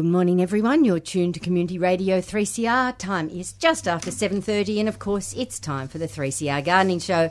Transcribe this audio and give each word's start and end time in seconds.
Good 0.00 0.06
morning, 0.06 0.40
everyone. 0.40 0.86
You're 0.86 0.98
tuned 0.98 1.34
to 1.34 1.40
Community 1.40 1.76
Radio 1.76 2.22
3CR. 2.22 2.96
Time 2.96 3.28
is 3.28 3.52
just 3.52 3.86
after 3.86 4.10
7:30, 4.10 4.80
and 4.80 4.88
of 4.88 4.98
course, 4.98 5.34
it's 5.34 5.60
time 5.60 5.88
for 5.88 5.98
the 5.98 6.08
3CR 6.08 6.62
Gardening 6.62 7.00
Show. 7.00 7.30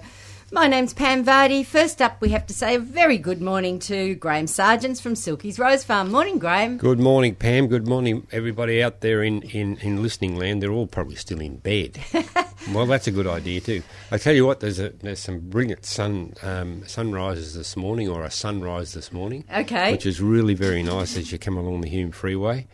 My 0.52 0.66
name's 0.66 0.96
Pam 0.96 1.24
Vardy. 1.24 1.64
First 1.64 2.02
up, 2.02 2.20
we 2.22 2.30
have 2.30 2.48
to 2.48 2.56
say 2.56 2.74
a 2.74 2.80
very 2.80 3.20
good 3.20 3.40
morning 3.40 3.78
to 3.82 4.16
Graham 4.16 4.48
Sargents 4.48 5.00
from 5.00 5.16
Silky's 5.16 5.60
Rose 5.60 5.84
Farm. 5.84 6.12
Morning, 6.12 6.40
Graham. 6.40 6.78
Good 6.78 7.00
morning, 7.00 7.36
Pam. 7.36 7.68
Good 7.68 7.88
morning, 7.88 8.26
everybody 8.32 8.82
out 8.82 9.02
there 9.02 9.22
in, 9.22 9.44
in, 9.44 9.78
in 9.78 10.02
listening 10.02 10.38
land. 10.38 10.64
They're 10.64 10.72
all 10.72 10.88
probably 10.88 11.18
still 11.18 11.40
in 11.40 11.58
bed. 11.58 12.00
well, 12.74 12.88
that's 12.88 13.06
a 13.06 13.12
good 13.12 13.28
idea 13.28 13.62
too. 13.62 13.84
I 14.12 14.18
tell 14.18 14.34
you 14.34 14.44
what, 14.44 14.60
there's 14.60 14.80
a, 14.80 14.90
there's 14.90 15.20
some 15.20 15.40
brilliant 15.40 15.86
sun 15.86 16.34
um, 16.42 16.82
sunrises 16.88 17.54
this 17.54 17.78
morning, 17.78 18.10
or 18.10 18.24
a 18.24 18.32
sunrise 18.32 18.94
this 18.94 19.12
morning. 19.12 19.46
Okay. 19.56 19.92
Which 19.92 20.08
is 20.08 20.20
really 20.20 20.56
very 20.56 20.82
nice 20.82 21.16
as 21.16 21.32
you 21.32 21.38
come 21.38 21.58
along 21.58 21.82
the 21.82 21.90
Hume 21.90 22.12
Freeway, 22.12 22.66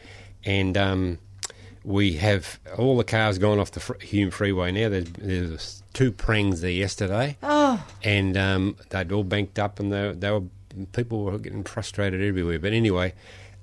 and 0.45 0.77
um, 0.77 1.19
we 1.83 2.13
have 2.13 2.57
all 2.77 2.95
the 2.95 3.03
cars 3.03 3.37
gone 3.37 3.59
off 3.59 3.71
the 3.71 3.81
fr- 3.81 3.99
Hume 3.99 4.31
Freeway 4.31 4.71
now. 4.71 4.87
There's, 4.87 5.09
there's 5.11 5.83
two 5.95 6.11
prangs 6.11 6.61
there 6.61 6.69
yesterday, 6.69 7.37
Oh, 7.41 7.83
and 8.03 8.37
um, 8.37 8.75
they'd 8.89 9.11
all 9.11 9.23
banked 9.23 9.57
up, 9.57 9.79
and 9.79 9.91
they, 9.91 10.11
they 10.11 10.29
were 10.29 10.43
people 10.93 11.23
were 11.23 11.39
getting 11.39 11.63
frustrated 11.63 12.21
everywhere. 12.21 12.59
But 12.59 12.73
anyway, 12.73 13.13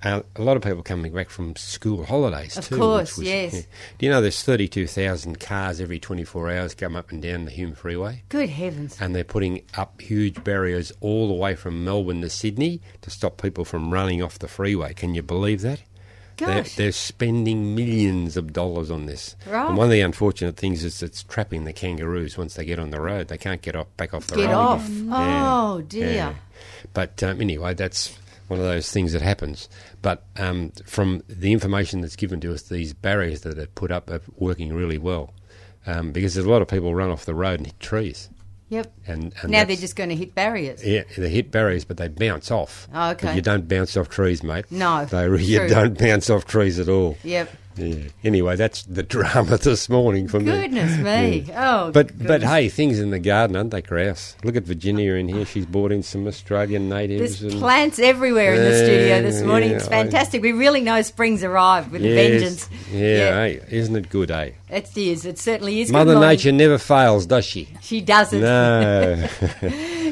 uh, 0.02 0.22
a 0.34 0.42
lot 0.42 0.56
of 0.56 0.62
people 0.64 0.82
coming 0.82 1.12
back 1.12 1.30
from 1.30 1.54
school 1.56 2.04
holidays 2.06 2.56
Of 2.56 2.68
too. 2.68 2.76
course, 2.78 3.18
was, 3.18 3.26
yes. 3.28 3.66
Do 3.98 4.06
you 4.06 4.10
know 4.10 4.20
there's 4.20 4.42
thirty-two 4.42 4.86
thousand 4.88 5.38
cars 5.38 5.80
every 5.80 6.00
twenty-four 6.00 6.50
hours 6.50 6.74
come 6.74 6.96
up 6.96 7.12
and 7.12 7.22
down 7.22 7.44
the 7.44 7.50
Hume 7.52 7.74
Freeway? 7.74 8.22
good 8.30 8.48
heavens. 8.48 8.96
And 9.00 9.14
they're 9.14 9.22
putting 9.24 9.62
up 9.74 10.00
huge 10.00 10.42
barriers 10.42 10.90
all 11.00 11.28
the 11.28 11.34
way 11.34 11.54
from 11.54 11.84
Melbourne 11.84 12.22
to 12.22 12.30
Sydney 12.30 12.80
to 13.02 13.10
stop 13.10 13.40
people 13.40 13.64
from 13.64 13.92
running 13.92 14.22
off 14.22 14.38
the 14.40 14.48
freeway. 14.48 14.94
Can 14.94 15.14
you 15.14 15.22
believe 15.22 15.60
that? 15.60 15.82
They're, 16.46 16.62
they're 16.76 16.92
spending 16.92 17.74
millions 17.74 18.36
of 18.36 18.52
dollars 18.52 18.90
on 18.90 19.06
this. 19.06 19.36
Right. 19.46 19.66
And 19.68 19.76
one 19.76 19.86
of 19.86 19.90
the 19.92 20.00
unfortunate 20.00 20.56
things 20.56 20.84
is 20.84 21.02
it's 21.02 21.22
trapping 21.22 21.64
the 21.64 21.72
kangaroos 21.72 22.36
once 22.38 22.54
they 22.54 22.64
get 22.64 22.78
on 22.78 22.90
the 22.90 23.00
road. 23.00 23.28
They 23.28 23.38
can't 23.38 23.62
get 23.62 23.76
off, 23.76 23.86
back 23.96 24.14
off 24.14 24.26
the 24.26 24.36
Get 24.36 24.46
road. 24.46 24.54
off. 24.54 24.86
again. 24.88 25.08
Oh, 25.12 25.82
dear. 25.86 26.12
yeah. 26.12 26.34
But 26.94 27.22
um, 27.22 27.40
anyway, 27.40 27.74
that's 27.74 28.16
one 28.48 28.58
of 28.60 28.66
those 28.66 28.90
things 28.90 29.12
that 29.12 29.22
happens. 29.22 29.68
But 30.02 30.24
um, 30.36 30.72
from 30.84 31.22
the 31.28 31.52
information 31.52 32.00
that's 32.00 32.16
given 32.16 32.40
to 32.40 32.52
us, 32.52 32.62
these 32.62 32.92
barriers 32.92 33.42
that 33.42 33.58
are 33.58 33.66
put 33.66 33.90
up 33.90 34.10
are 34.10 34.20
working 34.36 34.72
really 34.72 34.98
well. 34.98 35.32
Um, 35.86 36.12
because 36.12 36.34
there's 36.34 36.46
a 36.46 36.50
lot 36.50 36.62
of 36.62 36.68
people 36.68 36.94
run 36.94 37.10
off 37.10 37.24
the 37.24 37.34
road 37.34 37.58
and 37.58 37.66
hit 37.66 37.80
trees. 37.80 38.28
Yep. 38.72 38.90
And, 39.06 39.34
and 39.42 39.52
now 39.52 39.64
they're 39.64 39.76
just 39.76 39.96
going 39.96 40.08
to 40.08 40.16
hit 40.16 40.34
barriers. 40.34 40.82
yeah, 40.82 41.02
they 41.18 41.28
hit 41.28 41.50
barriers, 41.50 41.84
but 41.84 41.98
they 41.98 42.08
bounce 42.08 42.50
off. 42.50 42.88
Oh, 42.94 43.10
okay. 43.10 43.26
But 43.26 43.36
you 43.36 43.42
don't 43.42 43.68
bounce 43.68 43.98
off 43.98 44.08
trees, 44.08 44.42
mate. 44.42 44.64
No, 44.70 45.04
they, 45.04 45.24
you 45.42 45.58
true. 45.58 45.68
don't 45.78 45.98
bounce 45.98 46.30
off 46.30 46.46
trees 46.46 46.78
at 46.78 46.88
all. 46.88 47.18
Yep. 47.22 47.50
Yeah. 47.76 47.96
Anyway, 48.24 48.56
that's 48.56 48.82
the 48.84 49.02
drama 49.16 49.56
this 49.58 49.88
morning 49.90 50.26
for 50.28 50.38
me. 50.40 50.46
Goodness 50.46 50.98
me. 50.98 51.46
Oh, 51.54 51.90
But 51.90 52.16
but 52.18 52.42
hey, 52.42 52.68
things 52.70 52.98
in 52.98 53.10
the 53.10 53.18
garden, 53.18 53.56
aren't 53.56 53.70
they, 53.72 53.80
Kraus? 53.82 54.36
Look 54.44 54.56
at 54.56 54.64
Virginia 54.64 55.14
in 55.14 55.28
here. 55.28 55.44
She's 55.46 55.64
brought 55.66 55.90
in 55.92 56.02
some 56.02 56.26
Australian 56.26 56.88
natives. 56.90 57.40
There's 57.40 57.52
and 57.54 57.60
plants 57.62 57.98
everywhere 57.98 58.54
in 58.54 58.62
the 58.62 58.76
studio 58.76 59.22
this 59.22 59.42
morning. 59.42 59.70
yeah, 59.70 59.76
it's 59.76 59.86
I- 59.88 60.02
fantastic. 60.02 60.42
we 60.42 60.52
really 60.52 60.80
know 60.82 61.00
spring's 61.02 61.42
arrived 61.44 61.92
with 61.92 62.02
a 62.02 62.08
Yes. 62.08 62.30
vengeance. 62.30 62.68
Yeah, 62.90 63.34
Hey, 63.42 63.60
isn't 63.70 63.96
it 63.96 64.08
good, 64.10 64.30
eh? 64.30 64.50
It 64.72 64.96
is. 64.96 65.26
It 65.26 65.38
certainly 65.38 65.82
is. 65.82 65.92
Mother. 65.92 66.18
Nature 66.18 66.50
never 66.50 66.78
fails, 66.78 67.26
does 67.26 67.44
she? 67.44 67.68
She 67.82 68.00
doesn't. 68.00 68.40
No. 68.40 69.28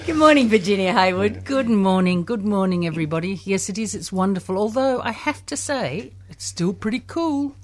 Good 0.06 0.16
morning, 0.16 0.48
Virginia 0.50 0.92
Hayward. 0.92 1.44
Good 1.46 1.68
morning, 1.70 2.24
good 2.24 2.44
morning, 2.44 2.86
everybody. 2.86 3.40
Yes, 3.44 3.68
it 3.70 3.78
is. 3.78 3.94
It's 3.94 4.12
wonderful. 4.12 4.58
Although 4.58 5.00
I 5.00 5.12
have 5.12 5.44
to 5.46 5.56
say, 5.56 6.12
it's 6.28 6.44
still 6.44 6.74
pretty 6.74 7.00
cool. 7.06 7.54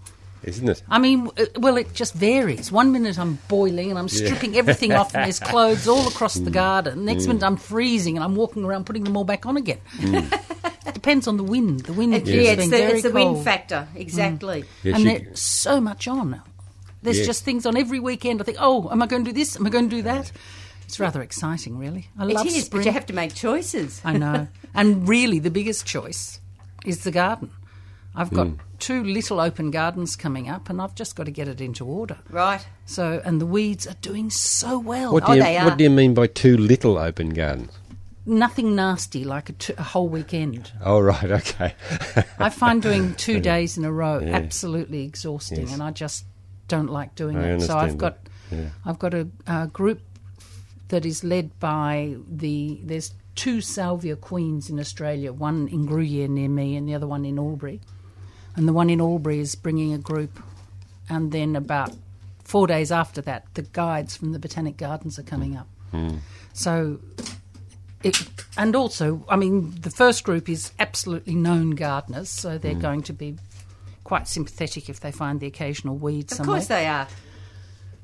Isn't 0.42 0.68
it? 0.68 0.82
I 0.88 0.98
mean, 0.98 1.28
uh, 1.38 1.46
well, 1.58 1.76
it 1.76 1.92
just 1.92 2.14
varies. 2.14 2.70
One 2.72 2.92
minute 2.92 3.18
I'm 3.18 3.38
boiling 3.48 3.90
and 3.90 3.98
I'm 3.98 4.08
stripping 4.08 4.56
everything 4.56 4.92
off, 4.92 5.14
and 5.14 5.24
there's 5.24 5.40
clothes 5.52 5.86
all 5.88 6.06
across 6.08 6.38
Mm. 6.38 6.44
the 6.44 6.50
garden. 6.50 7.04
Next 7.04 7.26
minute 7.26 7.42
I'm 7.42 7.56
freezing 7.58 8.16
and 8.16 8.24
I'm 8.24 8.36
walking 8.36 8.64
around 8.64 8.86
putting 8.86 9.04
them 9.04 9.16
all 9.18 9.24
back 9.24 9.44
on 9.44 9.56
again. 9.58 9.80
Mm. 9.98 10.86
it 10.86 10.94
depends 11.00 11.26
on 11.26 11.36
the 11.36 11.42
wind. 11.42 11.80
The 11.80 11.92
wind 11.94 12.14
It, 12.14 12.26
Yeah, 12.26 12.52
it's 12.52 12.68
the, 12.70 12.82
it's 12.94 13.02
the 13.02 13.10
wind 13.10 13.44
factor. 13.44 13.86
Exactly. 13.94 14.64
Yes, 14.82 14.94
and 14.96 15.04
you- 15.04 15.18
there's 15.18 15.42
so 15.42 15.78
much 15.80 16.06
on. 16.08 16.40
There's 17.06 17.18
Yes. 17.18 17.26
just 17.26 17.44
things 17.44 17.64
on 17.64 17.76
every 17.76 18.00
weekend. 18.00 18.40
I 18.42 18.44
think, 18.44 18.58
oh, 18.60 18.90
am 18.90 19.00
I 19.02 19.06
going 19.06 19.24
to 19.24 19.30
do 19.30 19.34
this? 19.34 19.56
Am 19.56 19.66
I 19.66 19.70
going 19.70 19.88
to 19.88 19.96
do 19.96 20.02
that? 20.02 20.30
It's 20.84 21.00
rather 21.00 21.22
exciting, 21.22 21.78
really. 21.78 22.08
I 22.18 22.24
It 22.26 22.34
love 22.34 22.46
is, 22.46 22.66
spring. 22.66 22.82
but 22.82 22.86
you 22.86 22.92
have 22.92 23.06
to 23.06 23.12
make 23.14 23.34
choices. 23.34 24.00
I 24.04 24.12
know. 24.18 24.48
and 24.74 25.08
really, 25.08 25.38
the 25.38 25.50
biggest 25.50 25.86
choice 25.86 26.40
is 26.84 27.04
the 27.04 27.10
garden. 27.10 27.50
I've 28.14 28.30
got 28.30 28.46
Mm. 28.46 28.58
two 28.78 29.02
little 29.04 29.40
open 29.40 29.70
gardens 29.70 30.16
coming 30.16 30.48
up, 30.48 30.70
and 30.70 30.80
I've 30.80 30.94
just 30.94 31.16
got 31.16 31.24
to 31.26 31.30
get 31.32 31.48
it 31.48 31.60
into 31.60 31.84
order. 31.84 32.18
Right. 32.30 32.66
So, 32.86 33.20
and 33.24 33.40
the 33.40 33.46
weeds 33.46 33.86
are 33.86 33.96
doing 34.00 34.30
so 34.30 34.78
well. 34.78 35.12
What 35.12 35.24
Oh, 35.24 35.26
do 35.32 35.34
you 35.38 35.42
they 35.42 35.56
are. 35.58 35.64
What 35.66 35.76
do 35.78 35.84
you 35.84 35.90
mean 35.90 36.14
by 36.14 36.26
two 36.26 36.56
little 36.56 36.96
open 36.98 37.30
gardens? 37.30 37.72
Nothing 38.28 38.74
nasty 38.74 39.22
like 39.24 39.50
a, 39.50 39.52
t- 39.52 39.74
a 39.78 39.82
whole 39.82 40.08
weekend. 40.08 40.72
Oh 40.84 40.98
right, 40.98 41.30
okay. 41.40 41.74
I 42.38 42.48
find 42.48 42.80
doing 42.82 43.14
two 43.14 43.38
days 43.38 43.76
in 43.78 43.84
a 43.84 43.92
row 43.92 44.20
absolutely 44.20 45.04
exhausting, 45.04 45.60
Yes. 45.62 45.72
and 45.74 45.82
I 45.82 45.90
just 45.92 46.24
don't 46.68 46.88
like 46.88 47.14
doing 47.14 47.36
I 47.36 47.52
it. 47.52 47.60
So 47.62 47.76
I've 47.76 47.98
got. 47.98 48.18
Yeah. 48.50 48.68
I've 48.84 48.98
got 48.98 49.12
a, 49.12 49.28
a 49.46 49.66
group 49.66 50.00
that 50.88 51.04
is 51.04 51.24
led 51.24 51.58
by 51.60 52.16
the. 52.28 52.80
There's 52.84 53.14
two 53.34 53.60
salvia 53.60 54.16
queens 54.16 54.70
in 54.70 54.80
Australia, 54.80 55.32
one 55.32 55.68
in 55.68 55.86
Gruyere 55.86 56.28
near 56.28 56.48
me, 56.48 56.76
and 56.76 56.88
the 56.88 56.94
other 56.94 57.06
one 57.06 57.24
in 57.24 57.38
Albury. 57.38 57.80
And 58.56 58.66
the 58.66 58.72
one 58.72 58.88
in 58.88 59.00
Albury 59.00 59.40
is 59.40 59.54
bringing 59.54 59.92
a 59.92 59.98
group, 59.98 60.42
and 61.08 61.32
then 61.32 61.56
about 61.56 61.92
four 62.44 62.66
days 62.66 62.90
after 62.90 63.20
that, 63.22 63.46
the 63.54 63.62
guides 63.62 64.16
from 64.16 64.32
the 64.32 64.38
Botanic 64.38 64.76
Gardens 64.76 65.18
are 65.18 65.24
coming 65.24 65.56
up. 65.56 65.68
Hmm. 65.90 66.16
So 66.52 67.00
it, 68.02 68.16
and 68.56 68.76
also, 68.76 69.24
I 69.28 69.36
mean, 69.36 69.74
the 69.80 69.90
first 69.90 70.24
group 70.24 70.48
is 70.48 70.72
absolutely 70.78 71.34
known 71.34 71.70
gardeners, 71.70 72.30
so 72.30 72.56
they're 72.56 72.74
hmm. 72.74 72.80
going 72.80 73.02
to 73.02 73.12
be 73.12 73.36
quite 74.06 74.28
sympathetic 74.28 74.88
if 74.88 75.00
they 75.00 75.10
find 75.12 75.40
the 75.40 75.46
occasional 75.46 75.96
weed 75.96 76.30
Of 76.30 76.36
somewhere. 76.38 76.56
course 76.58 76.68
they 76.68 76.86
are. 76.86 77.08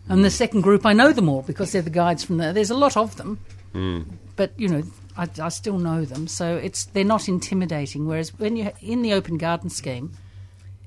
And 0.09 0.25
the 0.25 0.31
second 0.31 0.63
group, 0.63 0.85
I 0.85 0.93
know 0.93 1.13
them 1.13 1.29
all 1.29 1.43
because 1.43 1.71
they're 1.73 1.81
the 1.81 1.91
guides 1.91 2.25
from 2.25 2.39
there. 2.39 2.53
There's 2.53 2.71
a 2.71 2.77
lot 2.77 2.97
of 2.97 3.17
them, 3.17 3.39
Hmm. 3.73 4.01
but 4.37 4.53
you 4.59 4.69
know, 4.69 4.83
I, 5.17 5.29
I 5.41 5.49
still 5.51 5.79
know 5.79 6.05
them, 6.05 6.27
so 6.27 6.57
it's 6.57 6.87
they're 6.87 7.05
not 7.05 7.29
intimidating. 7.29 8.07
Whereas 8.07 8.37
when 8.39 8.57
you're 8.57 8.73
in 8.81 9.03
the 9.03 9.13
open 9.13 9.39
garden 9.39 9.71
scheme, 9.71 10.13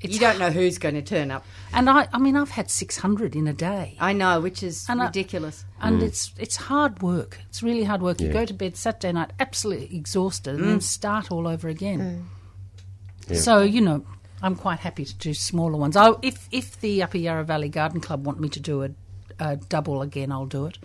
it's 0.01 0.13
You 0.15 0.19
don't 0.19 0.37
know 0.37 0.51
who's 0.51 0.77
going 0.77 0.95
to 0.95 1.01
turn 1.01 1.31
up. 1.31 1.45
And 1.73 1.89
I, 1.89 2.07
I 2.11 2.19
mean, 2.19 2.35
I've 2.35 2.51
had 2.51 2.69
600 2.69 3.35
in 3.35 3.47
a 3.47 3.53
day. 3.53 3.95
I 3.99 4.11
know, 4.13 4.41
which 4.41 4.61
is 4.61 4.85
And 4.89 5.01
I- 5.01 5.05
ridiculous. 5.05 5.63
and 5.79 6.03
it's 6.03 6.33
it's 6.37 6.57
hard 6.57 7.01
work. 7.01 7.39
It's 7.49 7.63
really 7.63 7.85
hard 7.85 8.01
work. 8.01 8.19
You 8.19 8.27
Yeah. 8.27 8.33
go 8.41 8.45
to 8.45 8.53
bed 8.53 8.75
Saturday 8.75 9.13
night 9.13 9.31
absolutely 9.39 9.95
exhausted, 9.95 10.55
and 10.55 10.67
then 10.69 10.81
start 10.81 11.31
all 11.31 11.47
over 11.47 11.69
again. 11.69 12.25
Yeah. 13.29 13.37
So 13.39 13.61
you 13.61 13.79
know, 13.81 14.05
I'm 14.45 14.55
quite 14.55 14.79
happy 14.79 15.05
to 15.05 15.13
do 15.15 15.33
smaller 15.33 15.75
ones. 15.77 15.97
I, 15.97 16.11
if 16.21 16.47
if 16.51 16.79
the 16.79 17.01
Upper 17.01 17.17
Yarra 17.17 17.43
Valley 17.43 17.67
Garden 17.67 17.99
Club 17.99 18.25
want 18.25 18.39
me 18.39 18.47
to 18.49 18.59
do 18.59 18.83
a, 18.83 18.89
a 19.39 19.55
double 19.55 20.03
again, 20.03 20.31
I'll 20.31 20.45
do 20.45 20.67
it. 20.67 20.77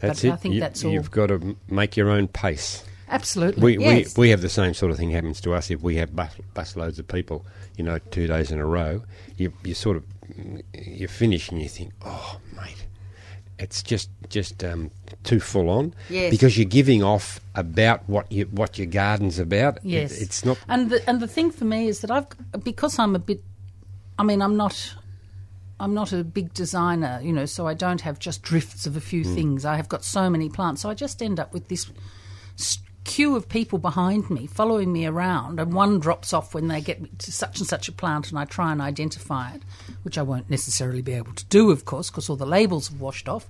That's 0.00 0.20
but 0.20 0.28
it. 0.28 0.32
I 0.32 0.36
think 0.36 0.54
you, 0.54 0.60
that's 0.60 0.84
all. 0.84 0.92
You've 0.92 1.10
got 1.10 1.28
to 1.28 1.56
make 1.68 1.96
your 1.96 2.10
own 2.10 2.28
pace. 2.28 2.84
Absolutely. 3.08 3.62
We, 3.78 3.84
Yes. 3.84 4.16
we 4.16 4.26
we 4.26 4.30
have 4.30 4.42
the 4.42 4.48
same 4.50 4.74
sort 4.74 4.92
of 4.92 4.98
thing 4.98 5.10
happens 5.10 5.40
to 5.40 5.54
us 5.54 5.70
if 5.70 5.80
we 5.82 5.96
have 5.96 6.14
bus, 6.14 6.32
bus 6.54 6.76
loads 6.76 6.98
of 6.98 7.08
people, 7.08 7.44
you 7.76 7.84
know, 7.84 7.98
two 8.10 8.26
days 8.26 8.50
in 8.52 8.58
a 8.58 8.66
row. 8.66 9.02
You 9.36 9.52
you 9.64 9.74
sort 9.74 9.96
of 9.96 10.04
you 10.74 11.08
finish 11.08 11.50
and 11.50 11.60
you 11.60 11.68
think, 11.68 11.92
oh 12.04 12.38
mate, 12.54 12.84
it's 13.60 13.82
just 13.82 14.10
just 14.28 14.64
um, 14.64 14.90
too 15.22 15.38
full 15.40 15.68
on. 15.68 15.94
Yes. 16.08 16.30
Because 16.30 16.56
you're 16.58 16.68
giving 16.68 17.02
off 17.02 17.40
about 17.54 18.00
what 18.08 18.30
you 18.32 18.46
what 18.46 18.78
your 18.78 18.86
garden's 18.86 19.38
about. 19.38 19.76
It- 19.78 19.84
Yes, 19.84 20.20
it's 20.20 20.44
not. 20.44 20.58
And 20.68 20.90
the 20.90 21.08
and 21.08 21.20
the 21.20 21.28
thing 21.28 21.50
for 21.52 21.64
me 21.64 21.86
is 21.88 22.00
that 22.00 22.10
I've 22.10 22.26
because 22.64 22.98
I'm 22.98 23.14
a 23.14 23.18
bit. 23.20 23.42
I 24.18 24.22
mean, 24.22 24.42
I'm 24.42 24.56
not. 24.56 24.94
I'm 25.82 25.94
not 25.94 26.12
a 26.12 26.22
big 26.22 26.52
designer, 26.52 27.20
you 27.22 27.32
know, 27.32 27.46
so 27.46 27.66
I 27.66 27.72
don't 27.72 28.02
have 28.02 28.18
just 28.18 28.42
drifts 28.42 28.86
of 28.86 28.96
a 28.96 29.00
few 29.00 29.24
things. 29.24 29.64
I 29.64 29.76
have 29.76 29.88
got 29.88 30.04
so 30.04 30.28
many 30.28 30.50
plants, 30.50 30.82
so 30.82 30.90
I 30.90 30.94
just 30.94 31.22
end 31.22 31.40
up 31.40 31.54
with 31.54 31.68
this 31.68 31.90
s- 32.58 32.80
queue 33.10 33.34
of 33.34 33.48
people 33.48 33.80
behind 33.80 34.30
me 34.30 34.46
following 34.46 34.92
me 34.92 35.04
around, 35.04 35.58
and 35.58 35.72
one 35.72 35.98
drops 35.98 36.32
off 36.32 36.54
when 36.54 36.68
they 36.68 36.80
get 36.80 37.18
to 37.18 37.32
such 37.32 37.58
and 37.58 37.66
such 37.66 37.88
a 37.88 37.92
plant, 37.92 38.30
and 38.30 38.38
I 38.38 38.44
try 38.44 38.70
and 38.70 38.80
identify 38.80 39.50
it, 39.52 39.62
which 40.04 40.16
I 40.16 40.22
won't 40.22 40.48
necessarily 40.48 41.02
be 41.02 41.14
able 41.14 41.32
to 41.32 41.44
do, 41.46 41.72
of 41.72 41.84
course, 41.84 42.08
because 42.08 42.30
all 42.30 42.36
the 42.36 42.46
labels 42.46 42.86
have 42.86 43.00
washed 43.00 43.28
off. 43.28 43.48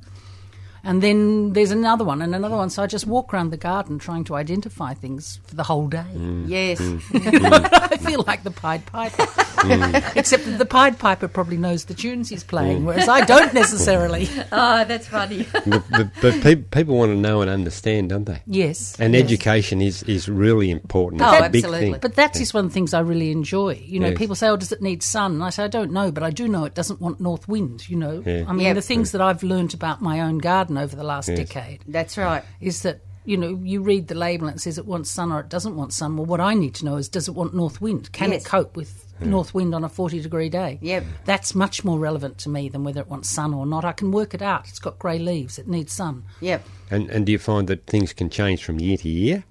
And 0.83 1.03
then 1.03 1.53
there's 1.53 1.71
another 1.71 2.05
one 2.05 2.23
and 2.23 2.35
another 2.35 2.57
one. 2.57 2.71
So 2.71 2.83
I 2.83 2.87
just 2.87 3.07
walk 3.07 3.33
around 3.35 3.51
the 3.51 3.57
garden 3.57 3.99
trying 3.99 4.25
to 4.25 4.35
identify 4.35 4.95
things 4.95 5.41
for 5.47 5.55
the 5.55 5.63
whole 5.63 5.89
day. 5.89 6.05
Mm. 6.15 6.45
Yes. 6.49 6.81
Mm. 6.81 7.01
Mm. 7.41 7.69
I 7.93 7.97
feel 7.97 8.25
like 8.27 8.43
the 8.45 8.51
Pied 8.51 8.85
Piper. 8.87 9.23
Except 10.17 10.45
that 10.47 10.59
the 10.59 10.65
Pied 10.67 10.99
Piper 10.99 11.29
probably 11.29 11.57
knows 11.57 11.85
the 11.85 11.95
tunes 11.95 12.29
he's 12.29 12.43
playing, 12.45 12.85
whereas 12.85 13.09
I 13.09 13.25
don't 13.25 13.53
necessarily. 13.55 14.29
oh, 14.53 14.85
that's 14.85 15.07
funny. 15.07 15.47
but 15.67 15.83
but, 15.91 16.11
but 16.21 16.41
pe- 16.43 16.57
people 16.57 16.97
want 16.97 17.11
to 17.11 17.17
know 17.17 17.41
and 17.43 17.51
understand, 17.51 18.11
don't 18.11 18.25
they? 18.25 18.43
Yes. 18.47 18.99
And 18.99 19.15
yes. 19.15 19.23
education 19.25 19.81
is, 19.83 20.03
is 20.05 20.29
really 20.29 20.71
important. 20.71 21.23
Oh, 21.23 21.33
it's 21.33 21.47
a 21.47 21.51
big 21.51 21.65
absolutely. 21.65 21.93
thing. 21.93 22.01
But 22.01 22.15
that 22.17 22.35
is 22.37 22.41
just 22.41 22.55
one 22.55 22.65
of 22.65 22.71
the 22.71 22.75
things 22.75 22.95
I 22.95 23.01
really 23.01 23.31
enjoy. 23.31 23.75
You 23.85 24.01
know, 24.01 24.09
Yes. 24.09 24.19
people 24.19 24.35
say, 24.35 24.49
"Oh, 24.49 24.57
does 24.57 24.73
it 24.73 24.83
need 24.83 25.03
sun?" 25.03 25.33
And 25.33 25.45
I 25.45 25.51
say, 25.51 25.65
"I 25.65 25.69
don't 25.69 25.93
know, 25.93 26.11
but 26.11 26.23
I 26.23 26.31
do 26.31 26.49
know 26.49 26.65
it 26.65 26.75
doesn't 26.75 27.01
want 27.01 27.21
north 27.21 27.47
wind." 27.49 27.89
You 27.89 27.97
know, 27.97 28.23
Yeah. 28.25 28.45
I 28.49 28.53
mean, 28.53 28.67
Yep. 28.67 28.75
the 28.77 28.83
things 28.83 29.13
that 29.13 29.21
I've 29.21 29.43
learned 29.43 29.75
about 29.75 30.01
my 30.01 30.21
own 30.21 30.39
garden 30.39 30.70
over 30.79 30.95
the 30.97 31.05
last 31.05 31.27
decade 31.27 31.83
That's 31.87 32.17
right. 32.19 32.43
is 32.61 32.83
that 32.83 33.01
you 33.25 33.37
know 33.37 33.61
you 33.63 33.83
read 33.83 34.09
the 34.09 34.15
label 34.15 34.47
and 34.49 34.57
it 34.57 34.61
says 34.61 34.79
it 34.79 34.87
wants 34.87 35.11
sun 35.11 35.31
or 35.33 35.41
it 35.41 35.49
doesn't 35.49 35.77
want 35.77 35.93
sun. 35.93 36.17
Well, 36.17 36.27
what 36.27 36.41
I 36.41 36.55
need 36.55 36.75
to 36.77 36.85
know 36.85 36.97
is 36.97 37.09
does 37.09 37.29
it 37.29 37.35
want 37.35 37.55
north 37.55 37.81
wind? 37.81 38.13
Can 38.13 38.33
Yes. 38.33 38.43
it 38.43 38.49
cope 38.49 38.77
with 38.77 39.07
north 39.21 39.53
wind 39.53 39.75
on 39.75 39.85
a 39.85 39.89
forty 39.91 40.21
degree 40.23 40.49
day? 40.49 40.79
Yep. 40.81 41.05
That's 41.27 41.55
much 41.55 41.85
more 41.85 41.99
relevant 41.99 42.39
to 42.39 42.49
me 42.49 42.71
than 42.71 42.83
whether 42.85 43.01
it 43.03 43.09
wants 43.09 43.29
sun 43.29 43.53
or 43.53 43.67
not. 43.67 43.85
I 43.85 43.93
can 43.93 44.11
work 44.11 44.33
it 44.33 44.41
out. 44.43 44.67
It's 44.69 44.79
got 44.79 44.99
grey 44.99 45.19
leaves. 45.19 45.59
It 45.59 45.69
needs 45.69 45.93
sun. 45.93 46.25
Yep. 46.41 46.65
And, 46.91 47.11
and 47.11 47.27
do 47.27 47.33
you 47.33 47.39
find 47.39 47.69
that 47.69 47.87
things 47.87 48.13
can 48.15 48.31
change 48.31 48.65
from 48.65 48.81
year 48.81 48.97
to 48.97 49.09
year? 49.09 49.45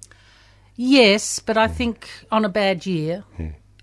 Yes, 0.76 1.38
but 1.40 1.56
I 1.56 1.68
think 1.68 2.08
on 2.32 2.44
a 2.44 2.48
bad 2.48 2.86
year, 2.86 3.24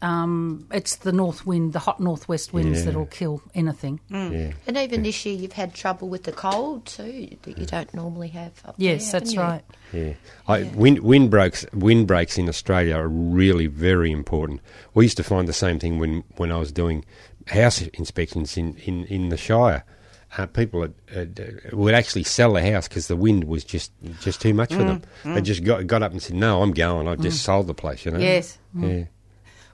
um, 0.01 0.67
it's 0.71 0.97
the 0.97 1.11
north 1.11 1.45
wind, 1.45 1.73
the 1.73 1.79
hot 1.79 1.99
northwest 1.99 2.53
winds 2.53 2.79
Yeah. 2.79 2.85
that'll 2.85 3.05
kill 3.07 3.41
anything. 3.55 3.99
Yeah. 4.09 4.51
And 4.67 4.77
even 4.77 5.03
this 5.03 5.25
year, 5.25 5.35
you've 5.35 5.53
had 5.53 5.73
trouble 5.73 6.07
with 6.09 6.23
the 6.23 6.31
cold 6.31 6.85
too 6.85 7.35
that 7.43 7.57
you 7.57 7.65
don't 7.65 7.93
normally 7.93 8.29
have. 8.29 8.51
Up 8.65 8.75
Yes, 8.77 9.11
there, 9.11 9.19
that's 9.21 9.35
right. 9.35 9.63
Yeah, 9.93 10.13
I, 10.47 10.63
wind 10.75 10.99
wind 10.99 11.29
breaks 11.31 11.65
wind 11.73 12.07
breaks 12.07 12.37
in 12.37 12.47
Australia 12.49 12.95
are 12.95 13.07
really 13.07 13.67
very 13.67 14.11
important. 14.11 14.61
We 14.93 15.05
used 15.05 15.17
to 15.17 15.23
find 15.23 15.47
the 15.47 15.53
same 15.53 15.79
thing 15.79 15.99
when, 15.99 16.23
when 16.35 16.51
I 16.51 16.57
was 16.57 16.71
doing 16.71 17.05
house 17.47 17.81
inspections 17.81 18.57
in, 18.57 18.75
in, 18.77 19.05
in 19.05 19.29
the 19.29 19.37
Shire. 19.37 19.83
Uh, 20.37 20.45
people 20.45 20.81
had, 20.81 20.93
had, 21.13 21.61
uh, 21.71 21.75
would 21.75 21.93
actually 21.93 22.23
sell 22.23 22.51
the 22.53 22.61
house 22.61 22.89
because 22.89 23.07
the 23.07 23.15
wind 23.15 23.45
was 23.45 23.63
just 23.63 23.93
just 24.19 24.41
too 24.41 24.53
much 24.53 24.73
for 24.73 24.83
them. 24.83 25.01
They 25.23 25.41
just 25.41 25.63
got 25.63 25.87
got 25.87 26.03
up 26.03 26.11
and 26.11 26.21
said, 26.21 26.35
"No, 26.35 26.61
I'm 26.61 26.71
going. 26.73 27.07
I've 27.07 27.21
just 27.21 27.43
sold 27.43 27.67
the 27.67 27.73
place." 27.73 28.05
You 28.05 28.11
know. 28.11 28.19
Yes. 28.19 28.57
Yeah. 28.77 29.05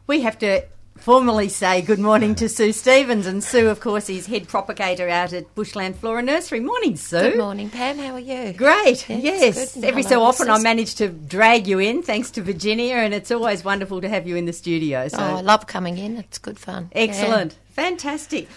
We 0.08 0.22
have 0.22 0.38
to 0.40 0.64
formally 0.98 1.50
say 1.50 1.82
good 1.82 2.00
morning 2.00 2.36
to 2.36 2.48
Sue 2.50 2.72
Stevens. 2.72 3.26
And 3.26 3.44
Sue, 3.44 3.70
of 3.70 3.80
course, 3.80 4.10
is 4.10 4.28
head 4.28 4.48
propagator 4.48 5.10
out 5.10 5.34
at 5.34 5.54
Bushland 5.56 5.96
Flora 5.98 6.22
Nursery. 6.22 6.60
Morning, 6.60 6.96
Sue. 6.96 7.32
Good 7.32 7.38
morning, 7.38 7.70
Pam. 7.70 7.98
How 7.98 8.14
are 8.14 8.20
you? 8.20 8.54
Great, 8.54 9.08
Yes, 9.10 9.56
yes. 9.56 9.78
Every 9.84 10.04
so 10.04 10.22
often 10.22 10.50
I 10.50 10.60
manage 10.60 10.96
to 10.96 11.08
drag 11.10 11.68
you 11.68 11.80
in, 11.80 12.04
thanks 12.04 12.32
to 12.32 12.42
Virginia, 12.42 12.96
and 12.96 13.14
it's 13.14 13.32
always 13.32 13.64
wonderful 13.64 14.02
to 14.02 14.10
have 14.10 14.28
you 14.28 14.36
in 14.36 14.46
the 14.46 14.54
studio. 14.54 15.08
So 15.08 15.18
Oh, 15.20 15.38
I 15.38 15.42
love 15.42 15.68
coming 15.68 15.98
in. 15.98 16.18
It's 16.18 16.38
good 16.38 16.60
fun. 16.60 16.90
Yeah. 16.94 17.02
Excellent. 17.04 17.58
Fantastic. 17.72 18.48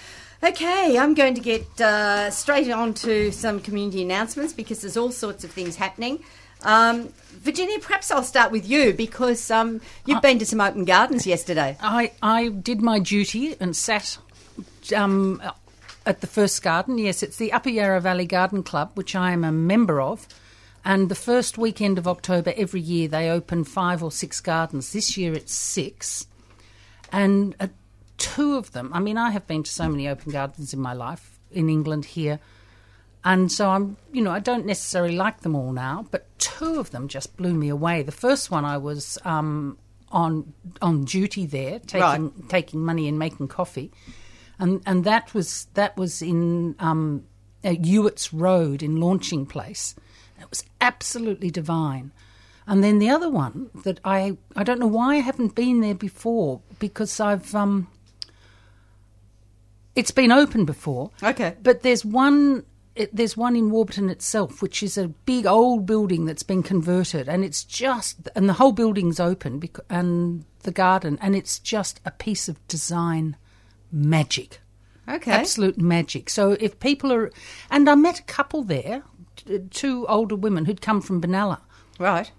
Okay, 0.42 0.98
I'm 0.98 1.14
going 1.14 1.34
to 1.34 1.40
get 1.40 1.80
uh, 1.80 2.30
straight 2.30 2.70
on 2.70 2.92
to 2.94 3.30
some 3.32 3.58
community 3.60 4.02
announcements 4.02 4.52
because 4.52 4.82
there's 4.82 4.96
all 4.96 5.10
sorts 5.10 5.44
of 5.44 5.50
things 5.50 5.76
happening. 5.76 6.22
Um, 6.62 7.12
Virginia, 7.40 7.78
perhaps 7.78 8.10
I'll 8.10 8.22
start 8.22 8.50
with 8.50 8.68
you 8.68 8.92
because 8.92 9.50
um, 9.50 9.80
you've 10.04 10.22
been 10.22 10.38
to 10.38 10.46
some 10.46 10.60
open 10.60 10.84
gardens 10.84 11.26
yesterday. 11.26 11.76
I, 11.80 12.12
I 12.22 12.48
did 12.48 12.80
my 12.80 12.98
duty 12.98 13.56
and 13.60 13.74
sat 13.76 14.18
um, 14.94 15.42
at 16.04 16.20
the 16.20 16.26
first 16.26 16.62
garden. 16.62 16.98
Yes, 16.98 17.22
it's 17.22 17.36
the 17.36 17.52
Upper 17.52 17.70
Yarra 17.70 18.00
Valley 18.00 18.26
Garden 18.26 18.62
Club, 18.62 18.92
which 18.94 19.14
I 19.14 19.32
am 19.32 19.44
a 19.44 19.52
member 19.52 20.00
of. 20.00 20.26
And 20.84 21.08
the 21.08 21.16
first 21.16 21.58
weekend 21.58 21.98
of 21.98 22.06
October 22.06 22.54
every 22.56 22.80
year, 22.80 23.08
they 23.08 23.28
open 23.28 23.64
five 23.64 24.02
or 24.04 24.12
six 24.12 24.40
gardens. 24.40 24.92
This 24.92 25.16
year 25.16 25.34
it's 25.34 25.52
six. 25.52 26.26
And 27.10 27.56
uh, 27.58 27.68
two 28.18 28.56
of 28.56 28.72
them, 28.72 28.90
I 28.94 29.00
mean, 29.00 29.18
I 29.18 29.30
have 29.30 29.46
been 29.48 29.64
to 29.64 29.70
so 29.70 29.88
many 29.88 30.08
open 30.08 30.30
gardens 30.30 30.72
in 30.72 30.80
my 30.80 30.92
life, 30.92 31.38
in 31.50 31.68
England, 31.68 32.04
here. 32.04 32.38
And 33.26 33.50
so 33.50 33.68
I'm, 33.70 33.96
you 34.12 34.22
know, 34.22 34.30
I 34.30 34.38
don't 34.38 34.66
necessarily 34.66 35.16
like 35.16 35.40
them 35.40 35.56
all 35.56 35.72
now, 35.72 36.06
but 36.12 36.26
two 36.38 36.78
of 36.78 36.92
them 36.92 37.08
just 37.08 37.36
blew 37.36 37.54
me 37.54 37.68
away. 37.68 38.02
The 38.04 38.12
first 38.12 38.52
one 38.52 38.64
I 38.64 38.76
was 38.78 39.18
um, 39.24 39.76
on 40.12 40.54
on 40.80 41.04
duty 41.04 41.44
there, 41.44 41.80
taking 41.80 42.30
Right. 42.30 42.48
taking 42.48 42.84
money 42.84 43.08
and 43.08 43.18
making 43.18 43.48
coffee, 43.48 43.90
and 44.60 44.80
and 44.86 45.02
that 45.02 45.34
was 45.34 45.66
that 45.74 45.96
was 45.96 46.22
in 46.22 46.76
um, 46.78 47.24
Road 48.32 48.82
in 48.82 49.00
Launching 49.00 49.44
Place. 49.44 49.96
It 50.40 50.48
was 50.48 50.62
absolutely 50.80 51.50
divine. 51.50 52.12
And 52.68 52.82
then 52.84 53.00
the 53.00 53.10
other 53.10 53.28
one 53.28 53.70
that 53.84 53.98
I 54.04 54.36
I 54.54 54.62
don't 54.62 54.78
know 54.78 54.86
why 54.98 55.16
I 55.16 55.20
haven't 55.20 55.56
been 55.56 55.80
there 55.80 55.96
before 55.96 56.60
because 56.78 57.18
I've 57.18 57.52
um, 57.56 57.88
it's 59.96 60.12
been 60.12 60.30
open 60.30 60.64
before. 60.64 61.10
Okay. 61.22 61.56
But 61.60 61.82
there's 61.82 62.04
one. 62.04 62.64
It, 62.96 63.14
there's 63.14 63.36
one 63.36 63.54
in 63.56 63.70
Warburton 63.70 64.08
itself, 64.08 64.62
which 64.62 64.82
is 64.82 64.96
a 64.96 65.08
big 65.08 65.44
old 65.46 65.84
building 65.86 66.24
that's 66.24 66.42
been 66.42 66.62
converted, 66.62 67.28
and 67.28 67.44
it's 67.44 67.62
just 67.62 68.28
and 68.34 68.48
the 68.48 68.54
whole 68.54 68.72
building's 68.72 69.20
open, 69.20 69.58
bec- 69.58 69.78
and 69.90 70.44
the 70.62 70.72
garden, 70.72 71.18
and 71.20 71.36
it's 71.36 71.58
just 71.58 72.00
a 72.04 72.10
piece 72.10 72.48
of 72.48 72.56
design 72.68 73.36
magic, 73.92 74.60
Okay. 75.08 75.30
absolute 75.30 75.78
magic. 75.78 76.30
So 76.30 76.56
if 76.58 76.80
people 76.80 77.12
are, 77.12 77.30
and 77.70 77.88
I 77.88 77.94
met 77.94 78.18
a 78.20 78.22
couple 78.24 78.62
there, 78.62 79.02
two 79.70 80.06
older 80.08 80.34
women 80.34 80.64
who'd 80.64 80.80
come 80.80 81.00
from 81.02 81.20
Benalla, 81.20 81.60
Right. 81.98 82.30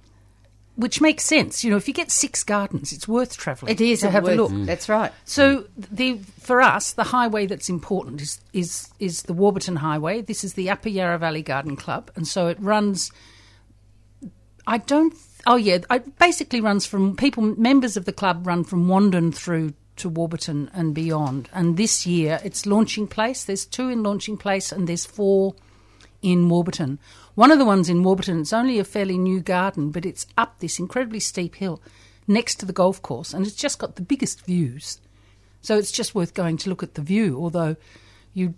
Which 0.78 1.02
makes 1.02 1.26
sense. 1.26 1.64
You 1.64 1.72
know, 1.72 1.78
if 1.78 1.88
you 1.88 1.94
get 1.94 2.12
six 2.12 2.44
gardens, 2.44 2.94
it's 2.94 3.08
worth 3.08 3.36
travelling. 3.36 3.74
It 3.74 3.82
is 3.82 4.02
to 4.02 4.12
have 4.12 4.24
worth- 4.24 4.38
a 4.38 4.42
look. 4.44 4.68
That's 4.68 4.88
right. 4.88 5.12
So 5.26 5.66
the 5.76 6.20
for 6.40 6.62
us, 6.62 6.94
the 6.94 7.04
highway 7.04 7.48
that's 7.48 7.68
important 7.68 8.22
is 8.22 8.40
is 8.54 8.90
is 9.00 9.24
the 9.24 9.34
Warburton 9.34 9.78
Highway. 9.78 10.22
This 10.22 10.44
is 10.44 10.54
the 10.54 10.70
Upper 10.70 10.90
Yarra 10.90 11.18
Valley 11.18 11.42
Garden 11.42 11.76
Club, 11.76 12.12
and 12.16 12.28
so 12.28 12.48
it 12.48 12.58
runs. 12.62 13.12
I 14.68 14.78
don't. 14.78 15.16
Oh 15.48 15.56
yeah, 15.56 15.80
it 15.90 16.20
basically 16.20 16.62
runs 16.62 16.86
from 16.86 17.16
people 17.16 17.42
members 17.42 17.98
of 17.98 18.06
the 18.06 18.14
club 18.14 18.46
run 18.46 18.64
from 18.64 18.88
Wandin 18.88 19.34
through 19.34 19.74
to 19.96 20.10
Warburton 20.10 20.70
and 20.74 20.94
beyond. 20.94 21.50
And 21.54 21.76
this 21.76 22.06
year 22.06 22.40
it's 22.44 22.68
launching 22.68 23.08
place. 23.08 23.44
There's 23.44 23.66
two 23.66 23.90
in 23.90 24.04
launching 24.04 24.38
place, 24.38 24.72
and 24.72 24.88
there's 24.88 25.08
four 25.08 25.56
in 26.22 26.50
Warburton. 26.50 27.00
One 27.38 27.52
of 27.52 27.60
the 27.60 27.66
ones 27.66 27.88
in 27.88 28.02
Warburton, 28.02 28.42
it's 28.42 28.52
only 28.52 28.80
a 28.80 28.84
fairly 28.84 29.16
new 29.16 29.42
garden, 29.42 29.92
but 29.92 30.08
it's 30.08 30.26
up 30.40 30.58
this 30.58 30.80
incredibly 30.80 31.20
steep 31.20 31.54
hill 31.54 31.80
next 32.28 32.56
to 32.56 32.66
the 32.66 32.74
golf 32.74 33.00
course, 33.04 33.32
and 33.32 33.46
it's 33.46 33.56
just 33.56 33.78
got 33.78 33.96
the 33.96 34.02
biggest 34.02 34.44
views. 34.44 35.00
So 35.62 35.78
it's 35.78 35.92
just 35.92 36.16
worth 36.16 36.34
going 36.34 36.58
to 36.58 36.70
look 36.72 36.82
at 36.82 36.96
the 36.96 37.04
view, 37.04 37.38
although 37.40 37.76
you 38.34 38.56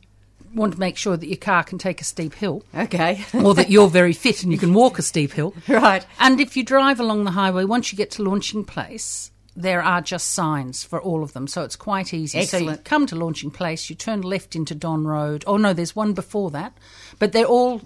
want 0.54 0.76
to 0.76 0.80
make 0.80 0.96
sure 0.96 1.18
that 1.18 1.28
your 1.28 1.36
car 1.36 1.62
can 1.66 1.78
take 1.78 2.00
a 2.00 2.06
steep 2.06 2.36
hill. 2.36 2.64
Okay. 2.74 3.26
or 3.34 3.54
that 3.56 3.70
you're 3.70 3.90
very 3.90 4.14
fit 4.14 4.44
and 4.44 4.52
you 4.54 4.58
can 4.58 4.74
walk 4.74 4.98
a 4.98 5.02
steep 5.02 5.34
hill. 5.34 5.54
Right. 5.68 6.08
And 6.18 6.40
if 6.40 6.56
you 6.56 6.64
drive 6.64 7.02
along 7.02 7.26
the 7.26 7.32
highway, 7.32 7.66
once 7.66 7.92
you 7.92 7.98
get 7.98 8.12
to 8.12 8.24
Launching 8.24 8.64
Place, 8.64 9.30
there 9.58 9.84
are 9.84 10.00
just 10.00 10.30
signs 10.30 10.86
for 10.86 11.02
all 11.02 11.22
of 11.22 11.34
them, 11.34 11.48
so 11.48 11.64
it's 11.64 11.76
quite 11.76 12.14
easy. 12.14 12.40
Excellent. 12.40 12.66
So 12.66 12.72
you 12.72 12.78
come 12.78 13.08
to 13.08 13.18
Launching 13.18 13.52
Place, 13.52 13.90
you 13.90 13.98
turn 13.98 14.22
left 14.22 14.56
into 14.56 14.74
Don 14.74 15.06
Road. 15.06 15.44
Oh 15.46 15.58
no, 15.58 15.74
there's 15.74 15.98
one 15.98 16.14
before 16.14 16.50
that, 16.52 16.78
but 17.20 17.34
they're 17.34 17.44
all 17.44 17.82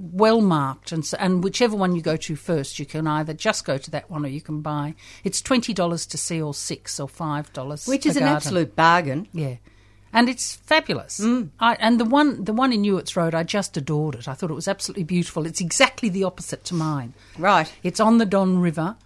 well 0.00 0.40
marked, 0.40 0.92
and 0.92 1.04
so, 1.04 1.16
and 1.20 1.44
whichever 1.44 1.76
one 1.76 1.94
you 1.94 2.02
go 2.02 2.16
to 2.16 2.36
first, 2.36 2.78
you 2.78 2.86
can 2.86 3.06
either 3.06 3.34
just 3.34 3.64
go 3.64 3.76
to 3.78 3.90
that 3.90 4.10
one 4.10 4.24
or 4.24 4.28
you 4.28 4.40
can 4.40 4.60
buy. 4.62 4.94
It's 5.24 5.40
twenty 5.42 5.72
dollars 5.74 6.06
to 6.06 6.18
see, 6.18 6.40
or 6.40 6.54
six 6.54 6.98
or 6.98 7.08
five 7.08 7.52
dollars, 7.52 7.86
Which 7.86 8.06
is 8.06 8.16
an 8.16 8.22
garden. 8.22 8.36
absolute 8.36 8.76
bargain. 8.76 9.28
Yeah. 9.32 9.56
And 10.12 10.28
it's 10.28 10.56
fabulous. 10.56 11.20
Mm. 11.20 11.50
I, 11.60 11.76
and 11.78 12.00
the 12.00 12.04
one, 12.04 12.42
the 12.42 12.52
one 12.52 12.72
in 12.72 12.82
Ewarts 12.82 13.14
Road, 13.14 13.32
I 13.32 13.44
just 13.44 13.76
adored 13.76 14.16
it. 14.16 14.26
I 14.26 14.34
thought 14.34 14.50
it 14.50 14.54
was 14.54 14.66
absolutely 14.66 15.04
beautiful. 15.04 15.46
It's 15.46 15.60
exactly 15.60 16.08
the 16.08 16.24
opposite 16.24 16.64
to 16.64 16.74
mine. 16.74 17.14
Right. 17.38 17.72
It's 17.84 18.00
on 18.00 18.18
the 18.18 18.26
Don 18.26 18.58
River. 18.58 18.96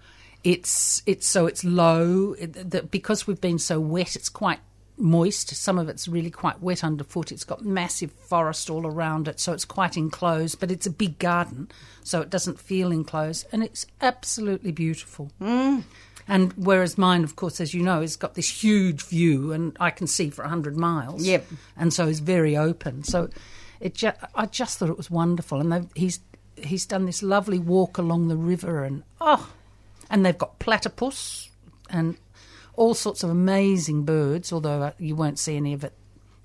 It's 0.44 1.02
it's 1.04 1.26
so 1.26 1.46
it's 1.46 1.62
low. 1.64 2.34
It, 2.38 2.70
the, 2.70 2.82
because 2.82 3.26
we've 3.26 3.40
been 3.40 3.58
so 3.58 3.80
wet, 3.80 4.16
it's 4.16 4.28
quite 4.30 4.60
moist. 4.96 5.54
Some 5.54 5.78
of 5.78 5.88
it's 5.88 6.08
really 6.08 6.30
quite 6.30 6.62
wet 6.62 6.84
underfoot. 6.84 7.32
It's 7.32 7.44
got 7.44 7.64
massive 7.64 8.12
forest 8.12 8.70
all 8.70 8.86
around 8.86 9.28
it, 9.28 9.40
so 9.40 9.52
it's 9.52 9.64
quite 9.64 9.96
enclosed. 9.96 10.60
But 10.60 10.70
it's 10.70 10.86
a 10.86 10.90
big 10.90 11.18
garden, 11.18 11.68
so 12.02 12.20
it 12.20 12.30
doesn't 12.30 12.60
feel 12.60 12.92
enclosed, 12.92 13.46
and 13.52 13.62
it's 13.62 13.86
absolutely 14.00 14.72
beautiful. 14.72 15.30
Mm. 15.40 15.84
And 16.26 16.52
whereas 16.54 16.96
mine, 16.96 17.22
of 17.22 17.36
course, 17.36 17.60
as 17.60 17.74
you 17.74 17.82
know, 17.82 18.00
has 18.00 18.16
got 18.16 18.34
this 18.34 18.48
huge 18.48 19.02
view, 19.02 19.52
and 19.52 19.76
I 19.78 19.90
can 19.90 20.06
see 20.06 20.30
for 20.30 20.44
hundred 20.44 20.76
miles. 20.76 21.24
Yep. 21.24 21.46
And 21.76 21.92
so 21.92 22.08
it's 22.08 22.20
very 22.20 22.56
open. 22.56 23.04
So 23.04 23.28
it, 23.80 23.94
ju- 23.94 24.12
I 24.34 24.46
just 24.46 24.78
thought 24.78 24.88
it 24.88 24.96
was 24.96 25.10
wonderful, 25.10 25.60
and 25.60 25.90
he's 25.94 26.20
he's 26.56 26.86
done 26.86 27.04
this 27.04 27.22
lovely 27.22 27.58
walk 27.58 27.98
along 27.98 28.28
the 28.28 28.36
river, 28.36 28.84
and 28.84 29.02
oh, 29.20 29.50
and 30.08 30.24
they've 30.24 30.38
got 30.38 30.58
platypus 30.58 31.50
and 31.90 32.16
all 32.76 32.95
sorts 32.95 33.23
of 33.23 33.31
amazing 33.31 34.04
birds. 34.04 34.52
Although 34.52 34.83
uh, 34.83 34.93
you 34.99 35.14
won't 35.16 35.38
see 35.38 35.57
any 35.57 35.73
of 35.75 35.85
it 35.85 35.93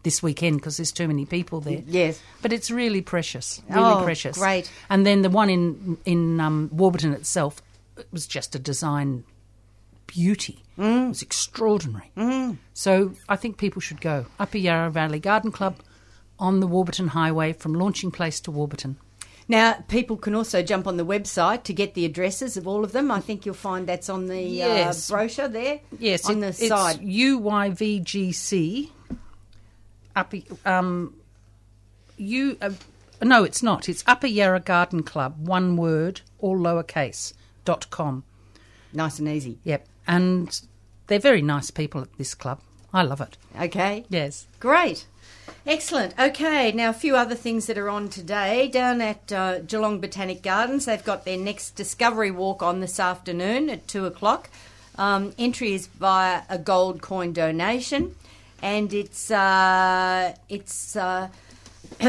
this 0.03 0.23
weekend 0.23 0.57
because 0.57 0.77
there's 0.77 0.91
too 0.91 1.07
many 1.07 1.25
people 1.25 1.59
there. 1.61 1.81
Yes. 1.85 2.21
But 2.41 2.53
it's 2.53 2.71
really 2.71 3.01
precious, 3.01 3.61
really 3.69 3.81
Oh, 3.81 4.03
precious. 4.03 4.37
great. 4.37 4.71
And 4.89 5.05
then 5.05 5.21
the 5.21 5.29
one 5.29 5.49
in 5.49 5.97
in 6.05 6.39
um, 6.39 6.69
Warburton 6.71 7.13
itself 7.13 7.61
it 7.97 8.07
was 8.13 8.25
just 8.27 8.55
a 8.55 8.59
design 8.59 9.25
beauty. 10.07 10.63
Mm. 10.77 11.05
It 11.05 11.09
was 11.09 11.21
extraordinary. 11.21 12.11
So 12.73 13.13
I 13.27 13.35
think 13.35 13.57
people 13.57 13.81
should 13.81 13.99
go. 14.01 14.25
Upper 14.39 14.57
Yarra 14.57 14.89
Valley 14.89 15.19
Garden 15.19 15.51
Club 15.51 15.75
on 16.39 16.61
the 16.61 16.67
Warburton 16.67 17.09
Highway 17.09 17.51
from 17.51 17.73
Launching 17.73 18.09
Place 18.11 18.39
to 18.41 18.51
Warburton. 18.51 18.95
Now, 19.49 19.83
people 19.87 20.15
can 20.15 20.35
also 20.35 20.61
jump 20.61 20.85
on 20.85 20.95
the 20.97 21.05
website 21.05 21.63
to 21.63 21.73
get 21.73 21.95
the 21.95 22.05
addresses 22.05 22.55
of 22.55 22.67
all 22.67 22.83
of 22.83 22.91
them. 22.91 23.09
I 23.09 23.19
think 23.19 23.45
you'll 23.47 23.55
find 23.55 23.87
that's 23.87 24.07
on 24.07 24.27
the 24.27 24.39
Yes. 24.41 25.09
uh, 25.09 25.15
brochure 25.15 25.47
there. 25.47 25.79
Yes, 25.97 26.25
on 26.29 26.37
it- 26.37 26.41
the 26.41 26.47
it's 26.49 26.67
side. 26.67 26.99
UYVGC. 27.01 28.91
Upper, 30.15 30.37
um, 30.65 31.15
you, 32.15 32.57
uh, 32.61 32.71
no, 33.23 33.43
it's 33.43 33.63
not. 33.63 33.89
It's 33.89 34.03
Upper 34.05 34.27
Yarra 34.27 34.59
Garden 34.59 35.01
Club, 35.03 35.35
one 35.47 35.75
word, 35.77 36.21
all 36.39 36.57
lowercase, 36.57 37.33
dot 37.65 37.89
com. 37.89 38.23
Nice 38.93 39.17
and 39.19 39.27
easy. 39.27 39.57
Yep. 39.63 39.87
And 40.07 40.61
they're 41.07 41.19
very 41.19 41.41
nice 41.41 41.71
people 41.71 42.01
at 42.01 42.15
this 42.17 42.35
club. 42.35 42.59
I 42.93 43.01
love 43.03 43.21
it. 43.21 43.37
Okay. 43.59 44.05
Yes. 44.09 44.47
Great. 44.59 45.05
Excellent. 45.65 46.17
Okay, 46.19 46.71
now 46.71 46.89
a 46.89 46.93
few 46.93 47.15
other 47.15 47.35
things 47.35 47.67
that 47.67 47.77
are 47.77 47.89
on 47.89 48.09
today. 48.09 48.67
Down 48.67 49.01
at 49.01 49.31
uh, 49.31 49.59
Geelong 49.59 49.99
Botanic 49.99 50.41
Gardens, 50.41 50.85
they've 50.85 51.03
got 51.03 51.25
their 51.25 51.37
next 51.37 51.71
Discovery 51.75 52.31
Walk 52.31 52.63
on 52.63 52.79
this 52.79 52.99
afternoon 52.99 53.69
at 53.69 53.87
2 53.87 54.05
o'clock. 54.05 54.49
Um, 54.97 55.33
entry 55.37 55.73
is 55.73 55.87
via 55.87 56.41
a 56.49 56.57
gold 56.57 57.01
coin 57.01 57.31
donation, 57.33 58.15
and 58.61 58.93
it's 58.93 59.31
uh, 59.31 60.33
it's 60.49 60.95
uh, 60.95 61.29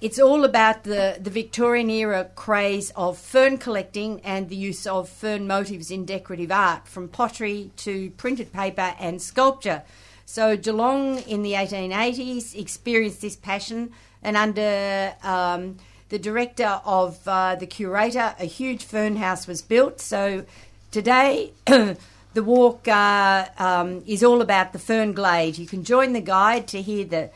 it's 0.00 0.18
all 0.18 0.44
about 0.44 0.82
the, 0.82 1.16
the 1.20 1.30
Victorian 1.30 1.90
era 1.90 2.28
craze 2.34 2.90
of 2.96 3.18
fern 3.18 3.58
collecting 3.58 4.20
and 4.22 4.48
the 4.48 4.56
use 4.56 4.86
of 4.86 5.08
fern 5.08 5.46
motifs 5.46 5.90
in 5.90 6.04
decorative 6.04 6.50
art, 6.50 6.88
from 6.88 7.08
pottery 7.08 7.70
to 7.76 8.10
printed 8.12 8.52
paper 8.52 8.94
and 8.98 9.22
sculpture. 9.22 9.82
So 10.30 10.58
Geelong 10.58 11.20
in 11.20 11.40
the 11.40 11.54
1880s 11.54 12.54
experienced 12.54 13.22
this 13.22 13.34
passion, 13.34 13.92
and 14.22 14.36
under 14.36 15.14
um, 15.22 15.78
the 16.10 16.18
director 16.18 16.82
of 16.84 17.26
uh, 17.26 17.54
the 17.54 17.66
curator, 17.66 18.34
a 18.38 18.44
huge 18.44 18.84
fern 18.84 19.16
house 19.16 19.46
was 19.46 19.62
built. 19.62 20.02
So 20.02 20.44
today, 20.90 21.52
the 21.64 21.96
walk 22.44 22.86
uh, 22.86 23.46
um, 23.56 24.02
is 24.06 24.22
all 24.22 24.42
about 24.42 24.74
the 24.74 24.78
fern 24.78 25.14
glade. 25.14 25.56
You 25.56 25.66
can 25.66 25.82
join 25.82 26.12
the 26.12 26.20
guide 26.20 26.68
to 26.68 26.82
hear 26.82 27.06
the 27.06 27.30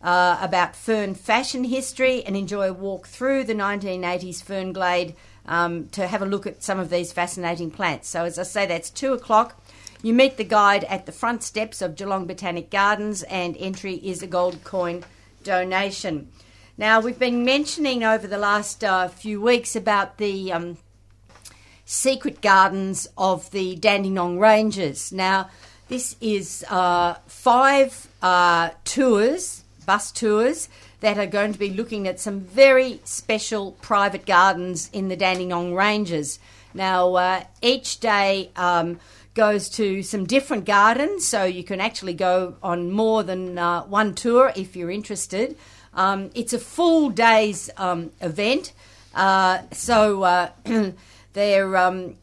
uh, 0.00 0.38
about 0.40 0.74
fern 0.74 1.16
fashion 1.16 1.64
history 1.64 2.24
and 2.24 2.34
enjoy 2.34 2.70
a 2.70 2.72
walk 2.72 3.08
through 3.08 3.44
the 3.44 3.54
1980s 3.54 4.42
fern 4.42 4.72
glade 4.72 5.14
um, 5.44 5.88
to 5.88 6.06
have 6.06 6.22
a 6.22 6.26
look 6.26 6.46
at 6.46 6.62
some 6.62 6.78
of 6.78 6.88
these 6.88 7.12
fascinating 7.12 7.70
plants. 7.70 8.08
So, 8.08 8.24
as 8.24 8.38
I 8.38 8.44
say, 8.44 8.64
that's 8.64 8.88
two 8.88 9.12
o'clock. 9.12 9.60
You 10.00 10.14
meet 10.14 10.36
the 10.36 10.44
guide 10.44 10.84
at 10.84 11.06
the 11.06 11.12
front 11.12 11.42
steps 11.42 11.82
of 11.82 11.96
Geelong 11.96 12.26
Botanic 12.26 12.70
Gardens, 12.70 13.24
and 13.24 13.56
entry 13.58 13.94
is 13.96 14.22
a 14.22 14.28
gold 14.28 14.62
coin 14.62 15.02
donation. 15.42 16.30
Now, 16.76 17.00
we've 17.00 17.18
been 17.18 17.44
mentioning 17.44 18.04
over 18.04 18.28
the 18.28 18.38
last 18.38 18.84
uh, 18.84 19.08
few 19.08 19.40
weeks 19.42 19.74
about 19.74 20.18
the 20.18 20.52
um, 20.52 20.78
secret 21.84 22.40
gardens 22.40 23.08
of 23.18 23.50
the 23.50 23.74
Dandenong 23.74 24.38
Ranges. 24.38 25.10
Now, 25.10 25.50
this 25.88 26.14
is 26.20 26.64
uh, 26.70 27.14
five 27.26 28.06
uh, 28.22 28.70
tours, 28.84 29.64
bus 29.84 30.12
tours, 30.12 30.68
that 31.00 31.18
are 31.18 31.26
going 31.26 31.52
to 31.52 31.58
be 31.58 31.70
looking 31.70 32.06
at 32.06 32.20
some 32.20 32.38
very 32.40 33.00
special 33.02 33.72
private 33.82 34.26
gardens 34.26 34.90
in 34.92 35.08
the 35.08 35.16
Dandenong 35.16 35.74
Ranges. 35.74 36.38
Now, 36.78 37.14
uh, 37.16 37.42
each 37.60 37.98
day 37.98 38.52
um, 38.54 39.00
goes 39.34 39.68
to 39.70 40.00
some 40.04 40.26
different 40.26 40.64
gardens, 40.64 41.26
so 41.26 41.42
you 41.42 41.64
can 41.64 41.80
actually 41.80 42.14
go 42.14 42.54
on 42.62 42.92
more 42.92 43.24
than 43.24 43.58
uh, 43.58 43.82
one 43.82 44.14
tour 44.14 44.52
if 44.54 44.76
you're 44.76 44.92
interested. 44.92 45.56
Um, 45.92 46.30
it's 46.36 46.52
a 46.52 46.58
full 46.60 47.10
day's 47.10 47.68
um, 47.78 48.12
event, 48.20 48.74
uh, 49.12 49.62
so 49.72 50.22
uh, 50.22 50.50
they're. 51.32 51.76
Um, 51.76 52.16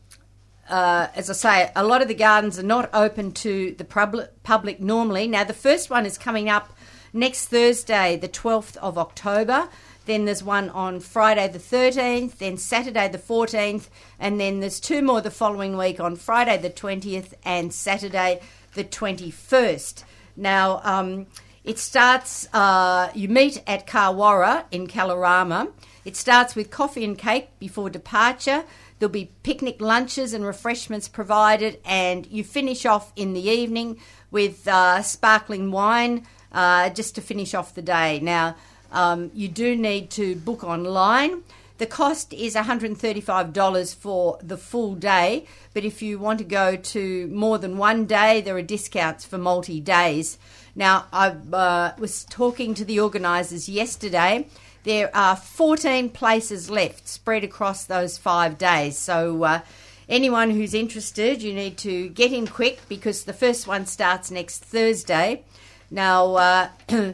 uh, 0.67 1.09
as 1.13 1.29
I 1.29 1.33
say, 1.33 1.71
a 1.75 1.83
lot 1.83 2.01
of 2.01 2.07
the 2.07 2.15
gardens 2.15 2.57
are 2.57 2.63
not 2.63 2.89
open 2.91 3.33
to 3.33 3.75
the 3.77 3.85
public 3.85 4.79
normally. 4.79 5.27
Now, 5.27 5.43
the 5.43 5.53
first 5.53 5.91
one 5.91 6.07
is 6.07 6.17
coming 6.17 6.49
up 6.49 6.75
next 7.13 7.49
Thursday, 7.49 8.17
the 8.17 8.27
12th 8.27 8.75
of 8.77 8.97
October. 8.97 9.69
Then 10.05 10.25
there's 10.25 10.43
one 10.43 10.69
on 10.69 10.99
Friday 10.99 11.47
the 11.47 11.59
13th, 11.59 12.37
then 12.37 12.57
Saturday 12.57 13.07
the 13.07 13.17
14th, 13.17 13.89
and 14.19 14.39
then 14.39 14.59
there's 14.59 14.79
two 14.79 15.01
more 15.01 15.21
the 15.21 15.31
following 15.31 15.77
week 15.77 15.99
on 15.99 16.15
Friday 16.15 16.57
the 16.57 16.69
20th 16.69 17.33
and 17.43 17.73
Saturday 17.73 18.39
the 18.75 18.83
21st. 18.83 20.03
Now, 20.37 20.81
um, 20.83 21.27
it 21.63 21.79
starts, 21.79 22.47
uh, 22.53 23.09
you 23.15 23.27
meet 23.27 23.63
at 23.65 23.87
Karwarra 23.87 24.65
in 24.69 24.85
Kalorama. 24.85 25.71
It 26.03 26.15
starts 26.15 26.55
with 26.55 26.69
coffee 26.69 27.03
and 27.03 27.17
cake 27.17 27.57
before 27.57 27.89
departure. 27.89 28.63
There'll 28.99 29.11
be 29.11 29.31
picnic 29.41 29.81
lunches 29.81 30.33
and 30.33 30.45
refreshments 30.45 31.07
provided, 31.07 31.79
and 31.83 32.27
you 32.27 32.43
finish 32.43 32.85
off 32.85 33.11
in 33.15 33.33
the 33.33 33.49
evening 33.49 33.99
with 34.29 34.67
uh, 34.67 35.01
sparkling 35.01 35.71
wine 35.71 36.27
uh, 36.51 36.89
just 36.91 37.15
to 37.15 37.21
finish 37.21 37.55
off 37.55 37.73
the 37.73 37.81
day. 37.81 38.19
Now, 38.19 38.55
um, 38.95 39.29
you 39.33 39.47
do 39.47 39.75
need 39.75 40.09
to 40.11 40.35
book 40.35 40.63
online. 40.63 41.43
The 41.77 41.85
cost 41.85 42.33
is 42.33 42.55
$135 42.55 43.95
for 43.95 44.39
the 44.41 44.57
full 44.57 44.95
day, 44.95 45.45
but 45.73 45.83
if 45.83 46.01
you 46.01 46.17
want 46.17 46.39
to 46.39 46.45
go 46.45 46.77
to 46.77 47.27
more 47.27 47.57
than 47.57 47.77
one 47.77 48.05
day, 48.05 48.39
there 48.39 48.55
are 48.55 48.61
discounts 48.61 49.25
for 49.25 49.37
multi 49.37 49.81
days. 49.81 50.37
Now, 50.73 51.05
I 51.11 51.35
uh, 51.51 51.91
was 51.97 52.23
talking 52.23 52.73
to 52.75 52.85
the 52.85 53.01
organisers 53.01 53.67
yesterday. 53.67 54.47
There 54.83 55.13
are 55.13 55.35
14 55.35 56.09
places 56.11 56.69
left 56.69 57.09
spread 57.09 57.43
across 57.43 57.83
those 57.83 58.17
five 58.17 58.57
days. 58.57 58.97
So, 58.97 59.43
uh, 59.43 59.59
anyone 60.07 60.51
who's 60.51 60.73
interested, 60.73 61.41
you 61.41 61.53
need 61.53 61.77
to 61.79 62.07
get 62.09 62.31
in 62.31 62.47
quick 62.47 62.79
because 62.87 63.25
the 63.25 63.33
first 63.33 63.67
one 63.67 63.85
starts 63.85 64.31
next 64.31 64.63
Thursday. 64.63 65.43
Now, 65.91 66.35
uh, 66.35 66.69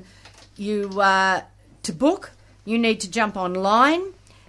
you 0.55 0.89
uh, 0.99 1.41
to 1.83 1.93
book, 1.93 2.31
you 2.65 2.77
need 2.77 2.99
to 3.01 3.09
jump 3.09 3.35
online 3.35 4.01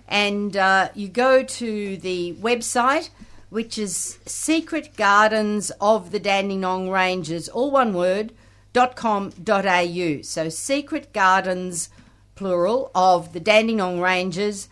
and 0.08 0.56
uh, 0.56 0.88
you 0.94 1.08
go 1.08 1.42
to 1.42 1.96
the 1.96 2.34
website, 2.34 3.08
which 3.48 3.78
is 3.78 4.18
Secret 4.26 4.96
Gardens 4.96 5.72
of 5.80 6.10
the 6.10 6.20
Dandenong 6.20 6.90
Ranges, 6.90 7.48
all 7.48 7.70
one 7.70 7.94
word, 7.94 8.32
dot 8.72 8.96
com 8.96 9.30
dot 9.42 9.66
au. 9.66 10.22
So 10.22 10.48
Secret 10.48 11.12
Gardens, 11.12 11.88
plural, 12.34 12.90
of 12.94 13.32
the 13.32 13.40
Dandenong 13.40 14.00
Ranges 14.00 14.68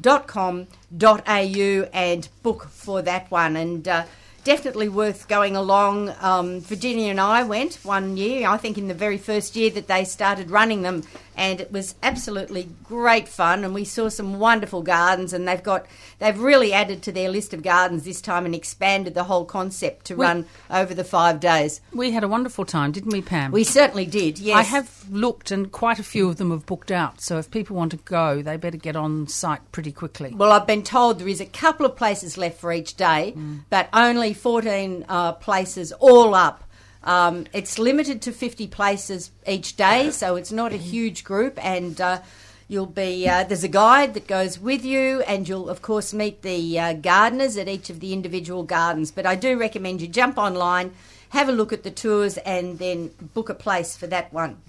dot 0.00 0.26
com 0.26 0.66
dot 0.96 1.22
au 1.26 1.88
and 1.92 2.28
book 2.42 2.68
for 2.70 3.02
that 3.02 3.30
one. 3.30 3.56
And 3.56 3.86
uh, 3.86 4.04
definitely 4.44 4.88
worth 4.88 5.28
going 5.28 5.56
along. 5.56 6.14
Um, 6.20 6.60
virginia 6.60 7.10
and 7.10 7.20
i 7.20 7.42
went 7.42 7.74
one 7.82 8.16
year 8.16 8.48
i 8.48 8.56
think 8.56 8.78
in 8.78 8.88
the 8.88 8.94
very 8.94 9.18
first 9.18 9.56
year 9.56 9.68
that 9.70 9.88
they 9.88 10.04
started 10.04 10.50
running 10.50 10.82
them 10.82 11.02
and 11.38 11.60
it 11.60 11.72
was 11.72 11.94
absolutely 12.02 12.68
great 12.84 13.28
fun 13.28 13.64
and 13.64 13.72
we 13.72 13.84
saw 13.84 14.08
some 14.08 14.38
wonderful 14.38 14.82
gardens 14.82 15.32
and 15.32 15.46
they've 15.48 15.62
got 15.62 15.86
they've 16.18 16.38
really 16.38 16.72
added 16.72 17.00
to 17.02 17.12
their 17.12 17.30
list 17.30 17.54
of 17.54 17.62
gardens 17.62 18.04
this 18.04 18.20
time 18.20 18.44
and 18.44 18.54
expanded 18.54 19.14
the 19.14 19.24
whole 19.24 19.44
concept 19.44 20.04
to 20.06 20.16
We- 20.16 20.26
run 20.26 20.46
over 20.70 20.92
the 20.94 21.04
five 21.04 21.40
days 21.40 21.80
We 21.94 22.10
had 22.10 22.24
a 22.24 22.28
wonderful 22.28 22.64
time, 22.64 22.92
didn't 22.92 23.12
we, 23.12 23.22
Pam? 23.22 23.52
we 23.52 23.64
certainly 23.64 24.04
did 24.04 24.38
yes 24.38 24.56
I 24.58 24.62
have 24.64 25.04
looked, 25.10 25.50
and 25.50 25.70
quite 25.72 25.98
a 25.98 26.02
few 26.02 26.28
of 26.28 26.36
them 26.36 26.50
have 26.50 26.66
booked 26.66 26.90
out. 26.90 27.20
So 27.22 27.38
if 27.38 27.50
people 27.50 27.76
want 27.76 27.92
to 27.92 27.96
go, 27.98 28.42
they 28.42 28.56
better 28.58 28.76
get 28.76 28.96
on 28.96 29.26
site 29.28 29.60
pretty 29.72 29.92
quickly. 29.92 30.34
Well, 30.34 30.52
I've 30.52 30.66
been 30.66 30.82
told 30.82 31.18
there 31.18 31.28
is 31.28 31.40
a 31.40 31.46
couple 31.46 31.86
of 31.86 31.96
places 31.96 32.36
left 32.36 32.58
for 32.60 32.72
each 32.72 32.94
day, 32.96 33.34
but 33.70 33.88
only 33.94 34.34
14 34.34 35.06
uh, 35.08 35.32
places 35.32 35.92
all 35.92 36.34
up. 36.34 36.64
Um, 37.04 37.46
it's 37.52 37.78
limited 37.78 38.20
to 38.22 38.32
50 38.32 38.66
places 38.68 39.30
each 39.46 39.76
day, 39.76 40.10
so 40.10 40.36
it's 40.36 40.52
not 40.52 40.72
a 40.72 40.76
huge 40.76 41.24
group, 41.24 41.62
and 41.64 42.00
uh, 42.00 42.20
you'll 42.66 42.86
be 42.86 43.28
uh, 43.28 43.44
there's 43.44 43.64
a 43.64 43.68
guide 43.68 44.14
that 44.14 44.26
goes 44.26 44.58
with 44.58 44.84
you, 44.84 45.22
and 45.22 45.48
you'll 45.48 45.68
of 45.68 45.80
course 45.80 46.12
meet 46.12 46.42
the 46.42 46.78
uh, 46.78 46.92
gardeners 46.94 47.56
at 47.56 47.68
each 47.68 47.88
of 47.88 48.00
the 48.00 48.12
individual 48.12 48.62
gardens. 48.62 49.10
But 49.10 49.26
I 49.26 49.36
do 49.36 49.58
recommend 49.58 50.02
you 50.02 50.08
jump 50.08 50.38
online, 50.38 50.92
have 51.30 51.48
a 51.48 51.52
look 51.52 51.72
at 51.72 51.82
the 51.82 51.90
tours, 51.90 52.36
and 52.38 52.78
then 52.78 53.10
book 53.34 53.48
a 53.48 53.54
place 53.54 53.96
for 53.96 54.06
that 54.08 54.32
one. 54.32 54.60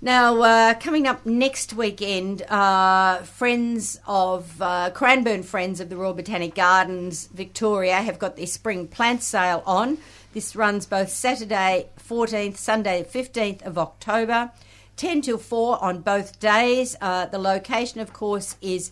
Now, 0.00 0.40
uh, 0.42 0.74
coming 0.74 1.08
up 1.08 1.26
next 1.26 1.72
weekend, 1.72 2.42
uh, 2.42 3.16
friends 3.22 3.98
of 4.06 4.62
uh, 4.62 4.90
Cranbourne 4.90 5.42
Friends 5.42 5.80
of 5.80 5.88
the 5.88 5.96
Royal 5.96 6.14
Botanic 6.14 6.54
Gardens 6.54 7.26
Victoria 7.26 7.96
have 7.96 8.16
got 8.16 8.36
their 8.36 8.46
spring 8.46 8.86
plant 8.86 9.24
sale 9.24 9.64
on. 9.66 9.98
This 10.34 10.54
runs 10.54 10.84
both 10.84 11.08
Saturday 11.08 11.88
14th, 11.98 12.58
Sunday 12.58 13.02
15th 13.02 13.62
of 13.62 13.78
October, 13.78 14.50
10 14.96 15.22
till 15.22 15.38
4 15.38 15.82
on 15.82 16.00
both 16.00 16.38
days. 16.38 16.96
Uh, 17.00 17.26
the 17.26 17.38
location, 17.38 18.00
of 18.00 18.12
course, 18.12 18.56
is 18.60 18.90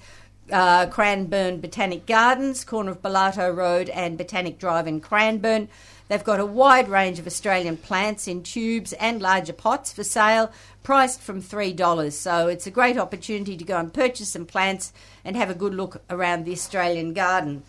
uh, 0.51 0.87
Cranbourne 0.87 1.61
Botanic 1.61 2.07
Gardens, 2.07 2.65
corner 2.65 2.93
of 2.93 3.03
Ballarto 3.03 3.55
Road 3.55 3.91
and 3.91 4.17
Botanic 4.17 4.59
Drive 4.59 4.87
in 4.87 5.01
Cranbourne. 5.01 5.69
They've 6.09 6.25
got 6.25 6.41
a 6.41 6.47
wide 6.47 6.89
range 6.89 7.19
of 7.19 7.27
Australian 7.27 7.77
plants 7.77 8.29
in 8.29 8.43
tubes 8.43 8.93
and 8.95 9.21
larger 9.21 9.53
pots 9.53 9.93
for 9.93 10.05
sale, 10.05 10.53
priced 10.83 11.21
from 11.21 11.43
$3. 11.43 12.13
So 12.13 12.49
it's 12.49 12.67
a 12.67 12.71
great 12.71 12.97
opportunity 12.97 13.57
to 13.57 13.65
go 13.65 13.77
and 13.79 13.93
purchase 13.93 14.31
some 14.31 14.47
plants 14.47 14.93
and 15.25 15.37
have 15.37 15.51
a 15.51 15.55
good 15.55 15.75
look 15.75 16.01
around 16.09 16.45
the 16.45 16.53
Australian 16.53 17.13
garden. 17.13 17.65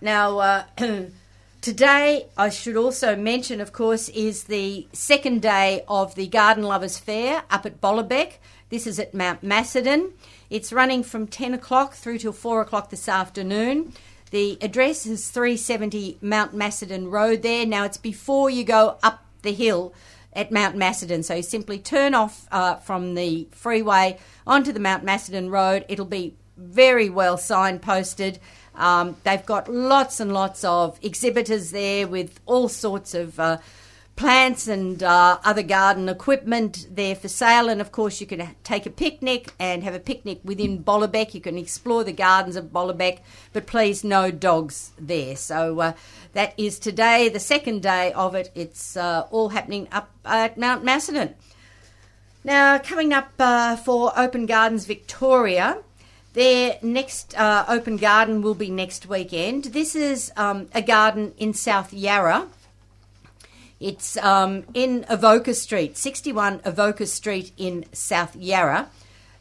Now, 0.00 0.38
uh, 0.38 0.64
today, 1.60 2.26
I 2.36 2.48
should 2.48 2.76
also 2.76 3.16
mention, 3.16 3.60
of 3.60 3.72
course, 3.72 4.08
is 4.10 4.44
the 4.44 4.86
second 4.92 5.42
day 5.42 5.84
of 5.88 6.14
the 6.14 6.26
Garden 6.26 6.64
Lovers 6.64 6.98
Fair 6.98 7.42
up 7.50 7.66
at 7.66 7.80
Bolobek. 7.80 8.34
This 8.70 8.86
is 8.86 8.98
at 8.98 9.14
Mount 9.14 9.42
Macedon. 9.42 10.12
It's 10.48 10.72
running 10.72 11.02
from 11.02 11.26
10 11.26 11.54
o'clock 11.54 11.94
through 11.94 12.18
till 12.18 12.32
4 12.32 12.62
o'clock 12.62 12.90
this 12.90 13.08
afternoon. 13.08 13.92
The 14.30 14.58
address 14.60 15.06
is 15.06 15.28
370 15.30 16.18
Mount 16.20 16.54
Macedon 16.54 17.10
Road 17.10 17.42
there. 17.42 17.66
Now, 17.66 17.84
it's 17.84 17.96
before 17.96 18.48
you 18.48 18.64
go 18.64 18.96
up 19.02 19.24
the 19.42 19.52
hill 19.52 19.92
at 20.32 20.52
Mount 20.52 20.76
Macedon. 20.76 21.22
So 21.22 21.34
you 21.34 21.42
simply 21.42 21.78
turn 21.78 22.14
off 22.14 22.46
uh, 22.52 22.76
from 22.76 23.14
the 23.14 23.48
freeway 23.50 24.18
onto 24.46 24.72
the 24.72 24.80
Mount 24.80 25.02
Macedon 25.02 25.50
Road. 25.50 25.84
It'll 25.88 26.04
be 26.04 26.36
very 26.56 27.10
well 27.10 27.36
signposted. 27.36 28.38
Um, 28.74 29.16
they've 29.24 29.44
got 29.44 29.68
lots 29.68 30.20
and 30.20 30.32
lots 30.32 30.64
of 30.64 30.98
exhibitors 31.02 31.70
there 31.70 32.06
with 32.06 32.40
all 32.46 32.68
sorts 32.68 33.14
of 33.14 33.38
uh, 33.38 33.58
plants 34.20 34.68
and 34.68 35.02
uh, 35.02 35.38
other 35.44 35.62
garden 35.62 36.06
equipment 36.08 36.86
there 36.90 37.14
for 37.14 37.28
sale. 37.28 37.70
And 37.70 37.80
of 37.80 37.90
course, 37.90 38.20
you 38.20 38.26
can 38.26 38.54
take 38.64 38.84
a 38.84 38.90
picnic 38.90 39.54
and 39.58 39.82
have 39.82 39.94
a 39.94 39.98
picnic 39.98 40.40
within 40.44 40.84
Bolobek. 40.84 41.32
You 41.32 41.40
can 41.40 41.56
explore 41.56 42.04
the 42.04 42.12
gardens 42.12 42.56
of 42.56 42.66
Bolobek, 42.66 43.20
but 43.54 43.66
please, 43.66 44.04
no 44.04 44.30
dogs 44.30 44.92
there. 44.98 45.36
So 45.36 45.80
uh, 45.80 45.92
that 46.34 46.52
is 46.58 46.78
today, 46.78 47.30
the 47.30 47.40
second 47.40 47.82
day 47.82 48.12
of 48.12 48.34
it. 48.34 48.50
It's 48.54 48.96
uh, 48.96 49.26
all 49.30 49.48
happening 49.48 49.88
up 49.90 50.10
at 50.24 50.58
Mount 50.58 50.84
Macedon. 50.84 51.34
Now, 52.44 52.78
coming 52.78 53.12
up 53.12 53.32
uh, 53.38 53.76
for 53.76 54.12
Open 54.18 54.46
Gardens 54.46 54.84
Victoria. 54.84 55.78
Their 56.32 56.78
next 56.80 57.36
uh, 57.36 57.64
open 57.66 57.96
garden 57.96 58.40
will 58.40 58.54
be 58.54 58.70
next 58.70 59.06
weekend. 59.08 59.64
This 59.64 59.96
is 59.96 60.30
um, 60.36 60.68
a 60.72 60.80
garden 60.80 61.34
in 61.38 61.54
South 61.54 61.92
Yarra. 61.92 62.46
It's 63.80 64.16
um, 64.18 64.64
in 64.72 65.04
Avoca 65.08 65.54
Street, 65.54 65.96
61 65.96 66.60
Avoca 66.64 67.06
Street 67.06 67.50
in 67.56 67.84
South 67.92 68.36
Yarra. 68.36 68.90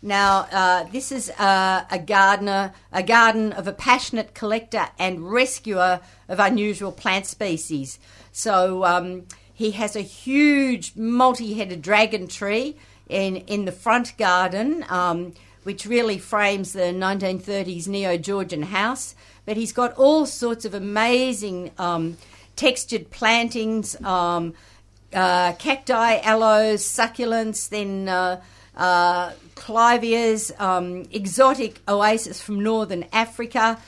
Now, 0.01 0.47
uh, 0.51 0.85
this 0.85 1.11
is 1.11 1.29
uh, 1.31 1.83
a 1.91 1.99
gardener, 1.99 2.73
a 2.91 3.03
garden 3.03 3.51
of 3.51 3.67
a 3.67 3.73
passionate 3.73 4.33
collector 4.33 4.87
and 4.97 5.29
rescuer 5.29 5.99
of 6.27 6.39
unusual 6.39 6.93
plant 6.93 7.25
species. 7.27 7.99
So 8.31 8.85
um, 8.85 9.25
he 9.53 9.71
has 9.71 9.95
a 9.95 10.01
huge 10.01 10.95
multi-headed 10.95 11.81
dragon 11.81 12.27
tree 12.27 12.77
in 13.09 13.37
in 13.37 13.65
the 13.65 13.73
front 13.73 14.17
garden. 14.17 14.85
Um, 14.89 15.33
which 15.63 15.85
really 15.85 16.17
frames 16.17 16.73
the 16.73 16.93
1930s 16.93 17.87
neo 17.87 18.17
Georgian 18.17 18.63
house. 18.63 19.15
But 19.45 19.57
he's 19.57 19.73
got 19.73 19.93
all 19.97 20.25
sorts 20.25 20.65
of 20.65 20.73
amazing 20.73 21.71
um, 21.77 22.17
textured 22.55 23.09
plantings, 23.09 23.99
um, 24.01 24.53
uh, 25.13 25.53
cacti, 25.53 26.19
aloes, 26.21 26.83
succulents, 26.83 27.69
then 27.69 28.07
uh, 28.09 28.41
uh, 28.75 29.31
clivias, 29.55 30.57
um, 30.59 31.05
exotic 31.11 31.81
oasis 31.87 32.41
from 32.41 32.61
northern 32.63 33.05
Africa, 33.11 33.79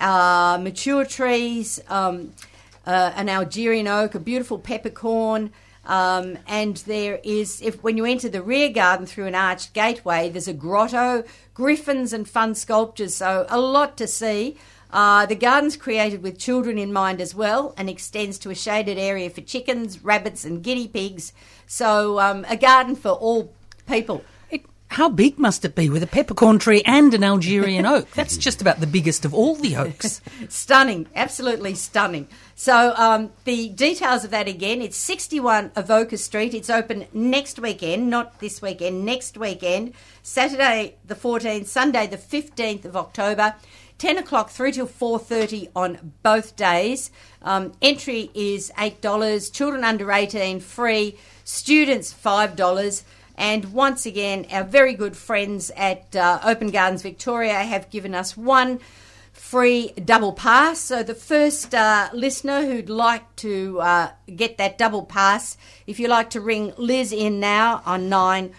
uh, 0.00 0.58
mature 0.60 1.04
trees, 1.04 1.80
um, 1.88 2.32
uh, 2.86 3.12
an 3.14 3.28
Algerian 3.28 3.86
oak, 3.86 4.14
a 4.14 4.20
beautiful 4.20 4.58
peppercorn. 4.58 5.52
Um, 5.84 6.38
and 6.46 6.76
there 6.78 7.20
is, 7.24 7.60
if 7.62 7.82
when 7.82 7.96
you 7.96 8.04
enter 8.04 8.28
the 8.28 8.42
rear 8.42 8.68
garden 8.68 9.06
through 9.06 9.26
an 9.26 9.34
arched 9.34 9.72
gateway, 9.72 10.28
there's 10.28 10.48
a 10.48 10.52
grotto, 10.52 11.24
griffins, 11.54 12.12
and 12.12 12.28
fun 12.28 12.54
sculptures. 12.54 13.14
So 13.14 13.46
a 13.48 13.58
lot 13.58 13.96
to 13.96 14.06
see. 14.06 14.56
Uh, 14.92 15.24
the 15.26 15.36
garden's 15.36 15.76
created 15.76 16.22
with 16.22 16.38
children 16.38 16.76
in 16.76 16.92
mind 16.92 17.20
as 17.20 17.34
well, 17.34 17.74
and 17.76 17.88
extends 17.88 18.38
to 18.38 18.50
a 18.50 18.54
shaded 18.54 18.98
area 18.98 19.30
for 19.30 19.40
chickens, 19.40 20.02
rabbits, 20.02 20.44
and 20.44 20.62
guinea 20.62 20.88
pigs. 20.88 21.32
So 21.66 22.18
um, 22.18 22.44
a 22.48 22.56
garden 22.56 22.96
for 22.96 23.10
all 23.10 23.54
people. 23.88 24.24
How 24.90 25.08
big 25.08 25.38
must 25.38 25.64
it 25.64 25.76
be 25.76 25.88
with 25.88 26.02
a 26.02 26.06
peppercorn 26.08 26.58
tree 26.58 26.82
and 26.84 27.14
an 27.14 27.22
Algerian 27.22 27.86
oak? 27.86 28.10
That's 28.16 28.36
just 28.36 28.60
about 28.60 28.80
the 28.80 28.88
biggest 28.88 29.24
of 29.24 29.32
all 29.32 29.54
the 29.54 29.76
oaks. 29.76 30.20
stunning, 30.48 31.06
absolutely 31.14 31.76
stunning. 31.76 32.26
So 32.56 32.92
um, 32.96 33.30
the 33.44 33.68
details 33.68 34.24
of 34.24 34.32
that 34.32 34.48
again, 34.48 34.82
it's 34.82 34.96
61 34.96 35.70
Avoca 35.76 36.16
Street. 36.16 36.54
It's 36.54 36.68
open 36.68 37.06
next 37.12 37.60
weekend, 37.60 38.10
not 38.10 38.40
this 38.40 38.60
weekend, 38.60 39.04
next 39.06 39.38
weekend, 39.38 39.94
Saturday 40.24 40.96
the 41.06 41.14
14th, 41.14 41.66
Sunday 41.66 42.08
the 42.08 42.18
15th 42.18 42.84
of 42.84 42.96
October. 42.96 43.54
10 43.98 44.18
o'clock 44.18 44.50
through 44.50 44.72
till 44.72 44.88
4.30 44.88 45.68
on 45.76 46.14
both 46.22 46.56
days 46.56 47.10
um, 47.42 47.72
entry 47.82 48.30
is 48.34 48.72
$8 48.78 49.52
children 49.52 49.84
under 49.84 50.10
18 50.10 50.58
free 50.60 51.18
students 51.44 52.10
$5 52.12 53.02
and 53.40 53.72
once 53.72 54.06
again 54.06 54.46
our 54.52 54.62
very 54.62 54.94
good 54.94 55.16
friends 55.16 55.72
at 55.76 56.14
uh, 56.14 56.38
open 56.44 56.70
gardens 56.70 57.02
victoria 57.02 57.54
have 57.54 57.90
given 57.90 58.14
us 58.14 58.36
one 58.36 58.78
free 59.32 59.92
double 60.04 60.32
pass. 60.32 60.78
So 60.78 61.02
the 61.02 61.14
first 61.14 61.74
uh, 61.74 62.10
listener 62.12 62.62
who'd 62.62 62.90
like 62.90 63.24
to 63.36 63.80
uh, 63.80 64.10
get 64.36 64.58
that 64.58 64.78
double 64.78 65.04
pass, 65.04 65.56
if 65.86 65.98
you 65.98 66.08
like 66.08 66.30
to 66.30 66.40
ring 66.40 66.72
Liz 66.76 67.12
in 67.12 67.40
now 67.40 67.82
on 67.86 68.08
nine 68.08 68.52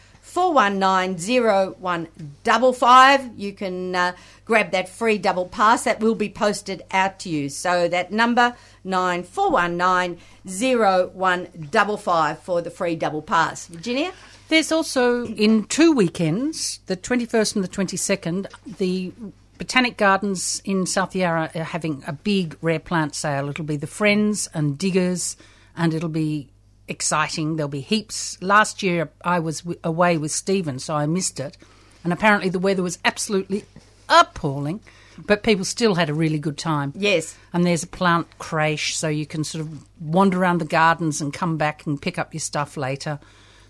you 3.38 3.54
can 3.54 3.96
uh, 3.96 4.14
grab 4.46 4.72
that 4.72 4.90
free 4.90 5.18
double 5.18 5.46
pass. 5.46 5.84
That 5.84 6.00
will 6.00 6.16
be 6.16 6.30
posted 6.30 6.84
out 6.92 7.20
to 7.20 7.30
you. 7.30 7.50
So 7.50 7.88
that 7.90 8.12
number 8.12 8.56
nine 8.84 9.24
four 9.24 9.52
one 9.52 9.78
nine 9.78 10.18
zero 10.48 11.12
one 11.14 11.48
double 11.70 11.98
five 11.98 12.40
for 12.40 12.62
the 12.62 12.72
free 12.72 12.96
double 12.96 13.22
pass. 13.22 13.68
Virginia. 13.68 14.14
There's 14.52 14.74
also 14.74 15.26
in 15.28 15.64
two 15.64 15.94
weekends, 15.94 16.82
the 16.88 16.98
21st 16.98 17.56
and 17.56 17.64
the 17.64 17.70
22nd, 17.70 18.48
the 18.80 19.14
Botanic 19.58 19.96
Gardens 19.96 20.62
in 20.66 20.86
South 20.86 21.16
Yarra 21.16 21.50
are 21.56 21.64
having 21.64 22.04
a 22.06 22.12
big 22.12 22.58
rare 22.62 22.82
plant 22.82 23.16
sale. 23.16 23.48
It'll 23.48 23.64
be 23.64 23.78
the 23.78 23.88
Friends 23.88 24.50
and 24.54 24.78
Diggers, 24.78 25.38
and 25.78 25.94
it'll 25.94 26.10
be 26.10 26.50
exciting. 26.90 27.56
There'll 27.56 27.70
be 27.70 27.80
heaps. 27.80 28.38
Last 28.42 28.84
year 28.84 29.10
I 29.24 29.40
was 29.40 29.62
w- 29.62 29.80
away 29.86 30.18
with 30.18 30.34
Stephen, 30.34 30.80
so 30.80 30.96
I 30.96 31.06
missed 31.06 31.40
it. 31.40 31.58
And 32.04 32.12
apparently 32.12 32.50
the 32.50 32.60
weather 32.60 32.84
was 32.84 33.00
absolutely 33.06 33.64
appalling, 34.10 34.82
but 35.18 35.44
people 35.44 35.64
still 35.64 35.96
had 35.96 36.10
a 36.10 36.14
really 36.14 36.40
good 36.40 36.58
time. 36.58 36.92
Yes. 36.98 37.38
And 37.54 37.66
there's 37.66 37.84
a 37.84 37.88
plant 37.88 38.28
creche, 38.38 38.98
so 38.98 39.08
you 39.08 39.26
can 39.26 39.46
sort 39.46 39.62
of 39.62 39.86
wander 40.02 40.42
around 40.42 40.58
the 40.58 40.66
gardens 40.66 41.22
and 41.22 41.32
come 41.32 41.56
back 41.56 41.86
and 41.86 42.02
pick 42.02 42.20
up 42.20 42.34
your 42.34 42.42
stuff 42.42 42.76
later. 42.76 43.18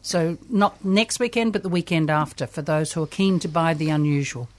So, 0.02 0.38
not 0.50 0.84
next 0.84 1.20
weekend, 1.20 1.54
but 1.54 1.64
the 1.64 1.70
weekend 1.70 2.10
after 2.10 2.48
for 2.48 2.62
those 2.62 2.94
who 2.94 3.04
are 3.04 3.08
keen 3.08 3.40
to 3.40 3.48
buy 3.48 3.74
the 3.74 3.90
unusual. 3.90 4.50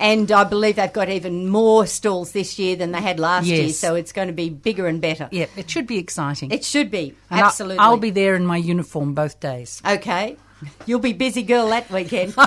And 0.00 0.30
I 0.30 0.44
believe 0.44 0.76
they've 0.76 0.92
got 0.92 1.08
even 1.10 1.48
more 1.48 1.84
stalls 1.86 2.30
this 2.32 2.58
year 2.58 2.76
than 2.76 2.92
they 2.92 3.00
had 3.00 3.18
last 3.18 3.46
Yes. 3.46 3.58
year, 3.58 3.68
so 3.70 3.94
it's 3.96 4.12
going 4.12 4.28
to 4.28 4.32
be 4.34 4.48
bigger 4.48 4.86
and 4.86 5.00
better. 5.00 5.28
Yeah, 5.32 5.46
it 5.56 5.68
should 5.68 5.86
be 5.88 5.98
exciting. 5.98 6.52
It 6.52 6.64
should 6.64 6.90
be, 6.90 7.14
And 7.30 7.40
absolutely. 7.40 7.78
I'll 7.80 7.96
be 7.96 8.10
there 8.10 8.34
in 8.36 8.46
my 8.46 8.56
uniform 8.56 9.12
both 9.14 9.40
days. 9.40 9.82
Okay. 9.84 10.36
You'll 10.86 11.00
be 11.00 11.12
busy 11.12 11.42
girl 11.42 11.68
that 11.68 11.90
weekend. 11.90 12.34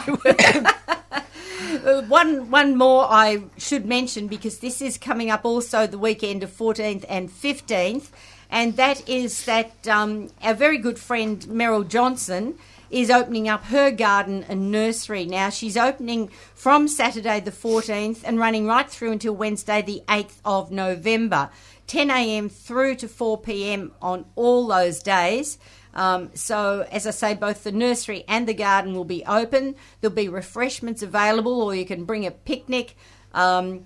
One 2.08 2.50
one 2.52 2.76
more 2.78 3.06
I 3.10 3.44
should 3.58 3.86
mention 3.86 4.28
because 4.28 4.60
this 4.60 4.82
is 4.82 4.98
coming 4.98 5.30
up 5.30 5.46
also 5.46 5.88
the 5.88 5.98
weekend 5.98 6.44
of 6.44 6.52
14th 6.52 7.06
and 7.08 7.30
15th, 7.30 8.10
and 8.52 8.76
that 8.76 9.08
is 9.10 9.46
that 9.46 9.88
um, 9.88 10.30
our 10.44 10.54
very 10.54 10.78
good 10.78 11.00
friend 11.00 11.48
Merrill 11.48 11.84
Johnson 11.84 12.56
is 12.92 13.10
opening 13.10 13.48
up 13.48 13.64
her 13.66 13.90
garden 13.90 14.46
and 14.50 14.70
nursery. 14.70 15.26
Now 15.26 15.50
she's 15.50 15.78
opening 15.78 16.28
from 16.54 16.90
Saturday 16.90 17.40
the 17.40 17.52
14th 17.52 18.22
and 18.26 18.38
running 18.38 18.68
right 18.68 18.90
through 18.90 19.14
until 19.14 19.34
Wednesday 19.34 19.82
the 19.82 20.04
8th 20.08 20.40
of 20.44 20.72
November. 20.72 21.50
10 21.88 22.10
a.m. 22.10 22.50
through 22.50 22.96
to 22.96 23.08
4 23.08 23.38
p.m. 23.40 23.92
on 24.02 24.26
all 24.36 24.68
those 24.68 25.02
days. 25.02 25.58
Um, 25.94 26.32
so, 26.34 26.88
as 26.92 27.06
I 27.06 27.12
say, 27.12 27.34
both 27.34 27.64
the 27.64 27.72
nursery 27.72 28.24
and 28.28 28.48
the 28.48 28.54
garden 28.54 28.94
will 28.94 29.06
be 29.06 29.26
open. 29.26 29.76
There'll 30.00 30.16
be 30.16 30.30
refreshments 30.30 31.02
available, 31.02 31.62
or 31.62 31.76
you 31.76 31.86
can 31.86 32.06
bring 32.06 32.26
a 32.26 32.32
picnic. 32.32 32.96
Um, 33.34 33.86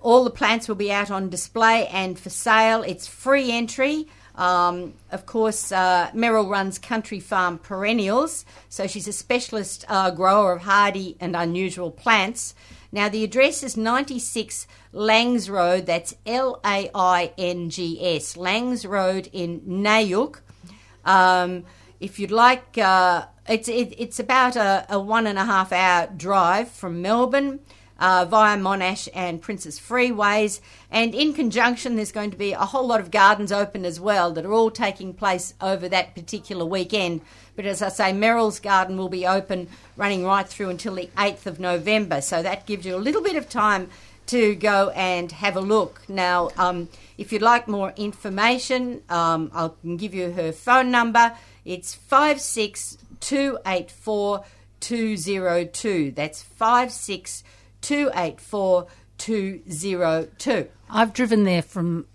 all 0.00 0.24
the 0.24 0.30
plants 0.30 0.68
will 0.68 0.76
be 0.76 0.92
out 0.92 1.10
on 1.10 1.28
display 1.28 1.86
and 1.88 2.18
for 2.18 2.30
sale. 2.30 2.82
It's 2.82 3.06
free 3.06 3.50
entry. 3.50 4.08
Um, 4.36 4.94
of 5.10 5.24
course, 5.24 5.72
uh, 5.72 6.10
Merrill 6.12 6.48
runs 6.48 6.78
Country 6.78 7.20
Farm 7.20 7.58
Perennials, 7.58 8.44
so 8.68 8.86
she's 8.86 9.08
a 9.08 9.12
specialist 9.12 9.84
uh, 9.88 10.10
grower 10.10 10.52
of 10.52 10.62
hardy 10.62 11.16
and 11.20 11.34
unusual 11.34 11.90
plants. 11.90 12.54
Now, 12.92 13.08
the 13.08 13.24
address 13.24 13.62
is 13.62 13.76
96 13.76 14.66
Laings 14.92 15.50
Road, 15.50 15.86
that's 15.86 16.14
L 16.26 16.60
A 16.64 16.90
I 16.94 17.32
N 17.38 17.70
G 17.70 17.98
S, 18.16 18.36
Laings 18.36 18.86
Road 18.86 19.28
in 19.32 19.60
Nayook. 19.62 20.40
Um, 21.04 21.64
if 21.98 22.18
you'd 22.18 22.30
like, 22.30 22.76
uh, 22.78 23.26
it's, 23.48 23.68
it, 23.68 23.94
it's 23.98 24.20
about 24.20 24.56
a, 24.56 24.86
a 24.90 25.00
one 25.00 25.26
and 25.26 25.38
a 25.38 25.44
half 25.44 25.72
hour 25.72 26.08
drive 26.14 26.70
from 26.70 27.00
Melbourne 27.00 27.60
uh, 27.98 28.26
via 28.28 28.56
Monash 28.56 29.08
and 29.14 29.40
Princes 29.40 29.80
Freeways. 29.80 30.60
And 30.90 31.14
in 31.14 31.32
conjunction, 31.32 31.96
there's 31.96 32.12
going 32.12 32.30
to 32.30 32.36
be 32.36 32.52
a 32.52 32.58
whole 32.58 32.86
lot 32.86 33.00
of 33.00 33.10
gardens 33.10 33.52
open 33.52 33.84
as 33.84 33.98
well 33.98 34.30
that 34.32 34.44
are 34.44 34.52
all 34.52 34.70
taking 34.70 35.14
place 35.14 35.54
over 35.60 35.88
that 35.88 36.14
particular 36.14 36.64
weekend. 36.64 37.22
But 37.54 37.64
as 37.64 37.82
I 37.82 37.88
say, 37.88 38.12
Merrill's 38.12 38.60
garden 38.60 38.96
will 38.96 39.08
be 39.08 39.26
open 39.26 39.68
running 39.96 40.24
right 40.24 40.46
through 40.46 40.68
until 40.68 40.94
the 40.94 41.08
8th 41.16 41.46
of 41.46 41.58
November. 41.58 42.20
So 42.20 42.42
that 42.42 42.66
gives 42.66 42.84
you 42.84 42.94
a 42.94 42.98
little 42.98 43.22
bit 43.22 43.36
of 43.36 43.48
time 43.48 43.88
to 44.26 44.54
go 44.56 44.90
and 44.90 45.32
have 45.32 45.56
a 45.56 45.60
look. 45.60 46.02
Now, 46.08 46.50
um, 46.56 46.88
if 47.16 47.32
you'd 47.32 47.42
like 47.42 47.68
more 47.68 47.92
information, 47.96 49.02
um, 49.08 49.50
I 49.54 49.70
can 49.80 49.96
give 49.96 50.12
you 50.14 50.32
her 50.32 50.50
phone 50.52 50.90
number. 50.90 51.32
It's 51.64 51.94
56284 51.94 54.44
202. 54.80 56.12
That's 56.12 56.42
56284 56.42 57.55
202. 57.86 60.68
I've 60.90 61.12
driven 61.12 61.44
there 61.44 61.62
from 61.62 62.06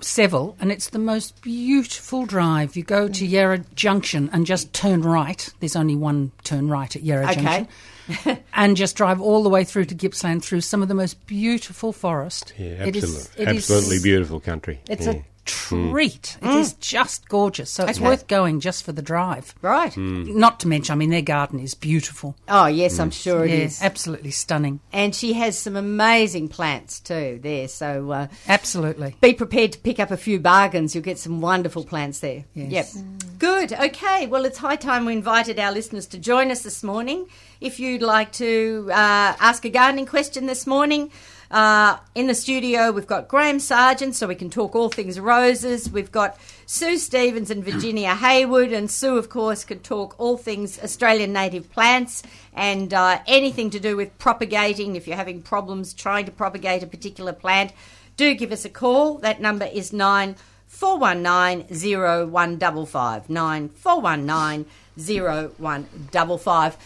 Seville, 0.00 0.56
and 0.60 0.72
it's 0.72 0.90
the 0.90 0.98
most 0.98 1.40
beautiful 1.42 2.26
drive. 2.26 2.76
You 2.76 2.82
go 2.82 3.08
to 3.08 3.26
Yarra 3.26 3.58
Junction 3.74 4.30
and 4.32 4.46
just 4.46 4.72
turn 4.72 5.02
right. 5.02 5.48
There's 5.60 5.76
only 5.76 5.96
one 5.96 6.32
turn 6.44 6.68
right 6.68 6.94
at 6.94 7.02
Yarra 7.02 7.30
Okay. 7.30 7.66
Junction. 8.08 8.38
and 8.54 8.76
just 8.76 8.96
drive 8.96 9.20
all 9.20 9.42
the 9.42 9.48
way 9.48 9.64
through 9.64 9.86
to 9.86 9.94
Gippsland 9.94 10.44
through 10.44 10.60
some 10.60 10.82
of 10.82 10.88
the 10.88 10.94
most 10.94 11.26
beautiful 11.26 11.92
forest. 11.92 12.52
Yeah, 12.56 12.76
absolutely, 12.80 13.42
it 13.42 13.48
is- 13.48 13.70
absolutely 13.70 14.00
beautiful 14.00 14.40
country. 14.40 14.80
It's 14.88 15.06
yeah. 15.06 15.12
a 15.12 15.22
treat. 15.46 16.36
It 16.42 16.50
is 16.50 16.74
just 16.74 17.28
gorgeous. 17.28 17.70
So 17.70 17.84
it's 17.86 17.98
Okay. 17.98 18.06
worth 18.06 18.26
going 18.26 18.60
just 18.60 18.84
for 18.84 18.92
the 18.92 19.00
drive. 19.02 19.54
Right. 19.62 19.92
Mm. 19.92 20.34
Not 20.34 20.60
to 20.60 20.68
mention, 20.68 20.92
I 20.92 20.96
mean, 20.96 21.10
their 21.10 21.22
garden 21.22 21.58
is 21.60 21.74
beautiful. 21.74 22.36
Oh, 22.48 22.66
yes, 22.66 22.98
I'm 22.98 23.10
sure 23.10 23.44
it 23.44 23.50
yeah, 23.50 23.64
is. 23.64 23.80
absolutely 23.82 24.32
stunning. 24.32 24.80
And 24.92 25.14
she 25.14 25.32
has 25.34 25.58
some 25.58 25.76
amazing 25.76 26.48
plants 26.48 27.00
too 27.00 27.40
there. 27.42 27.68
So 27.68 28.10
uh, 28.10 28.26
Absolutely. 28.48 29.16
be 29.20 29.32
prepared 29.32 29.72
to 29.72 29.78
pick 29.78 29.98
up 29.98 30.10
a 30.10 30.16
few 30.16 30.38
bargains. 30.38 30.94
You'll 30.94 31.04
get 31.04 31.18
some 31.18 31.40
wonderful 31.40 31.84
plants 31.84 32.18
there. 32.20 32.44
Yes. 32.54 32.96
Yep. 32.96 33.04
Good. 33.38 33.72
Okay. 33.72 34.26
Well, 34.26 34.44
it's 34.44 34.58
high 34.58 34.76
time 34.76 35.04
we 35.06 35.12
invited 35.12 35.58
our 35.58 35.72
listeners 35.72 36.06
to 36.08 36.18
join 36.18 36.50
us 36.50 36.62
this 36.62 36.82
morning. 36.82 37.26
If 37.60 37.80
you'd 37.80 38.02
like 38.02 38.32
to 38.32 38.88
uh, 38.90 39.34
ask 39.40 39.64
a 39.64 39.70
gardening 39.70 40.06
question 40.06 40.46
this 40.46 40.66
morning, 40.66 41.10
uh, 41.50 41.98
in 42.14 42.26
the 42.26 42.34
studio 42.34 42.90
we've 42.90 43.06
got 43.06 43.28
Graham 43.28 43.60
Sargent, 43.60 44.14
so 44.14 44.26
we 44.26 44.34
can 44.34 44.50
talk 44.50 44.74
all 44.74 44.88
things 44.88 45.18
roses. 45.20 45.90
We've 45.90 46.10
got 46.10 46.38
Sue 46.66 46.98
Stevens 46.98 47.50
and 47.50 47.64
Virginia 47.64 48.14
Haywood, 48.16 48.72
and 48.72 48.90
Sue, 48.90 49.16
of 49.16 49.28
course, 49.28 49.64
could 49.64 49.84
talk 49.84 50.14
all 50.18 50.36
things 50.36 50.78
Australian 50.82 51.32
native 51.32 51.70
plants 51.70 52.22
and 52.54 52.92
uh, 52.92 53.20
anything 53.26 53.70
to 53.70 53.80
do 53.80 53.96
with 53.96 54.16
propagating. 54.18 54.96
If 54.96 55.06
you're 55.06 55.16
having 55.16 55.42
problems 55.42 55.94
trying 55.94 56.26
to 56.26 56.32
propagate 56.32 56.82
a 56.82 56.86
particular 56.86 57.32
plant, 57.32 57.72
do 58.16 58.34
give 58.34 58.52
us 58.52 58.64
a 58.64 58.70
call. 58.70 59.18
That 59.18 59.40
number 59.40 59.66
is 59.66 59.92
nine 59.92 60.36
four 60.66 60.98
one 60.98 61.22
nine 61.22 61.72
zero 61.72 62.26
one 62.26 62.58
double 62.58 62.86
five 62.86 63.30
nine 63.30 63.68
four 63.68 64.00
one 64.00 64.26
nine 64.26 64.66
zero 64.98 65.52
one 65.58 65.86
double 66.10 66.38
five. 66.38 66.76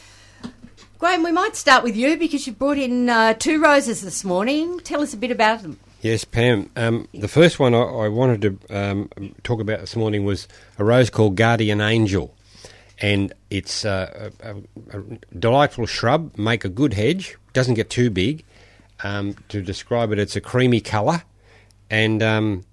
Graham, 0.99 1.23
we 1.23 1.33
might 1.33 1.57
start 1.57 1.83
with 1.83 1.97
you 1.97 2.17
because 2.19 2.47
you 2.47 2.53
brought 2.53 2.79
in 2.79 3.09
uh, 3.09 3.35
two 3.35 3.63
roses 3.63 4.03
this 4.03 4.25
morning. 4.25 4.81
Tell 4.81 5.01
us 5.01 5.15
a 5.15 5.17
bit 5.17 5.31
about 5.31 5.63
them. 5.63 5.79
Yes, 6.03 6.25
Pam. 6.25 6.71
Um, 6.77 7.09
the 7.13 7.29
first 7.29 7.59
one 7.59 7.75
I, 7.75 7.83
I 7.83 8.09
wanted 8.09 8.43
to 8.43 8.77
um, 8.77 9.35
talk 9.43 9.61
about 9.61 9.81
this 9.81 9.97
morning 9.97 10.25
was 10.25 10.49
a 10.79 10.85
rose 10.85 11.11
called 11.11 11.37
Guardian 11.37 11.81
Angel, 11.81 12.35
and 12.99 13.33
it's 13.51 13.85
uh, 13.85 14.31
a, 14.43 14.57
a, 14.99 15.03
delightful 15.39 15.87
shrub. 15.87 16.37
Make 16.39 16.65
a 16.65 16.71
good 16.71 16.95
hedge. 16.95 17.37
Doesn't 17.53 17.75
get 17.75 17.91
too 17.91 18.11
big. 18.11 18.45
Um, 19.03 19.37
to 19.49 19.63
describe 19.63 20.13
it, 20.13 20.19
it's 20.19 20.37
a 20.37 20.41
creamy 20.41 20.81
colour, 20.81 21.23
and 21.91 22.23
um, 22.23 22.65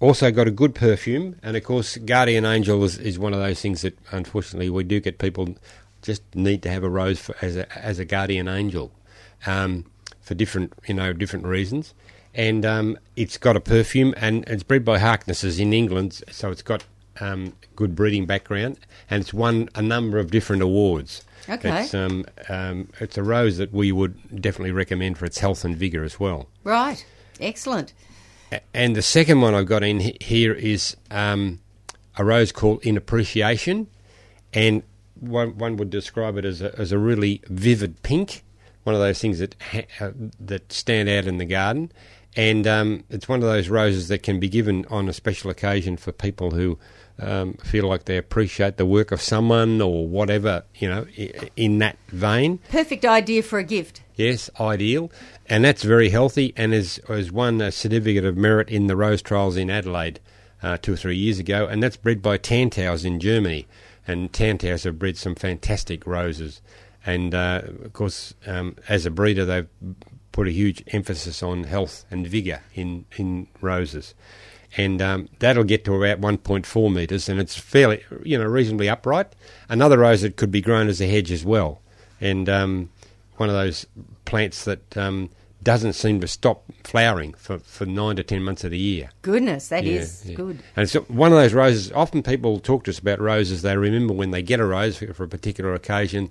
also 0.00 0.30
got 0.30 0.48
a 0.48 0.52
good 0.52 0.74
perfume. 0.74 1.36
And 1.42 1.56
of 1.56 1.64
course, 1.64 1.96
Guardian 1.98 2.44
Angel 2.44 2.82
is, 2.84 2.98
is 2.98 3.18
one 3.18 3.34
of 3.34 3.40
those 3.40 3.60
things 3.60 3.82
that 3.82 3.96
unfortunately 4.10 4.70
we 4.70 4.84
do 4.84 4.98
get 5.00 5.18
people 5.18 5.56
just 6.02 6.22
need 6.34 6.62
to 6.62 6.70
have 6.70 6.82
a 6.84 6.88
rose 6.88 7.18
for, 7.20 7.34
as 7.42 7.56
a 7.56 7.78
as 7.78 7.98
a 7.98 8.04
guardian 8.04 8.48
angel 8.48 8.92
um, 9.46 9.84
for 10.20 10.34
different 10.34 10.72
you 10.86 10.94
know 10.94 11.12
different 11.12 11.46
reasons. 11.46 11.94
And 12.32 12.64
um, 12.64 12.96
it's 13.16 13.36
got 13.38 13.56
a 13.56 13.60
perfume, 13.60 14.14
and 14.16 14.44
it's 14.46 14.62
bred 14.62 14.84
by 14.84 14.98
Harknesses 14.98 15.58
in 15.58 15.72
England, 15.72 16.22
so 16.30 16.52
it's 16.52 16.62
got 16.62 16.84
um, 17.18 17.54
good 17.74 17.96
breeding 17.96 18.24
background, 18.24 18.78
and 19.10 19.20
it's 19.22 19.34
won 19.34 19.68
a 19.74 19.82
number 19.82 20.18
of 20.20 20.30
different 20.30 20.62
awards. 20.62 21.24
Okay. 21.48 21.82
It's, 21.82 21.92
um, 21.92 22.24
um, 22.48 22.88
it's 23.00 23.18
a 23.18 23.24
rose 23.24 23.56
that 23.58 23.72
we 23.72 23.90
would 23.90 24.40
definitely 24.40 24.70
recommend 24.70 25.18
for 25.18 25.24
its 25.24 25.38
health 25.40 25.64
and 25.64 25.76
vigour 25.76 26.04
as 26.04 26.20
well. 26.20 26.46
Right. 26.62 27.04
Excellent. 27.40 27.92
A- 28.52 28.60
And 28.72 28.94
the 28.94 29.02
second 29.02 29.40
one 29.40 29.54
I've 29.56 29.66
got 29.66 29.82
in 29.82 29.98
he- 29.98 30.16
here 30.20 30.52
is 30.52 30.96
um, 31.10 31.58
a 32.16 32.24
rose 32.24 32.52
called 32.52 32.84
In 32.86 32.96
Appreciation, 32.96 33.88
and 34.54 34.84
one, 35.20 35.58
one 35.58 35.76
would 35.76 35.90
describe 35.90 36.36
it 36.36 36.44
as 36.44 36.60
a, 36.62 36.78
as 36.78 36.92
a 36.92 36.98
really 36.98 37.42
vivid 37.46 38.02
pink, 38.02 38.42
one 38.84 38.94
of 38.94 39.00
those 39.00 39.20
things 39.20 39.38
that 39.38 39.54
ha- 39.72 40.12
that 40.40 40.72
stand 40.72 41.08
out 41.08 41.26
in 41.26 41.38
the 41.38 41.44
garden, 41.44 41.92
and 42.36 42.66
um, 42.66 43.04
it's 43.10 43.28
one 43.28 43.42
of 43.42 43.48
those 43.48 43.68
roses 43.68 44.08
that 44.08 44.22
can 44.22 44.40
be 44.40 44.48
given 44.48 44.86
on 44.90 45.08
a 45.08 45.12
special 45.12 45.50
occasion 45.50 45.96
for 45.96 46.12
people 46.12 46.52
who 46.52 46.78
um, 47.18 47.54
feel 47.54 47.86
like 47.86 48.04
they 48.04 48.16
appreciate 48.16 48.76
the 48.76 48.86
work 48.86 49.12
of 49.12 49.20
someone 49.20 49.80
or 49.80 50.06
whatever, 50.06 50.64
you 50.76 50.88
know, 50.88 51.06
in 51.56 51.78
that 51.78 51.98
vein. 52.08 52.58
Perfect 52.70 53.04
idea 53.04 53.42
for 53.42 53.58
a 53.58 53.64
gift. 53.64 54.02
Yes, 54.14 54.48
ideal, 54.58 55.10
and 55.46 55.64
that's 55.64 55.82
very 55.82 56.10
healthy, 56.10 56.52
and 56.56 56.72
has, 56.72 57.00
has 57.08 57.30
won 57.30 57.60
a 57.60 57.72
certificate 57.72 58.24
of 58.24 58.36
merit 58.36 58.68
in 58.68 58.86
the 58.86 58.96
rose 58.96 59.22
trials 59.22 59.56
in 59.56 59.70
Adelaide 59.70 60.20
uh, 60.62 60.76
two 60.76 60.94
or 60.94 60.96
three 60.96 61.16
years 61.16 61.38
ago, 61.38 61.66
and 61.66 61.82
that's 61.82 61.96
bred 61.96 62.22
by 62.22 62.36
Tantaus 62.36 63.04
in 63.04 63.18
Germany, 63.18 63.66
and 64.06 64.32
Tantaus 64.32 64.84
have 64.84 64.98
bred 64.98 65.16
some 65.16 65.34
fantastic 65.34 66.06
roses, 66.06 66.60
and 67.04 67.34
uh, 67.34 67.62
of 67.84 67.92
course, 67.92 68.34
um, 68.46 68.76
as 68.88 69.06
a 69.06 69.10
breeder, 69.10 69.44
they've 69.44 69.68
put 70.32 70.46
a 70.46 70.52
huge 70.52 70.84
emphasis 70.88 71.42
on 71.42 71.64
health 71.64 72.04
and 72.10 72.26
vigour 72.26 72.62
in 72.74 73.04
in 73.16 73.48
roses. 73.60 74.14
And 74.76 75.02
um, 75.02 75.28
that'll 75.40 75.64
get 75.64 75.84
to 75.86 75.94
about 75.94 76.20
1.4 76.20 76.94
metres, 76.94 77.28
and 77.28 77.40
it's 77.40 77.56
fairly, 77.56 78.04
you 78.22 78.38
know, 78.38 78.44
reasonably 78.44 78.88
upright. 78.88 79.34
Another 79.68 79.98
rose 79.98 80.22
that 80.22 80.36
could 80.36 80.52
be 80.52 80.60
grown 80.60 80.86
as 80.86 81.00
a 81.00 81.08
hedge 81.08 81.32
as 81.32 81.44
well, 81.44 81.80
and 82.20 82.48
um, 82.48 82.90
one 83.36 83.48
of 83.48 83.54
those 83.56 83.86
plants 84.26 84.64
that 84.66 84.96
um, 84.96 85.28
doesn't 85.62 85.92
seem 85.92 86.20
to 86.20 86.26
stop 86.28 86.64
flowering 86.84 87.34
for, 87.34 87.58
for 87.58 87.84
nine 87.86 88.16
to 88.16 88.22
ten 88.22 88.42
months 88.42 88.64
of 88.64 88.70
the 88.70 88.78
year. 88.78 89.10
Goodness, 89.22 89.68
that 89.68 89.84
is 89.84 90.22
Yeah, 90.24 90.30
yeah. 90.30 90.36
good. 90.36 90.58
And 90.76 90.82
it's 90.84 90.94
one 91.10 91.32
of 91.32 91.38
those 91.38 91.52
roses. 91.52 91.92
Often 91.92 92.22
people 92.22 92.58
talk 92.60 92.84
to 92.84 92.90
us 92.90 92.98
about 92.98 93.20
roses. 93.20 93.62
They 93.62 93.76
remember 93.76 94.14
when 94.14 94.30
they 94.30 94.42
get 94.42 94.60
a 94.60 94.64
rose 94.64 94.96
for, 94.98 95.12
for 95.12 95.24
a 95.24 95.28
particular 95.28 95.74
occasion, 95.74 96.30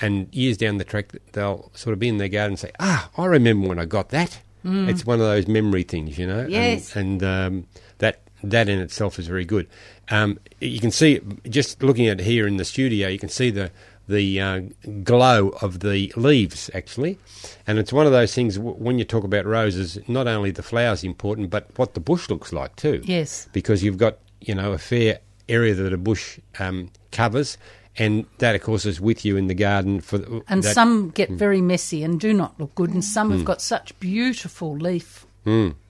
and 0.00 0.26
years 0.34 0.56
down 0.56 0.78
the 0.78 0.84
track, 0.84 1.12
they'll 1.32 1.70
sort 1.74 1.92
of 1.92 1.98
be 1.98 2.08
in 2.08 2.16
their 2.16 2.28
garden 2.28 2.52
and 2.52 2.58
say, 2.58 2.72
"Ah, 2.80 3.10
I 3.18 3.26
remember 3.26 3.68
when 3.68 3.78
I 3.78 3.84
got 3.84 4.08
that." 4.10 4.40
It's 4.64 5.04
one 5.04 5.18
of 5.20 5.26
those 5.26 5.48
memory 5.48 5.82
things, 5.82 6.16
you 6.18 6.26
know. 6.26 6.38
And- 6.40 6.50
Yes. 6.52 6.94
And, 6.94 7.22
um, 7.24 7.66
that 7.98 8.20
that 8.44 8.68
in 8.68 8.78
itself 8.78 9.18
is 9.18 9.26
very 9.26 9.44
good. 9.44 9.66
Um, 10.08 10.38
you 10.60 10.78
can 10.80 10.90
see 10.92 11.20
just 11.48 11.82
looking 11.82 12.06
at 12.08 12.20
it 12.20 12.24
here 12.24 12.46
in 12.46 12.56
the 12.58 12.64
studio, 12.64 13.08
you 13.08 13.18
can 13.18 13.28
see 13.28 13.50
the 13.50 13.70
the 14.12 14.40
uh, 14.40 14.60
glow 15.02 15.48
of 15.60 15.80
the 15.80 16.12
leaves 16.16 16.70
actually, 16.74 17.18
and 17.66 17.78
it's 17.78 17.92
one 17.92 18.06
of 18.06 18.12
those 18.12 18.32
things. 18.34 18.56
W- 18.56 18.76
when 18.76 18.98
you 18.98 19.04
talk 19.04 19.24
about 19.24 19.44
roses, 19.46 19.98
not 20.06 20.26
only 20.28 20.50
the 20.52 20.62
flowers 20.62 21.02
important, 21.02 21.50
but 21.50 21.66
what 21.78 21.94
the 21.94 22.00
bush 22.00 22.28
looks 22.30 22.52
like 22.52 22.76
too 22.76 23.00
Yes. 23.04 23.48
because 23.52 23.82
you've 23.82 23.98
got 23.98 24.18
you 24.40 24.54
know 24.54 24.72
a 24.72 24.78
fair 24.78 25.18
area 25.48 25.74
that 25.74 25.92
a 25.92 25.98
bush 25.98 26.38
um, 26.58 26.90
covers, 27.10 27.58
and 27.98 28.24
that 28.38 28.54
of 28.54 28.62
course 28.62 28.86
is 28.86 29.00
with 29.00 29.24
you 29.24 29.36
in 29.36 29.46
the 29.48 29.54
garden 29.54 30.00
for 30.00 30.18
the, 30.18 30.42
And 30.48 30.62
that- 30.62 30.74
some 30.74 31.10
get 31.10 31.30
very 31.30 31.60
messy 31.60 32.04
and 32.04 32.20
do 32.20 32.32
not 32.32 32.58
look 32.60 32.74
good, 32.74 32.90
and 32.90 33.04
some 33.04 33.30
have 33.32 33.44
got 33.44 33.60
such 33.60 33.98
beautiful 34.00 34.76
leaf 34.76 35.26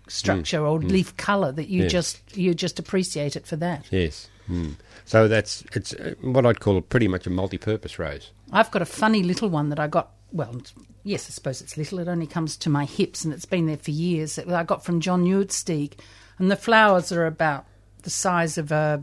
structure 0.09 0.65
or 0.67 0.79
leaf 0.81 1.17
colour 1.17 1.53
that 1.53 1.69
you 1.69 1.83
Yes. 1.85 1.93
just 1.93 2.37
you 2.37 2.55
just 2.55 2.79
appreciate 2.79 3.37
it 3.37 3.47
for 3.47 3.57
that. 3.57 3.85
yes. 3.91 4.29
Mm. 4.51 4.75
So 5.05 5.29
that's 5.29 5.65
it's 5.75 5.93
uh, 5.95 6.15
what 6.21 6.47
I'd 6.47 6.61
call 6.61 6.81
pretty 6.81 7.09
much 7.09 7.27
a 7.27 7.31
multi-purpose 7.31 7.99
rose. 7.99 8.31
I've 8.53 8.71
got 8.71 8.83
a 8.83 8.87
funny 8.87 9.23
little 9.23 9.49
one 9.49 9.69
that 9.71 9.81
I 9.81 9.87
got. 9.89 10.11
Well, 10.33 10.61
yes, 11.03 11.27
I 11.29 11.31
suppose 11.33 11.61
it's 11.61 11.77
little. 11.77 11.99
It 11.99 12.09
only 12.09 12.27
comes 12.27 12.57
to 12.59 12.71
my 12.71 12.85
hips, 12.85 13.25
and 13.25 13.35
it's 13.35 13.45
been 13.45 13.67
there 13.67 13.77
for 13.77 13.91
years. 13.91 14.37
That 14.37 14.49
I 14.49 14.63
got 14.63 14.85
from 14.85 15.01
John 15.01 15.25
Nieuwesteeg, 15.25 15.95
and 16.39 16.51
the 16.51 16.57
flowers 16.57 17.13
are 17.13 17.27
about 17.27 17.67
the 18.03 18.11
size 18.11 18.57
of 18.59 18.73
a, 18.73 19.03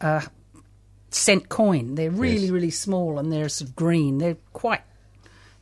a 0.00 0.22
cent 1.10 1.48
coin. 1.48 1.94
They're 1.94 2.10
really, 2.10 2.42
Yes. 2.42 2.50
really 2.50 2.70
small 2.70 3.18
and 3.18 3.30
they're 3.32 3.48
sort 3.48 3.70
of 3.70 3.76
green. 3.76 4.18
They're 4.18 4.38
quite 4.54 4.80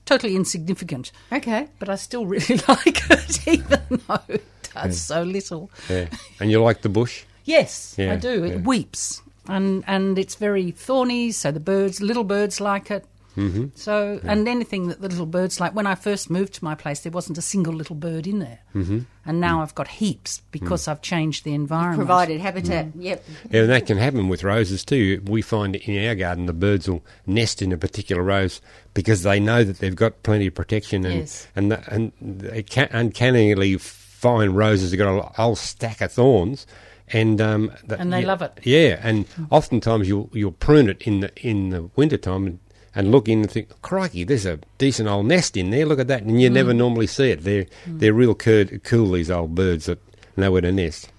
totally 0.07 0.37
insignificant. 0.37 1.11
Okay. 1.33 1.69
But 1.79 1.89
I 1.89 1.97
still 1.97 2.27
really 2.35 2.61
like 2.69 3.11
it, 3.11 3.49
even 3.49 3.81
though 4.07 4.21
it 4.29 4.45
does 4.75 5.01
so 5.01 5.23
little. 5.23 5.71
Yeah. 5.89 6.09
And 6.39 6.51
you 6.51 6.63
like 6.63 6.83
the 6.83 6.89
bush? 6.89 7.25
Yes, 7.51 7.95
Yeah, 7.99 8.13
I 8.13 8.17
do. 8.17 8.45
It 8.45 8.51
yeah. 8.53 8.57
weeps, 8.59 9.23
and 9.49 9.85
and 9.87 10.19
it's 10.19 10.37
very 10.37 10.71
thorny. 10.71 11.33
So 11.33 11.51
the 11.51 11.61
birds, 11.61 12.01
little 12.01 12.25
birds, 12.25 12.61
like 12.61 12.91
it. 12.91 13.05
Mm-hmm. 13.37 13.67
So 13.77 14.21
and 14.25 14.49
anything 14.49 14.89
that 14.89 15.01
the 15.01 15.09
little 15.09 15.25
birds 15.25 15.61
like. 15.61 15.73
When 15.75 15.87
I 15.87 15.95
first 15.95 16.31
moved 16.31 16.55
to 16.55 16.65
my 16.65 16.75
place, 16.75 17.01
there 17.01 17.13
wasn't 17.13 17.39
a 17.39 17.43
single 17.43 17.73
little 17.73 17.95
bird 17.95 18.27
in 18.27 18.41
there, 18.41 18.59
mm-hmm. 18.75 19.01
and 19.25 19.41
now 19.41 19.63
I've 19.63 19.75
got 19.75 19.87
heaps 19.87 20.43
because 20.51 20.89
I've 20.89 21.01
changed 21.01 21.45
the 21.45 21.55
environment. 21.55 21.99
Provided 22.09 22.41
habitat. 22.41 22.89
Yep. 22.97 23.25
Yeah, 23.51 23.61
and 23.63 23.71
that 23.71 23.87
can 23.87 23.99
happen 23.99 24.29
with 24.29 24.43
roses 24.43 24.85
too. 24.85 25.23
We 25.27 25.43
find 25.43 25.77
in 25.77 26.09
our 26.09 26.17
garden 26.17 26.47
the 26.47 26.53
birds 26.53 26.89
will 26.89 27.05
nest 27.25 27.63
in 27.63 27.73
a 27.73 27.79
particular 27.79 28.23
rose 28.23 28.61
because 28.95 29.23
they 29.23 29.39
know 29.39 29.63
that 29.63 29.79
they've 29.79 29.95
got 29.95 30.23
plenty 30.25 30.49
of 30.49 30.55
protection 30.55 31.05
and 31.07 31.21
Yes. 31.21 31.47
and 31.55 31.71
the, 31.71 31.83
and 31.93 32.13
they 32.21 32.65
can 32.65 32.89
uncannily 32.91 33.79
fine 33.79 34.51
roses 34.51 34.91
have 34.91 34.99
got 34.99 35.09
a 35.09 35.23
whole 35.41 35.57
stack 35.57 36.01
of 36.01 36.13
thorns. 36.13 36.67
And 37.13 37.41
um, 37.41 37.73
the- 37.87 37.99
And 37.99 38.13
they 38.13 38.21
yeah, 38.21 38.27
love 38.27 38.43
it. 38.43 38.61
Yeah, 38.63 39.01
and 39.03 39.27
oftentimes 39.51 40.07
you'll 40.09 40.31
you'll 40.33 40.53
prune 40.53 40.89
it 40.89 41.03
in 41.03 41.21
the 41.21 41.33
in 41.49 41.71
the 41.71 41.91
winter 41.97 42.17
time 42.17 42.47
and, 42.47 42.59
and 42.95 43.11
look 43.11 43.29
in 43.29 43.41
and 43.41 43.51
think, 43.51 43.69
crikey, 43.83 44.25
there's 44.25 44.47
a 44.47 44.59
decent 44.79 45.09
old 45.09 45.27
nest 45.27 45.57
in 45.57 45.71
there. 45.71 45.87
Look 45.87 45.99
at 46.01 46.09
that, 46.09 46.23
and 46.23 46.41
you 46.41 46.49
Mm. 46.51 46.53
never 46.55 46.73
normally 46.75 47.07
see 47.09 47.31
it. 47.31 47.43
They're 47.45 47.67
they're 47.87 48.13
real 48.13 48.35
cur- 48.35 48.79
cool 48.85 49.13
these 49.13 49.31
old 49.31 49.55
birds 49.55 49.87
that 49.87 49.99
know 50.37 50.53
where 50.53 50.61
to 50.63 50.71
nest. 50.73 51.11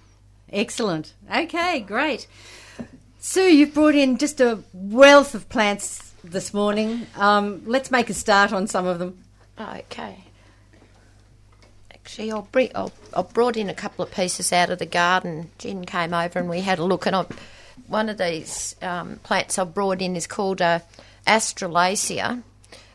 Excellent. 0.52 1.14
Okay, 1.34 1.80
great. 1.82 2.28
Sue, 3.20 3.42
you've 3.54 3.74
brought 3.74 3.96
in 3.96 4.18
just 4.18 4.42
a 4.42 4.60
wealth 4.74 5.36
of 5.36 5.48
plants 5.50 6.12
this 6.24 6.54
morning. 6.54 7.06
Um, 7.16 7.62
let's 7.66 7.92
make 7.92 8.10
a 8.10 8.14
start 8.14 8.52
on 8.52 8.68
some 8.68 8.86
of 8.88 9.00
them. 9.00 9.18
Okay. 9.60 10.24
Actually, 12.12 12.32
I'll 12.34 12.48
bring, 12.52 12.72
I'll, 12.76 12.92
I 13.16 13.22
brought 13.22 13.56
in 13.56 13.70
a 13.70 13.74
couple 13.74 14.04
of 14.04 14.12
pieces 14.12 14.52
out 14.52 14.70
of 14.70 14.80
the 14.80 14.86
garden. 14.86 15.50
Jen 15.58 15.86
came 15.86 16.14
over 16.14 16.40
and 16.40 16.50
we 16.50 16.60
had 16.60 16.78
a 16.78 16.84
look, 16.84 17.06
and 17.06 17.16
I, 17.16 17.26
one 17.88 18.10
of 18.10 18.18
these 18.18 18.76
um, 18.82 19.22
plants 19.24 19.58
I've 19.58 19.74
brought 19.74 20.02
in 20.02 20.18
is 20.18 20.28
called 20.28 20.62
uh, 20.62 20.80
Asterolasia, 21.26 22.44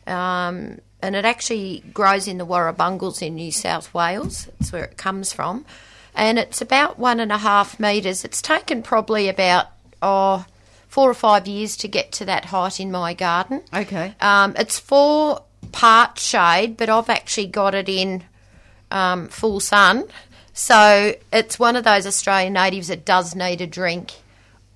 um, 0.06 0.80
and 1.00 1.16
it 1.16 1.24
actually 1.24 1.82
grows 1.94 2.28
in 2.28 2.36
the 2.36 2.44
Warrumbungles 2.44 3.26
in 3.26 3.36
New 3.36 3.50
South 3.52 3.94
Wales. 3.94 4.50
That's 4.58 4.70
where 4.70 4.84
it 4.84 4.98
comes 4.98 5.32
from, 5.32 5.64
and 6.14 6.38
it's 6.38 6.60
about 6.60 6.98
one 6.98 7.18
and 7.18 7.32
a 7.32 7.38
half 7.38 7.80
metres. 7.80 8.22
It's 8.22 8.42
taken 8.42 8.82
probably 8.82 9.30
about 9.30 9.68
oh 10.02 10.44
four 10.88 11.08
or 11.08 11.14
five 11.14 11.46
years 11.46 11.74
to 11.78 11.88
get 11.88 12.12
to 12.12 12.26
that 12.26 12.44
height 12.44 12.80
in 12.80 12.90
my 12.90 13.14
garden. 13.14 13.62
Okay. 13.72 14.14
Um, 14.20 14.54
it's 14.58 14.78
for 14.78 15.42
part 15.72 16.18
shade, 16.18 16.76
but 16.76 16.90
I've 16.90 17.08
actually 17.08 17.46
got 17.46 17.74
it 17.74 17.88
in 17.88 18.22
um, 18.90 19.28
full 19.28 19.60
sun. 19.60 20.04
So 20.52 21.14
it's 21.32 21.58
one 21.58 21.76
of 21.76 21.84
those 21.84 22.06
Australian 22.06 22.54
natives 22.54 22.88
that 22.88 23.04
does 23.04 23.34
need 23.34 23.60
a 23.60 23.66
drink 23.66 24.14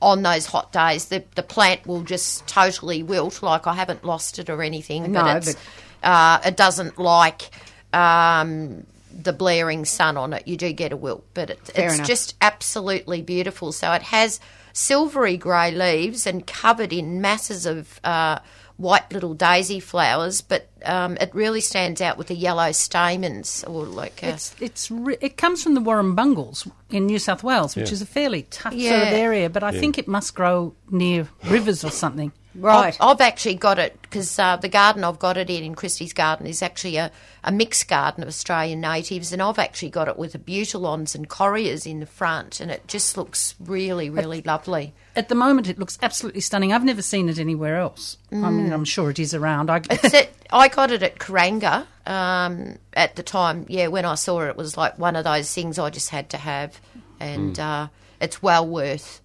on 0.03 0.23
those 0.23 0.47
hot 0.47 0.73
days. 0.73 1.07
The 1.07 1.25
the 1.35 1.43
plant 1.43 1.87
will 1.87 2.03
just 2.03 2.47
totally 2.47 3.03
wilt. 3.03 3.43
Like 3.43 3.67
I 3.67 3.75
haven't 3.75 4.05
lost 4.05 4.39
it 4.39 4.51
or 4.51 4.63
anything. 4.63 5.13
No, 5.13 5.23
but, 5.23 5.49
it's, 5.49 5.57
uh, 6.03 6.41
it 6.45 6.57
doesn't 6.57 6.99
like 6.99 7.51
um, 7.93 8.87
the 9.11 9.33
blaring 9.33 9.85
sun 9.85 10.17
on 10.17 10.33
it. 10.33 10.47
You 10.47 10.57
do 10.57 10.73
get 10.73 10.93
a 10.93 10.97
wilt, 10.97 11.25
but 11.35 11.51
it, 11.51 11.71
it's 11.75 11.95
enough. 11.95 12.07
just 12.07 12.35
absolutely 12.41 13.23
beautiful. 13.23 13.73
So 13.73 13.93
it 13.93 14.03
has 14.03 14.41
silvery 14.73 15.37
grey 15.37 15.71
leaves 15.71 16.27
and 16.27 16.47
covered 16.47 16.93
in 16.93 17.21
masses 17.21 17.67
of 17.67 18.01
uh, 18.05 18.39
white 18.81 19.13
little 19.13 19.35
daisy 19.35 19.79
flowers, 19.81 20.41
but 20.41 20.69
um, 20.85 21.17
it 21.19 21.31
really 21.35 21.61
stands 21.61 22.01
out 22.01 22.17
with 22.17 22.29
the 22.29 22.35
yellow 22.35 22.73
stamens 22.73 23.63
or 23.65 23.85
like 23.85 24.23
a, 24.23 24.31
It's 24.31 24.55
it's 24.61 24.91
re- 24.91 25.19
it 25.21 25.37
comes 25.37 25.63
from 25.63 25.75
the 25.75 25.81
Warrumbungles 25.83 26.71
in 26.91 27.07
New 27.07 27.19
South 27.19 27.43
Wales, 27.45 27.77
which 27.77 27.89
Yeah. 27.89 27.93
is 27.95 28.03
a 28.03 28.07
fairly 28.07 28.43
tough 28.45 28.73
sort 28.73 29.03
of 29.03 29.09
area, 29.13 29.51
but 29.51 29.63
I 29.63 29.73
think 29.73 29.99
it 29.99 30.09
must 30.09 30.35
grow 30.35 30.75
near 30.91 31.29
rivers 31.45 31.85
or 31.85 31.91
something. 31.91 32.33
Right. 32.55 32.97
I've, 33.01 33.09
I've 33.11 33.21
actually 33.21 33.55
got 33.55 33.79
it 33.79 34.01
because 34.03 34.39
uh, 34.39 34.57
the 34.57 34.69
garden 34.69 35.05
I've 35.05 35.21
got 35.21 35.37
it 35.37 35.49
in, 35.51 35.63
in 35.63 35.75
Christie's 35.77 36.13
garden, 36.13 36.47
is 36.47 36.63
actually 36.63 36.97
a, 36.97 37.13
a 37.45 37.53
mixed 37.53 37.87
garden 37.87 38.23
of 38.25 38.29
Australian 38.29 38.81
natives, 38.81 39.33
and 39.33 39.41
I've 39.41 39.59
actually 39.59 39.91
got 39.91 40.09
it 40.09 40.19
with 40.19 40.35
butylons 40.45 41.15
and 41.15 41.29
correas 41.29 41.87
in 41.87 42.01
the 42.01 42.07
front, 42.07 42.59
and 42.61 42.71
it 42.71 42.89
just 42.89 43.17
looks 43.17 43.55
really, 43.61 44.11
really 44.11 44.43
lovely. 44.43 44.95
At 45.15 45.29
the 45.29 45.35
moment, 45.37 45.69
it 45.69 45.79
looks 45.79 45.99
absolutely 46.03 46.41
stunning. 46.41 46.73
I've 46.73 46.85
never 46.85 47.03
seen 47.03 47.29
it 47.29 47.39
anywhere 47.39 47.77
else. 47.77 48.17
I 48.33 48.35
Mm. 48.37 48.57
mean, 48.57 48.73
I'm 48.73 48.85
sure 48.85 49.11
it 49.11 49.19
is 49.21 49.33
around. 49.35 49.71
I, 49.71 49.83
It's 49.89 50.15
at, 50.15 50.31
I 50.51 50.67
got 50.69 50.91
it 50.91 51.03
at 51.05 51.19
Karanga 51.19 51.87
um, 52.07 52.79
at 52.95 53.15
the 53.17 53.23
time. 53.23 53.67
Yeah, 53.69 53.87
when 53.89 54.05
I 54.05 54.17
saw 54.17 54.41
it, 54.41 54.49
it 54.49 54.57
was 54.57 54.77
like 54.77 54.99
one 54.99 55.15
of 55.15 55.25
those 55.25 55.53
things 55.55 55.79
I 55.79 55.91
just 55.91 56.09
had 56.11 56.31
to 56.31 56.37
have, 56.37 56.81
and 57.21 57.59
uh, 57.61 57.89
it's 58.21 58.43
well 58.43 58.67
worth 58.67 59.21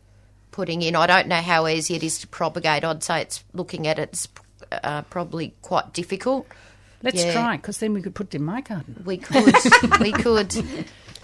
putting 0.55 0.81
in. 0.81 0.95
I 0.95 1.05
don't 1.05 1.27
know 1.27 1.41
how 1.41 1.67
easy 1.67 1.95
it 1.95 2.03
is 2.03 2.17
to 2.19 2.27
propagate. 2.27 2.85
I'd 2.85 3.03
say 3.03 3.21
it's 3.21 3.43
looking 3.53 3.85
at 3.87 3.99
it's 3.99 4.27
uh, 4.71 5.01
probably 5.03 5.53
quite 5.61 5.93
difficult. 5.93 6.47
let's 7.03 7.23
Yeah. 7.23 7.33
try 7.33 7.57
because 7.57 7.79
then 7.79 7.93
we 7.93 8.01
could 8.01 8.15
put 8.15 8.27
it 8.33 8.35
in 8.35 8.43
my 8.43 8.61
garden. 8.61 9.03
We 9.05 9.17
could, 9.17 9.53
we 9.99 10.11
could. 10.13 10.55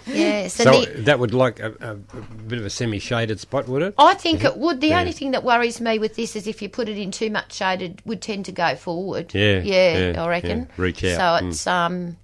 Yes, 0.06 0.60
and 0.60 0.68
So 0.74 0.84
the- 0.84 1.02
that 1.02 1.18
would 1.18 1.32
like 1.32 1.60
a, 1.60 1.70
a, 1.80 1.92
a 1.92 2.22
bit 2.46 2.58
of 2.58 2.66
a 2.66 2.70
semi-shaded 2.70 3.40
spot, 3.40 3.68
would 3.68 3.82
it? 3.82 3.94
I 3.98 4.14
think 4.14 4.44
it 4.44 4.56
would. 4.58 4.80
The 4.80 4.88
Yeah. 4.88 5.00
only 5.00 5.12
thing 5.12 5.30
that 5.30 5.44
worries 5.44 5.80
me 5.80 5.98
with 5.98 6.14
this 6.16 6.36
is 6.36 6.46
if 6.46 6.60
you 6.60 6.68
put 6.68 6.88
it 6.88 6.98
in 6.98 7.10
too 7.10 7.30
much 7.30 7.54
shade, 7.54 7.80
it 7.82 8.02
would 8.04 8.20
tend 8.20 8.44
to 8.46 8.52
go 8.52 8.74
forward. 8.76 9.32
Yeah, 9.34 9.60
yeah, 9.62 10.10
yeah, 10.12 10.22
I 10.22 10.28
reckon. 10.28 10.58
yeah. 10.60 10.66
Reach 10.76 11.04
out. 11.04 11.40
So 11.40 11.46
it's 11.46 11.66
um, 11.66 12.16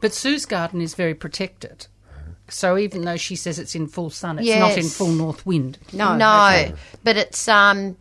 But 0.00 0.12
Sue's 0.14 0.46
garden 0.46 0.80
is 0.80 0.94
very 0.94 1.14
protected. 1.14 1.86
So 2.48 2.76
even 2.76 3.02
though 3.02 3.16
she 3.16 3.36
says 3.36 3.58
it's 3.58 3.74
in 3.74 3.86
full 3.86 4.10
sun, 4.10 4.38
it's 4.38 4.48
not 4.58 4.76
in 4.76 4.84
full 4.88 5.08
north 5.12 5.46
wind. 5.46 5.78
No. 5.92 6.16
No, 6.16 6.48
okay. 6.48 6.74
but 7.02 7.16
it's 7.16 7.48
um, 7.48 7.96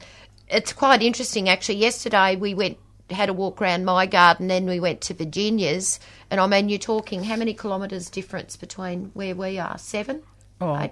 it's 0.50 0.74
quite 0.74 1.02
interesting 1.02 1.50
actually. 1.50 1.76
Yesterday 1.76 2.36
we 2.36 2.54
went 2.54 2.78
had 3.10 3.30
a 3.30 3.34
walk 3.34 3.62
around 3.62 3.86
my 3.86 4.06
garden, 4.06 4.48
then 4.48 4.66
we 4.66 4.80
went 4.80 5.02
to 5.02 5.14
Virginia's, 5.14 6.00
and 6.32 6.40
I 6.40 6.48
mean 6.48 6.68
you're 6.70 6.80
talking 6.80 7.24
how 7.24 7.36
many 7.36 7.54
kilometres 7.54 8.10
difference 8.10 8.56
between 8.58 9.12
where 9.14 9.36
we 9.36 9.60
are? 9.60 9.78
Seven 9.78 10.24
Oh, 10.60 10.80
Eight. 10.80 10.92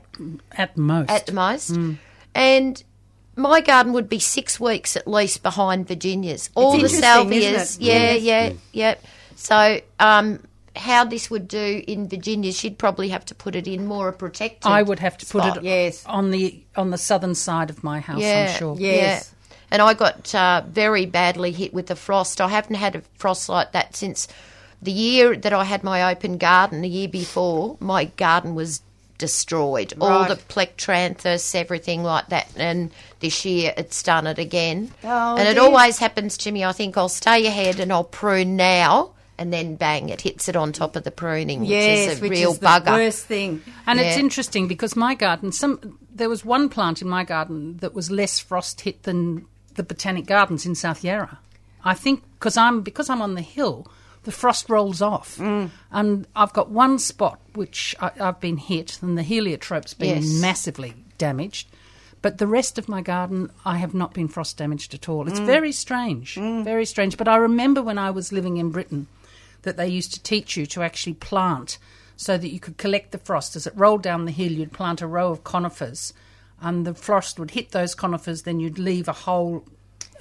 at 0.52 0.78
most. 0.78 1.10
at 1.10 1.26
the 1.26 1.34
most, 1.34 1.76
and. 2.36 2.84
My 3.34 3.62
garden 3.62 3.94
would 3.94 4.10
be 4.10 4.20
six 4.20 4.60
weeks 4.60 4.98
at 4.98 5.08
least 5.08 5.42
behind 5.42 5.88
Virginia's. 5.88 6.50
All 6.54 6.78
the 6.78 6.90
salvias, 6.90 7.78
isn't 7.78 7.82
it? 7.82 7.88
yeah, 7.88 8.12
yeah, 8.12 8.54
yeah. 8.74 8.96
So, 9.38 9.80
um, 10.02 10.44
how 10.76 11.04
this 11.04 11.30
would 11.30 11.48
do 11.48 11.84
in 11.88 12.08
Virginia, 12.08 12.52
she'd 12.52 12.78
probably 12.78 13.10
have 13.10 13.26
to 13.26 13.36
put 13.36 13.56
it 13.56 13.68
in 13.68 13.86
more 13.86 14.08
a 14.10 14.14
protected. 14.14 14.72
I 14.72 14.82
would 14.82 15.00
have 15.00 15.18
to 15.18 15.26
put 15.26 15.44
it 15.46 15.64
Yes. 15.64 16.06
on 16.06 16.32
the 16.32 16.64
on 16.76 16.92
the 16.92 16.98
southern 16.98 17.36
side 17.36 17.70
of 17.70 17.84
my 17.84 18.00
house. 18.00 18.24
I'm 18.24 18.58
sure. 18.58 18.76
Yes. 18.80 19.34
Yeah. 19.34 19.56
And 19.74 19.82
I 19.82 19.94
got 19.94 20.34
uh, 20.36 20.64
very 20.68 21.06
badly 21.06 21.52
hit 21.52 21.74
with 21.74 21.88
the 21.88 21.96
frost. 21.96 22.42
I 22.42 22.50
haven't 22.50 22.76
had 22.76 22.96
a 22.96 23.02
frost 23.18 23.48
like 23.50 23.72
that 23.72 23.96
since 23.96 24.28
the 24.82 24.92
year 24.92 25.36
that 25.36 25.54
I 25.54 25.64
had 25.64 25.84
my 25.84 26.12
open 26.12 26.38
garden. 26.38 26.82
The 26.82 26.90
year 26.90 27.08
before, 27.08 27.78
my 27.80 28.06
garden 28.06 28.54
was 28.56 28.82
destroyed. 29.18 29.94
All 30.02 30.26
the 30.28 30.36
plectranthus, 30.36 31.54
everything 31.56 32.04
like 32.04 32.28
that. 32.30 32.48
And 32.58 32.92
this 33.20 33.46
year, 33.46 33.74
it's 33.78 34.02
done 34.04 34.26
it 34.28 34.40
again. 34.40 34.92
Oh, 35.04 35.38
and 35.38 35.48
it 35.48 35.58
always 35.58 36.00
happens 36.00 36.38
to 36.38 36.52
me. 36.52 36.66
I 36.66 36.72
think 36.72 36.98
I'll 36.98 37.08
stay 37.08 37.46
ahead 37.46 37.80
and 37.80 37.94
I'll 37.94 38.04
prune 38.04 38.56
now. 38.56 39.12
And 39.42 39.52
then 39.52 39.76
bang, 39.76 40.10
it 40.10 40.22
hits 40.22 40.48
it 40.48 40.56
on 40.56 40.72
top 40.72 40.96
of 40.96 41.04
the 41.04 41.10
pruning, 41.10 41.66
Yes, 41.66 42.08
which 42.08 42.14
is 42.14 42.18
a 42.18 42.22
which 42.22 42.32
real 42.32 42.52
is 42.52 42.60
the 42.60 42.66
bugger. 42.68 42.92
worst 42.94 43.26
thing. 43.26 43.62
And 43.88 44.00
it's 44.00 44.18
interesting 44.18 44.68
because 44.68 44.96
my 44.96 45.16
garden, 45.16 45.52
some 45.52 45.98
there 46.14 46.30
was 46.30 46.46
one 46.46 46.70
plant 46.70 47.02
in 47.02 47.10
my 47.10 47.24
garden 47.24 47.78
that 47.78 47.96
was 47.96 48.12
less 48.12 48.38
frost 48.40 48.82
hit 48.82 49.02
than 49.04 49.46
the 49.76 49.82
botanic 49.84 50.28
gardens 50.28 50.66
in 50.68 50.76
South 50.76 51.04
Yarra. 51.04 51.40
I 51.84 51.96
think 51.96 52.24
because 52.38 52.56
I'm 52.56 52.82
because 52.82 53.10
I'm 53.10 53.22
on 53.22 53.34
the 53.34 53.42
hill, 53.42 53.88
the 54.26 54.32
frost 54.32 54.70
rolls 54.70 55.02
off, 55.02 55.38
Mm. 55.38 55.72
and 55.92 56.28
I've 56.36 56.54
got 56.54 56.70
one 56.70 57.00
spot 57.00 57.40
which 57.56 57.96
I, 58.00 58.12
I've 58.20 58.40
been 58.40 58.58
hit, 58.58 59.00
and 59.02 59.18
the 59.18 59.24
heliotrope's 59.24 59.96
been 59.96 60.22
Yes. 60.22 60.40
massively 60.40 60.94
damaged. 61.18 61.68
But 62.22 62.38
the 62.38 62.46
rest 62.46 62.78
of 62.78 62.88
my 62.88 63.02
garden, 63.02 63.50
I 63.66 63.78
have 63.78 63.96
not 63.96 64.14
been 64.14 64.28
frost 64.28 64.58
damaged 64.58 64.94
at 64.94 65.10
all. 65.10 65.28
It's 65.28 65.40
Mm. 65.40 65.46
very 65.48 65.72
strange, 65.72 66.36
very 66.36 66.86
strange. 66.86 67.18
But 67.18 67.28
I 67.28 67.38
remember 67.38 67.82
when 67.82 67.98
I 67.98 68.12
was 68.12 68.32
living 68.32 68.58
in 68.58 68.70
Britain 68.70 69.08
that 69.64 69.78
they 69.78 69.88
used 69.88 70.14
to 70.14 70.24
teach 70.24 70.58
you 70.58 70.66
to 70.68 70.84
actually 70.84 71.14
plant 71.14 71.78
so 72.16 72.38
that 72.38 72.52
you 72.52 72.60
could 72.60 72.78
collect 72.78 73.12
the 73.12 73.18
frost. 73.18 73.56
As 73.56 73.66
it 73.68 73.74
rolled 73.76 74.04
down 74.04 74.26
the 74.26 74.32
hill, 74.32 74.52
you'd 74.52 74.72
plant 74.74 75.02
a 75.02 75.08
row 75.08 75.32
of 75.32 75.44
conifers, 75.44 76.14
and 76.62 76.86
the 76.86 76.94
frost 76.94 77.40
would 77.40 77.52
hit 77.52 77.72
those 77.72 77.96
conifers, 77.96 78.44
then 78.44 78.60
you'd 78.60 78.78
leave 78.80 79.08
a 79.08 79.14
hole 79.14 79.66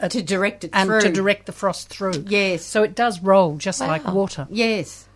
To 0.08 0.22
direct 0.22 0.64
it 0.64 0.70
and 0.72 0.88
through. 0.88 1.00
to 1.02 1.12
direct 1.12 1.44
the 1.46 1.52
frost 1.52 1.88
through. 1.90 2.24
Yes. 2.28 2.62
So 2.64 2.82
it 2.82 2.94
does 2.94 3.20
roll 3.20 3.56
just 3.58 3.80
like 3.80 4.06
water. 4.06 4.46
Yes, 4.50 5.06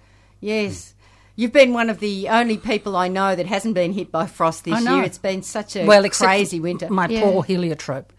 yes. 0.40 0.94
You've 1.36 1.52
been 1.52 1.72
one 1.72 1.90
of 1.90 1.98
the 2.00 2.28
only 2.28 2.58
people 2.58 2.94
I 2.94 3.08
know 3.08 3.34
that 3.34 3.46
hasn't 3.46 3.74
been 3.74 3.92
hit 3.94 4.12
by 4.12 4.26
frost 4.26 4.64
this 4.64 4.74
I 4.74 4.80
know. 4.80 4.96
year. 4.96 5.04
It's 5.04 5.18
been 5.18 5.42
such 5.42 5.74
a 5.74 5.84
well, 5.84 6.08
crazy 6.10 6.60
winter. 6.60 6.88
My 6.90 7.08
Yeah. 7.08 7.22
poor 7.22 7.42
heliotrope. 7.42 8.12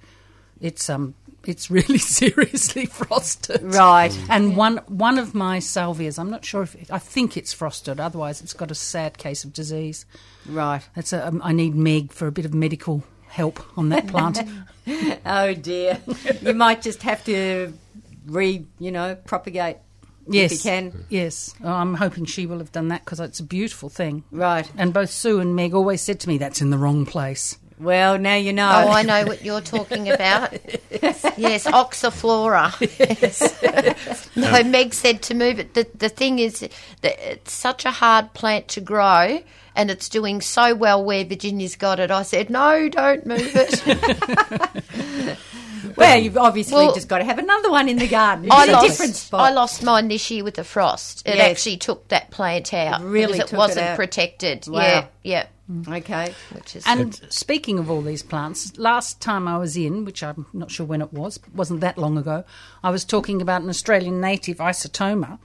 It's 0.60 0.90
um, 0.90 1.14
it's 1.48 1.70
really 1.70 1.98
seriously 2.20 2.86
frosted. 2.86 3.62
Right. 3.64 4.18
And 4.30 4.56
one 4.58 4.78
one 4.88 5.18
of 5.18 5.34
my 5.34 5.60
salvias, 5.60 6.18
I'm 6.20 6.30
not 6.30 6.46
sure 6.46 6.64
if 6.64 6.76
it, 6.76 6.92
I 6.92 7.00
think 7.00 7.38
it's 7.38 7.54
frosted. 7.54 8.00
Otherwise, 8.00 8.42
it's 8.42 8.54
got 8.54 8.72
a 8.72 8.76
sad 8.76 9.18
case 9.18 9.44
of 9.44 9.54
disease. 9.54 10.06
Right. 10.48 10.82
That's 10.96 11.14
a, 11.14 11.28
um, 11.28 11.42
I 11.44 11.52
need 11.52 11.76
Meg 11.76 12.12
for 12.12 12.28
a 12.28 12.32
bit 12.32 12.46
of 12.46 12.54
medical 12.54 13.04
help 13.28 13.60
on 13.78 13.90
that 13.90 14.08
plant. 14.08 14.40
Oh 15.26 15.56
dear. 15.56 16.00
you 16.44 16.54
might 16.54 16.84
just 16.84 17.02
have 17.02 17.26
to 17.26 17.74
re, 18.28 18.64
you 18.78 18.92
know, 18.92 19.16
propagate 19.16 19.78
yes, 20.28 20.52
if 20.52 20.58
you 20.66 20.70
can. 20.70 21.06
Yes, 21.10 21.56
Oh, 21.64 21.72
I'm 21.72 21.96
hoping 21.96 22.26
she 22.26 22.46
will 22.46 22.60
have 22.60 22.72
done 22.72 22.90
that 22.90 23.04
because 23.04 23.20
it's 23.20 23.40
a 23.40 23.44
beautiful 23.44 23.90
thing. 23.90 24.24
Right. 24.30 24.70
And 24.78 24.94
both 24.94 25.10
Sue 25.10 25.40
and 25.40 25.56
Meg 25.56 25.74
always 25.74 26.02
said 26.02 26.20
to 26.20 26.28
me, 26.28 26.38
"That's 26.38 26.62
in 26.62 26.70
the 26.70 26.78
wrong 26.78 27.06
place." 27.08 27.58
Well, 27.78 28.18
now 28.18 28.36
you 28.36 28.54
know. 28.54 28.70
Oh, 28.70 28.90
I 28.90 29.02
know 29.04 29.26
what 29.26 29.44
you're 29.44 29.60
talking 29.62 30.10
about. 30.10 30.54
yes, 30.92 31.66
oxyflora. 31.66 32.72
no, 34.36 34.54
um, 34.54 34.72
Meg 34.72 34.94
said 34.94 35.22
to 35.24 35.34
move 35.34 35.60
it. 35.60 35.74
The, 35.74 35.86
the 35.94 36.08
thing 36.08 36.40
is 36.40 36.60
that 36.60 37.32
it's 37.32 37.52
such 37.52 37.84
a 37.86 37.92
hard 37.92 38.34
plant 38.34 38.70
to 38.70 38.82
grow 38.82 39.42
and 39.76 39.92
it's 39.92 40.08
doing 40.08 40.40
so 40.40 40.74
well 40.74 41.04
where 41.04 41.26
Virginia's 41.26 41.76
got 41.76 42.00
it. 42.00 42.12
I 42.12 42.24
said, 42.24 42.50
no, 42.50 42.88
don't 42.88 43.26
move 43.26 43.52
it. 43.54 45.38
Well, 45.96 46.18
you've 46.20 46.38
obviously 46.38 46.76
Well- 46.76 46.94
just 46.94 47.08
got 47.08 47.20
to 47.20 47.24
have 47.26 47.40
another 47.40 47.72
one 47.72 47.88
in 47.90 47.98
the 47.98 48.08
garden. 48.08 48.48
I 48.52 48.64
It's 48.64 48.70
a 48.70 48.72
lost, 48.74 48.88
different 48.88 49.16
spot. 49.16 49.42
I 49.42 49.54
lost 49.54 49.84
mine 49.84 50.08
this 50.08 50.30
year 50.30 50.44
with 50.44 50.56
the 50.56 50.64
frost. 50.64 51.24
It 51.26 51.36
Yes. 51.36 51.52
actually 51.52 51.78
took 51.78 52.08
that 52.10 52.32
plant 52.32 52.74
out 52.74 53.02
Really 53.04 53.38
took 53.40 53.48
it 53.48 53.54
it 53.54 53.58
wasn't 53.58 53.86
out. 53.88 53.96
protected. 53.96 54.68
Wow. 54.68 54.82
Yeah, 54.82 55.06
yeah. 55.24 55.46
Mm. 55.72 55.98
Okay. 55.98 56.36
Which 56.54 56.76
is 56.76 56.84
And 56.86 57.20
speaking 57.30 57.80
of 57.80 57.90
all 57.90 58.02
these 58.02 58.22
plants, 58.22 58.78
last 58.78 59.20
time 59.20 59.48
I 59.48 59.58
was 59.58 59.76
in, 59.76 60.06
which 60.06 60.22
I'm 60.22 60.46
not 60.54 60.70
sure 60.70 60.86
when 60.86 61.02
it 61.02 61.12
was, 61.12 61.40
wasn't 61.56 61.80
that 61.82 61.98
long 61.98 62.18
ago, 62.18 62.44
I 62.84 62.92
was 62.92 63.04
talking 63.04 63.42
about 63.42 63.62
an 63.64 63.70
Australian 63.70 64.22
native 64.22 64.58
isotoma, 64.58 65.40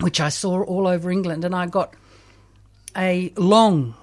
which 0.00 0.18
I 0.20 0.30
saw 0.30 0.62
all 0.62 0.86
over 0.86 1.10
England, 1.10 1.44
and 1.44 1.54
I 1.54 1.66
got 1.66 1.92
a 2.96 3.32
long 3.36 3.94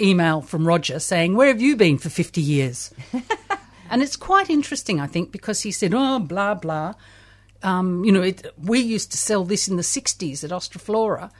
email 0.00 0.40
from 0.40 0.66
Roger 0.66 0.98
saying, 0.98 1.36
Where 1.36 1.48
have 1.48 1.60
you 1.60 1.76
been 1.76 1.98
for 1.98 2.08
50 2.08 2.40
years? 2.40 2.92
and 3.90 4.02
it's 4.02 4.16
quite 4.16 4.48
interesting, 4.48 5.00
I 5.00 5.06
think, 5.06 5.32
because 5.32 5.60
he 5.62 5.70
said, 5.72 5.92
Oh, 5.94 6.18
blah, 6.18 6.54
blah. 6.54 6.94
Um, 7.62 8.04
you 8.06 8.12
know, 8.12 8.22
it, 8.22 8.46
we 8.56 8.78
used 8.78 9.10
to 9.12 9.18
sell 9.18 9.44
this 9.44 9.68
in 9.68 9.76
the 9.76 9.82
60s 9.82 10.42
at 10.44 10.50
Austraflora 10.50 11.30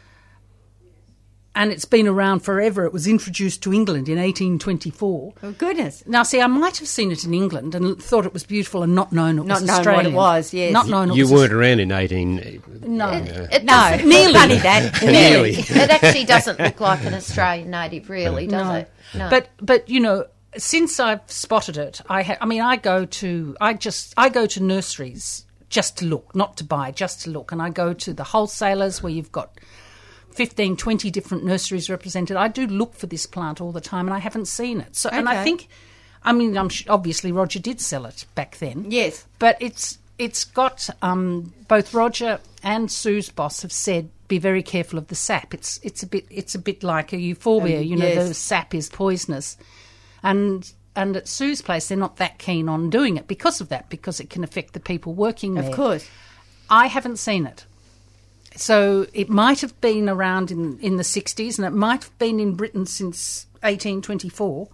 and 1.52 1.72
it's 1.72 1.84
been 1.84 2.06
around 2.06 2.40
forever. 2.40 2.84
It 2.84 2.92
was 2.92 3.08
introduced 3.08 3.62
to 3.64 3.72
England 3.72 4.08
in 4.08 4.18
1824. 4.18 5.34
Oh, 5.42 5.52
goodness. 5.52 6.04
Now, 6.06 6.22
see, 6.22 6.40
I 6.40 6.46
might 6.46 6.76
have 6.78 6.86
seen 6.86 7.10
it 7.10 7.24
in 7.24 7.34
England 7.34 7.74
and 7.74 8.00
thought 8.00 8.24
it 8.24 8.32
was 8.32 8.44
beautiful 8.44 8.82
and 8.84 8.94
not 8.94 9.12
known 9.12 9.38
it 9.38 9.46
Not 9.46 9.62
was 9.62 9.84
known 9.84 9.94
what 9.96 10.06
it 10.06 10.12
was, 10.12 10.54
yes. 10.54 10.72
Not 10.72 10.88
known 10.88 11.10
it 11.10 11.16
You 11.16 11.24
was 11.24 11.32
weren't 11.32 11.52
around 11.52 11.80
in 11.80 11.90
18. 11.90 12.62
No. 12.82 13.10
it 13.10 13.64
No, 13.64 13.72
doesn't- 13.72 14.08
nearly. 14.08 14.32
Funny 14.34 14.56
that. 14.58 15.02
Nearly. 15.02 15.54
it 15.56 15.90
actually 15.90 16.24
doesn't 16.24 16.60
look 16.60 16.78
like 16.80 17.04
an 17.04 17.14
Australian 17.14 17.70
native, 17.70 18.08
really, 18.10 18.46
does 18.46 18.66
No. 18.68 18.74
it? 18.74 18.90
No. 19.14 19.28
But 19.30 19.48
but 19.60 19.88
you 19.88 19.98
know, 20.00 20.26
since 20.56 20.98
I've 20.98 21.30
spotted 21.30 21.76
it, 21.76 22.00
I 22.08 22.22
ha- 22.22 22.38
I 22.40 22.46
mean, 22.46 22.62
I 22.62 22.76
go 22.76 23.04
to 23.04 23.56
I 23.60 23.74
just 23.74 24.14
I 24.16 24.28
go 24.28 24.46
to 24.46 24.62
nurseries 24.62 25.44
just 25.68 25.98
to 25.98 26.04
look, 26.04 26.34
not 26.34 26.56
to 26.58 26.64
buy, 26.64 26.90
just 26.90 27.22
to 27.22 27.30
look, 27.30 27.52
and 27.52 27.62
I 27.62 27.70
go 27.70 27.92
to 27.94 28.12
the 28.12 28.24
wholesalers 28.24 29.02
where 29.02 29.12
you've 29.12 29.32
got 29.32 29.58
15, 30.32 30.76
20 30.76 31.10
different 31.10 31.44
nurseries 31.44 31.88
represented. 31.88 32.36
I 32.36 32.48
do 32.48 32.66
look 32.66 32.94
for 32.94 33.06
this 33.06 33.26
plant 33.26 33.60
all 33.60 33.72
the 33.72 33.80
time, 33.80 34.06
and 34.06 34.14
I 34.14 34.18
haven't 34.18 34.46
seen 34.46 34.80
it. 34.80 34.96
So, 34.96 35.08
and 35.10 35.28
I 35.28 35.44
think, 35.44 35.68
I 36.22 36.32
mean, 36.32 36.58
I'm 36.58 36.68
sh- 36.68 36.86
obviously 36.88 37.30
Roger 37.30 37.60
did 37.60 37.80
sell 37.80 38.04
it 38.06 38.24
back 38.34 38.58
then. 38.58 38.86
Yes. 38.90 39.26
but 39.38 39.56
it's 39.60 39.98
it's 40.18 40.44
got 40.44 40.90
um, 41.00 41.54
both 41.66 41.94
Roger 41.94 42.40
and 42.62 42.90
Sue's 42.90 43.30
boss 43.30 43.62
have 43.62 43.72
said 43.72 44.10
be 44.28 44.38
very 44.38 44.62
careful 44.62 44.98
of 44.98 45.08
the 45.08 45.14
sap. 45.14 45.54
It's 45.54 45.80
it's 45.82 46.02
a 46.02 46.06
bit 46.06 46.26
it's 46.30 46.54
a 46.54 46.58
bit 46.58 46.82
like 46.82 47.12
a 47.12 47.16
euphorbia. 47.16 47.78
Um, 47.78 47.84
you 47.84 47.96
know, 47.96 48.06
yes. 48.06 48.28
the 48.28 48.34
sap 48.34 48.74
is 48.74 48.88
poisonous, 48.88 49.56
and 50.22 50.72
and 50.96 51.16
at 51.16 51.28
Sue's 51.28 51.62
place 51.62 51.88
they're 51.88 51.96
not 51.96 52.16
that 52.16 52.38
keen 52.38 52.68
on 52.68 52.90
doing 52.90 53.16
it 53.16 53.26
because 53.26 53.60
of 53.60 53.68
that 53.68 53.88
because 53.88 54.20
it 54.20 54.30
can 54.30 54.44
affect 54.44 54.72
the 54.74 54.80
people 54.80 55.14
working 55.14 55.54
there. 55.54 55.68
Of 55.68 55.74
course. 55.74 56.08
I 56.68 56.86
haven't 56.86 57.18
seen 57.18 57.46
it. 57.46 57.66
So 58.56 59.06
it 59.12 59.28
might 59.28 59.60
have 59.60 59.80
been 59.80 60.08
around 60.08 60.50
in, 60.50 60.78
in 60.80 60.96
the 60.96 61.02
60s 61.02 61.58
and 61.58 61.66
it 61.66 61.70
might 61.70 62.04
have 62.04 62.18
been 62.18 62.40
in 62.40 62.54
Britain 62.54 62.86
since 62.86 63.46
1824. 63.62 64.68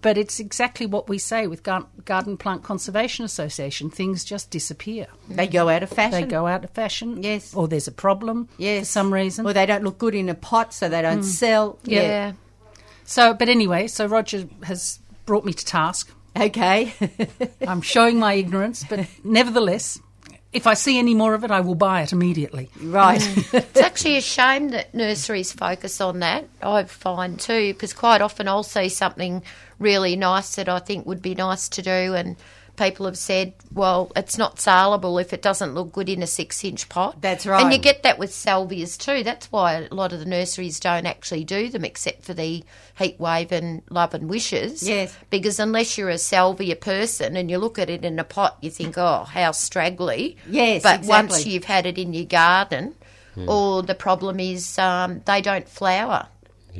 But 0.00 0.18
it's 0.18 0.40
exactly 0.40 0.86
what 0.86 1.08
we 1.08 1.18
say 1.18 1.46
with 1.46 1.62
Gar- 1.62 1.86
Garden 2.04 2.36
Plant 2.36 2.64
Conservation 2.64 3.24
Association. 3.24 3.90
Things 3.90 4.24
just 4.24 4.50
disappear. 4.50 5.06
They 5.28 5.46
go 5.46 5.68
out 5.68 5.82
of 5.82 5.90
fashion. 5.90 6.22
They 6.22 6.26
go 6.26 6.46
out 6.46 6.64
of 6.64 6.70
fashion. 6.70 7.22
Yes. 7.22 7.54
Or 7.54 7.68
there's 7.68 7.86
a 7.86 7.92
problem 7.92 8.48
yes. 8.58 8.80
for 8.80 8.86
some 8.86 9.14
reason. 9.14 9.46
Or 9.46 9.52
they 9.52 9.66
don't 9.66 9.84
look 9.84 9.98
good 9.98 10.14
in 10.14 10.28
a 10.28 10.34
pot, 10.34 10.74
so 10.74 10.88
they 10.88 11.02
don't 11.02 11.20
mm. 11.20 11.24
sell. 11.24 11.78
yeah. 11.84 12.32
So, 13.04 13.34
but 13.34 13.48
anyway, 13.48 13.86
so 13.86 14.06
Roger 14.06 14.48
has 14.64 14.98
brought 15.26 15.44
me 15.44 15.52
to 15.52 15.64
task. 15.64 16.10
Okay. 16.36 16.94
I'm 17.68 17.80
showing 17.80 18.18
my 18.18 18.34
ignorance, 18.34 18.84
but 18.88 19.06
nevertheless, 19.22 19.98
if 20.52 20.66
I 20.66 20.74
see 20.74 20.98
any 20.98 21.14
more 21.14 21.34
of 21.34 21.44
it, 21.44 21.50
I 21.50 21.60
will 21.60 21.74
buy 21.74 22.02
it 22.02 22.12
immediately. 22.12 22.70
right. 22.80 23.20
Mm. 23.20 23.54
It's 23.54 23.80
actually 23.80 24.16
a 24.16 24.20
shame 24.20 24.68
that 24.70 24.94
nurseries 24.94 25.52
focus 25.52 26.00
on 26.00 26.20
that, 26.20 26.48
I 26.62 26.84
find 26.84 27.38
too, 27.38 27.72
because 27.74 27.92
quite 27.92 28.20
often 28.20 28.48
I'll 28.48 28.62
see 28.62 28.88
something 28.88 29.42
really 29.78 30.16
nice 30.16 30.54
that 30.56 30.68
I 30.68 30.78
think 30.78 31.06
would 31.06 31.22
be 31.22 31.34
nice 31.34 31.68
to 31.70 31.82
do, 31.82 32.14
and 32.14 32.36
people 32.76 33.06
have 33.06 33.18
said, 33.18 33.54
well, 33.72 34.10
it's 34.16 34.38
not 34.38 34.60
saleable 34.60 35.18
if 35.18 35.32
it 35.32 35.42
doesn't 35.42 35.74
look 35.74 35.92
good 35.92 36.08
in 36.08 36.22
a 36.22 36.26
six 36.26 36.64
inch 36.64 36.88
pot. 36.88 37.20
That's 37.20 37.46
right. 37.46 37.62
And 37.62 37.72
you 37.72 37.78
get 37.78 38.02
that 38.02 38.18
with 38.18 38.30
salvias 38.30 38.98
too. 38.98 39.22
That's 39.22 39.50
why 39.50 39.74
a 39.74 39.94
lot 39.94 40.12
of 40.12 40.18
the 40.18 40.24
nurseries 40.24 40.80
don't 40.80 41.06
actually 41.06 41.44
do 41.44 41.68
them 41.68 41.84
except 41.84 42.24
for 42.24 42.34
the 42.34 42.64
heat 42.98 43.18
wave 43.18 43.52
and 43.52 43.82
love 43.90 44.14
and 44.14 44.28
wishes. 44.28 44.82
Yes. 44.82 45.16
Because 45.30 45.58
unless 45.58 45.96
you're 45.98 46.08
a 46.08 46.18
salvia 46.18 46.76
person 46.76 47.36
and 47.36 47.50
you 47.50 47.58
look 47.58 47.78
at 47.78 47.90
it 47.90 48.04
in 48.04 48.18
a 48.18 48.24
pot, 48.24 48.58
you 48.60 48.70
think, 48.70 48.96
oh, 48.98 49.24
how 49.24 49.52
straggly. 49.52 50.36
Yes, 50.48 50.82
But 50.82 51.02
once 51.04 51.46
you've 51.46 51.64
had 51.64 51.86
it 51.86 51.98
in 51.98 52.12
your 52.12 52.26
garden, 52.26 52.94
or 53.48 53.82
the 53.82 53.94
problem 53.94 54.38
is 54.38 54.78
um, 54.78 55.20
they 55.26 55.40
don't 55.40 55.68
flower. 55.68 56.28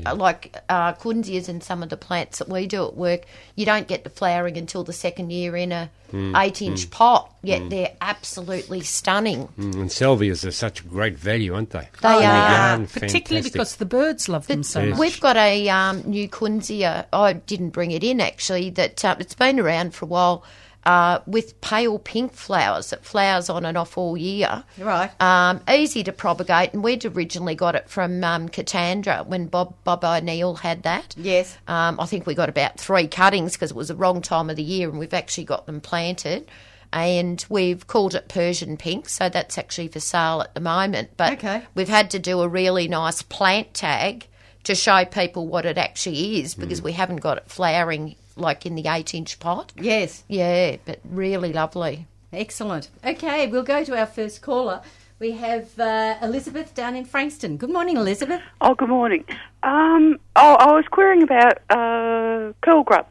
Uh, 0.07 0.15
Like 0.15 0.57
uh, 0.69 0.93
kunzeas 0.95 1.49
and 1.49 1.63
some 1.63 1.83
of 1.83 1.89
the 1.89 1.97
plants 1.97 2.39
that 2.39 2.49
we 2.49 2.67
do 2.67 2.87
at 2.87 2.97
work, 2.97 3.23
you 3.57 3.65
don't 3.67 3.87
get 3.89 4.05
the 4.05 4.11
flowering 4.11 4.57
until 4.57 4.85
the 4.85 4.93
second 4.93 5.31
year 5.31 5.57
in 5.57 5.73
a 5.73 5.91
eight-inch 6.37 6.91
pot. 6.91 7.29
Yet 7.43 7.71
they're 7.71 7.93
absolutely 8.01 8.81
stunning. 8.83 9.49
Mm, 9.59 9.75
And 9.75 9.91
salvias 9.91 10.47
are 10.47 10.53
such 10.53 10.89
great 10.89 11.19
value, 11.19 11.55
aren't 11.55 11.71
they? 11.71 11.89
They 12.03 12.15
In 12.15 12.21
the 12.21 12.27
are. 12.27 12.51
garden, 12.57 12.87
Particularly 12.87 13.21
fantastic. 13.43 13.53
because 13.53 13.77
the 13.77 13.85
birds 13.85 14.29
love 14.29 14.47
them 14.47 14.63
so 14.63 14.87
much. 14.87 14.99
We've 14.99 15.21
got 15.21 15.37
a 15.37 15.69
um, 15.69 16.03
new 16.07 16.29
kunzea. 16.29 17.07
I 17.13 17.33
didn't 17.33 17.71
bring 17.71 17.91
it 17.91 18.05
in 18.05 18.21
actually. 18.21 18.71
That 18.71 19.05
uh, 19.05 19.17
it's 19.19 19.35
been 19.35 19.59
around 19.59 19.95
for 19.95 20.05
a 20.05 20.09
while. 20.09 20.45
Uh, 20.87 21.21
with 21.27 21.59
pale 21.63 21.99
pink 21.99 22.35
flowers 22.35 22.91
that 22.91 23.03
flowers 23.05 23.49
on 23.49 23.65
and 23.65 23.79
off 23.79 23.97
all 23.97 24.19
year. 24.19 24.65
Right. 24.79 25.11
Um, 25.19 25.63
easy 25.71 26.05
to 26.05 26.13
propagate, 26.13 26.75
and 26.75 26.85
we'd 26.85 27.07
originally 27.07 27.55
got 27.55 27.75
it 27.75 27.89
from 27.89 28.23
um, 28.23 28.51
Katandra 28.51 29.27
when 29.27 29.47
Bob 29.47 29.75
Bob 29.85 30.05
O'Neill 30.05 30.57
had 30.57 30.83
that. 30.83 31.15
Yes. 31.17 31.57
Um, 31.69 31.99
I 31.99 32.05
think 32.05 32.27
we 32.27 32.35
got 32.35 32.51
about 32.51 32.79
three 32.79 33.07
cuttings 33.09 33.53
because 33.55 33.71
it 33.71 33.77
was 33.77 33.89
the 33.89 33.95
wrong 33.97 34.21
time 34.21 34.51
of 34.51 34.57
the 34.57 34.63
year, 34.63 34.91
and 34.91 34.99
we've 34.99 35.15
actually 35.15 35.45
got 35.45 35.65
them 35.65 35.81
planted. 35.81 36.47
And 36.93 37.45
we've 37.49 37.87
called 37.87 38.15
it 38.15 38.29
Persian 38.29 38.77
pink, 38.77 39.09
so 39.09 39.29
that's 39.29 39.59
actually 39.59 39.89
for 39.89 40.01
sale 40.01 40.43
at 40.43 40.55
the 40.55 40.61
moment. 40.61 41.11
But 41.17 41.33
Okay. 41.35 41.63
we've 41.75 41.89
had 41.89 42.11
to 42.11 42.19
do 42.19 42.41
a 42.43 42.47
really 42.49 42.87
nice 42.89 43.21
plant 43.23 43.75
tag 43.75 44.27
to 44.65 44.75
show 44.75 45.05
people 45.05 45.49
what 45.49 45.65
it 45.67 45.77
actually 45.77 46.41
is 46.41 46.55
because 46.55 46.81
we 46.81 46.93
haven't 46.93 47.17
got 47.23 47.37
it 47.39 47.51
flowering 47.51 48.15
like 48.37 48.67
in 48.67 48.75
the 48.75 48.87
eight 48.89 49.15
inch 49.15 49.39
pot. 49.39 49.73
yes. 49.77 50.25
Yeah, 50.29 50.77
but 50.85 51.01
really 51.05 51.53
lovely. 51.53 52.07
Excellent. 52.33 52.91
Okay, 53.05 53.47
we'll 53.47 53.63
go 53.63 53.85
to 53.85 53.97
our 53.97 54.07
first 54.07 54.43
caller. 54.43 54.83
We 55.21 55.33
have 55.33 55.79
uh, 55.79 56.17
Elizabeth 56.21 56.75
down 56.75 56.97
in 56.97 57.05
Frankston. 57.05 57.57
Good 57.57 57.71
morning, 57.71 57.97
Elizabeth. 57.97 58.43
Oh, 58.61 58.75
good 58.75 58.89
morning. 58.89 59.25
Um, 59.63 60.19
oh, 60.35 60.55
I 60.57 60.73
was 60.73 60.85
querying 60.91 61.23
about 61.23 61.59
uh, 61.71 62.53
curl 62.63 62.83
grub. 62.83 63.07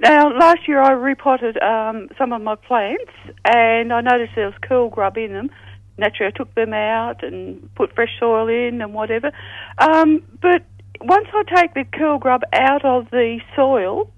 Now, 0.00 0.28
last 0.30 0.68
year 0.68 0.80
I 0.80 0.92
repotted 0.92 1.60
um, 1.62 2.08
some 2.18 2.32
of 2.32 2.42
my 2.42 2.54
plants, 2.54 3.10
and 3.44 3.92
I 3.92 4.00
noticed 4.02 4.34
there 4.36 4.46
was 4.46 4.54
curl 4.62 4.90
grub 4.90 5.16
in 5.16 5.32
them. 5.32 5.50
Naturally, 5.96 6.32
I 6.32 6.36
took 6.36 6.54
them 6.54 6.72
out 6.72 7.24
and 7.24 7.74
put 7.74 7.94
fresh 7.94 8.10
soil 8.20 8.46
in 8.46 8.80
and 8.80 8.94
whatever. 8.94 9.32
Um, 9.78 10.22
but 10.40 10.62
once 11.00 11.26
I 11.32 11.42
take 11.42 11.74
the 11.74 11.84
curl 11.84 12.18
grub 12.18 12.42
out 12.52 12.84
of 12.84 13.10
the 13.10 13.40
soil, 13.56 14.10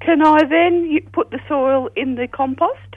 can 0.00 0.24
I 0.24 0.44
then 0.44 0.98
put 1.12 1.30
the 1.30 1.40
soil 1.48 1.88
in 1.96 2.14
the 2.16 2.26
compost 2.28 2.96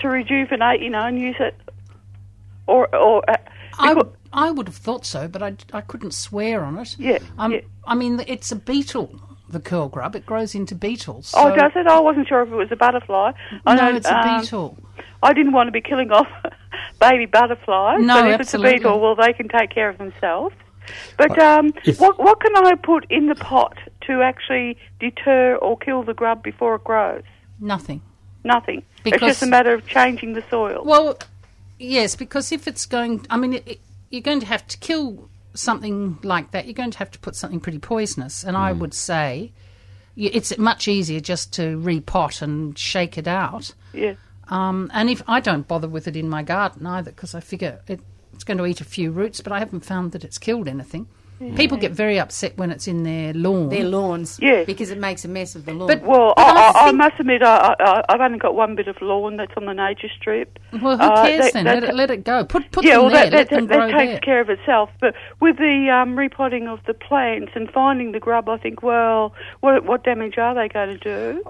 to 0.00 0.08
rejuvenate, 0.08 0.80
you 0.80 0.90
know, 0.90 1.02
and 1.06 1.18
use 1.18 1.36
it? 1.38 1.54
Or, 2.66 2.94
or 2.94 3.28
uh, 3.30 3.36
I, 3.78 3.94
becau- 3.94 4.12
I 4.32 4.50
would 4.50 4.68
have 4.68 4.76
thought 4.76 5.04
so, 5.04 5.28
but 5.28 5.42
I, 5.42 5.54
I 5.72 5.80
couldn't 5.80 6.14
swear 6.14 6.64
on 6.64 6.78
it. 6.78 6.96
Yeah, 6.98 7.18
Um, 7.38 7.52
yeah. 7.52 7.60
I 7.86 7.94
mean, 7.94 8.22
it's 8.26 8.52
a 8.52 8.56
beetle, 8.56 9.20
the 9.48 9.60
curl 9.60 9.88
grub. 9.88 10.14
It 10.16 10.24
grows 10.26 10.54
into 10.54 10.74
beetles. 10.74 11.32
oh, 11.36 11.50
so- 11.50 11.56
does 11.56 11.72
it? 11.74 11.86
I 11.86 12.00
wasn't 12.00 12.28
sure 12.28 12.42
if 12.42 12.48
it 12.50 12.54
was 12.54 12.68
a 12.70 12.76
butterfly. 12.76 13.32
I 13.66 13.74
No, 13.74 13.90
know, 13.90 13.96
it's 13.96 14.06
a 14.08 14.16
um, 14.16 14.40
beetle. 14.40 14.78
I 15.22 15.32
didn't 15.32 15.52
want 15.52 15.68
to 15.68 15.72
be 15.72 15.80
killing 15.80 16.10
off 16.10 16.26
baby 17.00 17.26
butterflies. 17.26 18.00
No, 18.00 18.22
but 18.22 18.30
if 18.30 18.40
absolutely. 18.40 18.70
it's 18.70 18.80
a 18.80 18.82
beetle, 18.88 19.00
well, 19.00 19.14
they 19.16 19.32
can 19.32 19.48
take 19.48 19.70
care 19.70 19.88
of 19.88 19.98
themselves. 19.98 20.54
But 21.16 21.38
um, 21.38 21.72
if- 21.84 22.00
what 22.00 22.18
what 22.18 22.40
can 22.40 22.56
I 22.56 22.74
put 22.74 23.06
in 23.10 23.26
the 23.28 23.36
pot 23.36 23.76
to 24.06 24.22
actually 24.22 24.76
deter 25.00 25.56
or 25.56 25.76
kill 25.78 26.02
the 26.02 26.14
grub 26.14 26.42
before 26.42 26.74
it 26.76 26.84
grows? 26.84 27.22
Nothing. 27.60 28.02
Nothing. 28.44 28.82
it's 29.04 29.20
just 29.20 29.42
a 29.42 29.46
matter 29.46 29.72
of 29.72 29.86
changing 29.86 30.32
the 30.32 30.44
soil. 30.50 30.82
Well, 30.84 31.18
yes, 31.78 32.16
because 32.16 32.52
if 32.52 32.66
it's 32.66 32.86
going, 32.86 33.26
I 33.30 33.36
mean, 33.36 33.54
it, 33.54 33.66
it, 33.66 33.80
you're 34.10 34.22
going 34.22 34.40
to 34.40 34.46
have 34.46 34.66
to 34.68 34.78
kill 34.78 35.28
something 35.54 36.18
like 36.22 36.50
that. 36.50 36.66
You're 36.66 36.74
going 36.74 36.90
to 36.90 36.98
have 36.98 37.10
to 37.12 37.18
put 37.18 37.36
something 37.36 37.60
pretty 37.60 37.78
poisonous, 37.78 38.42
and 38.44 38.56
I 38.56 38.72
would 38.72 38.94
say 38.94 39.52
it's 40.16 40.56
much 40.58 40.88
easier 40.88 41.20
just 41.20 41.52
to 41.54 41.78
repot 41.78 42.42
and 42.42 42.76
shake 42.78 43.16
it 43.16 43.28
out. 43.28 43.74
yeah. 43.92 44.14
Um, 44.48 44.90
and 44.92 45.08
if 45.08 45.22
I 45.26 45.40
don't 45.40 45.66
bother 45.66 45.88
with 45.88 46.06
it 46.06 46.16
in 46.16 46.28
my 46.28 46.42
garden 46.42 46.84
either, 46.86 47.10
because 47.10 47.34
I 47.34 47.40
figure 47.40 47.80
it, 47.88 48.00
it's 48.34 48.44
going 48.44 48.58
to 48.58 48.66
eat 48.66 48.82
a 48.82 48.84
few 48.84 49.10
roots, 49.10 49.40
but 49.40 49.52
I 49.52 49.60
haven't 49.60 49.84
found 49.84 50.12
that 50.12 50.24
it's 50.24 50.36
killed 50.36 50.68
anything. 50.68 51.06
People 51.56 51.76
get 51.78 51.92
very 51.92 52.18
upset 52.18 52.56
when 52.56 52.70
it's 52.70 52.86
in 52.86 53.02
their 53.02 53.32
lawn. 53.34 53.68
Their 53.68 53.84
lawns. 53.84 54.38
Yeah. 54.40 54.64
Because 54.64 54.90
it 54.90 54.98
makes 54.98 55.24
a 55.24 55.28
mess 55.28 55.54
of 55.54 55.64
the 55.64 55.72
lawn. 55.74 55.88
But- 55.88 56.02
Well, 56.02 56.34
But 56.36 56.46
I, 56.46 56.50
I 56.50 56.70
I, 56.84 56.88
I 56.88 56.92
must 56.92 57.18
admit, 57.20 57.42
I, 57.42 57.74
I, 57.78 58.02
I've 58.08 58.20
only 58.20 58.38
got 58.38 58.54
one 58.54 58.74
bit 58.74 58.88
of 58.88 59.00
lawn 59.02 59.36
that's 59.36 59.52
on 59.56 59.66
the 59.66 59.72
nature 59.72 60.08
strip. 60.18 60.58
well, 60.80 60.96
who 60.96 61.02
Uh, 61.02 61.24
cares 61.26 61.44
that- 61.44 61.52
then? 61.52 61.64
that- 61.64 61.74
let, 61.82 61.84
it, 61.84 61.94
let 61.94 62.10
it 62.10 62.24
go. 62.24 62.44
Put 62.44 62.70
put 62.70 62.84
yeah, 62.84 62.94
them 62.94 63.02
well, 63.02 63.10
there. 63.10 63.24
that, 63.30 63.32
let 63.32 63.50
that, 63.50 63.56
them 63.56 63.66
that, 63.68 63.76
grow 63.76 63.98
takes 63.98 64.12
there. 64.12 64.20
care 64.20 64.40
of 64.40 64.50
itself. 64.50 64.90
But 65.00 65.14
with 65.40 65.56
the 65.58 65.88
um, 65.90 66.18
repotting 66.18 66.68
of 66.68 66.80
the 66.86 66.94
plants 66.94 67.52
and 67.54 67.70
finding 67.70 68.12
the 68.12 68.20
grub, 68.20 68.48
I 68.48 68.56
think, 68.58 68.82
well, 68.82 69.34
what, 69.60 69.84
what 69.84 70.04
damage 70.04 70.38
are 70.38 70.54
they 70.54 70.68
going 70.68 70.98
to 70.98 70.98
do? 70.98 71.44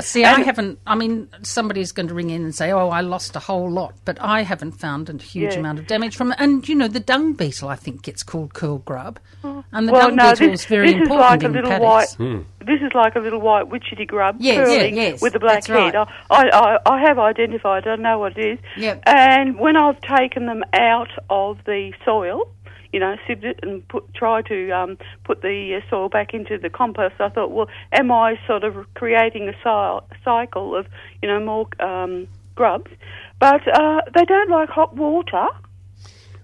See, 0.00 0.24
I 0.24 0.40
haven't. 0.40 0.78
I 0.86 0.94
mean, 0.94 1.28
somebody's 1.42 1.90
going 1.92 2.08
to 2.08 2.14
ring 2.14 2.30
in 2.30 2.44
and 2.44 2.54
say, 2.54 2.70
"Oh, 2.70 2.90
I 2.90 3.00
lost 3.00 3.34
a 3.34 3.40
whole 3.40 3.68
lot," 3.70 3.94
but 4.04 4.18
I 4.20 4.42
haven't 4.42 4.72
found 4.72 5.10
a 5.10 5.16
huge 5.16 5.54
Yeah. 5.54 5.58
amount 5.60 5.80
of 5.80 5.86
damage 5.88 6.16
from 6.16 6.30
it. 6.30 6.36
And 6.38 6.68
you 6.68 6.74
know, 6.76 6.86
the 6.86 7.00
dung 7.00 7.32
beetle, 7.32 7.68
I 7.68 7.74
think, 7.74 8.02
gets 8.02 8.22
called 8.22 8.54
curl 8.54 8.78
grub, 8.78 9.18
and 9.42 9.88
the 9.88 9.92
well, 9.92 10.08
dung 10.08 10.16
no, 10.16 10.30
beetle 10.30 10.50
this, 10.50 10.60
is 10.60 10.66
very 10.66 10.86
this 10.86 10.94
is 10.96 11.02
important 11.02 11.30
like 11.30 11.42
a 11.42 11.48
little 11.48 11.70
paddocks. 11.70 12.18
white. 12.18 12.44
This 12.60 12.80
is 12.80 12.92
like 12.94 13.14
a 13.16 13.20
little 13.20 13.40
white 13.40 13.66
witchetty 13.68 14.06
grub 14.06 14.36
Yes, 14.38 14.56
curling 14.66 14.96
yeah, 14.96 15.02
yes, 15.10 15.22
with 15.22 15.34
a 15.34 15.38
black 15.40 15.64
that's 15.64 15.70
right. 15.70 15.94
head. 15.94 16.06
I, 16.30 16.48
I, 16.48 16.78
I 16.86 17.00
have 17.00 17.18
identified. 17.18 17.86
I 17.86 17.96
know 17.96 18.18
what 18.18 18.38
it 18.38 18.52
is. 18.54 18.58
Yep. 18.76 19.02
And 19.06 19.58
when 19.58 19.76
I've 19.76 20.00
taken 20.00 20.46
them 20.46 20.62
out 20.72 21.10
of 21.28 21.58
the 21.66 21.92
soil, 22.04 22.50
you 22.92 23.00
know, 23.00 23.16
sieved 23.26 23.44
it 23.44 23.58
and 23.62 23.86
put 23.88 24.12
try 24.14 24.40
to 24.42 24.70
um, 24.70 24.96
put 25.24 25.42
the 25.42 25.80
uh, 25.82 25.90
soil 25.90 26.08
back 26.08 26.32
into 26.32 26.56
the 26.58 26.70
compost, 26.70 27.16
I 27.20 27.28
thought, 27.28 27.50
well, 27.50 27.68
am 27.92 28.10
I 28.12 28.38
sort 28.46 28.64
of 28.64 28.86
creating 28.94 29.48
a 29.48 29.52
cy- 29.62 30.00
cycle 30.24 30.76
of 30.76 30.86
you 31.20 31.28
know 31.28 31.40
more 31.40 31.66
um, 31.84 32.28
grubs? 32.54 32.90
But 33.40 33.66
uh, 33.66 34.00
they 34.14 34.24
don't 34.24 34.48
like 34.48 34.68
hot 34.70 34.94
water. 34.96 35.46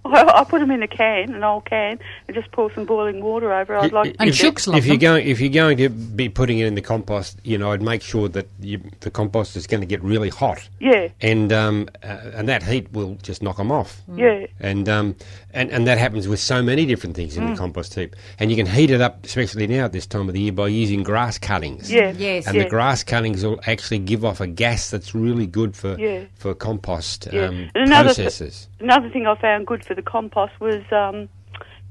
I, 0.04 0.24
I 0.40 0.44
put 0.44 0.60
them 0.60 0.70
in 0.70 0.82
a 0.82 0.88
can, 0.88 1.34
an 1.34 1.44
old 1.44 1.64
can, 1.66 1.98
and 2.26 2.34
just 2.34 2.50
pour 2.52 2.72
some 2.72 2.84
boiling 2.84 3.22
water 3.22 3.52
over. 3.52 3.74
it. 3.74 3.80
I'd 3.80 3.92
like 3.92 4.16
And 4.18 4.30
if, 4.30 4.36
chooks 4.36 4.66
love 4.66 4.76
if 4.78 4.86
you're 4.86 4.96
them. 4.96 5.00
going 5.00 5.26
if 5.28 5.40
you're 5.40 5.50
going 5.50 5.76
to 5.78 5.88
be 5.88 6.28
putting 6.28 6.58
it 6.58 6.66
in 6.66 6.74
the 6.74 6.80
compost, 6.82 7.38
you 7.44 7.58
know, 7.58 7.72
I'd 7.72 7.82
make 7.82 8.02
sure 8.02 8.28
that 8.28 8.48
you, 8.60 8.80
the 9.00 9.10
compost 9.10 9.56
is 9.56 9.66
going 9.66 9.80
to 9.82 9.86
get 9.86 10.02
really 10.02 10.28
hot, 10.30 10.68
yeah, 10.80 11.08
and 11.20 11.52
um, 11.52 11.88
uh, 12.02 12.30
and 12.34 12.48
that 12.48 12.62
heat 12.62 12.90
will 12.92 13.16
just 13.22 13.42
knock 13.42 13.58
them 13.58 13.70
off. 13.70 14.00
yeah. 14.14 14.46
And 14.58 14.88
um, 14.88 15.16
and 15.52 15.70
and 15.70 15.86
that 15.86 15.98
happens 15.98 16.28
with 16.28 16.40
so 16.40 16.62
many 16.62 16.86
different 16.86 17.16
things 17.16 17.36
in 17.36 17.50
the 17.50 17.56
compost 17.56 17.94
heap. 17.94 18.14
And 18.38 18.50
you 18.50 18.56
can 18.56 18.66
heat 18.66 18.90
it 18.90 19.00
up, 19.00 19.24
especially 19.24 19.66
now 19.66 19.84
at 19.84 19.92
this 19.92 20.06
time 20.06 20.28
of 20.28 20.34
the 20.34 20.40
year, 20.40 20.52
by 20.52 20.68
using 20.68 21.02
grass 21.02 21.38
cuttings. 21.38 21.90
Yeah. 21.92 22.12
Yes. 22.16 22.46
And 22.46 22.56
yeah. 22.56 22.64
the 22.64 22.68
grass 22.70 23.02
cuttings 23.04 23.44
will 23.44 23.60
actually 23.66 23.98
give 23.98 24.24
off 24.24 24.40
a 24.40 24.46
gas 24.46 24.90
that's 24.90 25.14
really 25.14 25.46
good 25.46 25.76
for 25.76 25.98
Yeah. 25.98 26.24
for 26.34 26.54
compost 26.54 27.28
Yeah. 27.32 27.46
um, 27.46 27.70
And 27.74 27.84
another 27.88 28.14
th- 28.14 28.26
processes. 28.26 28.68
Another 28.80 29.08
thing 29.10 29.26
I 29.26 29.34
found 29.40 29.66
good 29.66 29.84
for 29.84 29.94
the 29.94 30.02
compost 30.02 30.52
was 30.60 30.82
um, 30.92 31.28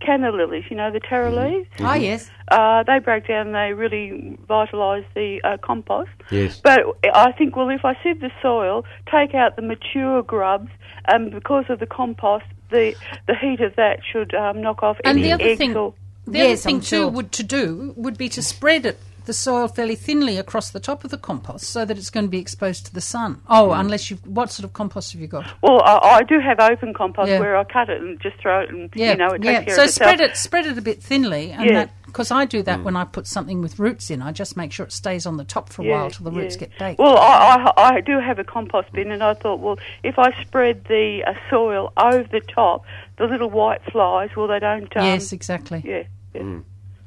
canna 0.02 0.32
lilies. 0.32 0.64
You 0.70 0.78
know 0.78 0.92
the 0.92 1.00
terra 1.02 1.30
leaves. 1.30 1.68
oh, 1.82 1.94
yes. 1.94 2.30
Uh, 2.50 2.84
they 2.84 3.00
break 3.00 3.28
down. 3.28 3.48
and 3.48 3.56
They 3.56 3.74
really 3.74 4.38
vitalise 4.48 5.06
the 5.16 5.42
uh, 5.44 5.58
compost. 5.62 6.10
Yes. 6.32 6.62
But 6.64 6.80
I 7.14 7.32
think, 7.34 7.56
well, 7.56 7.70
if 7.70 7.84
I 7.86 7.96
sieve 8.02 8.22
the 8.22 8.32
soil, 8.42 8.86
take 9.12 9.36
out 9.36 9.56
the 9.56 9.62
mature 9.62 10.24
grubs, 10.24 10.70
and 11.08 11.32
because 11.32 11.66
of 11.70 11.80
the 11.80 11.86
compost, 11.86 12.46
the 12.70 12.96
the 13.28 13.36
heat 13.36 13.62
of 13.62 13.76
that 13.76 14.00
should 14.12 14.34
um, 14.34 14.62
knock 14.62 14.84
off 14.84 14.98
And 15.04 15.20
any 15.20 15.28
the 15.28 15.34
other 15.34 15.44
eggs 15.44 15.58
thing, 15.58 15.76
or 15.76 15.94
the 16.26 16.38
Yes, 16.40 16.46
other 16.46 16.56
thing 16.58 16.76
I'm 16.78 16.82
too 16.82 17.08
would 17.08 17.32
to 17.34 17.44
do 17.44 17.94
would 17.96 18.18
be 18.18 18.30
to 18.30 18.42
spread 18.42 18.86
it 18.86 19.00
the 19.26 19.34
soil 19.34 19.68
fairly 19.68 19.96
thinly 19.96 20.38
across 20.38 20.70
the 20.72 20.80
top 20.80 21.04
of 21.04 21.12
the 21.12 21.18
compost 21.18 21.66
so 21.70 21.86
that 21.86 21.98
it's 21.98 22.10
going 22.10 22.26
to 22.26 22.30
be 22.30 22.40
exposed 22.40 22.86
to 22.88 22.94
the 22.94 23.02
sun. 23.02 23.42
Oh, 23.50 23.70
Mm. 23.70 23.80
unless 23.82 24.10
you've 24.10 24.26
what 24.26 24.52
sort 24.52 24.64
of 24.66 24.74
compost 24.74 25.12
have 25.14 25.22
you 25.22 25.28
got? 25.28 25.46
Well, 25.62 25.82
I, 25.84 25.98
I 26.20 26.24
do 26.24 26.40
have 26.40 26.60
open 26.60 26.94
compost 26.94 27.30
Yeah. 27.30 27.40
where 27.40 27.56
I 27.58 27.64
cut 27.64 27.90
it 27.90 28.02
and 28.02 28.20
just 28.20 28.38
throw 28.38 28.62
it, 28.62 28.70
and 28.70 28.90
Yeah, 28.96 29.12
you 29.12 29.18
know 29.18 29.28
it 29.28 29.42
takes 29.42 29.46
yeah. 29.46 29.64
care 29.64 29.76
So 29.76 29.82
of 29.84 29.88
itself. 29.90 30.10
spread 30.10 30.22
it, 30.22 30.38
spread 30.38 30.66
it 30.66 30.78
a 30.78 30.82
bit 30.82 31.02
thinly, 31.04 31.52
and 31.52 31.66
Yeah. 31.66 31.74
that 31.74 31.90
because 32.06 32.32
I 32.32 32.46
do 32.46 32.64
that 32.64 32.84
when 32.84 32.96
I 32.96 33.04
put 33.04 33.28
something 33.28 33.62
with 33.62 33.78
roots 33.78 34.10
in. 34.10 34.24
I 34.24 34.32
just 34.32 34.58
make 34.58 34.72
sure 34.72 34.84
it 34.84 34.92
stays 34.92 35.28
on 35.28 35.38
the 35.38 35.44
top 35.44 35.70
for 35.70 35.84
a 35.84 35.86
while 35.86 36.10
till 36.10 36.24
the 36.24 36.32
roots 36.32 36.56
get 36.56 36.72
baked. 36.80 36.98
Well, 36.98 37.16
I, 37.20 37.72
I, 37.78 37.84
I 37.98 38.02
do 38.02 38.18
have 38.20 38.40
a 38.40 38.44
compost 38.44 38.92
bin, 38.94 39.12
and 39.12 39.22
I 39.24 39.36
thought, 39.36 39.60
well, 39.60 39.78
if 40.04 40.18
I 40.18 40.32
spread 40.42 40.86
the 40.86 41.24
uh, 41.28 41.34
soil 41.52 41.94
over 41.98 42.24
the 42.32 42.42
top, 42.42 42.84
the 43.18 43.26
little 43.26 43.52
white 43.52 43.84
flies, 43.92 44.32
well, 44.36 44.48
they 44.48 44.58
don't. 44.58 44.96
Um, 44.98 45.06
yes, 45.06 45.32
exactly. 45.32 45.84
Yeah. 45.86 46.04
yeah. 46.34 46.60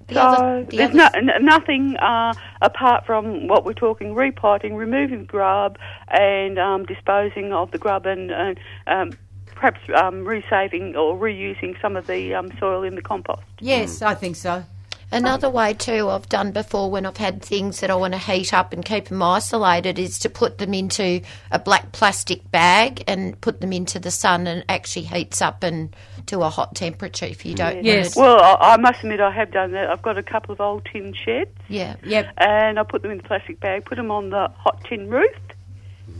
The 0.08 0.14
So 0.14 0.20
other, 0.20 0.64
the 0.64 0.76
there's 0.76 0.94
no, 0.94 1.08
n- 1.14 1.44
nothing 1.44 1.96
uh, 1.96 2.34
apart 2.60 3.06
from 3.06 3.48
what 3.48 3.64
we're 3.64 3.72
talking: 3.72 4.14
repotting, 4.14 4.74
removing 4.74 5.20
the 5.20 5.26
grub, 5.26 5.78
and 6.08 6.58
um, 6.58 6.84
disposing 6.84 7.52
of 7.52 7.70
the 7.70 7.78
grub, 7.78 8.06
and, 8.06 8.30
and 8.30 8.60
um, 8.86 9.12
perhaps 9.54 9.80
um, 9.94 10.24
resaving 10.24 10.96
or 10.96 11.16
reusing 11.16 11.80
some 11.80 11.96
of 11.96 12.06
the 12.06 12.34
um, 12.34 12.50
soil 12.58 12.82
in 12.82 12.94
the 12.94 13.02
compost. 13.02 13.42
Yes, 13.60 14.02
I 14.02 14.14
think 14.14 14.36
so. 14.36 14.64
Another 15.12 15.50
way 15.50 15.74
too 15.74 16.08
I've 16.08 16.28
done 16.28 16.52
before 16.52 16.90
when 16.90 17.04
I've 17.06 17.16
had 17.18 17.42
things 17.42 17.80
that 17.80 17.90
I 17.90 17.94
want 17.94 18.14
to 18.14 18.18
heat 18.18 18.52
up 18.54 18.72
and 18.72 18.84
keep 18.84 19.06
them 19.08 19.22
isolated 19.22 19.98
is 19.98 20.18
to 20.20 20.30
put 20.30 20.58
them 20.58 20.72
into 20.74 21.20
a 21.50 21.58
black 21.58 21.92
plastic 21.92 22.50
bag 22.50 23.04
and 23.06 23.38
put 23.40 23.60
them 23.60 23.72
into 23.72 23.98
the 23.98 24.10
sun 24.10 24.46
and 24.46 24.64
actually 24.68 25.04
heats 25.04 25.42
up 25.42 25.62
and 25.62 25.94
to 26.26 26.40
a 26.42 26.48
hot 26.48 26.74
temperature 26.74 27.26
if 27.26 27.44
you 27.44 27.54
don't 27.54 27.84
Yes. 27.84 28.16
want. 28.16 28.40
Well, 28.40 28.42
I, 28.60 28.72
I 28.72 28.76
must 28.78 29.02
admit, 29.02 29.20
I 29.20 29.30
have 29.30 29.50
done 29.52 29.72
that. 29.72 29.90
I've 29.90 30.02
got 30.02 30.16
a 30.16 30.22
couple 30.22 30.52
of 30.52 30.60
old 30.60 30.84
tin 30.90 31.12
sheds. 31.12 31.50
Yeah. 31.68 31.96
Yep. 32.04 32.32
and 32.38 32.78
I 32.78 32.82
put 32.82 33.02
them 33.02 33.10
in 33.10 33.18
the 33.18 33.24
plastic 33.24 33.60
bag, 33.60 33.84
put 33.84 33.96
them 33.96 34.10
on 34.10 34.30
the 34.30 34.48
hot 34.56 34.82
tin 34.84 35.08
roof, 35.10 35.36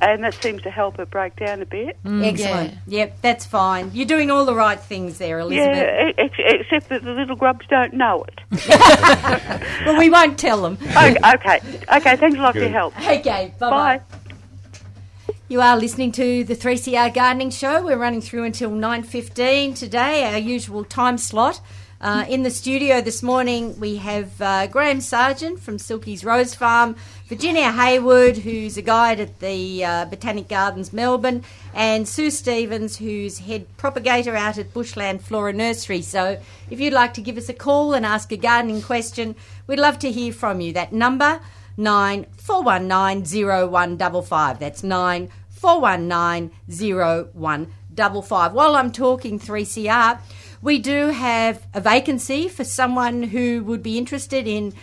and 0.01 0.25
that 0.25 0.35
seems 0.43 0.63
to 0.63 0.71
help 0.71 0.99
it 0.99 1.11
break 1.11 1.37
down 1.37 1.63
a 1.63 1.67
bit. 1.67 1.97
Excellent. 2.05 2.75
Yep, 2.87 3.19
that's 3.23 3.45
fine. 3.47 3.91
You're 3.93 4.07
doing 4.07 4.31
all 4.31 4.45
the 4.45 4.55
right 4.55 4.81
things 4.81 5.19
there, 5.19 5.39
Elizabeth. 5.39 5.77
Yeah, 5.77 6.13
ex- 6.19 6.35
except 6.39 6.89
that 6.89 7.03
the 7.05 7.13
little 7.13 7.37
grubs 7.37 7.67
don't 7.69 7.95
know 7.95 8.25
it. 8.25 8.41
Well, 9.87 9.99
we 9.99 10.11
won't 10.11 10.39
tell 10.39 10.63
them. 10.63 10.79
okay, 10.91 11.17
okay, 11.35 11.61
okay. 11.97 12.17
Thanks 12.17 12.39
a 12.39 12.41
lot 12.41 12.55
for 12.55 12.61
your 12.61 12.69
help. 12.69 12.97
Okay, 12.99 13.53
bye-bye. 13.59 13.99
Bye. 13.99 15.35
You 15.49 15.61
are 15.61 15.77
listening 15.77 16.13
to 16.13 16.45
the 16.45 16.55
3CR 16.57 17.13
Gardening 17.13 17.51
Show. 17.51 17.83
We're 17.85 17.99
running 17.99 18.21
through 18.23 18.45
until 18.45 18.71
9.15 18.71 19.77
today, 19.77 20.25
our 20.25 20.39
usual 20.39 20.85
time 20.85 21.19
slot. 21.19 21.61
Uh, 22.01 22.25
in 22.29 22.43
the 22.43 22.51
studio 22.51 23.01
this 23.01 23.23
morning, 23.23 23.79
we 23.79 23.97
have 23.97 24.41
uh, 24.41 24.67
Graham 24.67 25.01
Sargent 25.01 25.61
from 25.61 25.79
Silky's 25.79 26.25
Rose 26.25 26.55
Farm, 26.55 26.97
Virginia 27.33 27.73
Haywood, 27.73 28.37
who's 28.37 28.77
a 28.77 28.83
guide 28.83 29.19
at 29.19 29.41
the 29.41 29.83
uh, 29.83 30.05
Botanic 30.05 30.49
Gardens 30.49 30.93
Melbourne, 30.93 31.43
and 31.73 32.07
Sue 32.07 32.31
Stevens, 32.31 32.99
who's 32.99 33.39
head 33.39 33.65
propagator 33.79 34.37
out 34.37 34.59
at 34.59 34.75
Bushland 34.75 35.25
Flora 35.25 35.55
Nursery. 35.55 36.03
So 36.03 36.39
if 36.69 36.79
you'd 36.79 36.93
like 36.93 37.15
to 37.15 37.23
give 37.23 37.39
us 37.39 37.49
a 37.49 37.55
call 37.55 37.95
and 37.95 38.05
ask 38.05 38.31
a 38.33 38.37
gardening 38.37 38.83
question, 38.83 39.35
we'd 39.67 39.79
love 39.79 39.99
to 40.01 40.13
hear 40.13 40.31
from 40.31 40.61
you. 40.61 40.75
That 40.75 40.93
number, 40.93 41.41
nine 41.75 42.27
four 42.37 42.63
one 42.63 42.87
nine 42.87 43.25
zero 43.25 43.67
one 43.67 43.97
double 43.97 44.21
five. 44.21 44.59
That's 44.59 44.83
nine 44.83 45.31
four 45.49 45.81
one 45.81 46.09
nine 46.09 46.51
zero 46.71 47.31
one 47.33 47.73
double 47.95 48.21
five. 48.21 48.53
While 48.53 48.77
I'm 48.77 48.93
talking 48.93 49.41
3CR, 49.41 50.21
we 50.61 50.79
do 50.79 51.07
have 51.09 51.67
a 51.73 51.81
vacancy 51.81 52.49
for 52.49 52.65
someone 52.65 53.23
who 53.23 53.65
would 53.65 53.83
be 53.83 53.97
interested 53.97 54.47
in 54.47 54.75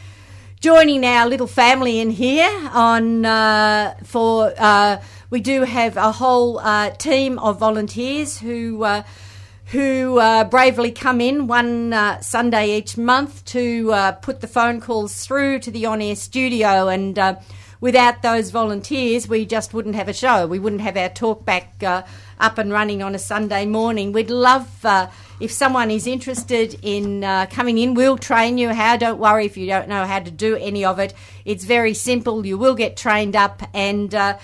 joining 0.59 1.05
our 1.05 1.25
little 1.27 1.47
family 1.47 1.99
in 1.99 2.09
here 2.09 2.49
on 2.73 3.25
uh, 3.25 3.95
for 4.03 4.53
uh, 4.57 5.01
we 5.29 5.39
do 5.39 5.63
have 5.63 5.95
a 5.95 6.11
whole 6.11 6.59
uh, 6.59 6.89
team 6.91 7.39
of 7.39 7.57
volunteers 7.57 8.37
who 8.37 8.83
uh, 8.83 9.03
who 9.67 10.19
uh, 10.19 10.43
bravely 10.43 10.91
come 10.91 11.21
in 11.21 11.47
one 11.47 11.93
uh, 11.93 12.19
Sunday 12.19 12.77
each 12.77 12.97
month 12.97 13.45
to 13.45 13.93
uh, 13.93 14.11
put 14.13 14.41
the 14.41 14.47
phone 14.47 14.81
calls 14.81 15.25
through 15.25 15.59
to 15.59 15.71
the 15.71 15.85
on-air 15.85 16.15
studio 16.15 16.87
and. 16.87 17.17
Uh, 17.17 17.35
Without 17.81 18.21
those 18.23 18.51
volunteers, 18.51 19.29
we 19.29 19.45
just 19.45 19.73
wouldn't 19.73 19.95
have 19.95 20.09
a 20.09 20.13
show. 20.13 20.45
We 20.45 20.59
wouldn't 20.59 20.81
have 20.81 20.97
our 20.97 21.07
talkback 21.07 21.81
uh, 21.81 22.03
up 22.39 22.57
and 22.57 22.71
running 22.71 23.03
on 23.03 23.15
a 23.15 23.19
Sunday 23.19 23.65
morning. 23.65 24.11
We'd 24.11 24.29
love 24.29 24.85
uh, 24.85 25.07
if 25.39 25.51
someone 25.51 25.91
is 25.91 26.07
interested 26.07 26.79
in 26.81 27.23
uh, 27.23 27.45
coming 27.47 27.77
in. 27.77 27.93
We'll 27.93 28.17
train 28.17 28.57
you 28.57 28.69
how. 28.69 28.97
Don't 28.97 29.19
worry 29.19 29.45
if 29.45 29.57
you 29.57 29.67
don't 29.67 29.89
know 29.89 30.05
how 30.05 30.19
to 30.19 30.31
do 30.31 30.55
any 30.55 30.85
of 30.85 30.99
it. 30.99 31.13
It's 31.45 31.65
very 31.65 31.93
simple. 31.93 32.45
You 32.45 32.57
will 32.57 32.75
get 32.75 32.97
trained 32.97 33.35
up 33.35 33.61
and. 33.73 34.13
Uh, 34.13 34.37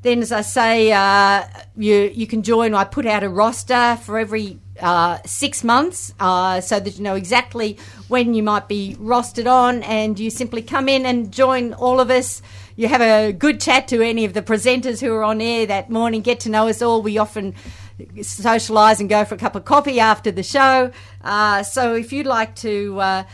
then, 0.00 0.20
as 0.20 0.30
I 0.30 0.42
say, 0.42 0.92
uh, 0.92 1.44
you 1.76 2.10
you 2.14 2.28
can 2.28 2.42
join. 2.44 2.72
I 2.72 2.84
put 2.84 3.04
out 3.04 3.24
a 3.24 3.28
roster 3.28 3.98
for 4.04 4.16
every 4.16 4.60
uh, 4.80 5.18
six 5.24 5.64
months 5.64 6.14
uh, 6.20 6.60
so 6.60 6.78
that 6.78 6.96
you 6.96 7.02
know 7.02 7.16
exactly 7.16 7.78
when 8.06 8.32
you 8.32 8.44
might 8.44 8.68
be 8.68 8.96
rostered 9.00 9.50
on, 9.50 9.82
and 9.82 10.16
you 10.16 10.30
simply 10.30 10.62
come 10.62 10.88
in 10.88 11.04
and 11.04 11.32
join 11.32 11.72
all 11.74 11.98
of 11.98 12.10
us. 12.10 12.42
You 12.78 12.86
have 12.86 13.00
a 13.00 13.32
good 13.32 13.60
chat 13.60 13.88
to 13.88 14.02
any 14.02 14.24
of 14.24 14.34
the 14.34 14.40
presenters 14.40 15.00
who 15.00 15.12
are 15.12 15.24
on 15.24 15.40
air 15.40 15.66
that 15.66 15.90
morning, 15.90 16.20
get 16.20 16.38
to 16.40 16.48
know 16.48 16.68
us 16.68 16.80
all. 16.80 17.02
We 17.02 17.18
often 17.18 17.56
socialise 17.98 19.00
and 19.00 19.08
go 19.08 19.24
for 19.24 19.34
a 19.34 19.38
cup 19.38 19.56
of 19.56 19.64
coffee 19.64 19.98
after 19.98 20.30
the 20.30 20.44
show. 20.44 20.92
Uh, 21.20 21.64
so, 21.64 21.96
if 21.96 22.12
you'd 22.12 22.28
like 22.28 22.54
to 22.54 23.00
uh, 23.00 23.24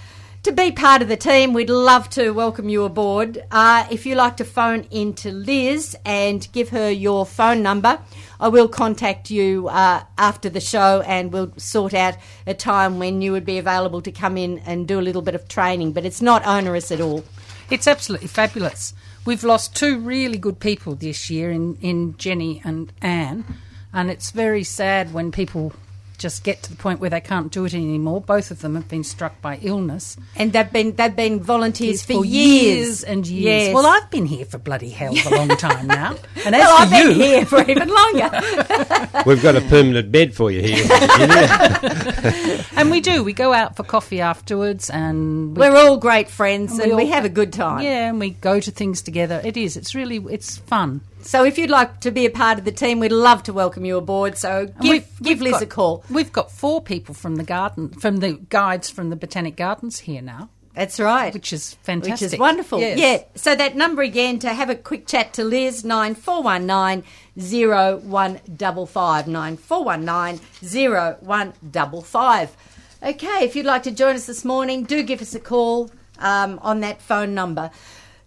to 0.45 0.53
be 0.53 0.73
part 0.73 1.03
of 1.03 1.09
the 1.09 1.19
team, 1.19 1.53
we'd 1.53 1.69
love 1.69 2.09
to 2.11 2.31
welcome 2.31 2.71
you 2.71 2.85
aboard. 2.85 3.45
Uh, 3.51 3.87
if 3.91 4.07
you 4.07 4.15
like 4.15 4.39
to 4.39 4.47
phone 4.47 4.87
in 4.91 5.13
to 5.17 5.31
Liz 5.31 5.95
and 6.07 6.49
give 6.53 6.71
her 6.71 6.91
your 6.91 7.27
phone 7.27 7.63
number, 7.63 8.01
I 8.41 8.49
will 8.49 8.67
contact 8.67 9.31
you 9.31 9.69
uh, 9.69 10.05
after 10.17 10.49
the 10.49 10.61
show 10.61 11.03
and 11.03 11.31
we'll 11.35 11.53
sort 11.59 11.93
out 11.93 12.17
a 12.47 12.55
time 12.55 12.99
when 12.99 13.21
you 13.21 13.33
would 13.33 13.45
be 13.45 13.59
available 13.59 14.01
to 14.01 14.11
come 14.11 14.39
in 14.39 14.61
and 14.61 14.89
do 14.89 14.99
a 14.99 15.03
little 15.03 15.21
bit 15.21 15.35
of 15.35 15.49
training. 15.49 15.93
But 15.93 16.07
it's 16.07 16.23
not 16.23 16.47
onerous 16.47 16.91
at 16.91 17.03
all. 17.03 17.25
It's 17.71 17.87
absolutely 17.87 18.29
fabulous. 18.29 18.95
We've 19.27 19.43
lost 19.43 19.75
two 19.75 19.99
really 19.99 20.37
good 20.37 20.61
people 20.61 20.95
this 20.95 21.31
year 21.31 21.51
in, 21.51 21.77
in 21.77 22.17
Jenny 22.19 22.61
and 22.63 22.93
Anne, 23.01 23.45
and 23.91 24.11
it's 24.11 24.31
very 24.31 24.65
sad 24.65 25.15
when 25.15 25.33
people 25.33 25.73
just 26.19 26.45
get 26.45 26.63
to 26.63 26.71
the 26.71 26.77
point 26.77 27.01
where 27.01 27.11
they 27.11 27.21
can't 27.21 27.51
do 27.53 27.65
it 27.65 27.75
anymore. 27.75 28.21
Both 28.21 28.51
of 28.51 28.61
them 28.61 28.75
have 28.77 28.89
been 28.89 29.05
struck 29.05 29.41
by 29.43 29.59
illness. 29.63 30.17
And 30.37 30.53
they've 30.53 30.71
been 30.73 30.95
they've 30.97 31.15
been 31.15 31.41
volunteers 31.41 32.03
for, 32.03 32.15
for 32.15 32.25
years. 32.25 33.03
and 33.03 33.27
years. 33.27 33.45
Yes. 33.69 33.75
Well, 33.75 33.87
I've 33.87 34.11
been 34.11 34.27
here 34.27 34.45
for 34.45 34.59
bloody 34.59 34.91
hell 34.91 35.15
for 35.15 35.35
a 35.35 35.39
long 35.39 35.49
time 35.57 35.87
now. 35.87 36.17
And 36.47 36.55
as 36.55 36.61
well, 36.61 36.77
for 36.87 36.95
I've 36.95 37.03
you, 37.03 37.09
been 37.09 37.21
here 37.21 37.47
for 37.47 37.61
even 37.71 37.89
longer. 37.89 38.31
We've 39.27 39.43
got 39.43 39.57
a 39.57 39.63
permanent 39.63 40.13
bed 40.13 40.35
for 40.35 40.51
you 40.51 40.61
here. 40.63 40.85
and 42.77 42.91
we 42.91 43.01
do. 43.01 43.23
We 43.25 43.33
go 43.33 43.53
out 43.53 43.77
for 43.77 43.83
coffee 43.83 44.21
afterwards, 44.21 44.91
and 44.91 45.57
we, 45.57 45.61
We're 45.69 45.77
all 45.77 45.97
great 45.97 46.29
friends 46.29 46.79
and 46.79 46.91
we 46.91 46.97
we 46.97 47.03
all- 47.05 47.13
have 47.13 47.25
a 47.25 47.29
good 47.31 47.53
time. 47.53 47.83
yeah, 47.83 48.09
and 48.11 48.21
we 48.21 48.31
go 48.31 48.61
to 48.61 48.71
things 48.71 49.03
together. 49.03 49.41
It 49.45 49.57
is. 49.57 49.77
It's 49.77 49.95
really. 49.95 50.19
It's 50.31 50.59
fun. 50.59 51.01
So 51.25 51.43
if 51.45 51.57
you'd 51.59 51.71
like 51.71 52.01
to 52.01 52.11
be 52.11 52.27
a 52.27 52.31
part 52.31 52.59
of 52.59 52.65
the 52.67 52.73
team, 52.73 53.01
we'd 53.01 53.11
love 53.11 53.43
to 53.45 53.53
welcome 53.53 53.85
you 53.85 53.97
aboard. 53.97 54.37
So 54.37 54.67
give, 54.67 54.77
we've- 54.93 55.07
give 55.23 55.41
we've 55.41 55.43
Liz 55.43 55.53
got- 55.55 55.63
a 55.63 55.67
call. 55.67 56.05
We've 56.11 56.33
got 56.33 56.51
four 56.51 56.83
people 56.83 57.15
from 57.15 57.37
the 57.37 57.43
garden, 57.45 57.89
from 57.89 58.19
the 58.19 58.35
guides 58.51 58.91
from 58.91 59.09
the 59.11 59.17
Botanic 59.17 59.57
Gardens 59.57 60.01
here 60.01 60.21
now, 60.21 60.51
That's 60.75 61.01
right. 61.01 61.33
which 61.33 61.53
is 61.53 61.75
fantastic. 61.83 62.27
Which 62.27 62.35
is 62.35 62.39
wonderful. 62.39 62.79
Yes. 62.81 62.99
Yeah. 62.99 63.23
So 63.37 63.55
that 63.57 63.75
number 63.75 64.03
again 64.03 64.39
to 64.41 64.53
have 64.53 64.69
a 64.69 64.75
quick 64.75 65.07
chat 65.07 65.33
to 65.35 65.45
Liz 65.45 65.83
nine 65.85 66.15
four 66.15 66.43
one 66.43 66.67
nine 66.67 67.05
zero 67.41 67.97
one 67.99 68.41
double 68.55 68.85
five 68.87 69.27
nine 69.27 69.57
four 69.57 69.83
one 69.83 70.05
nine 70.05 70.41
zero 70.63 71.17
one 71.21 71.55
double 71.71 72.03
five. 72.03 72.55
Okay, 73.03 73.45
if 73.45 73.57
you'd 73.57 73.67
like 73.67 73.83
to 73.85 73.91
join 73.91 74.15
us 74.15 74.27
this 74.27 74.45
morning, 74.45 74.85
do 74.85 75.03
give 75.03 75.21
us 75.23 75.35
a 75.35 75.41
call 75.41 75.91
um, 76.19 76.59
on 76.63 76.81
that 76.81 77.01
phone 77.03 77.35
number. 77.35 77.71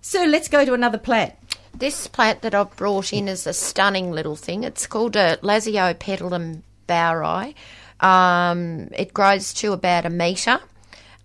So 0.02 0.24
let's 0.24 0.48
go 0.48 0.66
to 0.66 0.74
another 0.74 0.98
plant. 0.98 1.34
This 1.78 2.08
plant 2.08 2.42
that 2.42 2.56
I've 2.56 2.76
brought 2.76 3.14
in 3.14 3.28
is 3.28 3.46
a 3.46 3.54
stunning 3.54 4.12
little 4.12 4.36
thing. 4.36 4.64
It's 4.64 4.88
called 4.88 5.16
a 5.16 5.38
Lasiopetalum 5.44 6.64
baueri. 6.88 7.54
Um, 8.00 8.90
it 8.94 9.14
grows 9.14 9.54
to 9.56 9.74
about 9.74 10.06
a 10.06 10.10
metre. 10.10 10.60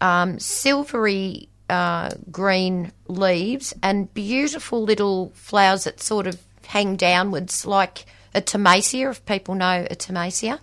Um, 0.02 0.38
silvery 0.38 1.48
uh, 1.70 2.10
green 2.30 2.92
leaves 3.08 3.72
and 3.82 4.12
beautiful 4.12 4.82
little 4.82 5.32
flowers 5.34 5.84
that 5.84 6.02
sort 6.02 6.26
of 6.26 6.38
hang 6.66 6.96
downwards 6.96 7.64
like 7.64 8.04
a 8.34 8.42
thomasia, 8.42 9.08
if 9.08 9.24
people 9.24 9.54
know 9.54 9.86
a 9.90 9.94
thomasia. 9.94 10.60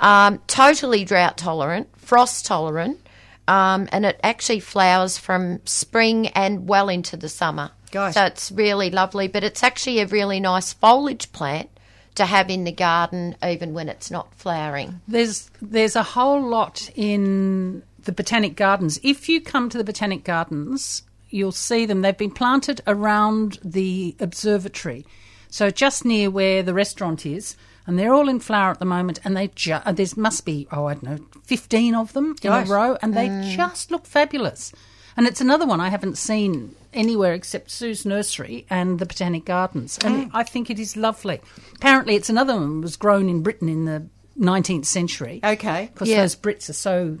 Um, 0.00 0.40
totally 0.48 1.04
drought 1.04 1.38
tolerant, 1.38 1.88
frost 1.96 2.46
tolerant, 2.46 2.98
um, 3.46 3.88
and 3.92 4.04
it 4.04 4.18
actually 4.24 4.58
flowers 4.58 5.18
from 5.18 5.60
spring 5.66 6.28
and 6.28 6.68
well 6.68 6.88
into 6.88 7.16
the 7.16 7.28
summer. 7.28 7.70
Gosh. 7.90 8.14
So 8.14 8.24
it's 8.24 8.52
really 8.52 8.90
lovely, 8.90 9.28
but 9.28 9.44
it's 9.44 9.62
actually 9.62 10.00
a 10.00 10.06
really 10.06 10.40
nice 10.40 10.72
foliage 10.72 11.32
plant 11.32 11.68
to 12.14 12.26
have 12.26 12.50
in 12.50 12.64
the 12.64 12.72
garden 12.72 13.36
even 13.44 13.72
when 13.74 13.88
it's 13.88 14.10
not 14.10 14.34
flowering. 14.34 15.00
There's 15.08 15.50
there's 15.62 15.96
a 15.96 16.02
whole 16.02 16.42
lot 16.42 16.90
in 16.94 17.82
the 18.04 18.12
Botanic 18.12 18.56
Gardens. 18.56 18.98
If 19.02 19.28
you 19.28 19.40
come 19.40 19.68
to 19.70 19.78
the 19.78 19.84
Botanic 19.84 20.24
Gardens, 20.24 21.02
you'll 21.30 21.52
see 21.52 21.86
them. 21.86 22.02
They've 22.02 22.16
been 22.16 22.30
planted 22.30 22.80
around 22.86 23.58
the 23.64 24.14
observatory, 24.20 25.06
so 25.48 25.70
just 25.70 26.04
near 26.04 26.30
where 26.30 26.62
the 26.62 26.74
restaurant 26.74 27.24
is, 27.26 27.56
and 27.86 27.98
they're 27.98 28.12
all 28.12 28.28
in 28.28 28.40
flower 28.40 28.72
at 28.72 28.78
the 28.78 28.84
moment. 28.84 29.20
And 29.24 29.36
they 29.36 29.48
ju- 29.48 29.74
uh, 29.84 29.92
there 29.92 30.06
must 30.16 30.44
be 30.44 30.66
oh 30.72 30.86
I 30.86 30.94
don't 30.94 31.02
know 31.02 31.18
fifteen 31.44 31.94
of 31.94 32.12
them 32.12 32.36
in 32.42 32.52
a 32.52 32.64
row, 32.64 32.98
and 33.02 33.14
they 33.14 33.28
just 33.54 33.90
look 33.90 34.06
fabulous. 34.06 34.72
And 35.16 35.26
it's 35.26 35.40
another 35.40 35.66
one 35.66 35.80
I 35.80 35.90
haven't 35.90 36.18
seen 36.18 36.74
anywhere 36.92 37.32
except 37.34 37.70
Sue's 37.70 38.04
nursery 38.04 38.66
and 38.70 38.98
the 38.98 39.06
Botanic 39.06 39.44
Gardens, 39.44 39.98
and 40.04 40.30
I 40.34 40.42
think 40.42 40.70
it 40.70 40.78
is 40.78 40.96
lovely. 40.96 41.40
Apparently, 41.76 42.14
it's 42.16 42.28
another 42.28 42.54
one 42.54 42.76
that 42.80 42.84
was 42.84 42.96
grown 42.96 43.28
in 43.28 43.42
Britain 43.42 43.68
in 43.68 43.84
the 43.84 44.06
19th 44.38 44.86
century. 44.86 45.40
Okay. 45.44 45.90
Because 45.92 46.08
Yeah. 46.08 46.22
those 46.22 46.36
Brits 46.36 46.68
are 46.70 46.74
so 46.74 47.18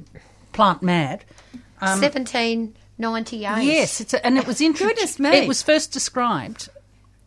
plant 0.52 0.82
mad. 0.82 1.24
1798. 1.80 3.64
Yes, 3.64 4.00
it's 4.00 4.14
a, 4.14 4.24
and 4.24 4.36
it 4.38 4.46
was 4.46 4.60
introduced. 4.60 4.96
Goodness 4.96 5.18
me. 5.18 5.30
It 5.30 5.48
was 5.48 5.62
first 5.62 5.92
described 5.92 6.68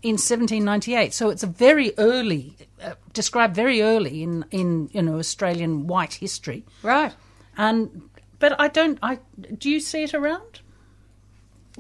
in 0.01 0.13
1798, 0.13 1.13
so 1.13 1.29
it's 1.29 1.43
a 1.43 1.47
very 1.47 1.93
early, 1.97 2.55
uh, 2.83 2.93
described 3.13 3.55
very 3.55 3.81
early 3.81 4.21
in 4.23 4.45
in 4.51 4.89
you 4.93 5.01
know 5.01 5.17
Australian 5.17 5.87
white 5.87 6.13
history. 6.15 6.63
Right. 6.81 7.13
And 7.57 8.03
but 8.39 8.59
I 8.59 8.67
don't. 8.67 8.99
I 9.01 9.19
do 9.57 9.69
you 9.69 9.79
see 9.79 10.03
it 10.03 10.13
around? 10.13 10.59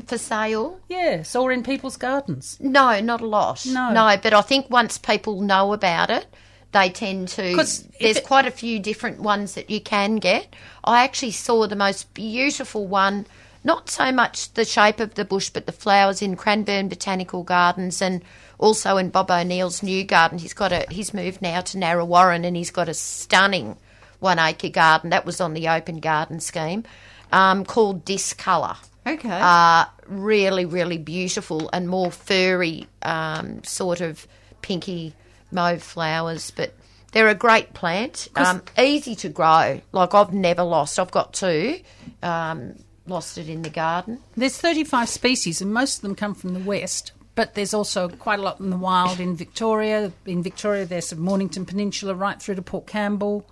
For 0.07 0.17
sale? 0.17 0.79
Yes, 0.89 1.35
or 1.35 1.51
in 1.51 1.61
people's 1.63 1.97
gardens. 1.97 2.57
No, 2.59 2.99
not 2.99 3.21
a 3.21 3.27
lot. 3.27 3.65
No. 3.65 3.91
No, 3.91 4.17
but 4.21 4.33
I 4.33 4.41
think 4.41 4.69
once 4.69 4.97
people 4.97 5.41
know 5.41 5.71
about 5.73 6.09
it, 6.09 6.25
they 6.71 6.89
tend 6.89 7.27
to. 7.29 7.55
There's 7.55 8.17
it- 8.17 8.23
quite 8.25 8.47
a 8.47 8.51
few 8.51 8.79
different 8.79 9.21
ones 9.21 9.53
that 9.53 9.69
you 9.69 9.79
can 9.79 10.15
get. 10.15 10.55
I 10.83 11.03
actually 11.03 11.31
saw 11.31 11.67
the 11.67 11.75
most 11.75 12.11
beautiful 12.15 12.87
one, 12.87 13.27
not 13.63 13.89
so 13.91 14.11
much 14.11 14.51
the 14.55 14.65
shape 14.65 14.99
of 14.99 15.13
the 15.13 15.25
bush, 15.25 15.49
but 15.51 15.67
the 15.67 15.71
flowers 15.71 16.23
in 16.23 16.35
Cranbourne 16.35 16.89
Botanical 16.89 17.43
Gardens 17.43 18.01
and 18.01 18.23
also 18.57 18.97
in 18.97 19.09
Bob 19.09 19.29
O'Neill's 19.29 19.83
new 19.83 20.03
garden. 20.03 20.39
He's 20.39 20.53
got 20.55 20.71
a. 20.71 20.87
He's 20.89 21.13
moved 21.13 21.39
now 21.41 21.61
to 21.61 21.77
Narre 21.77 22.03
Warren 22.03 22.45
and 22.45 22.55
he's 22.57 22.71
got 22.71 22.89
a 22.89 22.95
stunning 22.95 23.77
one 24.19 24.39
acre 24.39 24.69
garden. 24.69 25.11
That 25.11 25.25
was 25.25 25.39
on 25.39 25.53
the 25.53 25.67
open 25.69 25.99
garden 25.99 26.39
scheme, 26.39 26.83
um, 27.31 27.63
called 27.63 28.03
Discolour 28.05 28.77
Okay. 29.05 29.29
are 29.29 29.89
really, 30.07 30.65
really 30.65 30.97
beautiful 30.97 31.69
and 31.73 31.89
more 31.89 32.11
furry, 32.11 32.87
um, 33.01 33.63
sort 33.63 34.01
of 34.01 34.27
pinky 34.61 35.13
mauve 35.51 35.83
flowers. 35.83 36.51
But 36.51 36.73
they're 37.11 37.27
a 37.27 37.35
great 37.35 37.73
plant, 37.73 38.27
um, 38.35 38.63
easy 38.77 39.15
to 39.15 39.29
grow. 39.29 39.81
Like 39.91 40.13
I've 40.13 40.33
never 40.33 40.63
lost. 40.63 40.99
I've 40.99 41.11
got 41.11 41.33
two. 41.33 41.79
Um, 42.21 42.75
lost 43.05 43.37
it 43.37 43.49
in 43.49 43.61
the 43.61 43.69
garden. 43.69 44.19
There's 44.35 44.57
35 44.57 45.09
species, 45.09 45.61
and 45.61 45.73
most 45.73 45.97
of 45.97 46.01
them 46.03 46.15
come 46.15 46.33
from 46.33 46.53
the 46.53 46.59
west. 46.59 47.11
But 47.35 47.55
there's 47.55 47.73
also 47.73 48.09
quite 48.09 48.39
a 48.39 48.43
lot 48.43 48.59
in 48.59 48.69
the 48.69 48.77
wild 48.77 49.19
in 49.19 49.35
Victoria. 49.35 50.11
In 50.25 50.43
Victoria, 50.43 50.85
there's 50.85 51.09
the 51.09 51.15
Mornington 51.15 51.65
Peninsula 51.65 52.13
right 52.13 52.39
through 52.41 52.55
to 52.55 52.61
Port 52.61 52.85
Campbell. 52.85 53.49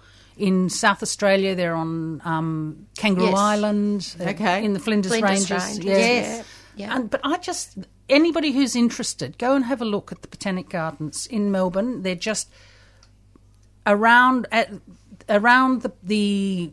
In 0.49 0.69
South 0.69 1.01
Australia, 1.03 1.53
they're 1.55 1.75
on 1.75 2.21
um, 2.25 2.87
Kangaroo 2.97 3.27
Yes. 3.29 3.37
Island. 3.37 4.15
uh, 4.19 4.29
Okay. 4.31 4.65
In 4.65 4.73
the 4.73 4.79
Flinders, 4.79 5.15
Flinders 5.17 5.51
Ranges. 5.51 5.67
Ranges, 5.77 5.85
Yes. 5.85 6.37
yeah, 6.75 6.87
yeah. 6.87 6.95
And, 6.95 7.09
but 7.09 7.21
I 7.23 7.37
just, 7.37 7.77
anybody 8.09 8.51
who's 8.51 8.75
interested, 8.75 9.37
go 9.37 9.55
and 9.55 9.65
have 9.65 9.81
a 9.81 9.85
look 9.85 10.11
at 10.11 10.21
the 10.23 10.27
Botanic 10.27 10.67
Gardens 10.69 11.27
in 11.27 11.51
Melbourne. 11.51 12.01
They're 12.03 12.15
just 12.31 12.49
around 13.85 14.47
at 14.51 14.69
around 15.29 15.81
the, 15.83 15.91
the 16.03 16.71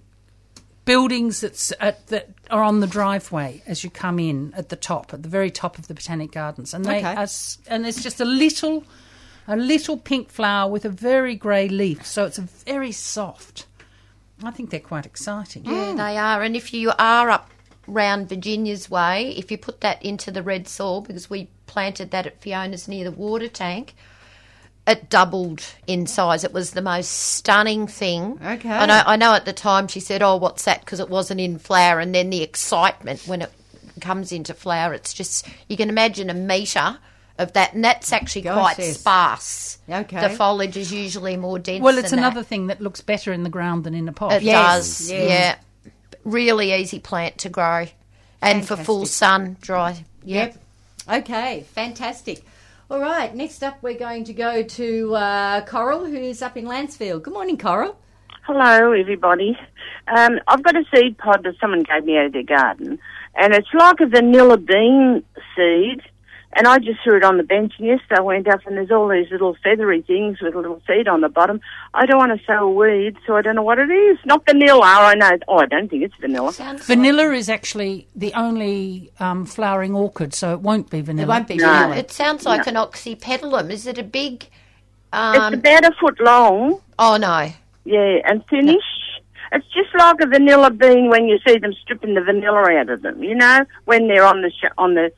buildings 0.84 1.40
that's 1.42 1.72
at, 1.80 2.06
that 2.08 2.28
are 2.50 2.62
on 2.62 2.80
the 2.80 2.86
driveway 2.86 3.62
as 3.66 3.84
you 3.84 3.90
come 3.90 4.18
in 4.18 4.52
at 4.56 4.68
the 4.70 4.76
top, 4.76 5.12
at 5.12 5.22
the 5.22 5.28
very 5.28 5.50
top 5.50 5.78
of 5.78 5.86
the 5.88 5.94
Botanic 5.94 6.32
Gardens, 6.32 6.72
and 6.74 6.84
they 6.84 6.98
Okay. 6.98 7.14
are, 7.14 7.26
and 7.68 7.84
there's 7.84 8.02
just 8.02 8.20
a 8.20 8.24
little, 8.24 8.84
a 9.48 9.56
little 9.56 9.96
pink 9.96 10.30
flower 10.30 10.70
with 10.70 10.84
a 10.84 10.90
very 10.90 11.34
grey 11.34 11.68
leaf, 11.68 12.06
so 12.06 12.26
it's 12.26 12.38
very 12.38 12.92
soft. 12.92 13.66
I 14.44 14.50
think 14.50 14.70
they're 14.70 14.78
quite 14.78 15.06
exciting. 15.06 15.64
Yeah, 15.64 15.92
mm. 15.92 15.96
they 15.96 16.16
are. 16.18 16.42
And 16.42 16.54
if 16.54 16.72
you 16.72 16.92
are 16.98 17.30
up 17.30 17.50
round 17.86 18.28
Virginia's 18.28 18.90
way, 18.90 19.30
if 19.36 19.50
you 19.50 19.56
put 19.58 19.80
that 19.80 20.04
into 20.04 20.30
the 20.30 20.42
red 20.42 20.68
soil, 20.68 21.00
because 21.00 21.30
we 21.30 21.48
planted 21.66 22.10
that 22.10 22.26
at 22.26 22.40
Fiona's 22.40 22.86
near 22.86 23.04
the 23.04 23.10
water 23.10 23.48
tank, 23.48 23.94
it 24.86 25.08
doubled 25.08 25.64
in 25.86 26.06
size. 26.06 26.44
It 26.44 26.52
was 26.52 26.72
the 26.72 26.82
most 26.82 27.10
stunning 27.10 27.86
thing. 27.86 28.38
Okay. 28.44 28.70
I 28.70 28.86
know, 28.86 29.02
I 29.06 29.16
know 29.16 29.34
at 29.34 29.46
the 29.46 29.52
time 29.52 29.88
she 29.88 30.00
said, 30.00 30.22
Oh, 30.22 30.36
what's 30.36 30.64
that? 30.64 30.80
Because 30.80 31.00
it 31.00 31.08
wasn't 31.08 31.40
in 31.40 31.58
flower. 31.58 31.98
And 31.98 32.14
then 32.14 32.30
the 32.30 32.42
excitement 32.42 33.26
when 33.26 33.42
it 33.42 33.52
comes 34.00 34.30
into 34.30 34.54
flower, 34.54 34.94
it's 34.94 35.12
just, 35.12 35.48
you 35.68 35.76
can 35.76 35.88
imagine 35.88 36.30
a 36.30 36.34
metre 36.34 36.98
of 37.38 37.52
that. 37.54 37.74
And 37.74 37.82
that's 37.84 38.12
actually 38.12 38.42
Gosh, 38.42 38.58
quite 38.58 38.78
yes. 38.78 39.00
sparse. 39.00 39.78
Okay. 39.88 40.20
The 40.20 40.30
foliage 40.30 40.76
is 40.76 40.92
usually 40.92 41.36
more 41.36 41.58
dense. 41.58 41.82
Well, 41.82 41.96
it's 41.98 42.10
than 42.10 42.18
another 42.18 42.40
that. 42.42 42.46
thing 42.48 42.66
that 42.66 42.80
looks 42.80 43.00
better 43.00 43.32
in 43.32 43.42
the 43.42 43.50
ground 43.50 43.84
than 43.84 43.94
in 43.94 44.08
a 44.08 44.12
pot. 44.12 44.32
It 44.32 44.42
Yes, 44.42 44.76
does. 44.98 45.10
yes. 45.10 45.28
Yeah. 45.30 45.90
Really 46.24 46.72
easy 46.74 46.98
plant 46.98 47.38
to 47.38 47.48
grow. 47.48 47.86
And 48.42 48.66
for 48.66 48.76
full 48.76 49.06
sun, 49.06 49.56
dry. 49.60 50.04
Yep. 50.24 50.56
Okay, 51.10 51.64
fantastic. 51.72 52.44
All 52.90 53.00
right, 53.00 53.34
next 53.34 53.62
up 53.62 53.82
we're 53.82 53.98
going 53.98 54.24
to 54.24 54.32
go 54.32 54.62
to 54.62 55.14
uh, 55.14 55.64
Coral, 55.64 56.04
who's 56.06 56.40
up 56.42 56.56
in 56.56 56.64
Lancefield. 56.66 57.22
Good 57.22 57.34
morning, 57.34 57.58
Coral. 57.58 57.98
Hello, 58.42 58.92
everybody. 58.92 59.58
Um, 60.06 60.38
I've 60.46 60.62
got 60.62 60.76
a 60.76 60.84
seed 60.94 61.18
pod 61.18 61.42
that 61.44 61.54
someone 61.60 61.82
gave 61.82 62.04
me 62.04 62.16
out 62.16 62.26
of 62.26 62.32
their 62.32 62.42
garden, 62.44 62.98
and 63.34 63.52
it's 63.54 63.68
like 63.74 64.00
a 64.00 64.06
vanilla 64.06 64.56
bean 64.56 65.22
seed. 65.56 66.00
And 66.54 66.66
I 66.66 66.78
just 66.78 67.00
threw 67.04 67.16
it 67.18 67.24
on 67.24 67.36
the 67.36 67.42
bench, 67.42 67.74
and 67.78 67.86
yesterday 67.86 68.16
I 68.18 68.20
went 68.22 68.48
up, 68.48 68.66
and 68.66 68.74
there's 68.76 68.90
all 68.90 69.06
these 69.08 69.30
little 69.30 69.54
feathery 69.62 70.00
things 70.00 70.40
with 70.40 70.54
a 70.54 70.56
little 70.56 70.80
seed 70.86 71.06
on 71.06 71.20
the 71.20 71.28
bottom. 71.28 71.60
I 71.92 72.06
don't 72.06 72.16
want 72.16 72.38
to 72.38 72.44
sow 72.46 72.66
a 72.66 72.70
weed, 72.70 73.16
so 73.26 73.36
I 73.36 73.42
don't 73.42 73.54
know 73.54 73.62
what 73.62 73.78
it 73.78 73.90
is. 73.90 74.18
Not 74.24 74.46
vanilla, 74.46 74.80
I 74.82 75.14
know. 75.14 75.30
Oh, 75.46 75.58
I 75.58 75.66
don't 75.66 75.88
think 75.90 76.02
it's 76.04 76.14
vanilla. 76.16 76.52
Sounds 76.54 76.86
Vanilla 76.86 77.30
is 77.32 77.50
actually 77.50 78.08
the 78.16 78.32
only 78.32 79.12
um, 79.20 79.44
flowering 79.44 79.94
orchid, 79.94 80.32
so 80.32 80.52
it 80.54 80.60
won't 80.60 80.88
be 80.88 81.02
vanilla. 81.02 81.26
It 81.26 81.28
won't 81.36 81.48
be 81.48 81.56
No. 81.56 81.66
vanilla. 81.70 81.96
It 81.96 82.10
sounds 82.10 82.46
like 82.46 82.66
an 82.66 82.76
oxypetalum. 82.76 83.70
Is 83.70 83.86
it 83.86 83.98
a 83.98 84.02
big? 84.02 84.44
It's 84.44 84.50
Um, 85.12 85.54
about 85.54 85.84
a 85.84 85.92
foot 86.00 86.18
long, 86.20 86.80
oh 86.98 87.16
no, 87.18 87.48
yeah, 87.84 88.18
and 88.26 88.42
thinnish. 88.48 88.82
It's 89.52 89.66
just 89.72 89.88
like 89.98 90.20
a 90.20 90.26
vanilla 90.26 90.70
bean 90.70 91.08
when 91.08 91.26
you 91.28 91.38
see 91.46 91.56
them 91.58 91.72
stripping 91.82 92.12
the 92.14 92.20
vanilla 92.20 92.70
out 92.72 92.90
of 92.90 93.00
them. 93.00 93.22
You 93.22 93.34
know, 93.34 93.64
when 93.86 94.08
they're 94.08 94.24
on 94.26 94.42
the 94.42 94.50
sh- 94.50 94.70
on 94.76 94.94
the 94.94 95.10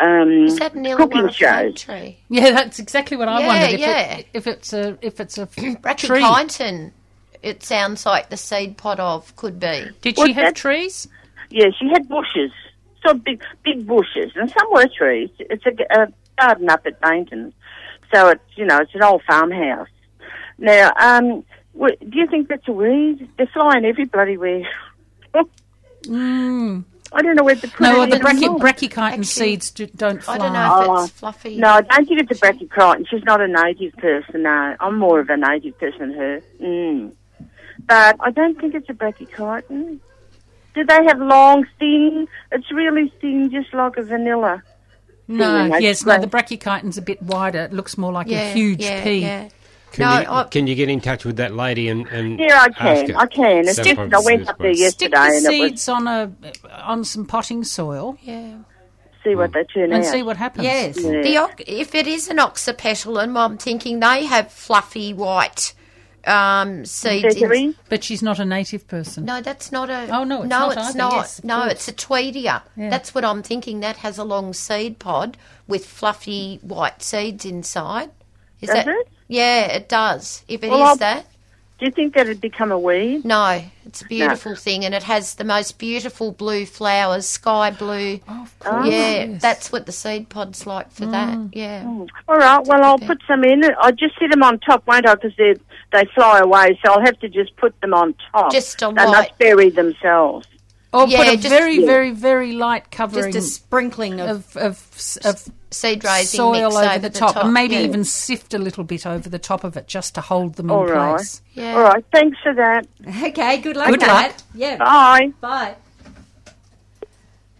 um, 0.00 0.44
is 0.46 0.58
that 0.58 0.72
vanilla 0.72 0.96
cooking 0.96 1.24
a 1.28 1.32
shows. 1.32 1.80
tree? 1.82 2.18
Yeah, 2.28 2.50
that's 2.52 2.78
exactly 2.78 3.16
what 3.16 3.28
I 3.28 3.40
Yeah, 3.40 3.46
wondered. 3.46 3.70
If, 3.74 3.80
yeah. 3.80 4.16
it, 4.16 4.26
if 4.34 4.46
it's 4.46 4.72
a 4.72 4.98
if 5.02 5.20
it's 5.20 5.38
a 5.38 5.46
tree. 5.46 5.74
Brachychiton. 5.76 6.92
It 7.42 7.62
sounds 7.62 8.06
like 8.06 8.30
the 8.30 8.38
seed 8.38 8.78
pod 8.78 8.98
of 9.00 9.36
could 9.36 9.60
be. 9.60 9.86
Did 10.00 10.16
Well, 10.16 10.26
she 10.26 10.32
have 10.32 10.54
trees? 10.54 11.06
Yeah, 11.50 11.66
she 11.78 11.88
had 11.90 12.08
bushes, 12.08 12.50
so 13.06 13.12
big, 13.14 13.42
big 13.62 13.86
bushes, 13.86 14.32
and 14.34 14.50
some 14.50 14.72
were 14.72 14.88
trees. 14.88 15.28
It's 15.38 15.64
a, 15.66 15.72
a 16.00 16.08
garden 16.40 16.70
up 16.70 16.86
at 16.86 16.98
Bainton, 17.02 17.52
so 18.12 18.28
it's 18.30 18.42
you 18.56 18.64
know 18.64 18.78
it's 18.78 18.94
an 18.94 19.02
old 19.02 19.22
farmhouse. 19.24 19.88
Now, 20.56 20.90
um, 20.98 21.44
do 21.78 22.18
you 22.18 22.26
think 22.28 22.48
that's 22.48 22.66
a 22.66 22.72
weed? 22.72 23.28
They're 23.36 23.46
flying 23.48 23.84
every 23.84 24.06
bloody 24.06 24.38
where. 24.38 24.66
I 27.14 27.22
don't 27.22 27.36
know 27.36 27.44
where 27.44 27.54
to 27.54 27.68
put 27.68 27.80
No, 27.80 27.92
it. 27.92 27.98
well, 27.98 28.06
the 28.08 28.16
in 28.16 28.22
brachy, 28.22 28.48
mould. 28.48 28.60
brachychiton 28.60 28.98
Actually, 28.98 29.24
seeds 29.24 29.70
do, 29.70 29.86
don't 29.86 30.22
fly. 30.22 30.34
I 30.34 30.38
don't 30.38 30.52
know 30.52 30.82
if 30.82 30.88
Oh, 30.88 31.04
it's 31.04 31.12
fluffy. 31.12 31.56
No, 31.56 31.68
I 31.68 31.80
don't 31.82 32.08
think 32.08 32.20
it's 32.20 32.42
a 32.42 32.44
brachychiton. 32.46 33.08
She's 33.08 33.24
not 33.24 33.40
a 33.40 33.48
native 33.48 33.94
person. 33.94 34.42
No, 34.42 34.76
I'm 34.80 34.98
more 34.98 35.20
of 35.20 35.30
a 35.30 35.36
native 35.36 35.78
person 35.78 36.10
than 36.10 36.12
her. 36.14 36.40
Mm. 36.60 37.12
But 37.86 38.16
I 38.20 38.30
don't 38.30 38.58
think 38.60 38.74
it's 38.74 38.88
a 38.88 38.94
brachychiton. 38.94 40.00
Do 40.74 40.84
they 40.84 41.04
have 41.04 41.20
long, 41.20 41.66
thin? 41.78 42.26
It's 42.50 42.70
really 42.72 43.12
thin, 43.20 43.50
just 43.50 43.72
like 43.72 43.96
a 43.96 44.02
vanilla. 44.02 44.62
No, 45.28 45.76
yes, 45.78 46.04
no, 46.04 46.18
the 46.18 46.26
brachychiton's 46.26 46.98
a 46.98 47.02
bit 47.02 47.22
wider. 47.22 47.60
It 47.60 47.72
looks 47.72 47.96
more 47.96 48.12
like 48.12 48.26
yeah, 48.26 48.50
a 48.50 48.52
huge 48.52 48.82
yeah, 48.82 49.02
pea. 49.04 49.18
Yeah. 49.20 49.48
Can, 49.94 50.08
No, 50.10 50.20
you, 50.20 50.26
I- 50.28 50.44
can 50.44 50.66
you 50.66 50.74
get 50.74 50.88
in 50.88 51.00
touch 51.00 51.24
with 51.24 51.36
that 51.36 51.54
lady 51.54 51.88
and, 51.88 52.06
and 52.08 52.38
Yeah, 52.38 52.46
I 52.62 52.66
ask 52.66 52.76
can. 53.06 53.10
her? 53.10 53.16
I 53.20 53.26
can. 53.26 53.58
It's 53.68 53.76
That's 53.76 53.88
just 53.88 53.98
what 53.98 54.12
I 54.14 54.20
went 54.20 54.48
up 54.48 54.58
there 54.58 54.68
was- 54.68 54.78
Stick 54.92 55.12
yesterday 55.12 55.40
the 55.40 55.46
and 55.46 55.46
it 55.46 55.68
seeds 55.78 55.88
on 55.88 56.08
a 56.08 56.32
on 56.82 57.04
some 57.04 57.24
potting 57.26 57.62
soil 57.64 58.18
Yeah. 58.22 58.56
see 59.22 59.34
what 59.36 59.52
they 59.52 59.62
turn 59.64 59.92
out. 59.92 59.96
and 59.96 60.04
out. 60.04 60.10
see 60.12 60.22
what 60.22 60.36
happens. 60.36 60.64
Yes. 60.64 60.98
Yeah. 61.00 61.22
The 61.22 61.72
if 61.80 61.94
it 61.94 62.06
is 62.08 62.28
an 62.28 62.38
oxypetalum, 62.38 63.38
I'm 63.38 63.56
thinking 63.56 64.00
they 64.00 64.24
have 64.26 64.50
fluffy 64.52 65.14
white 65.14 65.74
um, 66.26 66.84
seeds. 66.84 67.36
in- 67.36 67.74
But 67.88 68.02
she's 68.02 68.22
not 68.22 68.38
a 68.38 68.44
native 68.44 68.88
person. 68.88 69.24
no, 69.26 69.40
that's 69.40 69.70
not 69.70 69.90
a. 69.90 70.08
Oh, 70.10 70.24
no, 70.24 70.40
it's 70.42 70.48
no, 70.50 70.58
not 70.58 70.72
it's 70.78 70.88
either. 70.88 70.98
not. 70.98 71.12
Yes, 71.12 71.44
no, 71.44 71.60
course. 71.60 71.72
it's 71.72 71.88
a 71.88 71.92
tweedia. 71.92 72.62
Yeah. 72.76 72.90
That's 72.90 73.14
what 73.14 73.24
I'm 73.24 73.42
thinking. 73.42 73.80
That 73.80 73.96
has 73.98 74.18
a 74.18 74.24
long 74.24 74.52
seed 74.54 74.98
pod 74.98 75.36
with 75.68 75.84
fluffy 75.86 76.58
white 76.62 77.02
seeds 77.02 77.44
inside. 77.44 78.10
Is 78.60 78.68
Does 78.70 78.84
that? 78.84 78.88
it? 78.88 79.08
Yeah, 79.34 79.66
it 79.66 79.88
does. 79.88 80.42
If 80.48 80.62
it 80.62 80.66
is 80.66 80.70
Well, 80.70 80.82
I'll- 80.82 80.96
that. 80.96 81.26
Do 81.80 81.86
you 81.86 81.90
think 81.90 82.14
that'd 82.14 82.40
become 82.40 82.70
a 82.70 82.78
weed? 82.78 83.24
No, 83.24 83.60
it's 83.84 84.00
a 84.00 84.04
beautiful 84.04 84.54
thing, 84.54 84.84
and 84.84 84.94
it 84.94 85.02
has 85.02 85.34
the 85.34 85.42
most 85.44 85.76
beautiful 85.76 86.30
blue 86.30 86.66
flowers, 86.66 87.26
sky 87.26 87.72
blue. 87.72 88.20
Oh, 88.28 88.42
of 88.44 88.58
course. 88.60 88.86
yeah, 88.86 89.24
yes. 89.24 89.42
that's 89.42 89.72
what 89.72 89.84
the 89.84 89.90
seed 89.92 90.28
pod's 90.28 90.68
like 90.68 90.92
for 90.92 91.06
that. 91.06 91.34
Mm. 91.36 91.50
Yeah. 91.52 91.82
Mm. 91.82 92.08
All 92.28 92.36
right. 92.36 92.64
Well, 92.64 92.84
I'll 92.84 92.94
Okay. 92.94 93.08
put 93.08 93.22
some 93.26 93.42
in. 93.42 93.64
I'll 93.80 93.90
just 93.90 94.16
sit 94.20 94.30
them 94.30 94.44
on 94.44 94.60
top, 94.60 94.86
won't 94.86 95.06
I? 95.06 95.16
Because 95.16 95.32
they 95.36 95.56
they 95.92 96.04
fly 96.14 96.38
away, 96.38 96.78
so 96.84 96.92
I'll 96.92 97.04
have 97.04 97.18
to 97.20 97.28
just 97.28 97.54
put 97.56 97.78
them 97.80 97.92
on 97.92 98.14
top. 98.32 98.52
Just 98.52 98.80
a 98.80 98.86
and 98.88 98.96
light- 98.96 99.06
not 99.12 99.38
bury 99.38 99.68
themselves. 99.70 100.46
Or 100.94 101.08
Yeah, 101.08 101.24
put 101.24 101.28
a 101.28 101.36
just- 101.36 101.48
very, 101.48 101.84
very, 101.84 102.12
very 102.12 102.52
light 102.52 102.92
covering 102.92 103.32
Just 103.32 103.48
a 103.48 103.50
sprinkling 103.50 104.20
of. 104.20 104.56
of, 104.56 104.58
of, 104.58 105.18
of 105.24 105.48
Seed 105.72 106.04
raising 106.04 106.38
soil 106.38 106.52
mix 106.52 106.76
over, 106.76 106.84
over 106.88 106.98
the, 107.00 107.10
top, 107.10 107.34
and 107.36 107.52
maybe 107.52 107.74
yeah. 107.74 107.80
even 107.80 108.04
sift 108.04 108.54
a 108.54 108.58
little 108.58 108.84
bit 108.84 109.04
over 109.04 109.28
the 109.28 109.40
top 109.40 109.64
of 109.64 109.76
it 109.76 109.88
just 109.88 110.14
to 110.14 110.20
hold 110.20 110.54
them 110.54 110.66
in 110.66 110.70
All 110.70 110.86
right. 110.86 111.16
place. 111.16 111.42
Yeah. 111.54 111.74
All 111.74 111.82
right. 111.82 112.04
Thanks 112.12 112.38
for 112.44 112.54
that. 112.54 112.86
Okay, 113.24 113.58
good 113.58 113.76
luck 113.76 113.88
Good 113.88 113.98
with 114.00 114.08
luck. 114.08 114.32
Yeah. 114.54 114.76
Bye. 114.76 115.32
Bye. 115.40 115.74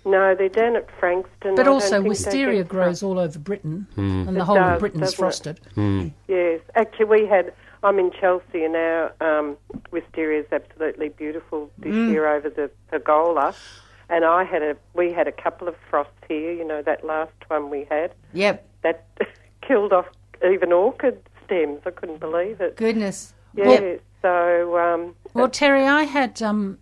No, 0.09 0.35
they're 0.35 0.49
down 0.49 0.77
at 0.77 0.89
Frankston. 0.99 1.55
But 1.55 1.67
I 1.67 1.71
also, 1.71 2.01
wisteria 2.03 2.63
get 2.63 2.69
grows 2.69 3.03
all 3.03 3.19
over 3.19 3.39
Britain, 3.39 3.87
Hmm. 3.95 4.27
and 4.29 4.37
the 4.37 4.41
It 4.41 4.45
whole 4.45 4.59
of 4.59 4.81
Britain's 4.81 5.15
doesn't 5.15 5.47
it? 5.47 5.61
frosted. 5.67 6.13
Yes, 6.29 6.61
actually, 6.75 7.05
we 7.07 7.27
had. 7.27 7.53
I'm 7.85 7.99
in 8.01 8.11
Chelsea, 8.11 8.65
and 8.65 8.75
our 8.75 9.13
um, 9.21 9.57
wisteria 9.93 10.41
is 10.41 10.47
absolutely 10.51 11.11
beautiful 11.11 11.71
this 11.79 11.95
Mm. 11.95 12.11
year 12.11 12.27
over 12.27 12.51
the 12.51 12.71
pergola. 12.91 13.55
And 14.11 14.25
I 14.25 14.43
had 14.45 14.63
a. 14.63 14.77
We 14.95 15.13
had 15.13 15.29
a 15.29 15.33
couple 15.33 15.69
of 15.69 15.77
frosts 15.91 16.13
here. 16.29 16.51
You 16.53 16.65
know 16.67 16.83
that 16.83 17.05
last 17.05 17.33
one 17.49 17.71
we 17.71 17.87
had 17.91 18.13
Yep, 18.33 18.67
that 18.83 19.05
killed 19.63 19.93
off 19.93 20.07
even 20.45 20.73
orchid 20.73 21.21
stems. 21.45 21.81
I 21.87 21.91
couldn't 21.91 22.19
believe 22.21 22.61
it. 22.61 22.77
goodness. 22.77 23.35
Yeah. 23.55 23.97
so 24.23 24.79
um, 24.79 25.15
Well, 25.35 25.49
Terry, 25.49 25.85
I 25.87 26.03
had 26.05 26.41
um, 26.43 26.79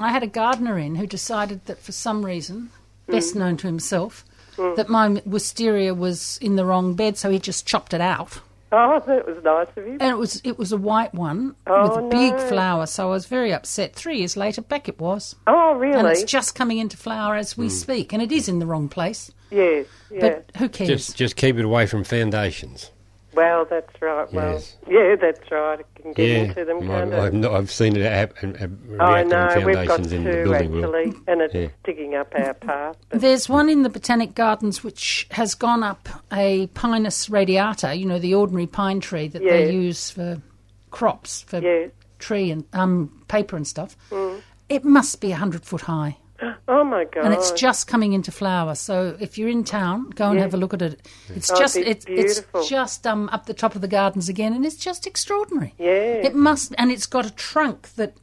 I 0.00 0.10
had 0.10 0.22
a 0.22 0.28
gardener 0.28 0.78
in 0.78 0.96
who 0.96 1.06
decided 1.06 1.64
that 1.66 1.78
for 1.78 1.92
some 1.92 2.24
reason, 2.24 2.70
hmm. 3.06 3.12
best 3.12 3.34
known 3.34 3.56
to 3.58 3.66
himself, 3.66 4.24
hmm. 4.56 4.74
that 4.76 4.88
my 4.88 5.20
wisteria 5.26 5.94
was 5.94 6.38
in 6.40 6.56
the 6.56 6.64
wrong 6.64 6.94
bed, 6.94 7.16
so 7.16 7.30
he 7.30 7.38
just 7.38 7.66
chopped 7.66 7.94
it 7.94 8.00
out. 8.00 8.40
Oh, 8.70 9.02
that 9.06 9.26
was 9.26 9.42
nice 9.42 9.68
of 9.76 9.86
you. 9.86 9.92
and 9.92 10.02
it 10.02 10.18
was 10.18 10.42
it 10.44 10.58
was 10.58 10.72
a 10.72 10.76
white 10.76 11.14
one 11.14 11.56
Oh, 11.66 11.88
with 11.88 12.04
a 12.04 12.08
big 12.08 12.34
no. 12.34 12.48
flower. 12.48 12.84
So 12.84 13.08
I 13.08 13.10
was 13.12 13.24
very 13.24 13.50
upset. 13.50 13.94
Three 13.94 14.18
years 14.18 14.36
later, 14.36 14.60
back 14.60 14.90
it 14.90 15.00
was, 15.00 15.34
Oh, 15.46 15.72
really? 15.74 15.98
and 15.98 16.06
it's 16.06 16.22
just 16.22 16.54
coming 16.54 16.76
into 16.76 16.98
flower 16.98 17.34
as 17.34 17.56
we 17.56 17.66
hmm. 17.66 17.70
speak, 17.70 18.12
and 18.12 18.20
it 18.20 18.30
is 18.30 18.46
in 18.48 18.58
the 18.58 18.66
wrong 18.66 18.88
place. 18.88 19.30
yes, 19.50 19.86
yeah. 20.10 20.20
But 20.20 20.50
who 20.58 20.68
cares? 20.68 20.88
Just 20.90 21.16
just 21.16 21.36
keep 21.36 21.56
it 21.56 21.64
away 21.64 21.86
from 21.86 22.04
foundations. 22.04 22.90
Well, 23.38 23.64
that's 23.68 24.02
right. 24.02 24.32
Well, 24.32 24.52
Yes. 24.54 24.76
yeah, 24.88 25.14
that's 25.20 25.50
right. 25.50 25.78
I 25.80 26.00
can 26.00 26.12
get 26.12 26.28
Yeah, 26.28 26.36
into 26.44 26.64
them, 26.64 26.80
can't 26.80 27.14
I've, 27.14 27.34
I? 27.34 27.36
Not, 27.36 27.52
I've 27.52 27.70
seen 27.70 27.96
it 27.96 28.02
happen. 28.02 28.56
Uh, 28.98 29.02
I 29.04 29.22
know. 29.22 29.62
We've 29.64 29.74
got 29.74 29.86
foundations 29.86 30.12
in 30.12 30.24
the 30.24 30.32
two 30.32 30.44
building 30.44 30.72
world. 30.72 31.14
and 31.28 31.40
it's 31.42 31.54
Yeah. 31.54 31.68
digging 31.84 32.14
up 32.16 32.32
our 32.36 32.54
path. 32.54 32.96
But 33.10 33.20
There's 33.20 33.48
one 33.48 33.68
in 33.68 33.82
the 33.84 33.88
Botanic 33.88 34.34
Gardens 34.34 34.82
which 34.82 35.28
has 35.30 35.54
gone 35.54 35.82
up 35.82 36.08
a 36.32 36.66
Pinus 36.74 37.30
radiata, 37.30 37.94
you 37.94 38.06
know, 38.06 38.18
the 38.18 38.34
ordinary 38.34 38.66
pine 38.66 39.00
tree 39.00 39.28
that 39.28 39.42
they 39.42 39.72
use 39.72 40.10
for 40.10 40.42
crops, 40.90 41.42
for 41.42 41.60
yes. 41.60 41.90
tree 42.18 42.50
and 42.50 42.64
um, 42.72 43.22
paper 43.28 43.56
and 43.56 43.66
stuff. 43.66 43.96
Mm. 44.10 44.40
It 44.68 44.84
must 44.84 45.20
be 45.20 45.30
100 45.30 45.64
foot 45.64 45.82
high. 45.82 46.16
Oh 46.68 46.84
my 46.84 47.04
god! 47.04 47.24
and 47.24 47.34
it's 47.34 47.50
just 47.52 47.86
coming 47.86 48.12
into 48.12 48.30
flower. 48.30 48.74
So 48.74 49.16
if 49.20 49.38
you're 49.38 49.48
in 49.48 49.64
town, 49.64 50.10
go 50.10 50.26
and 50.28 50.36
Yeah. 50.36 50.42
have 50.42 50.54
a 50.54 50.56
look 50.56 50.74
at 50.74 50.82
it. 50.82 51.00
It's 51.34 51.50
Oh, 51.50 51.56
just 51.58 51.76
it's 51.76 52.04
beautiful. 52.04 52.60
it's 52.60 52.68
just 52.68 53.06
um 53.06 53.28
up 53.32 53.46
the 53.46 53.54
top 53.54 53.74
of 53.74 53.80
the 53.80 53.88
gardens 53.88 54.28
again, 54.28 54.52
and 54.52 54.64
it's 54.64 54.76
just 54.76 55.06
extraordinary. 55.06 55.74
yeah. 55.78 56.26
It 56.28 56.34
must, 56.34 56.74
and 56.78 56.90
it's 56.90 57.06
got 57.06 57.26
a 57.26 57.30
trunk 57.34 57.88
that 57.96 58.14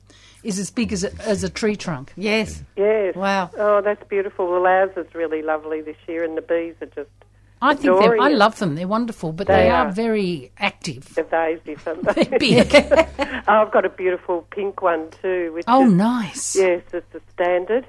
is 0.43 0.59
as 0.59 0.70
big 0.70 0.93
as 0.93 1.03
a, 1.03 1.11
as 1.22 1.43
a 1.43 1.49
tree 1.49 1.76
trunk. 1.76 2.13
Yes. 2.16 2.61
Yes. 2.78 3.16
Wow. 3.16 3.49
Oh, 3.57 3.82
that's 3.82 4.03
beautiful. 4.07 4.47
The 4.47 4.61
ours 4.68 4.91
is 4.95 5.13
really 5.16 5.41
lovely 5.41 5.82
this 5.82 5.97
year, 6.07 6.24
and 6.24 6.38
the 6.38 6.41
bees 6.41 6.76
are 6.82 6.86
just 6.88 7.09
I 7.61 7.74
think 7.74 7.99
they're, 7.99 8.22
I 8.22 8.30
love 8.30 8.59
them. 8.59 8.76
They're 8.76 8.88
wonderful, 8.88 9.32
but 9.32 9.47
They 9.47 9.53
they, 9.55 9.70
are. 9.70 9.88
are. 9.88 9.91
very 9.91 10.51
active. 10.59 11.18
evasive, 11.18 11.88
aren't 11.88 12.03
They're 12.16 12.26
they? 12.26 12.38
big. 12.38 12.76
oh, 13.47 13.61
I've 13.61 13.72
got 13.72 13.86
a 13.86 13.89
beautiful 13.89 14.45
pink 14.51 14.82
one 14.84 15.09
too. 15.22 15.51
Which 15.53 15.66
oh, 15.68 15.88
is, 15.88 15.91
nice. 15.93 16.55
Yes, 16.55 16.84
it's 16.93 17.16
a 17.16 17.22
standard. 17.34 17.86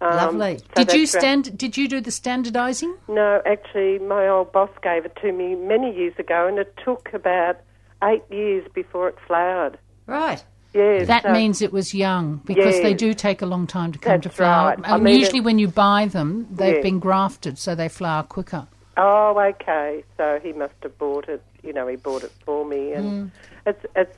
Um, 0.00 0.16
Lovely. 0.16 0.58
so 0.58 0.84
Did 0.84 0.92
you 0.92 1.06
stand? 1.06 1.58
Did 1.58 1.76
you 1.76 1.88
do 1.88 2.00
the 2.00 2.10
standardising? 2.10 2.94
No, 3.08 3.42
actually, 3.44 3.98
my 3.98 4.28
old 4.28 4.52
boss 4.52 4.70
gave 4.82 5.04
it 5.04 5.16
to 5.22 5.32
me 5.32 5.54
many 5.56 5.94
years 5.96 6.14
ago, 6.18 6.46
and 6.46 6.58
it 6.58 6.72
took 6.84 7.12
about 7.12 7.56
eight 8.04 8.22
years 8.30 8.64
before 8.72 9.08
it 9.08 9.16
flowered. 9.26 9.76
Right. 10.06 10.44
Yes, 10.72 11.08
That 11.08 11.24
so- 11.24 11.32
means 11.32 11.62
it 11.62 11.72
was 11.72 11.94
young 11.94 12.40
because 12.44 12.80
they 12.80 12.94
do 12.94 13.12
take 13.14 13.42
a 13.42 13.46
long 13.46 13.66
time 13.66 13.90
to 13.92 13.98
come 13.98 14.20
to 14.20 14.28
flower. 14.28 14.68
right. 14.68 14.78
I 14.84 14.94
And 14.96 15.04
mean, 15.04 15.18
usually, 15.18 15.38
it- 15.38 15.44
when 15.44 15.58
you 15.58 15.66
buy 15.66 16.06
them, 16.06 16.46
they've 16.50 16.74
Yes. 16.76 16.82
been 16.82 17.00
grafted, 17.00 17.58
so 17.58 17.74
they 17.74 17.88
flower 17.88 18.22
quicker. 18.22 18.68
Oh, 18.96 19.36
okay. 19.38 20.04
So 20.16 20.38
he 20.42 20.52
must 20.52 20.74
have 20.82 20.96
bought 20.98 21.28
it. 21.28 21.42
You 21.64 21.72
know, 21.72 21.86
he 21.88 21.96
bought 21.96 22.22
it 22.22 22.32
for 22.44 22.64
me, 22.64 22.92
and 22.92 23.04
Mm. 23.04 23.30
it's 23.66 23.84
it's 23.96 24.16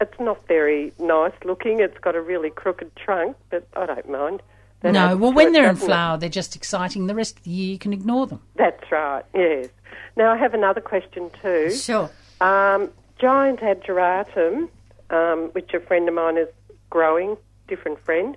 it's 0.00 0.20
not 0.20 0.46
very 0.46 0.92
nice 1.00 1.32
looking. 1.44 1.80
It's 1.80 1.98
got 1.98 2.14
a 2.14 2.20
really 2.20 2.50
crooked 2.50 2.94
trunk, 2.94 3.36
but 3.50 3.64
I 3.74 3.86
don't 3.86 4.08
mind. 4.08 4.42
That 4.80 4.92
no, 4.92 5.16
well, 5.16 5.32
when 5.32 5.52
they're 5.52 5.68
in 5.68 5.76
flower, 5.76 6.16
they're 6.18 6.28
just 6.28 6.54
exciting. 6.54 7.08
The 7.08 7.14
rest 7.14 7.38
of 7.38 7.44
the 7.44 7.50
year, 7.50 7.72
you 7.72 7.78
can 7.78 7.92
ignore 7.92 8.26
them. 8.26 8.40
That's 8.54 8.90
right. 8.92 9.24
Yes. 9.34 9.68
Now 10.16 10.32
I 10.32 10.36
have 10.36 10.54
another 10.54 10.80
question 10.80 11.30
too. 11.42 11.70
Sure. 11.72 12.10
Um, 12.40 12.90
giant 13.18 13.60
ageratum, 13.60 14.68
um, 15.10 15.50
which 15.52 15.74
a 15.74 15.80
friend 15.80 16.08
of 16.08 16.14
mine 16.14 16.36
is 16.36 16.48
growing, 16.90 17.36
different 17.66 17.98
friend, 18.04 18.36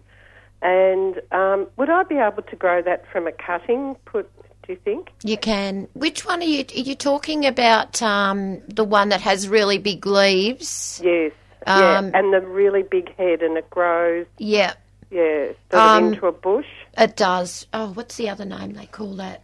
and 0.61 1.21
um, 1.31 1.67
would 1.77 1.89
I 1.89 2.03
be 2.03 2.17
able 2.17 2.43
to 2.43 2.55
grow 2.55 2.81
that 2.81 3.05
from 3.11 3.27
a 3.27 3.31
cutting? 3.31 3.95
Put, 4.05 4.29
do 4.63 4.73
you 4.73 4.79
think? 4.83 5.09
You 5.23 5.37
can. 5.37 5.87
Which 5.93 6.25
one 6.25 6.41
are 6.41 6.45
you? 6.45 6.65
Are 6.75 6.79
you 6.79 6.95
talking 6.95 7.45
about 7.45 8.01
um, 8.01 8.61
the 8.67 8.83
one 8.83 9.09
that 9.09 9.21
has 9.21 9.47
really 9.47 9.77
big 9.77 10.05
leaves? 10.05 11.01
Yes. 11.03 11.33
Um, 11.67 11.79
yeah, 11.79 12.11
and 12.15 12.33
the 12.33 12.41
really 12.41 12.81
big 12.81 13.15
head, 13.15 13.43
and 13.43 13.57
it 13.57 13.69
grows. 13.69 14.25
Yeah, 14.39 14.73
Yeah, 15.11 15.49
of 15.71 15.77
Um, 15.79 16.13
into 16.13 16.25
a 16.27 16.31
bush. 16.31 16.65
it 16.97 17.15
does. 17.17 17.67
Oh, 17.73 17.87
what's 17.93 18.15
the 18.17 18.29
other 18.29 18.45
name 18.45 18.73
they 18.73 18.85
call 18.85 19.15
that? 19.17 19.41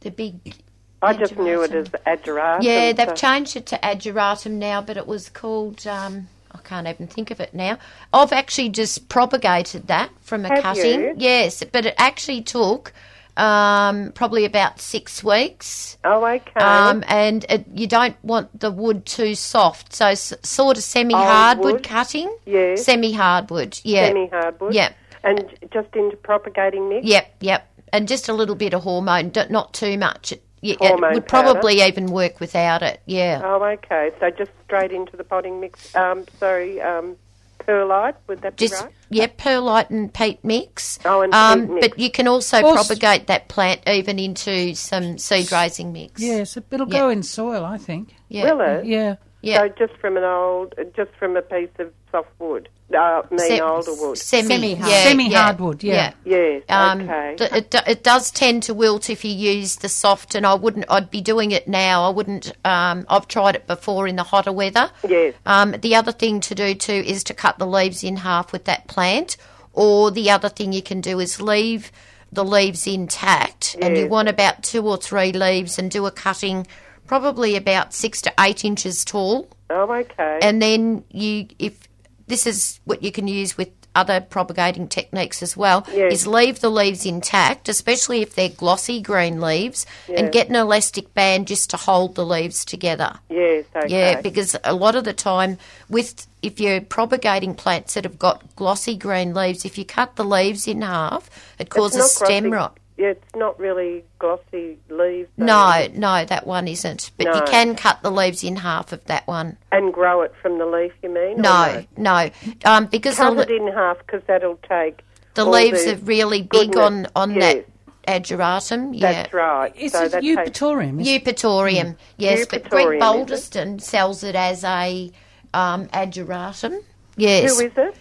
The 0.00 0.10
big. 0.10 0.54
I 1.02 1.12
just 1.14 1.36
knew 1.36 1.62
it 1.62 1.72
as 1.72 1.88
ageratum. 2.06 2.62
Yeah, 2.62 2.92
they've 2.92 3.08
so- 3.08 3.14
changed 3.14 3.56
it 3.56 3.66
to 3.66 3.78
ageratum 3.84 4.52
now, 4.52 4.80
but 4.80 4.96
it 4.96 5.06
was 5.06 5.28
called. 5.28 5.86
Um, 5.86 6.28
I 6.54 6.58
can't 6.64 6.86
even 6.86 7.06
think 7.06 7.30
of 7.30 7.40
it 7.40 7.54
now. 7.54 7.78
I've 8.12 8.32
actually 8.32 8.68
just 8.68 9.08
propagated 9.08 9.86
that 9.88 10.10
from 10.20 10.44
a 10.44 10.48
Have 10.48 10.62
cutting. 10.62 11.00
you? 11.00 11.14
Yes, 11.16 11.62
but 11.72 11.86
it 11.86 11.94
actually 11.98 12.42
took 12.42 12.92
um, 13.38 14.12
probably 14.14 14.44
about 14.44 14.78
six 14.80 15.24
weeks. 15.24 15.96
Oh, 16.04 16.22
okay. 16.24 16.60
Um, 16.60 17.02
and 17.08 17.46
it, 17.48 17.64
you 17.74 17.86
don't 17.86 18.14
want 18.22 18.60
the 18.60 18.70
wood 18.70 19.06
too 19.06 19.34
soft, 19.34 19.94
so 19.94 20.08
s- 20.08 20.34
sort 20.42 20.76
of 20.76 20.82
semi-hardwood 20.82 21.72
wood? 21.72 21.82
cutting. 21.82 22.30
Yes. 22.44 22.84
Semi-hardwood. 22.84 23.80
Yeah. 23.84 24.08
Semi-hardwood. 24.08 24.74
Yep. 24.74 24.94
And 25.24 25.44
just 25.72 25.94
into 25.94 26.16
propagating 26.16 26.88
mix. 26.88 27.06
Yep. 27.06 27.36
Yep. 27.40 27.68
And 27.92 28.08
just 28.08 28.28
a 28.28 28.32
little 28.32 28.54
bit 28.54 28.74
of 28.74 28.82
hormone, 28.82 29.30
not 29.50 29.74
too 29.74 29.96
much. 29.98 30.32
It, 30.32 30.42
it 30.62 30.78
Hormone 30.78 31.14
would 31.14 31.26
powder? 31.26 31.52
probably 31.52 31.82
even 31.82 32.06
work 32.06 32.40
without 32.40 32.82
it. 32.82 33.00
Yeah. 33.06 33.40
Oh, 33.44 33.62
okay. 33.62 34.10
So 34.20 34.30
just 34.30 34.50
straight 34.64 34.92
into 34.92 35.16
the 35.16 35.24
potting 35.24 35.60
mix. 35.60 35.94
Um, 35.94 36.24
sorry, 36.38 36.80
um, 36.80 37.16
perlite. 37.58 38.14
Would 38.28 38.42
that 38.42 38.56
be 38.56 38.68
Just 38.68 38.82
right? 38.82 38.92
yeah, 39.10 39.26
perlite 39.36 39.90
and 39.90 40.12
peat 40.12 40.44
mix. 40.44 40.98
Oh, 41.04 41.20
and 41.22 41.34
um, 41.34 41.60
peat 41.66 41.70
mix. 41.74 41.88
But 41.88 41.98
you 41.98 42.10
can 42.10 42.28
also 42.28 42.62
Also- 42.64 42.74
propagate 42.94 43.26
that 43.26 43.48
plant 43.48 43.80
even 43.88 44.18
into 44.18 44.74
some 44.74 45.18
seed 45.18 45.50
raising 45.52 45.92
mix. 45.92 46.20
Yes, 46.20 46.56
it'll 46.56 46.88
Yeah. 46.88 46.98
go 47.00 47.08
in 47.10 47.22
soil, 47.22 47.64
I 47.64 47.76
think. 47.76 48.14
Yeah. 48.28 48.52
Will 48.52 48.60
it? 48.60 48.86
Yeah. 48.86 49.16
Yeah. 49.42 49.58
So 49.58 49.68
just 49.86 49.98
from 50.00 50.16
an 50.16 50.24
old, 50.24 50.74
just 50.96 51.10
from 51.18 51.36
a 51.36 51.42
piece 51.42 51.68
of 51.78 51.92
soft 52.10 52.30
wood. 52.38 52.68
Uh, 52.96 53.22
mean 53.30 53.38
Se- 53.38 53.60
older 53.60 53.90
wood. 53.94 54.18
Semi, 54.18 54.48
Semi-hard. 54.48 54.90
yeah, 54.92 55.02
Semi-hardwood, 55.04 55.82
yeah. 55.82 56.12
Yes. 56.24 56.62
Um, 56.68 57.00
okay. 57.00 57.36
th- 57.38 57.52
it, 57.52 57.70
do- 57.70 57.78
it 57.86 58.04
does 58.04 58.30
tend 58.30 58.64
to 58.64 58.74
wilt 58.74 59.08
if 59.08 59.24
you 59.24 59.32
use 59.32 59.76
the 59.76 59.88
soft, 59.88 60.34
and 60.34 60.46
I 60.46 60.54
wouldn't. 60.54 60.84
I'd 60.90 61.10
be 61.10 61.22
doing 61.22 61.52
it 61.52 61.66
now. 61.66 62.04
I 62.04 62.10
wouldn't. 62.10 62.52
Um, 62.66 63.06
I've 63.08 63.28
tried 63.28 63.54
it 63.56 63.66
before 63.66 64.06
in 64.06 64.16
the 64.16 64.22
hotter 64.24 64.52
weather. 64.52 64.90
Yes. 65.08 65.34
Um, 65.46 65.72
the 65.80 65.94
other 65.94 66.12
thing 66.12 66.40
to 66.42 66.54
do 66.54 66.74
too 66.74 66.92
is 66.92 67.24
to 67.24 67.34
cut 67.34 67.58
the 67.58 67.66
leaves 67.66 68.04
in 68.04 68.16
half 68.16 68.52
with 68.52 68.64
that 68.66 68.86
plant, 68.88 69.38
or 69.72 70.10
the 70.10 70.30
other 70.30 70.50
thing 70.50 70.72
you 70.74 70.82
can 70.82 71.00
do 71.00 71.18
is 71.18 71.40
leave 71.40 71.90
the 72.30 72.44
leaves 72.44 72.86
intact, 72.86 73.74
and 73.80 73.96
you 73.96 74.06
want 74.06 74.28
about 74.28 74.62
two 74.62 74.86
or 74.86 74.96
three 74.98 75.32
leaves, 75.32 75.78
and 75.78 75.90
do 75.90 76.04
a 76.06 76.10
cutting, 76.10 76.66
probably 77.12 77.56
about 77.56 77.92
six 77.92 78.22
to 78.22 78.32
eight 78.40 78.64
inches 78.64 79.04
tall 79.04 79.46
oh, 79.68 79.92
okay. 79.92 80.38
and 80.40 80.62
then 80.62 81.04
you 81.10 81.46
if 81.58 81.86
this 82.26 82.46
is 82.46 82.80
what 82.84 83.02
you 83.02 83.12
can 83.12 83.28
use 83.28 83.54
with 83.54 83.68
other 83.94 84.18
propagating 84.22 84.88
techniques 84.88 85.42
as 85.42 85.54
well 85.54 85.86
Yes. 85.92 86.14
is 86.14 86.26
leave 86.26 86.60
the 86.60 86.70
leaves 86.70 87.04
intact 87.04 87.68
especially 87.68 88.22
if 88.22 88.34
they're 88.34 88.48
glossy 88.48 89.02
green 89.02 89.42
leaves 89.42 89.84
and 90.08 90.32
get 90.32 90.48
an 90.48 90.56
elastic 90.56 91.12
band 91.12 91.48
just 91.48 91.68
to 91.68 91.76
hold 91.76 92.14
the 92.14 92.24
leaves 92.24 92.64
together 92.64 93.18
yes. 93.28 93.66
Okay. 93.76 93.88
yeah 93.88 94.20
because 94.22 94.56
a 94.64 94.72
lot 94.74 94.94
of 94.94 95.04
the 95.04 95.12
time 95.12 95.58
with 95.90 96.26
if 96.40 96.58
you're 96.60 96.80
propagating 96.80 97.54
plants 97.54 97.92
that 97.92 98.04
have 98.04 98.18
got 98.18 98.56
glossy 98.56 98.96
green 98.96 99.34
leaves 99.34 99.66
if 99.66 99.76
you 99.76 99.84
cut 99.84 100.16
the 100.16 100.24
leaves 100.24 100.66
in 100.66 100.80
half 100.80 101.28
it 101.58 101.68
causes 101.68 102.10
stem 102.12 102.44
glossy- 102.44 102.56
rot 102.56 102.78
Yeah, 102.98 103.08
it's 103.08 103.34
not 103.34 103.58
really 103.58 104.04
glossy 104.18 104.78
leaves. 104.90 105.28
though, 105.38 105.46
no 105.46 105.88
no 105.94 106.24
that 106.26 106.46
one 106.46 106.68
isn't 106.68 107.10
but 107.16 107.34
you 107.34 107.42
can 107.46 107.74
cut 107.74 108.02
the 108.02 108.10
leaves 108.10 108.44
in 108.44 108.56
half 108.56 108.92
of 108.92 109.02
that 109.06 109.26
one 109.26 109.56
And 109.72 109.92
grow 109.92 110.20
it 110.22 110.32
from 110.42 110.58
the 110.58 110.66
leaf, 110.66 110.92
you 111.02 111.08
mean? 111.08 111.38
or 111.38 111.42
no 111.42 111.84
no 111.96 112.30
um, 112.64 112.86
because 112.86 113.16
the 113.16 113.22
Cut 113.22 113.36
le- 113.36 113.42
it 113.44 113.50
in 113.50 113.66
half 113.72 113.98
because 113.98 114.22
that'll 114.26 114.58
take. 114.68 115.02
The 115.34 115.44
all 115.46 115.52
leaves 115.52 115.84
the 115.86 115.94
are 115.94 115.96
really 115.96 116.42
big 116.42 116.72
goodness. 116.72 117.10
on, 117.16 117.30
on 117.30 117.34
Yes, 117.34 117.64
that 118.04 118.22
ageratum. 118.22 118.90
Yeah. 118.92 119.12
That's 119.12 119.32
right. 119.32 119.74
Is 119.74 119.92
so 119.92 120.04
it 120.04 120.12
that 120.12 120.20
takes- 120.22 120.60
eupatorium? 120.60 121.00
Is- 121.00 121.08
Eupatorium, 121.08 121.96
yes, 122.18 122.46
but 122.46 122.68
Greg 122.68 122.86
Eupatorium, 122.86 122.92
is 122.92 122.96
it? 122.96 123.00
Balderston 123.00 123.80
sells 123.80 124.22
it 124.22 124.34
as 124.34 124.62
a 124.64 125.10
um, 125.54 125.86
ageratum. 125.88 126.78
Yes, 127.16 127.58
Who 127.58 127.66
is 127.66 127.72
it? 127.76 127.94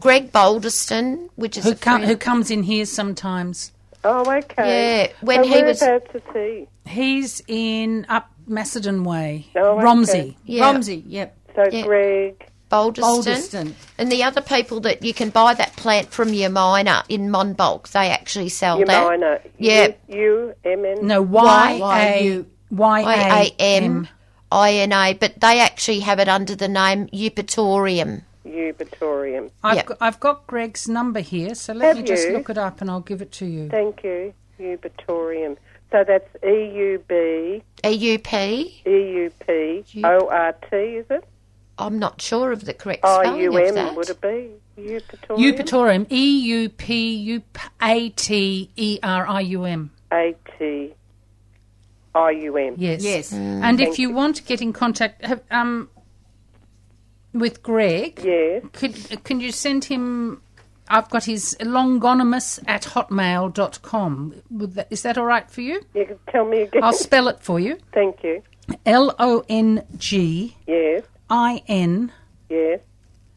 Greg 0.00 0.32
Balderston, 0.32 1.28
which 1.36 1.56
is 1.56 1.64
who, 1.64 1.70
a 1.70 1.74
com- 1.76 2.02
who 2.02 2.16
comes 2.16 2.50
in 2.50 2.64
here 2.64 2.86
sometimes. 2.86 3.72
Oh, 4.04 4.20
okay. 4.20 5.06
Yeah, 5.08 5.12
when 5.20 5.44
so 5.44 5.50
he 5.50 5.62
was- 5.62 5.80
whereabouts 5.80 6.14
is 6.14 6.22
he? 6.32 6.68
He's 6.86 7.42
in 7.46 8.06
up 8.08 8.30
Macedon 8.46 9.04
Way, 9.04 9.46
Oh, 9.56 9.76
okay. 9.76 9.84
Romsey. 9.84 10.36
yeah, 10.44 10.62
Romsey, 10.72 11.02
yep. 11.06 11.36
So 11.54 11.66
Yeah. 11.70 11.82
Greg. 11.82 12.46
Balderston. 12.70 13.02
Balderston. 13.02 13.72
And 13.98 14.12
the 14.12 14.22
other 14.22 14.40
people 14.40 14.78
that 14.80 15.02
you 15.04 15.12
can 15.12 15.30
buy 15.30 15.54
that 15.54 15.74
plant 15.76 16.12
from 16.12 16.28
Yamina 16.28 17.02
in 17.08 17.28
Monbulk, 17.28 17.88
they 17.90 18.08
actually 18.10 18.48
sell 18.48 18.78
Your 18.78 18.86
that. 18.86 19.04
minor. 19.08 19.40
Yeah. 19.58 19.88
U 20.08 20.54
M 20.64 20.84
N. 20.84 20.98
No, 21.06 21.20
Y 21.20 21.78
Y- 21.80 21.98
A 21.98 22.44
Y 22.70 23.02
I 23.02 23.14
A 23.14 23.54
A 23.58 23.76
M 23.82 24.08
I 24.52 24.72
N 24.74 24.92
A, 24.92 25.14
but 25.14 25.40
they 25.40 25.58
actually 25.58 26.00
have 26.00 26.20
it 26.20 26.28
under 26.28 26.54
the 26.54 26.68
name 26.68 27.08
Eupatorium. 27.08 28.22
Eupatorium. 28.46 29.50
I've, 29.62 29.76
Yep. 29.76 29.86
got, 29.86 29.98
I've 30.00 30.20
got 30.20 30.46
Greg's 30.46 30.88
number 30.88 31.20
here, 31.20 31.54
so 31.54 31.72
let 31.72 31.88
Have 31.88 31.96
me 31.98 32.02
just 32.02 32.26
you? 32.28 32.32
look 32.34 32.48
it 32.50 32.58
up 32.58 32.80
and 32.80 32.90
I'll 32.90 33.00
give 33.00 33.20
it 33.22 33.32
to 33.32 33.46
you. 33.46 33.68
Thank 33.68 34.02
you. 34.02 34.32
Eupatorium. 34.58 35.56
So 35.90 36.04
that's 36.06 36.28
E 36.44 36.70
U 36.74 37.02
B 37.08 37.62
E-U-P. 37.84 38.82
E 38.86 38.90
U 38.90 39.30
P 39.46 39.84
O 40.04 40.28
R 40.28 40.52
T, 40.70 40.76
is 40.76 41.06
it? 41.10 41.24
I'm 41.78 41.98
not 41.98 42.20
sure 42.20 42.52
of 42.52 42.64
the 42.66 42.74
correct 42.74 43.00
spelling 43.06 43.40
U 43.40 43.56
of 43.56 43.74
that. 43.74 43.96
would 43.96 44.10
it 44.10 44.20
be? 44.20 44.50
Eupatorium? 44.78 45.38
Eupatorium. 45.38 46.06
E 46.12 46.40
U 46.40 46.68
P 46.68 47.14
U 47.16 47.40
P 47.40 47.60
A 47.82 48.10
T 48.10 48.70
E 48.76 48.98
R 49.02 49.26
I 49.26 49.40
U 49.40 49.64
M. 49.64 49.90
A 50.12 50.34
T 50.58 50.92
I 52.14 52.30
U 52.30 52.56
M. 52.56 52.74
Yes. 52.76 53.02
Yes. 53.02 53.32
And 53.32 53.80
if 53.80 53.98
you 53.98 54.10
want 54.12 54.36
to 54.36 54.42
get 54.42 54.60
in 54.62 54.72
contact 54.72 55.24
have, 55.24 55.42
um, 55.50 55.88
with 57.32 57.62
Greg, 57.62 58.20
Yes. 58.24 58.64
could, 58.72 59.24
can 59.24 59.40
you 59.40 59.52
send 59.52 59.84
him? 59.84 60.42
I've 60.88 61.08
got 61.08 61.24
his 61.24 61.56
longinomus 61.60 62.58
at 62.66 62.82
hotmail.com. 62.82 64.34
Would 64.50 64.74
that, 64.74 64.88
is 64.90 65.02
that 65.02 65.16
all 65.18 65.24
right 65.26 65.48
for 65.48 65.60
you? 65.60 65.82
You 65.94 66.04
can 66.06 66.18
tell 66.30 66.44
me 66.44 66.62
again. 66.62 66.82
I'll 66.82 66.92
spell 66.92 67.28
it 67.28 67.38
for 67.40 67.60
you. 67.60 67.78
Thank 67.92 68.24
you. 68.24 68.42
L 68.86 69.14
O 69.18 69.44
N 69.48 69.84
G 69.96 70.56
Yes. 70.66 71.02
I 71.28 71.62
N 71.68 72.12
Yes. 72.48 72.80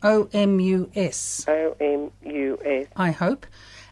O 0.01 0.27
M 0.33 0.59
U 0.59 0.89
S, 0.95 1.45
O 1.47 1.75
M 1.79 2.11
U 2.25 2.59
S 2.65 2.87
I 2.95 3.11
hope, 3.11 3.45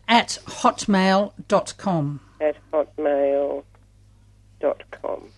at 0.08 0.39
hotmail.com. 0.45 2.20
at 2.41 2.56
hotmail 2.74 3.64
dot 4.60 4.84
com. 4.91 5.30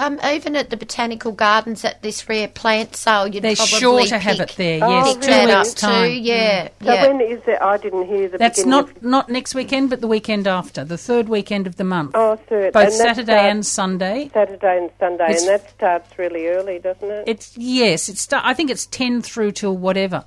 Um, 0.00 0.18
even 0.24 0.56
at 0.56 0.70
the 0.70 0.78
botanical 0.78 1.32
gardens 1.32 1.84
at 1.84 2.00
this 2.00 2.26
rare 2.26 2.48
plant 2.48 2.96
sale, 2.96 3.26
you'd 3.26 3.42
They're 3.42 3.54
probably 3.54 3.78
sure 3.78 4.00
to 4.00 4.10
pick, 4.12 4.22
have 4.22 4.40
it 4.40 4.54
there, 4.56 4.80
Oh, 4.82 4.88
yes, 4.88 5.12
pick 5.14 5.22
two 5.24 5.30
that 5.30 5.50
up 5.50 5.58
weeks' 5.64 5.74
too. 5.74 5.86
time. 5.86 6.12
Yeah, 6.22 6.68
So 6.68 6.92
yeah. 6.94 7.06
when 7.06 7.20
is 7.20 7.40
it? 7.46 7.58
I 7.60 7.76
didn't 7.76 8.06
hear 8.06 8.28
the 8.28 8.38
That's 8.38 8.60
beginning 8.60 8.70
not, 8.70 8.90
of- 8.96 9.02
not 9.02 9.28
next 9.28 9.54
weekend, 9.54 9.90
but 9.90 10.00
the 10.00 10.06
weekend 10.06 10.46
after, 10.46 10.84
the 10.84 10.96
third 10.96 11.28
weekend 11.28 11.66
of 11.66 11.76
the 11.76 11.84
month. 11.84 12.12
Oh, 12.14 12.38
so 12.48 12.70
Both 12.70 12.84
and 12.84 12.92
Saturday 12.94 13.24
starts 13.32 13.50
and 13.52 13.66
Sunday. 13.66 14.30
Saturday 14.32 14.78
and 14.78 14.90
Sunday, 14.98 15.24
It's- 15.24 15.40
and 15.42 15.48
that 15.50 15.70
starts 15.70 16.18
really 16.18 16.46
early, 16.48 16.78
doesn't 16.78 17.10
it? 17.10 17.24
It's 17.26 17.56
yes, 17.58 18.08
it's 18.08 18.22
sta- 18.22 18.40
I 18.42 18.54
think 18.54 18.70
it's 18.70 18.86
ten 18.86 19.20
through 19.20 19.52
till 19.52 19.76
whatever, 19.76 20.24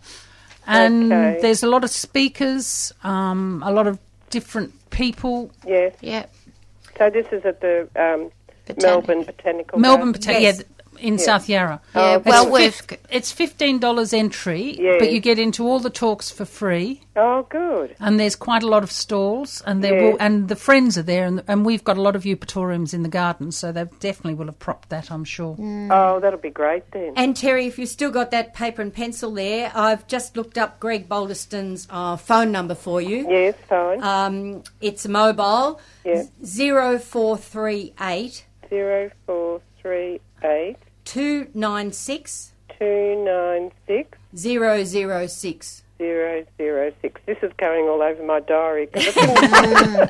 and 0.68 1.12
Okay. 1.12 1.40
there's 1.42 1.64
a 1.64 1.68
lot 1.68 1.84
of 1.84 1.90
speakers, 1.90 2.94
um, 3.04 3.64
a 3.66 3.72
lot 3.72 3.88
of 3.88 3.98
different 4.30 4.72
people. 4.92 5.50
yes. 5.66 5.94
yeah. 6.02 6.26
So 6.96 7.10
this 7.10 7.26
is 7.32 7.44
at 7.44 7.60
the 7.62 7.88
um, 7.96 8.30
Botanic- 8.66 8.84
Melbourne 9.08 9.24
Botanical 9.24 9.80
Melbourne, 9.80 10.12
Garden. 10.14 10.22
Bota- 10.34 10.42
Yes. 10.42 10.58
yeah, 10.60 10.64
in 11.00 11.18
South 11.18 11.50
Yarra. 11.50 11.82
Yeah, 11.96 12.18
It's 12.18 12.26
well 12.26 12.46
fif- 12.46 12.52
worth- 12.92 13.00
It's 13.10 13.32
fifteen 13.32 13.80
dollars 13.80 14.14
entry, 14.14 14.78
Yes. 14.80 14.98
but 15.00 15.12
you 15.12 15.20
get 15.20 15.40
into 15.40 15.68
all 15.68 15.80
the 15.80 15.90
talks 15.90 16.30
for 16.30 16.46
free, 16.46 17.02
Oh, 17.16 17.46
good. 17.50 17.96
and 18.00 18.20
there's 18.20 18.36
quite 18.36 18.62
a 18.64 18.68
lot 18.68 18.84
of 18.84 18.92
stalls, 18.92 19.62
and 19.66 19.84
there 19.84 19.96
Yes. 20.00 20.02
will, 20.14 20.18
and 20.20 20.48
the 20.50 20.56
friends 20.56 20.96
are 20.98 21.02
there, 21.04 21.26
and, 21.26 21.44
and 21.48 21.66
we've 21.66 21.84
got 21.84 21.98
a 21.98 22.02
lot 22.02 22.16
of 22.16 22.24
eupatoriums 22.24 22.94
in 22.94 23.02
the 23.02 23.10
garden, 23.10 23.52
so 23.52 23.72
they 23.72 23.86
definitely 24.00 24.36
will 24.36 24.46
have 24.46 24.60
propped 24.60 24.90
that, 24.90 25.12
I'm 25.12 25.24
sure. 25.26 25.58
Oh, 25.92 26.20
that'll 26.20 26.40
be 26.40 26.52
great 26.52 26.84
then. 26.92 27.14
And 27.18 27.36
Terry, 27.36 27.66
if 27.66 27.78
you've 27.80 27.90
still 27.90 28.12
got 28.12 28.30
that 28.32 28.54
paper 28.54 28.82
and 28.84 28.94
pencil 28.94 29.32
there, 29.34 29.72
I've 29.76 30.06
just 30.08 30.38
looked 30.38 30.60
up 30.60 30.80
Greg 30.80 31.10
Balderston's 31.10 31.88
uh, 31.90 32.16
phone 32.18 32.52
number 32.52 32.76
for 32.76 33.02
you. 33.02 33.28
yes, 33.30 33.56
fine. 33.68 34.02
Um, 34.04 34.64
it's 34.80 35.08
mobile. 35.08 35.82
Yeah. 36.06 36.24
Zero 36.46 37.00
four 37.00 37.36
three 37.36 37.94
eight 38.00 38.46
Zero 38.70 39.12
four 39.26 39.62
three 39.82 40.20
eight 40.44 40.78
two 41.06 41.48
nine 41.54 41.92
six 41.92 42.54
two 42.80 43.24
nine 43.24 43.72
six 43.88 44.18
zero 44.36 44.84
zero 44.84 45.28
six. 45.28 45.84
zero 45.98 46.44
zero 46.58 46.92
six. 47.02 47.22
This 47.26 47.38
is 47.44 47.52
going 47.58 47.88
all 47.88 48.02
over 48.02 48.24
my 48.24 48.40
diary. 48.42 48.90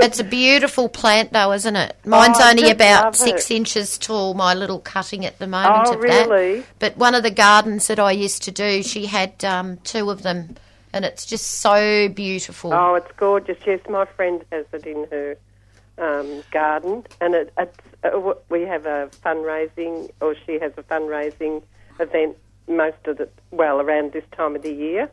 It's 0.00 0.20
a 0.20 0.24
beautiful 0.24 0.88
plant, 0.88 1.32
though, 1.32 1.50
isn't 1.52 1.74
it? 1.74 1.96
Mine's 2.04 2.36
Oh, 2.40 2.50
only 2.50 2.70
about 2.70 3.16
six 3.16 3.50
it. 3.50 3.54
inches 3.56 3.98
tall. 3.98 4.34
My 4.34 4.54
little 4.54 4.78
cutting 4.78 5.24
at 5.26 5.38
the 5.38 5.46
moment 5.46 5.88
Oh, 5.88 5.94
of 5.94 6.00
that. 6.02 6.28
really? 6.28 6.64
But 6.78 6.96
one 6.96 7.14
of 7.14 7.22
the 7.24 7.30
gardens 7.32 7.88
that 7.88 7.98
I 7.98 8.12
used 8.12 8.42
to 8.44 8.50
do, 8.52 8.82
she 8.82 9.06
had 9.06 9.44
um, 9.44 9.78
two 9.78 10.10
of 10.10 10.22
them, 10.22 10.56
and 10.92 11.04
it's 11.04 11.26
just 11.26 11.46
so 11.60 12.08
beautiful. 12.10 12.72
oh, 12.72 12.94
it's 12.94 13.10
gorgeous. 13.16 13.58
Yes, 13.66 13.80
my 13.88 14.04
friend 14.04 14.44
has 14.52 14.66
it 14.72 14.86
in 14.86 15.06
her 15.10 15.36
um, 15.98 16.42
garden, 16.50 17.04
and 17.20 17.34
it, 17.34 17.52
it's 17.58 17.78
uh, 18.04 18.32
we 18.48 18.62
have 18.62 18.86
a 18.86 19.10
fundraising, 19.24 20.10
or 20.20 20.34
she 20.46 20.58
has 20.60 20.72
a 20.76 20.82
fundraising 20.82 21.62
event 22.00 22.36
most 22.68 22.98
of 23.06 23.18
the 23.18 23.28
well 23.50 23.80
around 23.80 24.12
this 24.12 24.24
time 24.36 24.54
of 24.56 24.62
the 24.62 24.72
year. 24.72 25.10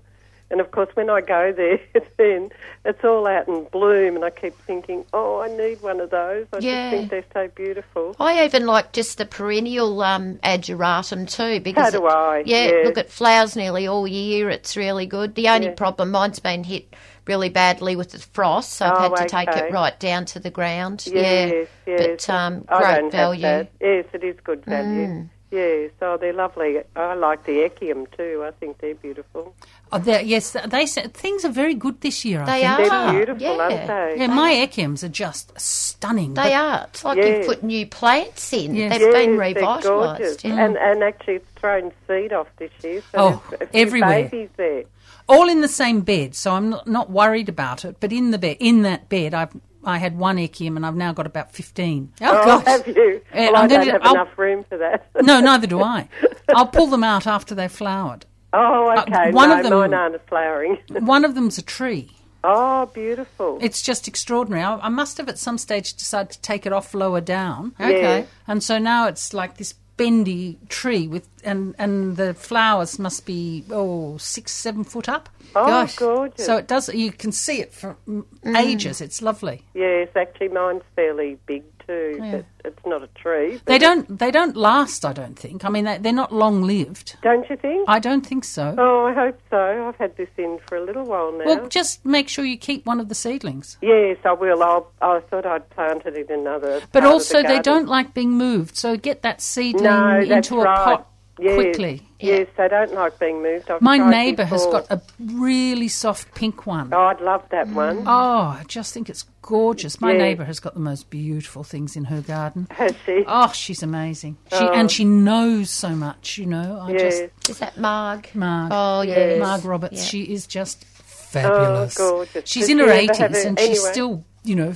And 0.52 0.62
of 0.62 0.70
course, 0.70 0.90
when 0.94 1.10
I 1.10 1.22
go 1.22 1.52
there, 1.52 1.80
then 2.18 2.52
it's 2.86 3.04
all 3.04 3.26
out 3.26 3.48
in 3.48 3.66
bloom, 3.72 4.16
and 4.16 4.24
I 4.24 4.30
keep 4.30 4.62
thinking, 4.66 5.04
"Oh, 5.12 5.42
I 5.42 5.48
need 5.48 5.82
one 5.82 6.00
of 6.00 6.12
those." 6.12 6.46
I 6.54 6.60
Yeah. 6.60 6.76
just 6.92 6.92
think 6.92 7.10
they're 7.10 7.26
so 7.34 7.52
beautiful. 7.56 8.16
I 8.20 8.46
even 8.46 8.68
like 8.68 8.94
just 8.94 9.18
the 9.18 9.26
perennial 9.26 10.02
um, 10.04 10.36
ageratum 10.44 11.28
too 11.28 11.60
because 11.62 11.94
So 11.94 12.00
do 12.00 12.06
it- 12.06 12.12
I, 12.12 12.44
Yeah, 12.46 12.82
look, 12.86 12.98
it 13.00 13.10
flowers 13.10 13.56
nearly 13.56 13.88
all 13.88 14.08
year. 14.08 14.50
It's 14.52 14.78
really 14.78 15.08
good. 15.08 15.34
The 15.34 15.50
only 15.50 15.68
Yeah. 15.70 15.74
problem, 15.74 16.12
mine's 16.12 16.40
been 16.40 16.64
hit 16.64 16.94
really 17.28 17.50
badly 17.50 17.96
with 17.96 18.12
the 18.12 18.20
frost, 18.20 18.74
so 18.74 18.86
I've 18.86 19.12
Oh, 19.12 19.16
had 19.16 19.24
to 19.24 19.26
take 19.26 19.50
okay. 19.50 19.68
it 19.68 19.72
right 19.72 20.00
down 20.00 20.26
to 20.26 20.40
the 20.40 20.50
ground. 20.52 21.06
Yes, 21.08 21.68
yeah, 21.86 21.94
yes. 21.98 22.26
but 22.26 22.34
um, 22.34 22.66
I 22.70 22.78
great 22.80 22.96
don't 23.02 23.12
value. 23.12 23.42
Mm. 23.44 23.58
Have 23.58 23.68
that. 23.80 23.86
Yes, 23.86 24.06
it 24.14 24.24
is 24.24 24.36
good 24.44 24.64
value. 24.66 25.30
Yes, 25.52 25.92
oh, 26.02 26.18
they're 26.18 26.34
lovely. 26.34 26.80
I 26.98 27.14
like 27.14 27.46
the 27.46 27.54
echium 27.60 28.12
too. 28.18 28.44
I 28.46 28.52
think 28.52 28.80
they're 28.80 28.96
beautiful. 28.96 29.56
Oh, 29.92 30.00
they're- 30.00 30.22
yes, 30.22 30.56
they 30.68 30.86
things 30.86 31.46
are 31.46 31.50
very 31.52 31.76
good 31.76 32.02
this 32.02 32.26
year. 32.26 32.42
I 32.42 32.46
They 32.46 32.62
think. 32.84 32.92
are. 32.92 33.14
They're 33.14 33.26
beautiful, 33.36 33.56
yeah. 33.56 33.64
aren't 33.64 33.88
they? 34.18 34.22
Yeah, 34.22 34.28
my 34.28 34.52
echiums 34.54 35.04
are 35.04 35.08
just 35.08 35.58
stunning. 35.60 36.34
They 36.34 36.54
are. 36.54 36.88
It's 36.90 37.06
like 37.06 37.18
Yes. 37.18 37.38
you've 37.38 37.48
put 37.48 37.64
new 37.64 37.86
plants 37.86 38.52
in. 38.52 38.76
Yes. 38.76 38.92
They've 38.94 39.02
Yes, 39.02 39.14
been 39.14 39.38
they're 39.38 39.54
revitalised. 39.54 40.44
Yeah. 40.44 40.66
And, 40.66 40.78
and 40.78 41.04
actually, 41.04 41.36
it's 41.36 41.50
thrown 41.56 41.92
seed 42.08 42.34
off 42.34 42.48
this 42.58 42.72
year. 42.84 43.02
So 43.14 43.18
Oh, 43.18 43.44
a 43.62 43.66
few 43.68 43.82
everywhere. 43.82 44.24
babies 44.24 44.50
there. 44.58 44.84
All 45.28 45.50
in 45.50 45.62
the 45.62 45.68
same 45.68 46.02
bed, 46.02 46.36
so 46.36 46.54
I'm 46.54 46.70
not, 46.70 46.88
not 46.88 47.10
worried 47.10 47.50
about 47.50 47.84
it. 47.86 47.98
But 48.00 48.12
in 48.14 48.32
the 48.32 48.38
bed, 48.38 48.58
in 48.60 48.82
that 48.84 49.10
bed, 49.10 49.34
I've 49.34 49.56
I 49.88 50.00
had 50.00 50.18
one 50.18 50.38
echium, 50.38 50.78
and 50.78 50.86
I've 50.86 50.96
now 50.96 51.14
got 51.14 51.28
about 51.28 51.52
fifteen. 51.52 52.12
Oh, 52.22 52.26
Oh, 52.42 52.46
gosh. 52.46 52.66
have 52.66 52.88
you? 52.88 53.22
Yeah, 53.34 53.52
well, 53.52 53.56
I'm 53.58 53.64
I 53.66 53.68
don't 53.68 53.80
gonna- 53.82 53.92
have 53.92 54.02
I'll- 54.04 54.14
enough 54.16 54.38
room 54.38 54.64
for 54.68 54.78
that. 54.78 55.08
No, 55.22 55.40
neither 55.42 55.68
do 55.68 55.82
I. 55.82 56.10
I'll 56.56 56.68
pull 56.68 56.88
them 56.88 57.04
out 57.04 57.28
after 57.28 57.54
they've 57.54 57.72
flowered. 57.72 58.26
oh, 58.54 58.88
uh, 58.90 59.02
okay. 59.08 59.32
one 59.32 59.50
no, 59.50 59.58
of 59.58 59.64
them- 59.64 59.74
mine 59.80 59.94
aren't 59.94 60.28
flowering. 60.28 60.78
One 60.90 61.24
of 61.26 61.36
them's 61.36 61.58
a 61.60 61.62
tree. 61.62 62.12
oh, 62.44 62.86
beautiful. 62.88 63.58
It's 63.62 63.82
just 63.82 64.08
extraordinary. 64.08 64.64
I, 64.64 64.76
I 64.78 64.90
must 64.90 65.18
have 65.18 65.28
at 65.30 65.38
some 65.38 65.58
stage 65.58 65.94
decided 65.96 66.32
to 66.32 66.42
take 66.42 66.66
it 66.66 66.74
off 66.74 66.94
lower 66.94 67.22
down. 67.22 67.74
Okay. 67.80 68.20
Yeah. 68.20 68.26
And 68.48 68.64
so 68.64 68.78
now 68.80 69.08
it's 69.08 69.34
like 69.34 69.58
this 69.58 69.74
bendy 69.98 70.58
tree 70.70 71.08
with 71.08 71.28
and 71.44 71.76
and 71.78 72.18
the 72.18 72.34
flowers 72.34 73.00
must 73.00 73.26
be 73.26 73.64
oh 73.72 74.18
six 74.18 74.52
seven 74.52 74.84
foot 74.84 75.08
up. 75.08 75.30
Oh, 75.56 75.66
Gosh. 75.66 75.96
gorgeous. 75.96 76.46
So 76.46 76.58
it 76.58 76.68
does. 76.68 76.90
You 76.90 77.12
can 77.12 77.32
see 77.32 77.62
it 77.62 77.74
for 77.74 77.96
mm, 78.08 78.26
ages. 78.58 79.00
It's 79.00 79.22
lovely. 79.22 79.64
yes, 79.74 80.10
actually, 80.16 80.50
mine's 80.50 80.84
fairly 80.96 81.38
big 81.46 81.64
too. 81.88 82.18
Yeah. 82.20 82.32
But 82.32 82.46
it's 82.66 82.86
not 82.86 83.04
a 83.04 83.08
tree. 83.08 83.60
They 83.66 83.78
don't. 83.78 84.20
They 84.20 84.32
don't 84.32 84.56
last. 84.56 85.06
I 85.06 85.14
don't 85.14 85.38
think. 85.38 85.64
I 85.66 85.70
mean, 85.70 85.86
they, 85.86 85.98
they're 85.98 86.14
not 86.14 86.32
long 86.34 86.62
lived. 86.64 87.16
Don't 87.22 87.50
you 87.50 87.56
think? 87.56 87.88
I 87.88 88.00
don't 88.00 88.26
think 88.26 88.44
so. 88.44 88.76
Oh, 88.78 89.06
I 89.06 89.14
hope 89.14 89.40
so. 89.50 89.88
I've 89.88 89.96
had 89.98 90.16
this 90.18 90.30
in 90.38 90.60
for 90.68 90.78
a 90.78 90.84
little 90.84 91.06
while 91.06 91.32
now. 91.32 91.46
Well, 91.46 91.68
just 91.68 92.06
make 92.06 92.30
sure 92.30 92.46
you 92.46 92.58
keep 92.58 92.86
one 92.86 93.00
of 93.00 93.10
the 93.10 93.16
seedlings. 93.16 93.78
yes, 93.82 94.18
I 94.26 94.34
will. 94.34 94.64
I'll, 94.64 94.92
I 95.02 95.20
thought 95.30 95.46
I'd 95.46 95.70
plant 95.70 96.06
it 96.06 96.18
in 96.18 96.40
another. 96.40 96.82
But 96.92 97.04
also, 97.06 97.42
the 97.42 97.48
they 97.48 97.60
don't 97.62 97.88
like 97.88 98.14
being 98.14 98.32
moved. 98.32 98.76
So 98.76 98.98
get 98.98 99.22
that 99.24 99.42
seedling 99.42 99.84
No, 99.84 100.20
into 100.20 100.56
a 100.60 100.64
right. 100.64 100.76
pot 100.86 101.08
Yes. 101.38 101.56
quickly. 101.56 102.02
Yes, 102.20 102.48
they 102.58 102.68
don't 102.70 102.94
like 102.94 103.20
being 103.20 103.42
moved. 103.44 103.70
I've 103.70 103.82
My 103.82 103.98
neighbour 103.98 104.46
has 104.46 104.66
got 104.68 104.88
a 104.90 105.02
really 105.20 105.90
soft 105.90 106.34
pink 106.34 106.66
one. 106.66 106.94
Oh, 106.94 107.02
I'd 107.02 107.20
love 107.20 107.44
that 107.50 107.68
mm. 107.68 107.74
one. 107.74 108.04
Oh, 108.08 108.58
I 108.58 108.64
just 108.68 108.94
think 108.94 109.10
it's 109.10 109.26
gorgeous. 109.42 110.00
My 110.00 110.14
Yeah. 110.14 110.20
neighbour 110.20 110.46
has 110.46 110.62
got 110.62 110.76
the 110.76 110.80
most 110.80 111.10
beautiful 111.10 111.64
things 111.64 111.98
in 111.98 112.06
her 112.06 112.22
garden. 112.22 112.68
Has 112.72 112.96
she? 113.06 113.26
Oh, 113.28 113.52
she's 113.52 113.84
amazing. 113.84 114.38
She 114.50 114.58
oh. 114.60 114.72
and 114.72 114.90
she 114.90 115.04
knows 115.04 115.70
so 115.70 115.90
much. 115.90 116.38
You 116.38 116.46
know, 116.46 116.80
I 116.82 116.92
yes. 116.92 117.20
just 117.20 117.50
Is 117.50 117.60
that 117.60 117.78
Marg? 117.78 118.30
Marg. 118.34 118.72
Oh, 118.74 119.02
yes. 119.02 119.40
Marg 119.40 119.66
Roberts. 119.66 119.98
Yeah. 119.98 120.04
She 120.04 120.24
is 120.24 120.48
just 120.48 120.86
oh, 120.88 121.04
fabulous. 121.06 122.00
Oh, 122.00 122.12
gorgeous. 122.12 122.50
She's 122.50 122.64
Does 122.64 122.70
in 122.70 122.80
her 122.80 122.90
eighties 122.90 123.18
have 123.18 123.36
a- 123.36 123.48
and 123.48 123.60
she's 123.60 123.86
still, 123.86 124.24
you 124.46 124.56
know, 124.56 124.74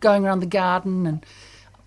going 0.00 0.24
around 0.24 0.40
the 0.40 0.46
garden 0.46 1.06
and 1.06 1.26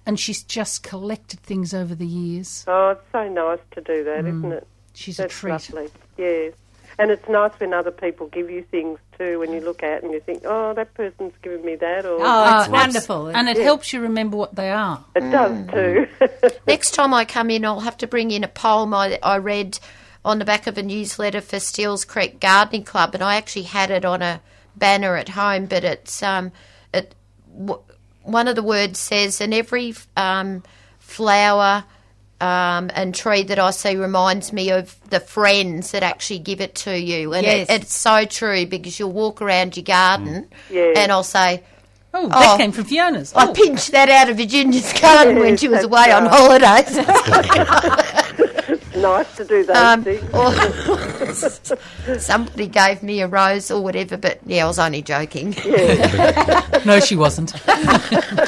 and 0.09 0.19
she's 0.19 0.41
just 0.43 0.81
collected 0.81 1.39
things 1.41 1.71
over 1.71 1.93
the 1.93 2.05
years. 2.07 2.65
Oh, 2.67 2.89
it's 2.89 3.01
so 3.11 3.29
nice 3.29 3.59
to 3.71 3.81
do 3.81 4.03
that, 4.05 4.25
not 4.25 4.53
it? 4.53 4.67
She's 4.95 5.17
That's 5.17 5.31
a 5.33 5.37
treat. 5.37 5.51
lovely. 5.51 5.89
Yes. 6.17 6.53
And 6.97 7.11
it's 7.11 7.29
nice 7.29 7.51
when 7.59 7.73
other 7.75 7.91
people 7.91 8.25
give 8.27 8.49
you 8.49 8.63
things 8.63 8.97
too, 9.19 9.37
when 9.37 9.53
you 9.53 9.61
look 9.61 9.83
at 9.83 10.01
and 10.01 10.11
you 10.11 10.19
think, 10.19 10.41
oh, 10.45 10.73
that 10.73 10.95
person's 10.95 11.33
given 11.43 11.63
me 11.63 11.75
that, 11.75 12.05
or 12.05 12.17
Oh, 12.19 12.59
it's 12.61 12.69
wonderful. 12.69 13.27
and 13.27 13.47
it 13.47 13.57
helps 13.57 13.93
you 13.93 14.01
remember 14.01 14.35
what 14.35 14.55
they 14.55 14.71
are. 14.71 15.05
it 15.15 15.21
does 15.29 15.67
too. 15.71 16.07
Next 16.67 16.91
time 16.95 17.13
I 17.13 17.23
come 17.23 17.51
in, 17.51 17.63
I'll 17.63 17.79
have 17.81 17.97
to 17.97 18.07
bring 18.07 18.31
in 18.31 18.43
a 18.43 18.47
poem 18.49 18.93
I, 18.95 19.19
I 19.21 19.37
read 19.37 19.79
on 20.25 20.39
the 20.39 20.45
back 20.45 20.65
of 20.65 20.75
a 20.77 20.83
newsletter 20.83 21.39
for 21.39 21.59
Steele's 21.59 22.03
Creek 22.03 22.39
Gardening 22.39 22.83
Club, 22.83 23.13
and 23.13 23.23
I 23.23 23.35
actually 23.35 23.63
had 23.63 23.91
it 23.91 24.03
on 24.03 24.21
a 24.23 24.41
banner 24.75 25.15
at 25.15 25.29
home, 25.29 25.67
but 25.67 25.83
it's 25.85 26.21
um, 26.23 26.51
it 26.93 27.13
w- 27.57 27.81
one 28.31 28.47
of 28.47 28.55
the 28.55 28.63
words 28.63 28.99
says, 28.99 29.41
and 29.41 29.53
every 29.53 29.93
um, 30.17 30.63
flower 30.99 31.83
um, 32.41 32.89
and 32.93 33.13
tree 33.13 33.43
that 33.43 33.59
I 33.59 33.71
see 33.71 33.95
reminds 33.97 34.53
me 34.53 34.71
of 34.71 34.95
the 35.09 35.19
friends 35.19 35.91
that 35.91 36.03
actually 36.03 36.39
give 36.39 36.61
it 36.61 36.75
to 36.75 36.97
you. 36.97 37.33
And 37.33 37.45
Yes. 37.45 37.69
it, 37.69 37.81
it's 37.81 37.93
so 37.93 38.25
true 38.25 38.65
because 38.65 38.97
you'll 38.99 39.11
walk 39.11 39.41
around 39.41 39.75
your 39.75 39.83
garden 39.83 40.47
Yes. 40.69 40.97
and 40.97 41.11
I'll 41.11 41.23
say, 41.23 41.63
Oh, 42.13 42.27
that 42.29 42.53
Oh. 42.53 42.57
came 42.57 42.71
from 42.71 42.85
Fiona's. 42.85 43.33
I 43.35 43.47
Oh, 43.49 43.53
pinched 43.53 43.91
that 43.91 44.09
out 44.09 44.29
of 44.29 44.37
Virginia's 44.37 44.93
garden 44.99 45.37
when 45.39 45.57
she 45.57 45.67
was 45.67 45.81
that's 45.83 45.85
away 45.85 46.11
on 46.11 46.25
holidays. 46.25 46.97
It's 48.99 49.03
nice 49.03 49.35
to 49.37 49.45
do 49.45 49.63
those 49.63 49.77
Um, 49.77 50.03
things. 50.03 51.61
somebody 52.25 52.67
gave 52.67 53.01
me 53.01 53.21
a 53.21 53.27
rose 53.27 53.71
or 53.71 53.81
whatever, 53.81 54.17
but 54.17 54.39
yeah, 54.45 54.65
I 54.65 54.67
was 54.67 54.77
only 54.77 55.01
joking. 55.01 55.55
no, 56.85 56.99
she 56.99 57.15
wasn't. 57.15 57.53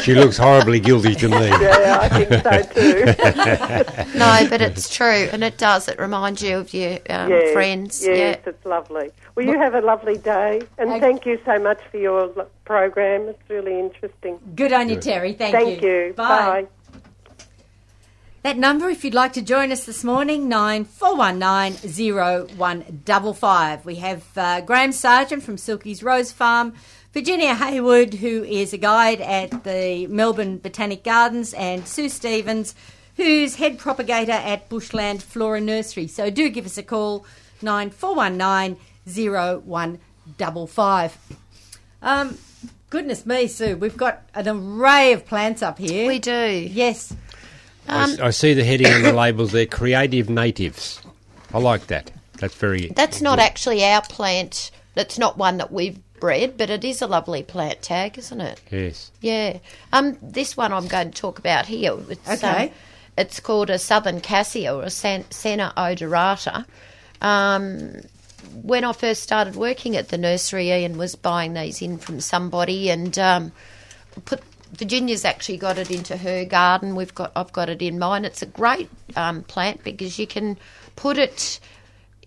She 0.02 0.16
looks 0.16 0.38
horribly 0.38 0.80
guilty 0.80 1.14
to 1.16 1.30
me. 1.30 1.48
Yeah, 1.48 2.00
I 2.02 2.10
think 2.10 2.30
so 2.44 2.62
too. 2.74 4.18
No, 4.18 4.48
but 4.50 4.62
it's 4.62 4.90
true, 4.94 5.30
and 5.32 5.44
it 5.44 5.58
does. 5.58 5.88
It 5.88 6.00
reminds 6.00 6.42
you 6.42 6.58
of 6.58 6.74
your 6.74 6.94
um, 7.10 7.30
Yes, 7.30 7.54
friends. 7.54 8.04
Yes, 8.06 8.40
Yeah. 8.44 8.50
it's 8.50 8.66
lovely. 8.66 9.12
Well, 9.36 9.46
you 9.46 9.60
have 9.60 9.76
a 9.76 9.82
lovely 9.82 10.18
day, 10.18 10.62
and 10.80 10.90
thank 11.00 11.26
you 11.26 11.40
so 11.46 11.60
much 11.60 11.80
for 11.92 11.98
your 11.98 12.30
program. 12.66 13.28
It's 13.30 13.50
really 13.50 13.80
interesting. 13.80 14.40
Good 14.56 14.74
on 14.74 14.90
you, 14.90 14.96
Terry. 15.00 15.34
Thank, 15.34 15.56
Thank 15.56 15.82
you. 15.84 16.14
Bye. 16.16 16.66
That 18.44 18.58
number, 18.58 18.90
if 18.90 19.06
you'd 19.06 19.14
like 19.14 19.34
to 19.34 19.42
join 19.44 19.72
us 19.72 19.86
this 19.86 20.04
morning, 20.04 20.50
nine 20.50 20.84
four 20.84 21.16
one 21.16 21.38
nine 21.38 21.74
zero 21.74 22.48
one 22.58 23.04
double 23.06 23.36
five. 23.36 23.86
We 23.86 23.98
have 23.98 24.26
uh, 24.36 24.62
Graham 24.62 24.94
Sargent 24.94 25.44
from 25.44 25.60
Silky's 25.60 26.02
Rose 26.02 26.32
Farm, 26.32 26.74
Virginia 27.14 27.54
Haywood, 27.54 28.16
who 28.16 28.44
is 28.44 28.74
a 28.74 28.80
guide 28.80 29.22
at 29.22 29.64
the 29.64 30.08
Melbourne 30.08 30.58
Botanic 30.58 31.04
Gardens, 31.04 31.54
and 31.54 31.88
Sue 31.88 32.10
Stevens, 32.10 32.74
who's 33.16 33.58
head 33.58 33.78
propagator 33.78 34.32
at 34.32 34.70
Bushland 34.70 35.22
Flora 35.22 35.62
Nursery. 35.62 36.08
So 36.08 36.32
do 36.32 36.50
give 36.50 36.66
us 36.66 36.80
a 36.80 36.84
call, 36.84 37.28
nine 37.62 37.92
four 37.92 38.16
one 38.16 38.38
nine 38.38 38.78
zero 39.08 39.62
one 39.66 40.00
double 40.40 40.66
five. 40.66 41.16
Um, 42.02 42.40
goodness 42.90 43.24
me, 43.24 43.46
Sue, 43.46 43.78
we've 43.78 43.98
got 43.98 44.24
an 44.34 44.48
array 44.48 45.14
of 45.14 45.28
plants 45.28 45.62
up 45.62 45.78
here. 45.78 46.08
We 46.08 46.18
do. 46.18 46.32
Yes. 46.72 47.16
I 47.92 48.04
s- 48.04 48.20
I, 48.20 48.30
see 48.32 48.54
the 48.54 48.64
heading 48.64 48.88
on 48.88 49.02
the 49.04 49.14
labels 49.14 49.52
there, 49.52 49.66
creative 49.66 50.30
natives. 50.30 51.02
I 51.54 51.60
like 51.60 51.88
that. 51.88 52.12
That's 52.40 52.56
very. 52.56 52.88
That's 52.88 53.22
not 53.22 53.38
actually 53.40 53.84
our 53.84 54.02
plant. 54.02 54.72
That's 54.96 55.18
not 55.20 55.38
one 55.38 55.58
that 55.58 55.72
we've 55.72 56.00
bred, 56.20 56.58
but 56.58 56.70
it 56.70 56.84
is 56.84 57.02
a 57.02 57.08
lovely 57.08 57.44
plant 57.44 57.82
tag, 57.82 58.18
isn't 58.18 58.42
it? 58.42 58.62
Yes. 58.72 59.12
Yeah. 59.22 59.60
Um, 59.94 60.18
this 60.22 60.56
one 60.58 60.72
I'm 60.74 60.88
going 60.88 61.12
to 61.12 61.22
talk 61.22 61.40
about 61.40 61.66
here. 61.66 61.96
It's, 62.10 62.44
Okay. 62.44 62.68
um, 62.68 62.72
it's 63.18 63.40
called 63.40 63.70
a 63.70 63.78
southern 63.80 64.22
cassia 64.22 64.74
or 64.76 64.84
a 64.84 64.90
San- 64.90 65.30
Senna 65.32 65.74
odorata. 65.78 66.66
Um, 67.22 68.02
when 68.64 68.84
I 68.84 68.94
first 68.94 69.22
started 69.24 69.56
working 69.56 69.96
at 69.96 70.10
the 70.10 70.18
nursery, 70.18 70.70
Ian 70.72 70.98
was 70.98 71.16
buying 71.16 71.54
these 71.54 71.82
in 71.82 71.98
from 71.98 72.20
somebody, 72.20 72.90
and 72.90 73.18
um, 73.20 73.52
put 74.26 74.42
Virginia's 74.74 75.26
actually 75.26 75.58
got 75.58 75.78
it 75.78 75.92
into 75.92 76.18
her 76.18 76.46
garden. 76.46 76.96
We've 76.96 77.14
got 77.14 77.32
I've 77.36 77.52
got 77.54 77.70
it 77.70 77.82
in 77.82 78.00
mine. 78.00 78.26
It's 78.26 78.42
a 78.42 78.46
great 78.46 78.90
um, 79.16 79.44
plant 79.44 79.84
because 79.84 80.18
you 80.18 80.28
can 80.28 80.58
put 80.96 81.18
it 81.18 81.60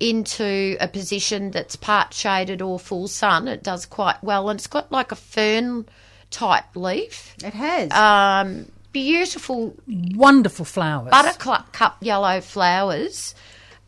into 0.00 0.76
a 0.80 0.88
position 0.88 1.50
that's 1.52 1.76
part 1.76 2.12
shaded 2.12 2.60
or 2.60 2.78
full 2.78 3.08
sun. 3.08 3.48
It 3.48 3.62
does 3.62 3.86
quite 3.86 4.22
well, 4.22 4.48
and 4.50 4.58
it's 4.58 4.66
got 4.66 4.90
like 4.92 5.12
a 5.12 5.16
fern 5.16 5.86
type 6.30 6.64
leaf. 6.74 7.34
It 7.42 7.54
has. 7.54 7.90
Um, 7.92 8.66
beautiful 8.92 9.74
Wonderful 9.88 10.64
flowers. 10.64 11.10
buttercup 11.10 11.96
yellow 12.00 12.40
flowers, 12.40 13.34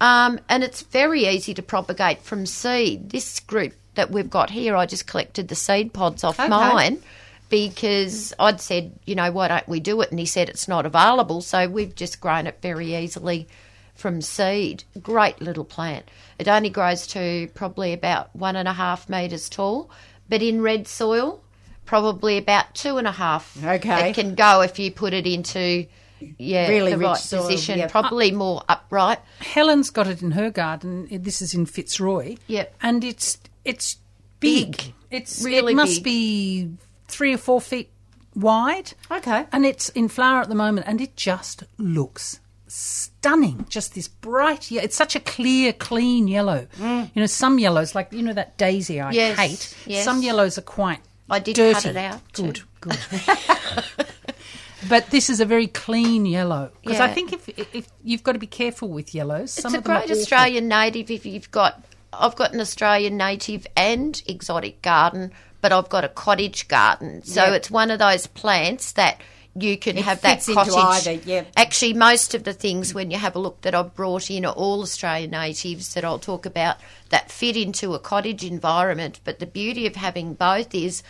um, 0.00 0.40
and 0.48 0.64
it's 0.64 0.82
very 0.82 1.26
easy 1.26 1.54
to 1.54 1.62
propagate 1.62 2.22
from 2.22 2.46
seed. 2.46 3.10
This 3.10 3.40
group 3.40 3.74
that 3.96 4.10
we've 4.10 4.30
got 4.30 4.50
here, 4.50 4.76
I 4.76 4.86
just 4.86 5.06
collected 5.06 5.48
the 5.48 5.54
seed 5.54 5.92
pods 5.92 6.22
off 6.24 6.38
Okay. 6.38 6.48
mine 6.48 7.02
because 7.48 8.32
I'd 8.38 8.60
said, 8.60 8.92
you 9.04 9.14
know, 9.14 9.30
why 9.30 9.48
don't 9.48 9.68
we 9.68 9.80
do 9.80 10.00
it? 10.00 10.10
And 10.10 10.18
he 10.18 10.26
said 10.26 10.48
it's 10.48 10.68
not 10.68 10.86
available, 10.86 11.40
so 11.40 11.68
we've 11.68 11.94
just 11.94 12.20
grown 12.20 12.46
it 12.46 12.58
very 12.62 12.94
easily 12.94 13.48
from 13.94 14.20
seed. 14.20 14.84
Great 15.00 15.40
little 15.40 15.64
plant. 15.64 16.10
It 16.38 16.48
only 16.48 16.70
grows 16.70 17.06
to 17.08 17.48
probably 17.54 17.92
about 17.92 18.34
one 18.34 18.56
and 18.56 18.68
a 18.68 18.72
half 18.72 19.08
metres 19.08 19.48
tall, 19.48 19.90
but 20.28 20.42
in 20.42 20.60
red 20.60 20.86
soil, 20.88 21.42
probably 21.84 22.36
about 22.36 22.74
two 22.74 22.98
and 22.98 23.06
a 23.06 23.12
half. 23.12 23.56
Okay. 23.64 24.10
It 24.10 24.14
can 24.14 24.34
go 24.34 24.60
if 24.60 24.78
you 24.78 24.90
put 24.90 25.14
it 25.14 25.26
into 25.26 25.86
yeah, 26.38 26.68
Really 26.68 26.92
the 26.92 26.98
rich 26.98 27.06
right 27.06 27.16
soil, 27.18 27.46
position, 27.46 27.78
yeah. 27.78 27.88
probably 27.88 28.32
more 28.32 28.62
upright. 28.68 29.18
Helen's 29.40 29.90
got 29.90 30.06
it 30.06 30.22
in 30.22 30.30
her 30.32 30.50
garden. 30.50 31.06
This 31.10 31.42
is 31.42 31.54
in 31.54 31.66
Fitzroy. 31.66 32.36
Yep. 32.46 32.74
And 32.82 33.04
it's 33.04 33.38
it's 33.64 33.98
big. 34.40 34.78
Big. 34.78 34.94
It's 35.10 35.44
Really 35.44 35.72
it 35.72 35.76
must 35.76 35.96
big. 35.96 36.04
be 36.04 36.70
three 37.08 37.32
or 37.34 37.38
four 37.38 37.60
feet 37.60 37.90
wide. 38.34 38.92
Okay. 39.10 39.46
And 39.52 39.64
it's 39.66 39.88
in 39.90 40.08
flower 40.08 40.40
at 40.42 40.48
the 40.48 40.54
moment, 40.54 40.86
and 40.88 41.00
it 41.00 41.16
just 41.16 41.64
looks 41.78 42.40
stunning. 42.68 43.64
Just 43.68 43.94
this 43.94 44.08
bright. 44.08 44.70
Yeah, 44.70 44.82
it's 44.82 44.96
such 44.96 45.14
a 45.16 45.20
clear, 45.20 45.72
clean 45.72 46.28
yellow. 46.28 46.66
You 46.80 47.08
know, 47.14 47.26
some 47.26 47.58
yellows 47.58 47.94
like 47.94 48.12
you 48.12 48.22
know 48.22 48.32
that 48.32 48.56
daisy 48.58 49.00
I 49.00 49.10
Mm. 49.12 49.14
Yes, 49.14 49.38
hate. 49.38 49.76
yes. 49.86 50.04
Some 50.04 50.22
yellows 50.22 50.58
are 50.58 50.62
quite. 50.62 51.00
I 51.30 51.38
did 51.40 51.56
dirty. 51.56 51.74
cut 51.74 51.84
it 51.86 51.96
out 51.96 52.20
too. 52.32 52.52
Good, 52.52 52.62
good. 52.80 52.98
But 54.88 55.10
this 55.10 55.30
is 55.30 55.40
a 55.40 55.44
very 55.44 55.66
clean 55.66 56.26
yellow 56.26 56.70
because 56.82 57.00
I 57.00 57.08
think 57.08 57.32
if 57.32 57.48
if 57.74 57.88
you've 58.04 58.22
got 58.22 58.32
to 58.32 58.38
be 58.38 58.46
careful 58.46 58.88
with 58.88 59.14
yellows, 59.14 59.50
some 59.50 59.70
It's 59.70 59.74
a 59.74 59.78
of 59.78 59.84
them 59.84 59.96
are 59.96 60.06
great. 60.06 60.10
Australian 60.16 60.68
native 60.68 61.10
if 61.10 61.26
you've 61.26 61.50
got. 61.50 61.82
I've 62.12 62.36
got 62.36 62.52
an 62.54 62.60
Australian 62.60 63.16
native 63.16 63.66
and 63.76 64.22
exotic 64.26 64.82
garden, 64.82 65.32
but 65.60 65.72
I've 65.72 65.88
got 65.88 66.04
a 66.04 66.08
cottage 66.08 66.68
garden. 66.68 67.22
So 67.24 67.44
Yeah. 67.44 67.54
it's 67.54 67.70
one 67.70 67.90
of 67.90 67.98
those 67.98 68.26
plants 68.26 68.92
that 68.92 69.20
you 69.58 69.78
can 69.78 69.96
It 69.96 70.04
have 70.04 70.20
that 70.20 70.44
cottage. 70.44 70.74
either, 70.76 71.12
yeah. 71.24 71.44
Actually, 71.56 71.94
most 71.94 72.34
of 72.34 72.44
the 72.44 72.52
things 72.52 72.92
when 72.92 73.10
you 73.10 73.16
have 73.16 73.34
a 73.34 73.38
look 73.38 73.62
that 73.62 73.74
I've 73.74 73.94
brought 73.94 74.30
in 74.30 74.44
are 74.44 74.52
all 74.52 74.82
Australian 74.82 75.30
natives 75.30 75.94
that 75.94 76.04
I'll 76.04 76.18
talk 76.18 76.44
about 76.44 76.76
that 77.08 77.30
fit 77.32 77.56
into 77.56 77.94
a 77.94 77.98
cottage 77.98 78.44
environment. 78.44 79.20
But 79.24 79.38
the 79.38 79.46
beauty 79.46 79.86
of 79.86 79.96
having 79.96 80.34
both 80.34 80.74
is 80.74 81.02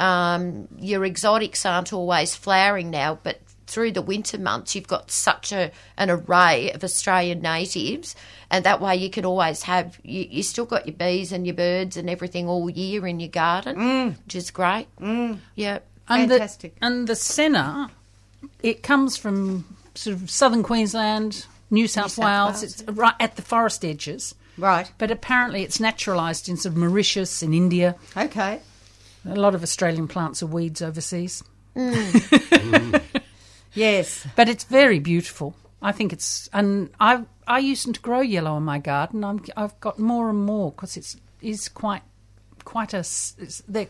um, 0.00 0.68
your 0.78 1.04
exotics 1.04 1.64
aren't 1.64 1.92
always 1.92 2.34
flowering 2.34 2.90
now, 2.90 3.18
but 3.22 3.40
through 3.66 3.92
the 3.92 4.02
winter 4.02 4.36
months 4.36 4.74
you've 4.74 4.86
got 4.86 5.10
such 5.10 5.50
a 5.50 5.70
an 5.96 6.10
array 6.10 6.70
of 6.72 6.84
Australian 6.84 7.40
natives, 7.40 8.14
and 8.54 8.64
that 8.64 8.80
way 8.80 8.94
you 8.94 9.10
can 9.10 9.24
always 9.24 9.62
have 9.64 9.98
you, 10.04 10.26
you 10.30 10.42
still 10.44 10.64
got 10.64 10.86
your 10.86 10.94
bees 10.94 11.32
and 11.32 11.44
your 11.44 11.56
birds 11.56 11.96
and 11.96 12.08
everything 12.08 12.48
all 12.48 12.70
year 12.70 13.04
in 13.06 13.18
your 13.18 13.28
garden, 13.28 14.16
which 14.24 14.36
is 14.36 14.52
great. 14.52 14.86
Mm. 15.00 15.38
Yeah. 15.56 15.80
and 16.08 16.30
Fantastic. 16.30 16.78
The, 16.78 16.86
and 16.86 17.08
the 17.08 17.16
senna, 17.16 17.90
it 18.62 18.84
comes 18.84 19.16
from 19.16 19.64
sort 19.96 20.14
of 20.14 20.30
southern 20.30 20.62
Queensland, 20.62 21.46
New 21.70 21.88
South, 21.88 22.12
South 22.12 22.24
Wales. 22.24 22.62
Wales, 22.62 22.62
It's 22.62 22.84
right 22.84 23.14
at 23.18 23.34
the 23.34 23.42
forest 23.42 23.84
edges. 23.84 24.36
Right. 24.56 24.90
But 24.98 25.10
apparently 25.10 25.64
it's 25.64 25.80
naturalised 25.80 26.48
in 26.48 26.56
sort 26.56 26.74
of 26.74 26.76
Mauritius 26.78 27.42
in 27.42 27.52
India. 27.52 27.96
Okay. 28.16 28.60
A 29.26 29.34
lot 29.34 29.56
of 29.56 29.62
Australian 29.64 30.06
plants 30.06 30.42
are 30.42 30.46
weeds 30.46 30.80
overseas. 30.80 31.42
Yes. 33.74 34.24
But 34.36 34.48
it's 34.48 34.62
very 34.62 35.00
beautiful. 35.00 35.56
I 35.82 35.90
think 35.90 36.12
it's, 36.12 36.48
and 36.52 36.90
I 37.00 37.24
I 37.46 37.58
used 37.58 37.92
to 37.94 38.00
grow 38.00 38.20
yellow 38.20 38.56
in 38.56 38.62
my 38.62 38.78
garden. 38.78 39.24
I'm, 39.24 39.44
I've 39.56 39.78
got 39.80 39.98
more 39.98 40.30
and 40.30 40.44
more 40.44 40.70
because 40.72 40.96
it's 40.96 41.16
is 41.42 41.68
quite 41.68 42.02
quite 42.64 42.94
a. 42.94 42.98
s- 42.98 43.34
It's, 43.38 43.62
the- 43.68 43.88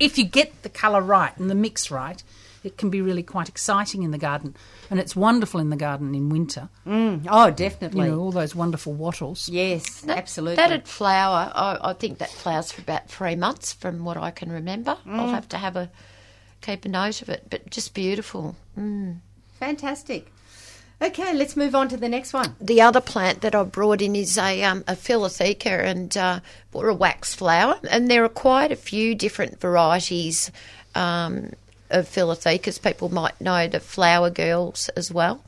if 0.00 0.18
you 0.18 0.24
get 0.24 0.62
the 0.62 0.68
colour 0.68 1.00
right 1.00 1.36
and 1.38 1.48
the 1.48 1.54
mix 1.54 1.90
right, 1.90 2.20
it 2.64 2.76
can 2.76 2.90
be 2.90 3.00
really 3.00 3.22
quite 3.22 3.48
exciting 3.48 4.02
in 4.02 4.10
the 4.10 4.18
garden, 4.18 4.56
and 4.90 4.98
it's 4.98 5.14
wonderful 5.14 5.60
in 5.60 5.70
the 5.70 5.76
garden 5.76 6.12
in 6.14 6.28
winter. 6.28 6.68
Mm. 6.84 7.24
Oh, 7.28 7.46
You 7.46 7.52
definitely. 7.52 8.08
know 8.08 8.18
all 8.18 8.32
those 8.32 8.56
wonderful 8.56 8.94
wattles. 8.94 9.48
yes, 9.48 10.00
That- 10.00 10.18
absolutely. 10.18 10.56
That'd 10.56 10.88
flower. 10.88 11.52
I, 11.54 11.78
I 11.80 11.92
think 11.92 12.18
that 12.18 12.30
flowers 12.30 12.72
for 12.72 12.80
about 12.80 13.08
three 13.08 13.36
months, 13.36 13.72
from 13.72 14.04
what 14.04 14.16
I 14.16 14.32
can 14.32 14.50
remember. 14.50 14.96
Mm. 15.06 15.18
I'll 15.20 15.28
have 15.28 15.48
to 15.50 15.58
have 15.58 15.76
a 15.76 15.88
keep 16.62 16.84
a 16.84 16.88
note 16.88 17.22
of 17.22 17.28
it, 17.28 17.46
but 17.48 17.70
just 17.70 17.94
beautiful. 17.94 18.56
Fantastic. 19.60 20.32
Okay, 21.00 21.32
let's 21.32 21.56
move 21.56 21.76
on 21.76 21.88
to 21.88 21.96
the 21.96 22.08
next 22.08 22.32
one. 22.32 22.56
The 22.60 22.80
other 22.80 23.00
plant 23.00 23.42
that 23.42 23.54
I 23.54 23.62
brought 23.62 24.02
in 24.02 24.16
is 24.16 24.36
a 24.36 24.64
um, 24.64 24.82
a 24.88 24.96
philotheca 24.96 25.84
and 25.84 26.16
uh, 26.16 26.40
or 26.72 26.88
a 26.88 26.94
wax 26.94 27.34
flower, 27.34 27.78
and 27.88 28.10
there 28.10 28.24
are 28.24 28.28
quite 28.28 28.72
a 28.72 28.76
few 28.76 29.14
different 29.14 29.60
varieties. 29.60 30.50
Um, 30.94 31.52
of 31.90 32.06
Philotheca. 32.06 32.82
People 32.82 33.08
might 33.08 33.40
know 33.40 33.66
the 33.66 33.80
flower 33.80 34.30
girls 34.30 34.88
as 34.90 35.10
well. 35.10 35.42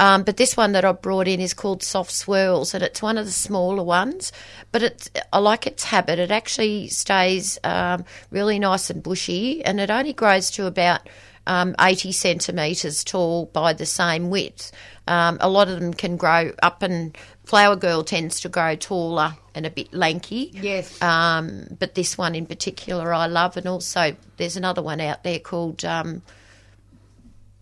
Um, 0.00 0.24
but 0.24 0.36
this 0.36 0.56
one 0.56 0.72
that 0.72 0.84
I 0.84 0.92
brought 0.92 1.28
in 1.28 1.40
is 1.40 1.54
called 1.54 1.82
Soft 1.82 2.10
Swirls, 2.10 2.74
and 2.74 2.82
it's 2.82 3.02
one 3.02 3.18
of 3.18 3.26
the 3.26 3.32
smaller 3.32 3.82
ones. 3.82 4.32
But 4.72 5.08
I 5.32 5.38
like 5.38 5.66
its 5.66 5.84
habit. 5.84 6.18
It 6.18 6.30
actually 6.30 6.88
stays 6.88 7.58
um, 7.64 8.04
really 8.30 8.58
nice 8.58 8.90
and 8.90 9.02
bushy, 9.02 9.64
and 9.64 9.80
it 9.80 9.90
only 9.90 10.12
grows 10.12 10.50
to 10.52 10.66
about 10.66 11.08
um, 11.46 11.74
80 11.80 12.12
centimetres 12.12 13.04
tall 13.04 13.46
by 13.46 13.72
the 13.72 13.86
same 13.86 14.30
width. 14.30 14.72
Um, 15.06 15.36
a 15.40 15.48
lot 15.50 15.68
of 15.68 15.80
them 15.80 15.92
can 15.92 16.16
grow 16.16 16.52
up, 16.62 16.82
and 16.82 17.16
Flower 17.44 17.76
Girl 17.76 18.02
tends 18.02 18.40
to 18.40 18.48
grow 18.48 18.74
taller 18.74 19.34
and 19.54 19.66
a 19.66 19.70
bit 19.70 19.92
lanky. 19.92 20.50
Yes. 20.54 21.00
Um, 21.02 21.66
but 21.78 21.94
this 21.94 22.16
one 22.16 22.34
in 22.34 22.46
particular 22.46 23.12
I 23.12 23.26
love, 23.26 23.56
and 23.56 23.66
also 23.66 24.16
there's 24.38 24.56
another 24.56 24.82
one 24.82 25.00
out 25.00 25.22
there 25.22 25.38
called. 25.38 25.84
Um, 25.84 26.22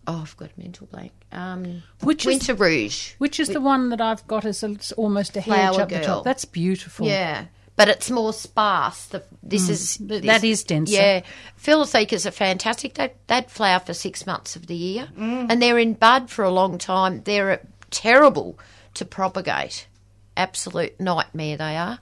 oh, 0.07 0.21
I've 0.21 0.37
got 0.37 0.51
a 0.55 0.59
mental 0.61 0.87
blank. 0.87 1.11
Um, 1.31 1.83
Which 2.01 2.23
is- 2.23 2.27
Winter 2.27 2.53
Rouge. 2.53 3.13
Which 3.17 3.39
is 3.39 3.49
the 3.49 3.61
one 3.61 3.89
that 3.89 3.99
I've 3.99 4.25
got 4.27 4.45
as 4.45 4.63
a, 4.63 4.71
it's 4.71 4.91
almost 4.93 5.35
a 5.35 5.41
hedge 5.41 5.77
up 5.79 5.89
the 5.89 5.99
top. 6.01 6.23
That's 6.23 6.45
beautiful. 6.45 7.07
Yeah, 7.07 7.45
but 7.75 7.87
it's 7.87 8.11
more 8.11 8.33
sparse. 8.33 9.05
The, 9.05 9.23
this 9.41 9.67
hmm. 9.67 9.71
is 9.71 9.97
this- 9.97 10.25
that 10.25 10.43
is 10.43 10.63
denser. 10.63 10.93
Yeah, 10.93 11.21
Philothecas 11.57 12.25
are 12.25 12.31
fantastic. 12.31 12.95
They 12.95 13.13
they'd 13.27 13.49
flower 13.49 13.79
for 13.79 13.93
six 13.93 14.25
months 14.25 14.55
of 14.55 14.67
the 14.67 14.75
year, 14.75 15.07
mm. 15.17 15.47
and 15.49 15.61
they're 15.61 15.79
in 15.79 15.93
bud 15.93 16.29
for 16.29 16.43
a 16.43 16.51
long 16.51 16.77
time. 16.77 17.21
They're 17.23 17.65
terrible 17.89 18.59
to 18.95 19.05
propagate. 19.05 19.87
Absolute 20.35 20.99
nightmare 20.99 21.57
they 21.57 21.77
are, 21.77 21.99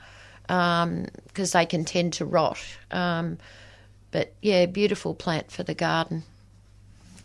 um, 0.47 1.07
because 1.27 1.51
they 1.51 1.65
can 1.65 1.83
tend 1.83 2.13
to 2.13 2.25
rot. 2.25 2.63
Um, 2.89 3.37
but 4.11 4.33
yeah, 4.41 4.65
beautiful 4.67 5.13
plant 5.13 5.51
for 5.51 5.63
the 5.63 5.73
garden. 5.73 6.23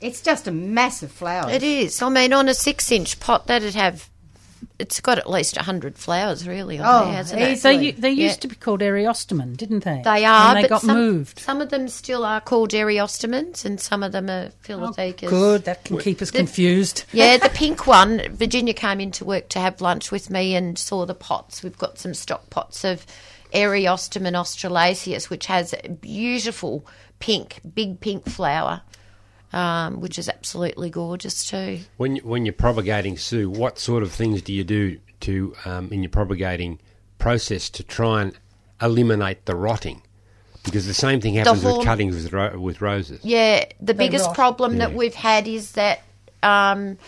It's 0.00 0.20
just 0.20 0.46
a 0.46 0.50
massive 0.50 1.10
flower. 1.10 1.50
It 1.50 1.62
is. 1.62 2.02
I 2.02 2.08
mean, 2.08 2.32
on 2.32 2.48
a 2.48 2.54
six-inch 2.54 3.20
pot, 3.20 3.46
that'd 3.46 3.74
have. 3.74 4.10
It's 4.78 5.00
got 5.00 5.18
at 5.18 5.28
least 5.30 5.56
hundred 5.56 5.96
flowers, 5.96 6.46
really. 6.46 6.78
On 6.78 6.84
Oh, 6.86 7.04
there, 7.06 7.14
hasn't 7.14 7.40
easy. 7.40 7.52
it? 7.52 7.62
They, 7.62 7.84
u- 7.86 7.92
they 7.92 8.10
Yeah. 8.10 8.24
used 8.24 8.42
to 8.42 8.48
be 8.48 8.54
called 8.56 8.80
Eriostemon, 8.80 9.56
didn't 9.56 9.84
they? 9.84 10.02
They 10.04 10.24
are, 10.24 10.48
And 10.50 10.58
they 10.58 10.62
but 10.62 10.68
got 10.70 10.82
some, 10.82 10.96
moved. 10.96 11.38
Some 11.38 11.60
of 11.62 11.70
them 11.70 11.88
still 11.88 12.24
are 12.24 12.40
called 12.40 12.70
Eriostemons, 12.72 13.64
and 13.64 13.80
some 13.80 14.02
of 14.02 14.12
them 14.12 14.28
are 14.28 14.48
oh, 14.50 14.52
Philothecas. 14.62 15.30
Good, 15.30 15.64
that 15.64 15.84
can 15.84 15.98
keep 15.98 16.20
us 16.20 16.30
confused. 16.30 17.04
Yeah, 17.12 17.36
the 17.38 17.48
pink 17.48 17.86
one. 17.86 18.20
Virginia 18.34 18.74
came 18.74 19.00
into 19.00 19.24
work 19.24 19.48
to 19.50 19.58
have 19.60 19.80
lunch 19.80 20.10
with 20.12 20.28
me 20.30 20.54
and 20.54 20.78
saw 20.78 21.06
the 21.06 21.14
pots. 21.14 21.62
We've 21.62 21.78
got 21.78 21.98
some 21.98 22.12
stock 22.14 22.50
pots 22.50 22.84
of 22.84 23.06
Eriostemon 23.54 24.32
australasius, 24.34 25.30
which 25.30 25.46
has 25.46 25.74
a 25.84 25.88
beautiful 25.88 26.86
pink, 27.18 27.60
big 27.74 28.00
pink 28.00 28.28
flower, 28.28 28.82
um, 29.52 30.00
which 30.00 30.18
is 30.18 30.28
absolutely 30.28 30.90
gorgeous 30.90 31.48
too. 31.48 31.80
When 31.96 32.16
you, 32.16 32.22
when 32.22 32.44
you're 32.44 32.52
propagating 32.52 33.16
Sue, 33.16 33.48
what 33.48 33.78
sort 33.78 34.02
of 34.02 34.12
things 34.12 34.42
do 34.42 34.52
you 34.52 34.64
do 34.64 34.98
to 35.20 35.54
um, 35.64 35.92
in 35.92 36.02
your 36.02 36.10
propagating 36.10 36.78
process 37.18 37.70
to 37.70 37.82
try 37.82 38.22
and 38.22 38.38
eliminate 38.80 39.46
the 39.46 39.56
rotting? 39.56 40.02
Because 40.64 40.86
the 40.86 40.94
same 40.94 41.20
thing 41.20 41.34
happens 41.34 41.62
horm- 41.62 41.78
with 41.78 41.86
cuttings 41.86 42.14
with, 42.16 42.32
ro- 42.32 42.58
with 42.58 42.80
roses. 42.80 43.20
Yeah, 43.22 43.64
the 43.80 43.94
biggest 43.94 44.26
rot. 44.26 44.34
problem 44.34 44.78
that 44.78 44.94
we've 44.94 45.14
had 45.14 45.46
is 45.46 45.72
that 45.72 46.02
um, 46.42 46.98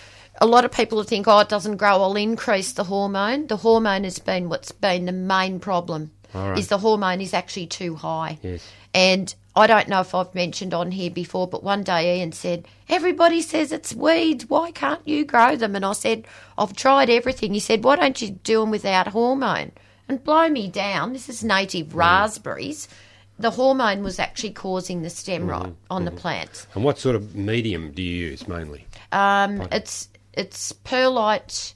a 0.40 0.46
lot 0.46 0.64
of 0.64 0.72
people 0.72 1.02
think, 1.02 1.26
oh, 1.26 1.40
it 1.40 1.48
doesn't 1.48 1.76
grow, 1.76 2.02
I'll 2.02 2.16
increase 2.16 2.72
the 2.72 2.84
hormone. 2.84 3.48
The 3.48 3.56
hormone 3.56 4.04
has 4.04 4.18
been 4.18 4.48
what's 4.48 4.72
been 4.72 5.06
the 5.06 5.12
main 5.12 5.58
problem. 5.60 6.12
All 6.34 6.50
right. 6.50 6.58
Is 6.58 6.68
the 6.68 6.78
hormone 6.78 7.20
is 7.20 7.34
actually 7.34 7.66
too 7.66 7.96
high. 7.96 8.38
Yes. 8.42 8.66
And 8.94 9.34
I 9.58 9.66
don't 9.66 9.88
know 9.88 10.00
if 10.00 10.14
I've 10.14 10.32
mentioned 10.36 10.72
on 10.72 10.92
here 10.92 11.10
before, 11.10 11.48
but 11.48 11.64
one 11.64 11.82
day 11.82 12.18
Ian 12.18 12.30
said, 12.30 12.68
Everybody 12.88 13.42
says 13.42 13.72
it's 13.72 13.92
weeds. 13.92 14.48
Why 14.48 14.70
can't 14.70 15.06
you 15.06 15.24
grow 15.24 15.56
them? 15.56 15.74
And 15.74 15.84
I 15.84 15.94
said, 15.94 16.28
I've 16.56 16.74
tried 16.74 17.10
everything. 17.10 17.54
He 17.54 17.58
said, 17.58 17.82
Why 17.82 17.96
don't 17.96 18.22
you 18.22 18.30
do 18.30 18.60
them 18.60 18.70
without 18.70 19.08
hormone? 19.08 19.72
And 20.08 20.22
blow 20.22 20.48
me 20.48 20.68
down. 20.68 21.12
This 21.12 21.28
is 21.28 21.42
native 21.42 21.88
mm. 21.88 21.96
raspberries. 21.96 22.86
The 23.40 23.50
hormone 23.50 24.04
was 24.04 24.20
actually 24.20 24.52
causing 24.52 25.02
the 25.02 25.10
stem 25.10 25.48
mm. 25.48 25.50
rot 25.50 25.72
on 25.90 26.04
the 26.04 26.12
mm-hmm. 26.12 26.20
plants. 26.20 26.68
And 26.76 26.84
what 26.84 27.00
sort 27.00 27.16
of 27.16 27.34
medium 27.34 27.90
do 27.90 28.00
you 28.00 28.28
use 28.28 28.46
mainly? 28.46 28.86
Um, 29.10 29.66
it's 29.72 30.08
it's 30.34 30.70
perlite, 30.70 31.74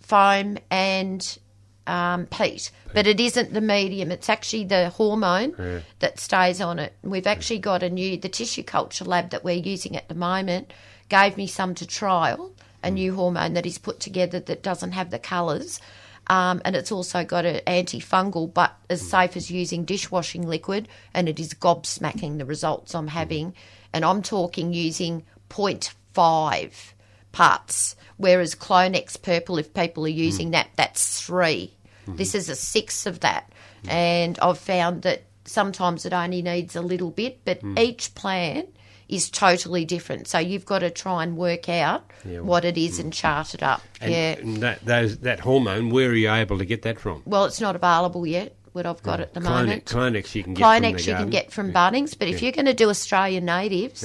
foam, 0.00 0.58
and 0.70 1.38
um, 1.86 2.26
peat, 2.26 2.70
but 2.94 3.06
it 3.06 3.20
isn't 3.20 3.52
the 3.52 3.60
medium. 3.60 4.10
It's 4.12 4.28
actually 4.28 4.64
the 4.64 4.90
hormone 4.90 5.82
that 5.98 6.20
stays 6.20 6.60
on 6.60 6.78
it. 6.78 6.94
We've 7.02 7.26
actually 7.26 7.58
got 7.58 7.82
a 7.82 7.90
new 7.90 8.16
the 8.16 8.28
tissue 8.28 8.62
culture 8.62 9.04
lab 9.04 9.30
that 9.30 9.44
we're 9.44 9.56
using 9.56 9.96
at 9.96 10.08
the 10.08 10.14
moment. 10.14 10.72
Gave 11.08 11.36
me 11.36 11.46
some 11.46 11.74
to 11.74 11.86
trial 11.86 12.52
a 12.82 12.90
new 12.90 13.14
hormone 13.14 13.54
that 13.54 13.66
is 13.66 13.78
put 13.78 14.00
together 14.00 14.40
that 14.40 14.62
doesn't 14.62 14.92
have 14.92 15.10
the 15.10 15.18
colours. 15.18 15.80
Um, 16.28 16.62
and 16.64 16.76
it's 16.76 16.92
also 16.92 17.24
got 17.24 17.44
an 17.44 17.60
antifungal, 17.66 18.52
but 18.52 18.76
as 18.88 19.08
safe 19.08 19.36
as 19.36 19.50
using 19.50 19.84
dishwashing 19.84 20.46
liquid, 20.46 20.88
and 21.12 21.28
it 21.28 21.40
is 21.40 21.54
gobsmacking 21.54 22.38
the 22.38 22.44
results 22.44 22.94
I'm 22.94 23.08
having. 23.08 23.54
And 23.92 24.04
I'm 24.04 24.22
talking 24.22 24.72
using 24.72 25.24
0.5 25.50 26.92
parts, 27.32 27.96
whereas 28.22 28.54
Clonex 28.54 29.20
Purple, 29.20 29.58
if 29.58 29.74
people 29.74 30.04
are 30.04 30.08
using 30.08 30.48
mm. 30.48 30.52
that, 30.52 30.68
that's 30.76 31.20
3 31.20 31.70
mm-hmm. 32.06 32.16
This 32.16 32.34
is 32.34 32.48
a 32.48 32.56
sixth 32.56 33.06
of 33.06 33.20
that, 33.20 33.52
mm-hmm. 33.82 33.90
and 33.90 34.38
I've 34.40 34.58
found 34.58 35.02
that 35.02 35.24
sometimes 35.44 36.06
it 36.06 36.12
only 36.12 36.42
needs 36.42 36.76
a 36.76 36.82
little 36.82 37.10
bit, 37.10 37.40
but 37.44 37.60
mm. 37.60 37.78
each 37.78 38.14
plant 38.14 38.68
is 39.08 39.28
totally 39.28 39.84
different. 39.84 40.26
So 40.26 40.38
you've 40.38 40.64
got 40.64 40.78
to 40.78 40.90
try 40.90 41.22
and 41.22 41.36
work 41.36 41.68
out 41.68 42.10
what 42.24 42.64
it 42.64 42.78
is 42.78 42.98
mm, 42.98 43.04
and 43.04 43.12
chart 43.12 43.54
it 43.54 43.62
up. 43.62 43.82
And, 44.00 44.12
yeah. 44.12 44.38
and 44.38 44.56
that 44.58 44.84
those 44.84 45.18
that 45.18 45.40
hormone, 45.40 45.90
where 45.90 46.08
are 46.08 46.14
you 46.14 46.32
able 46.32 46.58
to 46.58 46.64
get 46.64 46.82
that 46.82 46.98
from? 46.98 47.22
Well, 47.26 47.44
it's 47.44 47.60
not 47.60 47.76
available 47.76 48.26
yet. 48.26 48.56
What 48.72 48.86
I've 48.86 49.02
got 49.02 49.20
at 49.20 49.34
the 49.34 49.40
moment. 49.40 49.84
Clonex, 49.84 50.14
Clonex 50.22 50.34
you 50.34 50.44
can 50.44 50.54
get 50.54 50.64
from 50.64 50.82
Clonex 50.82 51.00
you 51.00 51.12
garden. 51.12 51.24
can 51.24 51.30
get 51.30 51.52
from 51.52 51.72
Bunnings, 51.74 52.18
but 52.18 52.28
if 52.28 52.40
you're 52.40 52.52
going 52.52 52.64
to 52.64 52.72
do 52.72 52.88
Australian 52.88 53.44
natives, 53.44 54.02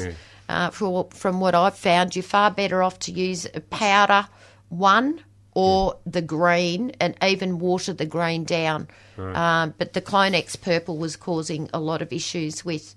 uh, 0.50 0.70
for, 0.70 1.10
from 1.14 1.40
what 1.40 1.56
I've 1.56 1.78
found, 1.78 2.16
you're 2.16 2.24
far 2.24 2.52
better 2.52 2.82
off 2.84 3.00
to 3.00 3.12
use 3.12 3.46
a 3.54 3.60
powder 3.62 4.28
one 4.70 5.22
or 5.54 5.98
the 6.06 6.22
green 6.22 6.92
and 7.00 7.16
even 7.24 7.58
water 7.58 7.92
the 7.94 8.06
green 8.06 8.44
down. 8.44 8.88
Um, 9.18 9.74
but 9.78 9.94
the 9.94 10.02
Clonex 10.02 10.60
purple 10.62 10.98
was 10.98 11.16
causing 11.16 11.70
a 11.74 11.80
lot 11.80 12.02
of 12.02 12.14
issues 12.14 12.64
with. 12.64 12.96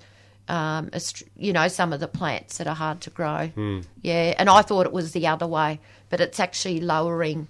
Um, 0.48 0.90
you 1.36 1.52
know, 1.52 1.68
some 1.68 1.93
of 1.93 2.01
the 2.01 2.09
plants 2.09 2.59
that 2.59 2.66
are 2.66 2.74
hard 2.74 3.01
to 3.02 3.10
grow. 3.10 3.47
Hmm. 3.55 3.81
Yeah, 4.02 4.35
and 4.36 4.51
I 4.51 4.62
thought 4.62 4.85
it 4.85 4.93
was 4.93 5.12
the 5.12 5.28
other 5.28 5.47
way, 5.47 5.78
but 6.09 6.20
it's 6.20 6.40
actually 6.40 6.81
lowering. 6.81 7.47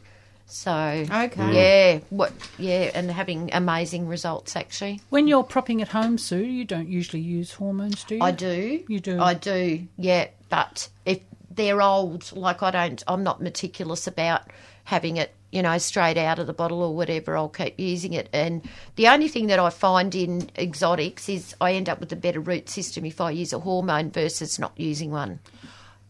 So, 0.50 1.04
Okay. 1.10 1.54
yeah, 1.54 2.00
what? 2.10 2.32
Yeah, 2.58 2.90
and 2.94 3.10
having 3.10 3.50
amazing 3.52 4.08
results 4.08 4.56
actually. 4.56 5.00
When 5.08 5.28
you're 5.28 5.44
propping 5.44 5.80
at 5.80 5.88
home, 5.88 6.18
Sue, 6.18 6.44
you 6.44 6.64
don't 6.64 6.88
usually 6.88 7.22
use 7.22 7.52
hormones, 7.52 8.04
do 8.04 8.16
you? 8.16 8.22
I 8.22 8.32
do. 8.32 8.82
You 8.88 9.00
do? 9.00 9.20
I 9.20 9.34
do. 9.34 9.86
Yeah, 9.96 10.28
but 10.48 10.88
if 11.04 11.20
they're 11.50 11.80
old, 11.82 12.32
like 12.32 12.62
I 12.62 12.70
don't, 12.70 13.02
I'm 13.06 13.22
not 13.22 13.40
meticulous 13.40 14.06
about 14.06 14.42
having 14.84 15.18
it, 15.18 15.32
you 15.52 15.62
know, 15.62 15.78
straight 15.78 16.16
out 16.16 16.38
of 16.38 16.46
the 16.46 16.52
bottle 16.52 16.82
or 16.82 16.94
whatever. 16.94 17.36
I'll 17.36 17.48
keep 17.48 17.78
using 17.78 18.12
it. 18.12 18.28
And 18.32 18.62
the 18.96 19.08
only 19.08 19.28
thing 19.28 19.46
that 19.48 19.58
I 19.58 19.70
find 19.70 20.14
in 20.14 20.50
exotics 20.58 21.28
is 21.28 21.54
I 21.60 21.72
end 21.74 21.88
up 21.88 22.00
with 22.00 22.12
a 22.12 22.16
better 22.16 22.40
root 22.40 22.68
system 22.68 23.04
if 23.04 23.20
I 23.20 23.30
use 23.30 23.52
a 23.52 23.60
hormone 23.60 24.10
versus 24.10 24.58
not 24.58 24.72
using 24.76 25.10
one. 25.10 25.38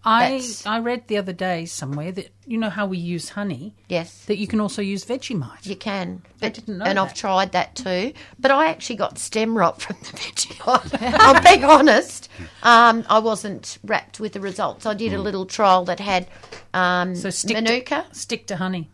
I 0.02 0.31
That's- 0.31 0.64
I 0.66 0.78
read 0.78 1.09
the 1.09 1.18
other 1.18 1.35
day 1.35 1.66
somewhere 1.66 2.10
that 2.12 2.31
you 2.47 2.56
know 2.56 2.70
how 2.70 2.86
we 2.86 2.97
use 2.97 3.28
honey, 3.31 3.74
Yes. 3.89 4.24
that 4.24 4.39
you 4.39 4.47
can 4.47 4.59
also 4.59 4.81
use 4.81 5.05
Vegemite. 5.05 5.66
You 5.66 5.77
can. 5.77 6.22
I 6.40 6.48
didn't 6.48 6.78
know 6.78 6.85
and 6.86 6.98
I've 6.98 7.12
tried 7.12 7.52
that 7.52 7.74
too. 7.74 8.14
But 8.39 8.51
I 8.51 8.68
actually 8.68 8.97
got 8.97 9.18
stem 9.18 9.59
rot 9.59 9.82
from 9.82 9.97
the 10.01 10.06
Vegemite. 10.16 10.98
I'll 11.20 11.43
be 11.59 11.62
honest. 11.62 12.31
Um, 12.62 13.05
I 13.10 13.18
wasn't 13.18 13.77
rapt 13.85 14.20
with 14.20 14.32
the 14.32 14.40
results. 14.40 14.86
I 14.86 14.94
did 14.94 15.12
a 15.12 15.20
little 15.20 15.44
trial 15.44 15.85
that 15.85 16.01
had 16.01 16.27
um, 16.72 17.14
So 17.14 17.28
stick 17.28 17.55
Manuka. 17.56 18.06
to, 18.09 18.14
stick 18.14 18.47
to 18.47 18.56
honey. 18.56 18.89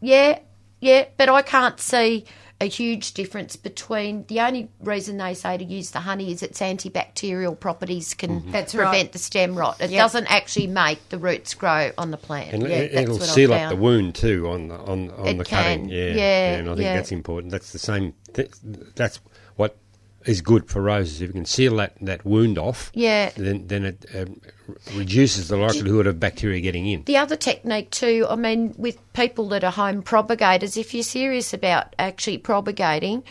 Yeah, 0.00 0.38
yeah, 0.80 1.06
but 1.16 1.28
I 1.28 1.42
can't 1.42 1.78
see 1.80 2.24
a 2.60 2.66
huge 2.66 3.12
difference 3.12 3.54
between 3.54 4.24
the 4.26 4.40
only 4.40 4.68
reason 4.80 5.16
they 5.16 5.32
say 5.34 5.56
to 5.56 5.64
use 5.64 5.92
the 5.92 6.00
honey 6.00 6.32
is 6.32 6.42
its 6.42 6.58
antibacterial 6.60 7.58
properties 7.58 8.14
can 8.14 8.40
mm-hmm. 8.40 8.50
That's 8.50 8.74
prevent 8.74 8.94
right. 8.94 9.12
the 9.12 9.18
stem 9.18 9.56
rot. 9.56 9.80
It 9.80 9.90
Yep. 9.90 10.00
doesn't 10.00 10.26
actually 10.26 10.66
make 10.66 11.08
the 11.08 11.18
roots 11.18 11.54
grow 11.54 11.92
on 11.96 12.10
the 12.10 12.16
plant. 12.16 12.52
And 12.54 12.62
yeah, 12.64 12.68
it, 12.68 12.92
that's 12.92 13.02
it'll 13.04 13.18
what 13.18 13.28
seal 13.28 13.52
up 13.52 13.70
the 13.70 13.76
wound 13.76 14.16
too 14.16 14.48
on 14.48 14.68
the 14.68 14.76
on, 14.76 15.10
on 15.10 15.26
It 15.28 15.38
the 15.38 15.44
cutting. 15.44 15.82
can, 15.82 15.88
Yeah, 15.88 16.14
yeah, 16.14 16.54
and 16.56 16.68
I 16.68 16.72
think 16.72 16.84
yeah. 16.84 16.96
that's 16.96 17.12
important. 17.12 17.52
That's 17.52 17.72
the 17.72 17.78
same. 17.78 18.14
Th- 18.34 18.50
that's 18.96 19.20
what 19.54 19.76
is 20.28 20.40
good 20.42 20.68
for 20.68 20.82
roses. 20.82 21.22
If 21.22 21.28
you 21.28 21.32
can 21.32 21.44
seal 21.46 21.76
that, 21.76 21.96
that 22.02 22.24
wound 22.24 22.58
off, 22.58 22.90
Yeah. 22.94 23.30
then 23.36 23.66
then 23.66 23.84
it 23.86 24.04
um, 24.14 24.40
reduces 24.94 25.48
the 25.48 25.56
likelihood 25.56 26.06
of 26.06 26.20
bacteria 26.20 26.60
getting 26.60 26.86
in. 26.86 27.04
The 27.04 27.16
other 27.16 27.36
technique 27.36 27.90
too, 27.90 28.26
I 28.28 28.36
mean, 28.36 28.74
with 28.76 28.98
people 29.14 29.48
that 29.48 29.64
are 29.64 29.72
home 29.72 30.02
propagators, 30.02 30.76
if 30.76 30.92
you're 30.92 31.02
serious 31.02 31.54
about 31.54 31.96
actually 31.98 32.38
propagating, 32.38 33.24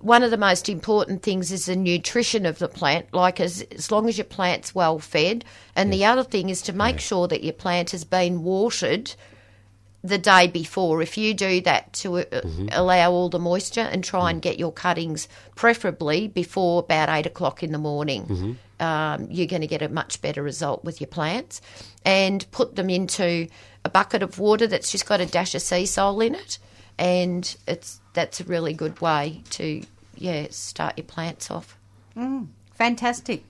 one 0.00 0.22
of 0.22 0.30
the 0.30 0.36
most 0.36 0.68
important 0.68 1.24
things 1.24 1.50
is 1.50 1.66
the 1.66 1.74
nutrition 1.74 2.46
of 2.46 2.60
the 2.60 2.68
plant, 2.68 3.12
like 3.12 3.40
as, 3.40 3.62
as 3.72 3.90
long 3.90 4.08
as 4.08 4.16
your 4.16 4.24
plant's 4.24 4.72
well 4.74 5.00
fed. 5.00 5.44
And 5.74 5.92
the 5.92 6.04
other 6.04 6.22
thing 6.22 6.50
is 6.50 6.62
to 6.62 6.72
make 6.72 7.00
sure 7.00 7.26
that 7.26 7.42
your 7.42 7.52
plant 7.52 7.90
has 7.90 8.04
been 8.04 8.44
watered 8.44 9.14
the 10.02 10.18
day 10.18 10.46
before. 10.46 11.02
If 11.02 11.18
you 11.18 11.34
do 11.34 11.60
that 11.62 11.92
to 11.94 12.18
uh, 12.18 12.40
allow 12.72 13.10
all 13.10 13.28
the 13.28 13.38
moisture 13.38 13.80
and 13.80 14.04
try 14.04 14.30
and 14.30 14.40
get 14.40 14.58
your 14.58 14.72
cuttings 14.72 15.28
preferably 15.56 16.28
before 16.28 16.80
about 16.80 17.08
eight 17.08 17.26
o'clock 17.26 17.62
in 17.62 17.72
the 17.72 17.78
morning, 17.78 18.56
um, 18.80 19.26
you're 19.30 19.46
going 19.48 19.62
to 19.62 19.66
get 19.66 19.82
a 19.82 19.88
much 19.88 20.20
better 20.22 20.42
result 20.42 20.84
with 20.84 21.00
your 21.00 21.08
plants. 21.08 21.60
And 22.04 22.48
put 22.52 22.76
them 22.76 22.88
into 22.90 23.48
a 23.84 23.88
bucket 23.90 24.22
of 24.22 24.38
water 24.38 24.66
that's 24.66 24.90
just 24.92 25.06
got 25.06 25.20
a 25.20 25.26
dash 25.26 25.54
of 25.54 25.62
sea 25.62 25.84
salt 25.86 26.22
in 26.22 26.34
it, 26.34 26.58
and 26.98 27.56
it's 27.66 28.00
that's 28.14 28.40
a 28.40 28.44
really 28.44 28.72
good 28.74 29.00
way 29.00 29.42
to 29.50 29.82
yeah 30.16 30.46
start 30.50 30.96
your 30.96 31.04
plants 31.06 31.50
off. 31.50 31.76
Fantastic. 32.74 33.42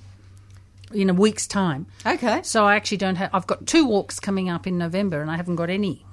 in 0.94 1.10
a 1.10 1.14
week's 1.14 1.48
time. 1.48 1.88
Okay. 2.06 2.42
So 2.44 2.66
I 2.66 2.76
actually 2.76 2.98
don't 2.98 3.16
have. 3.16 3.30
I've 3.34 3.48
got 3.48 3.66
two 3.66 3.86
walks 3.86 4.20
coming 4.20 4.50
up 4.50 4.68
in 4.68 4.78
November, 4.78 5.22
and 5.22 5.32
I 5.32 5.38
haven't 5.38 5.56
got 5.56 5.70
any 5.70 6.06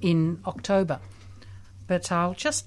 in 0.00 0.40
October. 0.46 1.00
But 1.86 2.12
I'll 2.12 2.34
just 2.34 2.66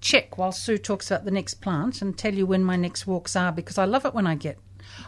check 0.00 0.38
while 0.38 0.52
Sue 0.52 0.78
talks 0.78 1.10
about 1.10 1.24
the 1.26 1.30
next 1.30 1.54
plant 1.60 2.00
and 2.00 2.16
tell 2.16 2.34
you 2.34 2.46
when 2.46 2.64
my 2.64 2.76
next 2.76 3.06
walks 3.06 3.36
are 3.36 3.52
because 3.52 3.76
I 3.76 3.84
love 3.84 4.06
it 4.06 4.14
when 4.14 4.26
I 4.26 4.34
get. 4.34 4.58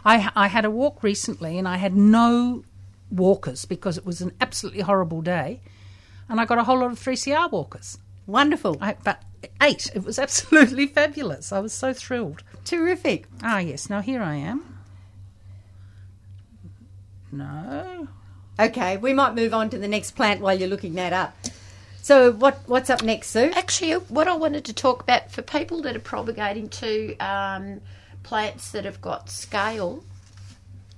I 0.05 0.29
I 0.35 0.47
had 0.47 0.65
a 0.65 0.71
walk 0.71 1.03
recently 1.03 1.57
and 1.57 1.67
I 1.67 1.77
had 1.77 1.95
no 1.95 2.63
walkers 3.11 3.65
because 3.65 3.97
it 3.97 4.05
was 4.05 4.21
an 4.21 4.31
absolutely 4.41 4.81
horrible 4.81 5.21
day, 5.21 5.61
and 6.29 6.39
I 6.39 6.45
got 6.45 6.57
a 6.57 6.63
whole 6.63 6.79
lot 6.79 6.91
of 6.91 6.99
three 6.99 7.17
CR 7.17 7.47
walkers. 7.51 7.97
Wonderful. 8.25 8.77
I, 8.81 8.95
but 9.03 9.21
eight. 9.61 9.89
It 9.93 10.03
was 10.03 10.17
absolutely 10.25 10.87
fabulous. 10.87 11.51
I 11.51 11.59
was 11.59 11.73
so 11.73 11.93
thrilled. 11.93 12.43
Terrific. 12.65 13.27
Ah, 13.41 13.59
yes. 13.59 13.89
Now 13.89 14.01
here 14.01 14.21
I 14.21 14.35
am. 14.35 14.79
No. 17.31 18.07
Okay, 18.59 18.97
we 18.97 19.13
might 19.13 19.33
move 19.33 19.53
on 19.53 19.71
to 19.71 19.79
the 19.79 19.87
next 19.87 20.11
plant 20.11 20.39
while 20.39 20.57
you're 20.57 20.69
looking 20.69 20.93
that 20.93 21.11
up. 21.11 21.35
So, 22.03 22.31
what 22.31 22.59
what's 22.67 22.89
up 22.89 23.01
next, 23.01 23.29
Sue? 23.29 23.51
Actually, 23.55 23.93
what 23.93 24.27
I 24.27 24.35
wanted 24.35 24.65
to 24.65 24.73
talk 24.73 25.01
about 25.01 25.31
for 25.31 25.41
people 25.41 25.81
that 25.83 25.95
are 25.95 25.99
propagating 25.99 26.69
to 26.69 27.17
um, 27.17 27.81
plants 28.23 28.71
that 28.71 28.85
have 28.85 29.01
got 29.01 29.29
scale, 29.29 30.03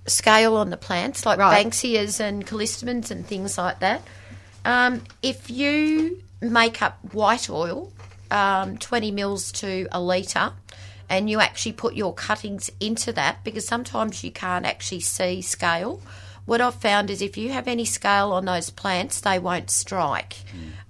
scale 0.07 0.55
on 0.55 0.69
the 0.69 0.77
plants, 0.77 1.25
like 1.25 1.39
Right. 1.39 1.65
banksias 1.65 2.19
and 2.19 2.45
callistemons 2.45 3.11
and 3.11 3.27
things 3.27 3.57
like 3.57 3.79
that. 3.79 4.01
Um, 4.63 5.01
if 5.21 5.49
you 5.49 6.21
make 6.41 6.81
up 6.81 6.97
white 7.11 7.49
oil, 7.49 7.91
um, 8.31 8.77
20 8.77 9.11
mils 9.11 9.51
to 9.53 9.87
a 9.91 9.99
litre, 9.99 10.53
and 11.09 11.29
you 11.29 11.39
actually 11.39 11.73
put 11.73 11.95
your 11.95 12.13
cuttings 12.13 12.71
into 12.79 13.11
that, 13.13 13.43
because 13.43 13.67
sometimes 13.67 14.23
you 14.23 14.31
can't 14.31 14.65
actually 14.65 15.01
see 15.01 15.41
scale. 15.41 16.01
What 16.45 16.61
I've 16.61 16.75
found 16.75 17.09
is 17.09 17.21
if 17.23 17.37
you 17.37 17.51
have 17.53 17.67
any 17.67 17.85
scale 17.85 18.31
on 18.31 18.45
those 18.45 18.69
plants, 18.69 19.19
they 19.21 19.39
won't 19.39 19.71
strike. 19.71 20.35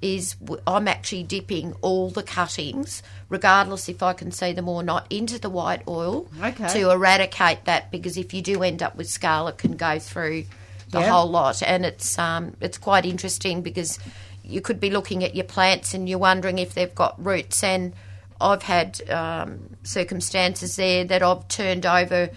Is 0.02 0.34
w- 0.36 0.62
I'm 0.68 0.88
actually 0.88 1.24
dipping 1.24 1.74
all 1.82 2.10
the 2.10 2.24
cuttings, 2.24 3.02
regardless 3.30 3.88
if 3.88 4.04
I 4.04 4.12
can 4.14 4.32
see 4.32 4.52
them 4.52 4.68
or 4.68 4.84
not, 4.84 5.08
into 5.10 5.40
the 5.40 5.50
white 5.50 5.82
oil 5.88 6.28
Okay. 6.44 6.68
to 6.68 6.92
eradicate 6.92 7.64
that. 7.66 7.90
Because 7.90 8.18
if 8.18 8.34
you 8.34 8.42
do 8.42 8.64
end 8.64 8.84
up 8.84 8.96
with 8.98 9.10
scale, 9.10 9.48
it 9.48 9.58
can 9.58 9.78
go 9.78 9.98
through 9.98 10.46
the 10.90 11.00
Yeah. 11.00 11.10
whole 11.12 11.30
lot, 11.30 11.64
and 11.64 11.86
it's 11.86 12.20
um, 12.20 12.56
it's 12.60 12.78
quite 12.78 13.06
interesting 13.06 13.62
because 13.62 13.98
you 14.44 14.60
could 14.62 14.80
be 14.80 14.90
looking 14.92 15.24
at 15.24 15.36
your 15.36 15.46
plants 15.46 15.94
and 15.94 16.08
you're 16.10 16.20
wondering 16.20 16.60
if 16.60 16.74
they've 16.74 16.94
got 16.94 17.16
roots. 17.24 17.64
And 17.64 17.94
I've 18.40 18.62
had 18.64 19.02
um, 19.10 19.70
circumstances 19.84 20.76
there 20.76 21.06
that 21.06 21.24
I've 21.24 21.48
turned 21.48 21.86
over 21.86 22.30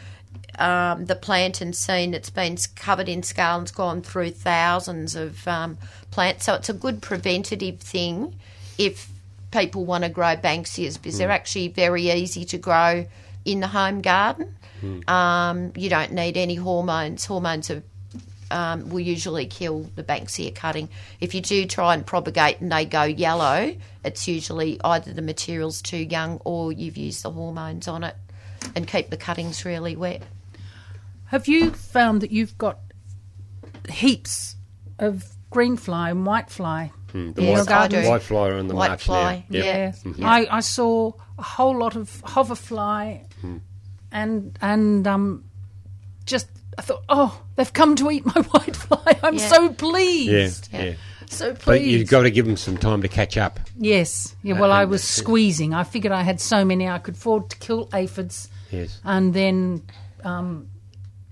um, 0.59 1.07
the 1.07 1.15
plant 1.15 1.61
and 1.61 1.75
seen 1.75 2.15
it's 2.15 2.31
been 2.31 2.57
covered 2.75 3.09
in 3.09 3.23
scale 3.23 3.57
and 3.57 3.63
it's 3.63 3.73
gone 3.73 4.03
through 4.03 4.31
thousands 4.31 5.15
of 5.15 5.47
um, 5.47 5.79
plants. 6.11 6.47
So 6.47 6.55
it's 6.55 6.69
a 6.69 6.75
good 6.75 7.01
preventative 7.03 7.81
thing 7.81 8.35
if 8.77 9.09
people 9.51 9.85
want 9.85 10.05
to 10.05 10.11
grow 10.11 10.37
Banksias 10.37 11.01
because 11.01 11.19
they're 11.19 11.31
actually 11.31 11.69
very 11.69 12.11
easy 12.11 12.45
to 12.47 12.59
grow 12.59 13.07
in 13.45 13.61
the 13.61 13.69
home 13.69 14.01
garden. 14.01 14.55
Um, 15.09 15.73
you 15.75 15.89
don't 15.89 16.13
need 16.13 16.37
any 16.37 16.55
hormones. 16.55 17.25
Hormones 17.25 17.71
are 17.71 17.83
um, 18.51 18.89
will 18.89 19.01
usually 19.01 19.47
kill 19.47 19.91
the 19.95 20.03
Banksia 20.03 20.55
cutting. 20.55 20.89
If 21.21 21.35
you 21.35 21.41
do 21.41 21.67
try 21.67 21.95
and 21.95 22.05
propagate 22.05 22.61
and 22.61 22.73
they 22.73 22.85
go 22.85 23.03
yellow, 23.03 23.77
it's 24.05 24.27
usually 24.27 24.81
either 24.83 25.13
the 25.13 25.23
material's 25.23 25.83
too 25.83 25.99
young 25.99 26.41
or 26.45 26.73
you've 26.73 26.97
used 26.97 27.23
the 27.23 27.31
hormones 27.31 27.89
on 27.89 28.05
it 28.05 28.17
and 28.75 28.87
keep 28.87 29.11
the 29.11 29.17
cuttings 29.17 29.65
really 29.65 29.97
wet. 29.97 30.23
Have 31.29 31.47
you 31.49 31.71
found 31.71 32.21
that 32.23 32.31
you've 32.31 32.57
got 32.59 32.79
heaps 33.89 34.57
of 34.99 35.25
green 35.51 35.77
fly 35.77 36.11
and 36.11 36.27
white 36.27 36.51
fly? 36.51 36.93
Hmm, 37.13 37.33
The 37.33 37.43
Yes, 37.43 37.67
white, 37.69 37.75
I 37.77 37.89
do. 37.89 38.09
white 38.09 38.23
fly 38.23 38.51
on 38.51 38.69
the 38.69 38.75
White 38.75 38.89
march 38.89 39.05
fly, 39.05 39.45
now. 39.49 39.59
Yep. 39.59 39.65
yeah. 40.05 40.13
Yeah. 40.17 40.29
I, 40.31 40.57
I 40.59 40.61
saw 40.61 41.13
a 41.39 41.43
whole 41.43 41.77
lot 41.79 41.97
of 41.97 42.21
hoverfly 42.25 43.23
and 44.11 44.59
and 44.63 45.07
um 45.07 45.45
just 46.27 46.49
I 46.79 46.83
thought, 46.83 47.03
oh, 47.09 47.43
they've 47.57 47.73
come 47.73 47.97
to 47.97 48.11
eat 48.11 48.25
my 48.25 48.33
white 48.53 48.77
fly. 48.77 49.19
I'm 49.23 49.35
Yeah. 49.35 49.49
so 49.49 49.63
Yeah, 49.65 49.73
pleased. 49.77 50.69
yeah. 50.73 50.95
So 51.31 51.49
pleased. 51.55 51.65
But 51.67 51.83
you've 51.83 52.09
got 52.09 52.23
to 52.23 52.31
give 52.31 52.47
them 52.47 52.57
some 52.57 52.77
time 52.79 53.03
to 53.03 53.09
catch 53.09 53.37
up. 53.37 53.59
Yes. 53.77 54.35
Yeah, 54.43 54.59
well, 54.61 54.73
I 54.73 54.85
was 54.87 55.03
squeezing. 55.05 55.75
I 55.75 55.85
figured 55.85 56.13
I 56.13 56.23
had 56.23 56.41
so 56.41 56.65
many 56.65 56.89
I 56.89 56.99
could 56.99 57.15
afford 57.17 57.51
to 57.51 57.57
kill 57.59 57.89
aphids 57.93 58.49
Yes, 58.71 59.01
and 59.05 59.35
then 59.35 59.83
um, 60.25 60.69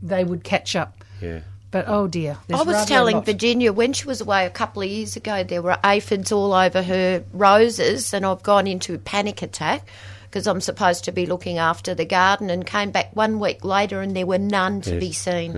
they 0.09 0.25
would 0.25 0.45
catch 0.45 0.77
up. 0.77 1.05
yeah. 1.21 1.41
But 1.73 1.87
oh 1.89 2.07
dear. 2.07 2.39
I 2.55 2.63
was 2.63 2.87
telling. 2.87 3.23
Virginia 3.23 3.73
when 3.73 3.93
she 3.93 4.07
was 4.07 4.21
away 4.21 4.47
a 4.47 4.51
couple 4.51 4.83
of 4.83 4.89
years 4.89 5.17
ago, 5.17 5.43
there 5.43 5.61
were 5.61 5.77
aphids 5.85 6.31
all 6.33 6.55
over 6.55 6.81
her 6.83 7.25
roses, 7.33 8.15
and 8.15 8.25
I've 8.25 8.43
gone 8.43 8.67
into 8.67 8.95
a 8.95 8.99
panic 8.99 9.43
attack 9.43 9.87
because 10.31 10.47
I'm 10.47 10.61
supposed 10.61 11.05
to 11.05 11.13
be 11.13 11.27
looking 11.27 11.59
after 11.59 11.93
the 11.95 12.05
garden, 12.05 12.51
and 12.51 12.65
came 12.65 12.93
back 12.93 13.15
one 13.15 13.41
week 13.41 13.65
later, 13.65 14.01
and 14.01 14.17
there 14.17 14.27
were 14.27 14.39
none 14.39 14.81
to 14.83 14.93
Yes. 14.93 15.01
be 15.01 15.13
seen. 15.13 15.53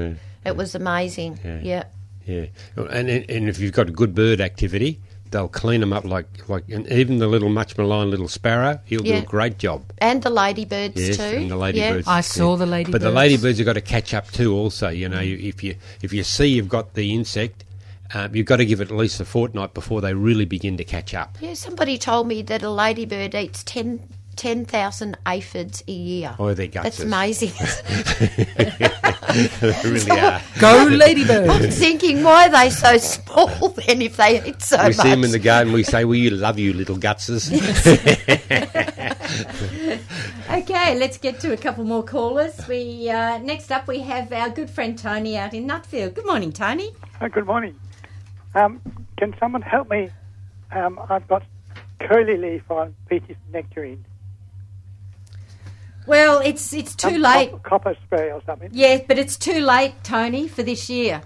Yeah. 0.45 0.51
It 0.51 0.57
was 0.57 0.75
amazing. 0.75 1.39
Yeah. 1.45 1.61
yeah. 1.63 1.85
Yeah, 2.27 2.47
and 2.91 3.09
and 3.09 3.49
if 3.49 3.59
you've 3.59 3.73
got 3.73 3.93
good 3.93 4.15
bird 4.15 4.41
activity, 4.41 5.01
they'll 5.31 5.49
clean 5.49 5.81
them 5.81 5.93
up 5.93 6.05
like 6.05 6.27
like, 6.49 6.65
and 6.69 6.87
even 6.91 7.19
the 7.19 7.27
little 7.27 7.49
much 7.49 7.77
maligned 7.79 8.11
little 8.11 8.29
sparrow, 8.29 8.81
he'll 8.85 9.03
do 9.03 9.15
a 9.15 9.23
great 9.23 9.59
job. 9.59 9.83
And 9.99 10.23
the 10.23 10.31
ladybirds 10.31 10.97
Yes, 11.01 11.17
too. 11.17 11.23
and 11.23 11.51
the 11.51 11.57
ladybirds 11.57 11.79
Yeah. 11.79 11.85
ladybirds. 11.91 12.09
I 12.09 12.21
saw 12.21 12.57
the 12.57 12.67
ladybirds 12.67 12.93
But 12.93 13.01
the 13.03 13.11
ladybirds. 13.11 13.43
ladybirds 13.45 13.59
have 13.59 13.67
got 13.67 13.73
to 13.75 13.81
catch 13.81 14.15
up 14.15 14.31
too. 14.31 14.55
Also, 14.55 14.89
you 14.89 15.09
know, 15.09 15.21
you, 15.21 15.37
if 15.41 15.63
you 15.63 15.77
if 16.03 16.13
you 16.13 16.23
see 16.25 16.47
you've 16.47 16.69
got 16.69 16.95
the 16.95 17.15
insect, 17.15 17.65
um, 18.15 18.35
you've 18.35 18.47
got 18.47 18.57
to 18.57 18.65
give 18.67 18.81
it 18.81 18.91
at 18.91 18.97
least 18.97 19.21
a 19.21 19.25
fortnight 19.25 19.75
before 19.75 20.01
they 20.01 20.15
really 20.15 20.45
begin 20.47 20.77
to 20.79 20.85
catch 20.85 21.13
up. 21.15 21.37
Yeah, 21.41 21.55
somebody 21.55 21.99
told 21.99 22.27
me 22.27 22.43
that 22.43 22.63
a 22.63 22.71
ladybird 22.71 23.35
eats 23.35 23.63
10 23.65 24.01
10,000 24.39 25.19
aphids 25.27 25.83
a 25.89 25.93
year. 25.93 26.35
Oh, 26.39 26.55
they're 26.55 26.69
guts. 26.69 26.85
That's 26.85 27.01
amazing. 27.01 27.51
they 29.61 29.75
really 29.85 30.11
are. 30.13 30.41
Go 30.61 30.89
ladybird. 30.91 31.51
I'm 31.51 31.71
thinking, 31.71 32.23
why 32.23 32.47
are 32.47 32.51
they 32.51 32.71
so 32.71 32.97
small 32.99 33.69
then 33.87 34.01
if 34.01 34.17
they 34.17 34.43
eat 34.45 34.63
so 34.63 34.77
We 34.77 34.83
much? 34.85 34.89
We 34.97 35.03
see 35.03 35.11
them 35.11 35.25
in 35.25 35.33
the 35.33 35.41
garden. 35.41 35.73
We 35.73 35.83
say, 35.83 36.05
well, 36.05 36.15
you 36.15 36.31
love 36.31 36.59
you, 36.59 36.73
little 36.73 36.97
gutses." 36.97 37.51
Okay, 40.51 40.99
let's 40.99 41.19
get 41.19 41.41
to 41.41 41.53
a 41.53 41.59
couple 41.59 41.85
more 41.85 42.03
callers. 42.03 42.67
We 42.67 43.11
uh, 43.11 43.37
next 43.39 43.71
up 43.71 43.87
we 43.87 44.01
have 44.01 44.33
our 44.33 44.49
good 44.49 44.71
friend 44.71 44.99
Tony 44.99 45.37
out 45.37 45.53
in 45.53 45.69
Nutfield. 45.69 46.15
Good 46.15 46.25
morning, 46.27 46.53
Tony. 46.53 46.91
Oh, 47.21 47.29
good 47.29 47.45
morning. 47.45 47.79
Um, 48.55 48.81
can 49.19 49.35
someone 49.39 49.61
help 49.61 49.91
me? 49.91 50.09
Um, 50.73 50.99
I've 51.11 51.29
got 51.29 51.45
curly 52.01 52.39
leaf 52.39 52.71
on 52.71 52.95
peaches 53.09 53.37
and 53.45 53.53
nectarines. 53.53 54.07
Well, 56.09 56.41
it's 56.43 56.73
it's 56.73 56.95
too 56.95 57.11
Some 57.11 57.21
late. 57.23 57.51
cop- 57.51 57.63
Copper 57.63 57.97
spray 58.07 58.33
or 58.33 58.43
something. 58.47 58.71
Yeah, 58.73 59.03
but 59.07 59.19
it's 59.19 59.37
too 59.37 59.61
late, 59.61 59.93
Tony, 60.03 60.49
for 60.49 60.63
this 60.63 60.89
year. 60.89 61.21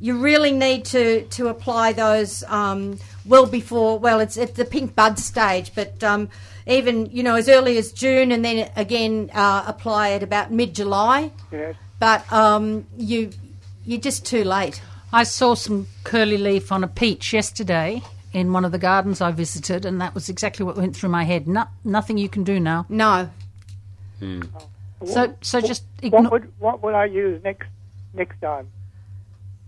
You 0.00 0.18
really 0.18 0.52
need 0.52 0.84
to, 0.86 1.22
to 1.22 1.48
apply 1.48 1.92
those 1.92 2.44
um, 2.44 2.98
well 3.24 3.46
before. 3.46 3.98
Well, 3.98 4.20
it's 4.20 4.36
at 4.36 4.54
the 4.54 4.64
pink 4.64 4.94
bud 4.94 5.18
stage, 5.18 5.72
but 5.74 6.02
um, 6.04 6.28
even 6.66 7.06
you 7.06 7.22
know 7.22 7.36
as 7.36 7.48
early 7.48 7.78
as 7.78 7.92
June, 7.92 8.32
and 8.32 8.44
then 8.44 8.70
again 8.76 9.30
uh, 9.34 9.64
apply 9.66 10.08
it 10.10 10.22
about 10.22 10.52
mid 10.52 10.74
July. 10.74 11.30
Yes. 11.52 11.76
But 12.00 12.30
um, 12.32 12.86
you 12.96 13.30
you're 13.84 14.00
just 14.00 14.26
too 14.26 14.44
late. 14.44 14.80
I 15.12 15.22
saw 15.22 15.54
some 15.54 15.86
curly 16.04 16.38
leaf 16.38 16.70
on 16.70 16.84
a 16.84 16.88
peach 16.88 17.32
yesterday 17.32 18.02
in 18.32 18.52
one 18.52 18.64
of 18.64 18.72
the 18.72 18.78
gardens 18.78 19.20
I 19.20 19.32
visited, 19.32 19.84
and 19.86 20.00
that 20.00 20.14
was 20.14 20.28
exactly 20.28 20.64
what 20.66 20.76
went 20.76 20.94
through 20.94 21.08
my 21.08 21.24
head. 21.24 21.48
No, 21.48 21.64
nothing 21.84 22.18
you 22.18 22.28
can 22.28 22.44
do 22.44 22.60
now. 22.60 22.84
No, 22.88 23.30
So, 25.04 25.34
so 25.40 25.60
just 25.60 25.84
What 26.02 26.30
would 26.32 26.52
what 26.58 26.82
would 26.82 26.94
I 26.94 27.04
use 27.04 27.42
next 27.44 27.68
next 28.14 28.40
time? 28.40 28.68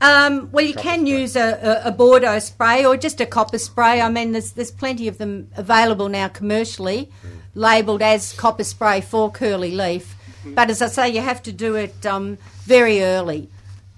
Um, 0.03 0.49
well, 0.51 0.65
you 0.65 0.73
can 0.75 1.07
use 1.07 1.37
a, 1.37 1.83
a, 1.85 1.89
a 1.89 1.93
Bordeaux 1.93 2.39
spray 2.39 2.87
or 2.87 2.97
just 2.97 3.21
a 3.21 3.27
copper 3.27 3.59
spray. 3.59 4.01
I 4.01 4.09
mean, 4.09 4.33
there's 4.33 4.53
there's 4.53 4.71
plenty 4.71 5.09
of 5.09 5.19
them 5.19 5.49
available 5.57 6.09
now 6.09 6.29
commercially, 6.29 7.11
labelled 7.55 8.03
as 8.03 8.33
copper 8.33 8.65
spray 8.65 9.03
for 9.03 9.31
curly 9.31 9.73
leaf. 9.73 10.17
But 10.45 10.71
as 10.71 10.81
I 10.81 10.87
say, 10.87 11.11
you 11.11 11.21
have 11.21 11.43
to 11.43 11.53
do 11.53 11.75
it 11.75 12.07
um, 12.07 12.39
very 12.65 13.03
early, 13.03 13.51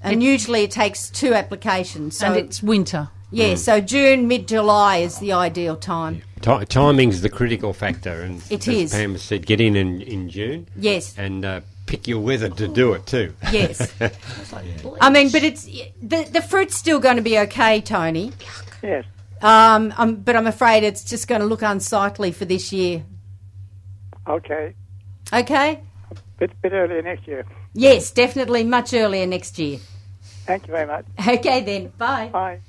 and 0.02 0.22
usually 0.22 0.64
it 0.64 0.72
takes 0.72 1.08
two 1.08 1.34
applications. 1.34 2.18
So 2.18 2.26
and 2.26 2.36
it's 2.36 2.62
winter. 2.62 3.08
Yeah, 3.32 3.54
so 3.56 3.80
June, 3.80 4.28
mid 4.28 4.46
July 4.48 4.98
is 4.98 5.18
the 5.18 5.32
ideal 5.32 5.76
time. 5.76 6.22
Ti 6.40 6.64
timing's 6.66 7.20
the 7.22 7.28
critical 7.28 7.72
factor, 7.72 8.22
and 8.22 8.42
It 8.50 8.66
as 8.68 8.74
is. 8.74 8.92
Pam 8.92 9.16
said, 9.18 9.46
get 9.46 9.60
in 9.60 9.76
in, 9.76 10.00
in 10.02 10.28
June. 10.28 10.66
Yes. 10.76 11.14
and 11.18 11.44
uh, 11.44 11.60
pick 11.86 12.06
your 12.08 12.20
weather 12.20 12.48
to 12.48 12.68
do 12.68 12.92
it 12.94 13.06
too. 13.06 13.34
Yes, 13.52 13.92
I 15.00 15.10
mean, 15.10 15.30
but 15.30 15.42
it's 15.42 15.64
the 15.64 16.28
the 16.32 16.42
fruit's 16.42 16.76
still 16.76 16.98
going 17.00 17.16
to 17.16 17.22
be 17.22 17.38
okay, 17.40 17.80
Tony. 17.80 18.32
Yes. 18.82 19.04
Um, 19.40 19.92
um, 19.96 20.16
but 20.16 20.36
I'm 20.36 20.46
afraid 20.46 20.84
it's 20.84 21.02
just 21.04 21.26
going 21.26 21.40
to 21.40 21.46
look 21.46 21.62
unsightly 21.62 22.30
for 22.32 22.44
this 22.44 22.72
year. 22.72 23.04
Okay. 24.28 24.74
Okay. 25.32 25.80
Bit 26.38 26.60
bit 26.62 26.72
earlier 26.72 27.02
next 27.02 27.26
year. 27.26 27.44
Yes, 27.74 28.10
definitely 28.10 28.64
much 28.64 28.92
earlier 28.94 29.26
next 29.26 29.58
year. 29.58 29.78
Thank 30.46 30.66
you 30.66 30.72
very 30.72 30.86
much. 30.86 31.06
Okay, 31.26 31.60
then. 31.62 31.92
Bye. 31.98 32.28
Bye. 32.32 32.60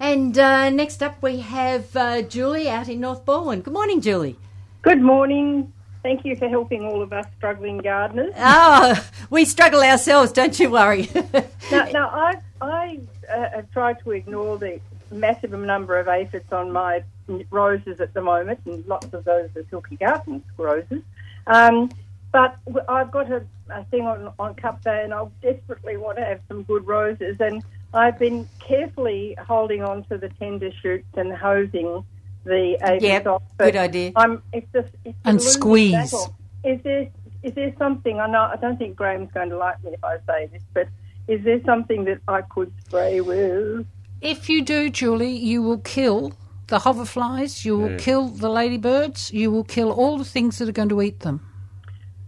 And 0.00 0.36
uh, 0.38 0.70
next 0.70 1.02
up, 1.02 1.22
we 1.22 1.40
have 1.40 1.94
uh, 1.96 2.22
Julie 2.22 2.68
out 2.68 2.88
in 2.88 3.00
North 3.00 3.24
Balwyn. 3.24 3.62
Good 3.62 3.72
morning, 3.72 4.00
Julie. 4.00 4.36
Good 4.82 5.00
morning. 5.00 5.72
Thank 6.02 6.24
you 6.26 6.36
for 6.36 6.48
helping 6.48 6.84
all 6.84 7.00
of 7.00 7.12
us 7.12 7.26
struggling 7.38 7.78
gardeners. 7.78 8.34
Oh, 8.36 9.08
we 9.30 9.46
struggle 9.46 9.80
ourselves, 9.80 10.32
don't 10.32 10.58
you 10.60 10.70
worry. 10.70 11.08
now, 11.70 11.84
now 11.92 12.08
I, 12.10 12.34
I 12.60 13.00
uh, 13.32 13.50
have 13.50 13.70
tried 13.70 14.00
to 14.00 14.10
ignore 14.10 14.58
the 14.58 14.80
massive 15.10 15.52
number 15.52 15.98
of 15.98 16.08
aphids 16.08 16.52
on 16.52 16.70
my 16.72 17.02
roses 17.50 18.00
at 18.00 18.12
the 18.12 18.20
moment, 18.20 18.60
and 18.66 18.86
lots 18.86 19.12
of 19.14 19.24
those 19.24 19.48
are 19.56 19.64
Silky 19.70 19.96
garden 19.96 20.42
roses. 20.58 21.02
Um, 21.46 21.90
but 22.32 22.58
I've 22.88 23.10
got 23.10 23.30
a, 23.30 23.42
a 23.70 23.84
thing 23.84 24.02
on, 24.02 24.32
on 24.38 24.54
cup 24.56 24.82
day, 24.82 25.04
and 25.04 25.14
I 25.14 25.24
desperately 25.40 25.96
want 25.96 26.18
to 26.18 26.24
have 26.24 26.40
some 26.48 26.64
good 26.64 26.86
roses. 26.86 27.36
And 27.40 27.62
I've 27.94 28.18
been 28.18 28.48
carefully 28.66 29.36
holding 29.46 29.82
on 29.82 30.04
to 30.04 30.18
the 30.18 30.28
tender 30.40 30.70
shoots 30.82 31.06
and 31.16 31.32
hosing 31.32 32.04
the 32.44 32.76
aphids 32.82 33.02
Yep, 33.04 33.26
off. 33.26 33.42
good 33.58 33.76
idea. 33.76 34.12
I'm, 34.16 34.42
it's 34.52 34.66
just, 34.72 34.88
it's 35.04 35.16
And 35.24 35.40
squeeze. 35.40 35.92
battle. 35.92 36.34
Is 36.64 36.80
there 36.82 37.08
is 37.42 37.54
there 37.54 37.74
something? 37.78 38.20
I 38.20 38.26
know 38.26 38.40
I 38.52 38.56
don't 38.56 38.78
think 38.78 38.96
Graham's 38.96 39.30
going 39.32 39.50
to 39.50 39.56
like 39.58 39.82
me 39.84 39.92
if 39.92 40.02
I 40.02 40.16
say 40.26 40.46
this, 40.46 40.62
but 40.72 40.88
is 41.28 41.44
there 41.44 41.60
something 41.64 42.04
that 42.06 42.20
I 42.26 42.40
could 42.42 42.72
spray 42.86 43.20
with? 43.20 43.86
If 44.22 44.48
you 44.48 44.62
do, 44.62 44.88
Julie, 44.88 45.36
you 45.36 45.62
will 45.62 45.78
kill 45.78 46.32
the 46.68 46.78
hoverflies, 46.78 47.64
you 47.66 47.76
will 47.76 47.90
Yeah. 47.90 47.96
kill 47.98 48.28
the 48.28 48.48
ladybirds, 48.48 49.30
you 49.32 49.50
will 49.50 49.64
kill 49.64 49.92
all 49.92 50.16
the 50.16 50.24
things 50.24 50.56
that 50.58 50.68
are 50.68 50.72
going 50.72 50.88
to 50.88 51.02
eat 51.02 51.20
them. 51.20 51.40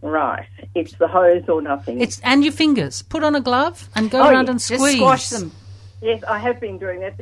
Right, 0.02 0.46
it's 0.74 0.92
the 0.94 1.08
hose 1.08 1.48
or 1.48 1.60
nothing. 1.62 2.00
It's 2.00 2.20
and 2.20 2.44
your 2.44 2.52
fingers. 2.52 3.02
Put 3.02 3.24
on 3.24 3.34
a 3.34 3.40
glove 3.40 3.88
and 3.96 4.10
go 4.10 4.20
Oh, 4.20 4.28
around 4.28 4.44
yeah, 4.46 4.50
and 4.52 4.60
Just 4.60 4.74
squeeze. 4.74 4.96
squash 4.96 5.28
them. 5.30 5.50
yes, 6.02 6.22
I 6.28 6.38
have 6.38 6.60
been 6.60 6.78
doing 6.78 7.00
that. 7.00 7.14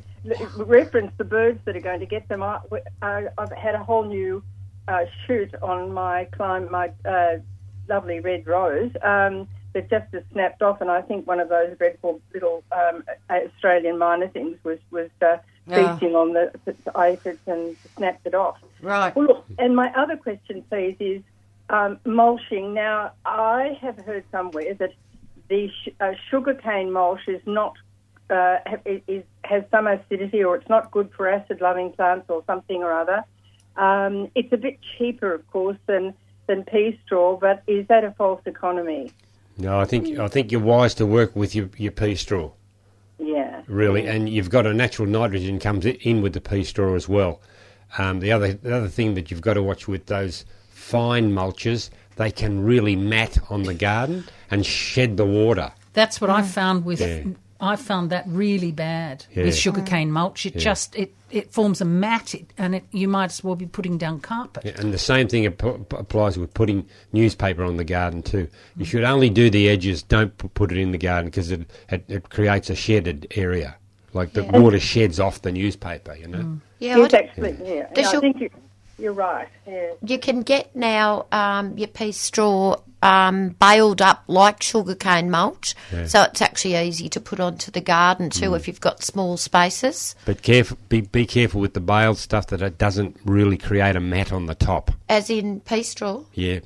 Reference 0.57 1.13
the 1.17 1.25
birds 1.25 1.61
that 1.65 1.77
are 1.77 1.81
going 1.81 2.01
to 2.01 2.07
get 2.07 2.29
them. 2.29 2.43
I, 2.43 2.61
I, 3.01 3.27
I've 3.39 3.53
had 3.53 3.75
a 3.75 3.83
whole 3.83 4.05
new 4.05 4.43
uh, 4.89 5.05
shoot 5.27 5.55
on 5.63 5.93
my 5.93 6.27
climb, 6.33 6.71
my 6.71 6.91
uh, 7.05 7.37
lovely 7.89 8.21
red 8.21 8.47
rose. 8.47 8.91
Um, 9.03 9.49
that 9.73 9.91
just 9.91 10.13
has 10.13 10.23
snapped 10.33 10.63
off, 10.63 10.81
and 10.81 10.89
I 10.89 11.03
think 11.03 11.27
one 11.27 11.41
of 11.41 11.49
those 11.49 11.77
dreadful 11.79 12.21
little 12.33 12.63
um, 12.71 13.03
Australian 13.29 13.99
miner 13.99 14.29
things 14.29 14.57
was 14.63 14.79
was 14.93 15.11
uh, 15.21 15.39
feasting 15.69 16.15
on 16.15 16.33
the, 16.33 16.53
the 16.65 16.77
aphids 16.97 17.41
and 17.49 17.77
snapped 17.97 18.25
it 18.25 18.35
off. 18.37 18.57
Right. 18.81 19.15
Well, 19.17 19.27
look, 19.27 19.45
and 19.59 19.75
my 19.75 19.93
other 19.95 20.17
question, 20.17 20.63
please, 20.71 20.95
is 21.01 21.23
um, 21.71 21.99
mulching. 22.05 22.75
Now, 22.75 23.13
I 23.25 23.79
have 23.81 23.99
heard 23.99 24.25
somewhere 24.31 24.75
that 24.75 24.93
the 25.49 25.69
sh- 25.69 25.89
uh, 26.01 26.13
sugarcane 26.31 26.93
mulch 26.93 27.27
is 27.29 27.41
not 27.47 27.75
uh, 28.31 28.57
is, 28.87 29.23
has 29.45 29.65
some 29.71 29.87
acidity, 29.87 30.43
or 30.43 30.57
it's 30.57 30.69
not 30.69 30.91
good 30.91 31.11
for 31.17 31.29
acid-loving 31.29 31.93
plants, 31.93 32.27
or 32.31 32.43
something 32.47 32.83
or 32.83 32.93
other. 32.93 33.23
Um, 33.77 34.31
it's 34.35 34.53
a 34.53 34.57
bit 34.57 34.79
cheaper, 34.97 35.35
of 35.35 35.47
course, 35.51 35.77
than 35.87 36.15
than 36.47 36.65
pea 36.65 36.99
straw, 37.05 37.37
but 37.37 37.63
is 37.67 37.87
that 37.89 38.05
a 38.05 38.13
false 38.13 38.41
economy? 38.47 39.11
No, 39.57 39.79
I 39.79 39.85
think 39.85 40.19
I 40.19 40.29
think 40.29 40.53
you're 40.53 40.61
wise 40.61 40.95
to 40.95 41.07
work 41.07 41.35
with 41.37 41.55
your, 41.55 41.71
your 41.77 41.93
pea 41.93 42.15
straw, 42.17 42.51
Yeah. 43.19 43.63
really, 43.67 44.07
and 44.07 44.29
you've 44.29 44.51
got 44.51 44.67
a 44.67 44.75
natural 44.75 45.09
nitrogen 45.09 45.59
comes 45.59 45.87
in 45.87 46.23
with 46.23 46.33
the 46.35 46.41
pea 46.41 46.65
straw 46.65 46.95
as 46.95 47.09
well. 47.09 47.41
Um, 47.99 48.21
the 48.21 48.33
other 48.33 48.53
the 48.55 48.77
other 48.77 48.89
thing 48.89 49.15
that 49.15 49.31
you've 49.31 49.41
got 49.41 49.55
to 49.55 49.63
watch 49.63 49.87
with 49.87 50.07
those 50.07 50.45
fine 50.75 51.33
mulches, 51.33 51.91
they 52.17 52.31
can 52.31 52.63
really 52.65 52.97
mat 52.97 53.39
on 53.51 53.63
the 53.65 53.75
garden 53.75 54.25
and 54.51 54.65
shed 54.65 55.17
the 55.17 55.25
water. 55.25 55.73
That's 55.95 56.21
what 56.21 56.31
I 56.31 56.43
found 56.43 56.85
with. 56.85 57.01
Yeah. 57.01 57.23
I 57.61 57.77
found 57.77 58.11
that 58.11 58.25
really 58.27 58.73
bad 58.73 59.25
Yeah. 59.33 59.45
with 59.45 59.57
sugarcane 59.57 60.11
mulch. 60.11 60.45
It 60.45 60.57
just 60.57 60.95
it, 60.97 61.15
it 61.31 61.53
forms 61.53 61.81
a 61.81 61.85
mat, 61.85 62.35
it, 62.35 62.53
and 62.59 62.75
it, 62.75 62.85
you 62.91 63.09
might 63.09 63.27
as 63.31 63.43
well 63.43 63.55
be 63.57 63.65
putting 63.65 63.97
down 63.97 64.21
carpet. 64.21 64.65
Yeah, 64.67 64.73
And 64.79 64.93
the 64.93 64.99
same 64.99 65.29
thing 65.29 65.47
ap- 65.47 65.63
applies 65.93 66.37
with 66.37 66.53
putting 66.53 66.85
newspaper 67.13 67.65
on 67.65 67.77
the 67.79 67.85
garden 67.85 68.23
too. 68.23 68.49
You 68.77 68.85
should 68.85 69.05
only 69.05 69.31
do 69.31 69.49
the 69.49 69.69
edges. 69.71 70.03
Don't 70.03 70.37
put 70.55 70.73
it 70.73 70.79
in 70.79 70.91
the 70.91 70.99
garden 70.99 71.27
because 71.31 71.51
it, 71.53 71.63
it 71.89 72.05
it 72.09 72.29
creates 72.29 72.69
a 72.71 72.75
shedded 72.75 73.29
area, 73.37 73.77
like 74.13 74.33
the 74.35 74.45
water 74.45 74.81
sheds 74.81 75.19
off 75.19 75.41
the 75.41 75.53
newspaper. 75.53 76.15
You 76.17 76.29
know. 76.29 76.39
Mm. 76.39 76.61
Yeah, 76.81 76.97
I 76.97 76.99
Yes, 76.99 77.15
actually, 77.15 77.51
yeah. 77.65 77.87
Does 77.95 78.05
yeah 78.05 78.09
I 78.09 78.13
your- 78.13 78.21
think 78.21 78.41
you, 78.41 78.51
you're 78.99 79.13
right. 79.13 79.49
Yeah. 79.67 79.93
you 80.03 80.19
can 80.19 80.43
get 80.43 80.75
now 80.77 81.27
um, 81.33 81.77
your 81.79 81.89
pea 81.89 82.13
straw 82.13 82.77
um, 83.03 83.51
baled 83.51 84.01
up 84.01 84.25
like 84.29 84.63
sugarcane 84.63 85.31
mulch, 85.31 85.75
so 86.07 86.23
it's 86.23 86.41
actually 86.41 86.77
easy 86.77 87.09
to 87.11 87.21
put 87.21 87.39
onto 87.39 87.71
the 87.71 87.83
garden 87.83 88.31
too 88.31 88.55
if 88.55 88.67
you've 88.67 88.81
got 88.81 89.03
small 89.03 89.37
spaces. 89.37 90.15
But 90.25 90.41
careful, 90.43 90.79
be, 90.89 91.03
be 91.03 91.27
careful 91.27 91.61
with 91.61 91.75
the 91.75 91.81
baled 91.81 92.17
stuff 92.17 92.47
that 92.47 92.63
it 92.63 92.79
doesn't 92.79 93.19
really 93.27 93.59
create 93.59 93.95
a 93.97 94.01
mat 94.01 94.33
on 94.33 94.47
the 94.47 94.55
top. 94.55 94.91
As 95.09 95.29
in 95.29 95.61
pea 95.61 95.83
straw. 95.83 96.25
Yeah. 96.33 96.61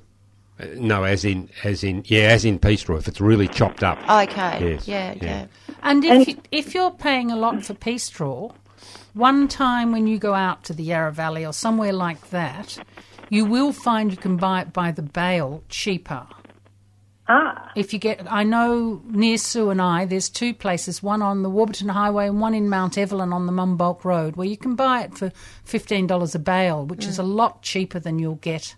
Uh, 0.61 0.67
No, 0.77 1.03
as 1.05 1.25
in, 1.25 1.49
as 1.65 1.83
in, 1.83 2.05
yeah, 2.07 2.29
as 2.29 2.45
in 2.45 2.59
pea 2.61 2.77
straw. 2.77 2.97
If 2.99 3.09
it's 3.09 3.21
really 3.21 3.49
chopped 3.49 3.83
up. 3.83 3.99
Okay. 4.09 4.73
Yes, 4.75 4.87
Yeah, 4.87 5.15
yeah. 5.17 5.25
yeah. 5.25 5.47
And 5.83 6.05
if 6.05 6.29
you, 6.29 6.37
if 6.53 6.73
you're 6.75 6.91
paying 6.93 7.31
a 7.33 7.37
lot 7.37 7.65
for 7.65 7.75
pea 7.75 7.99
straw, 7.99 8.53
one 9.19 9.49
time 9.49 9.91
when 9.93 10.07
you 10.07 10.19
go 10.19 10.35
out 10.35 10.65
to 10.65 10.73
the 10.73 10.85
Yarra 10.85 11.13
Valley 11.13 11.45
or 11.45 11.53
somewhere 11.53 11.93
like 11.93 12.31
that, 12.31 12.79
you 13.29 13.45
will 13.45 13.73
find 13.73 14.11
you 14.11 14.17
can 14.17 14.37
buy 14.37 14.61
it 14.63 14.73
by 14.73 14.93
the 14.93 15.03
bale 15.03 15.63
cheaper. 15.69 16.27
Ah, 17.31 17.71
If 17.77 17.93
you 17.93 17.99
get, 17.99 18.27
I 18.31 18.43
know 18.43 19.03
near 19.05 19.37
Sue 19.37 19.69
and 19.69 19.83
I, 19.83 20.07
there's 20.07 20.31
two 20.31 20.55
places, 20.55 21.03
one 21.03 21.21
on 21.21 21.43
the 21.43 21.51
Warburton 21.51 21.91
Highway 21.91 22.27
and 22.29 22.41
one 22.41 22.55
in 22.55 22.71
Mount 22.71 22.97
Evelyn 22.97 23.35
on 23.35 23.45
the 23.45 23.53
Monbulk 23.53 24.03
Road, 24.03 24.37
where 24.37 24.47
you 24.49 24.57
can 24.57 24.75
buy 24.77 25.03
it 25.03 25.19
for 25.19 25.31
$15 25.67 26.35
a 26.35 26.39
bale, 26.39 26.87
which 26.87 27.05
is 27.05 27.19
a 27.19 27.23
lot 27.23 27.61
cheaper 27.63 27.99
than 28.01 28.19
you'll 28.19 28.37
get 28.37 28.75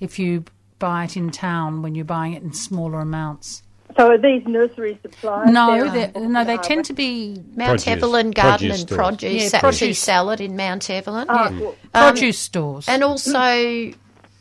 if 0.00 0.18
you 0.18 0.44
buy 0.78 1.04
it 1.04 1.16
in 1.16 1.30
town 1.30 1.82
when 1.82 1.94
you're 1.96 2.04
buying 2.04 2.34
it 2.34 2.42
in 2.42 2.52
smaller 2.52 3.00
amounts. 3.00 3.62
So 3.96 4.10
are 4.10 4.18
these 4.18 4.46
nursery 4.46 4.98
supplies? 5.02 5.50
No, 5.50 5.88
there? 5.90 6.08
they 6.12 6.20
no, 6.20 6.44
they 6.44 6.56
tend 6.58 6.84
to 6.86 6.92
be 6.92 7.42
Mount 7.56 7.82
Produce. 7.82 7.86
Evelyn 7.88 8.30
Garden 8.30 8.58
Produce 8.58 8.80
and 8.80 8.88
stores. 8.88 8.98
Produce, 8.98 9.32
Yeah, 9.52 9.56
actually 9.58 9.68
produce. 9.78 9.98
salad 9.98 10.40
in 10.40 10.56
Mount 10.56 10.90
Evelyn. 10.90 11.26
Ah, 11.28 11.50
well, 11.60 11.74
produce 11.92 12.38
stores. 12.38 12.88
And 12.88 13.02
also, 13.04 13.92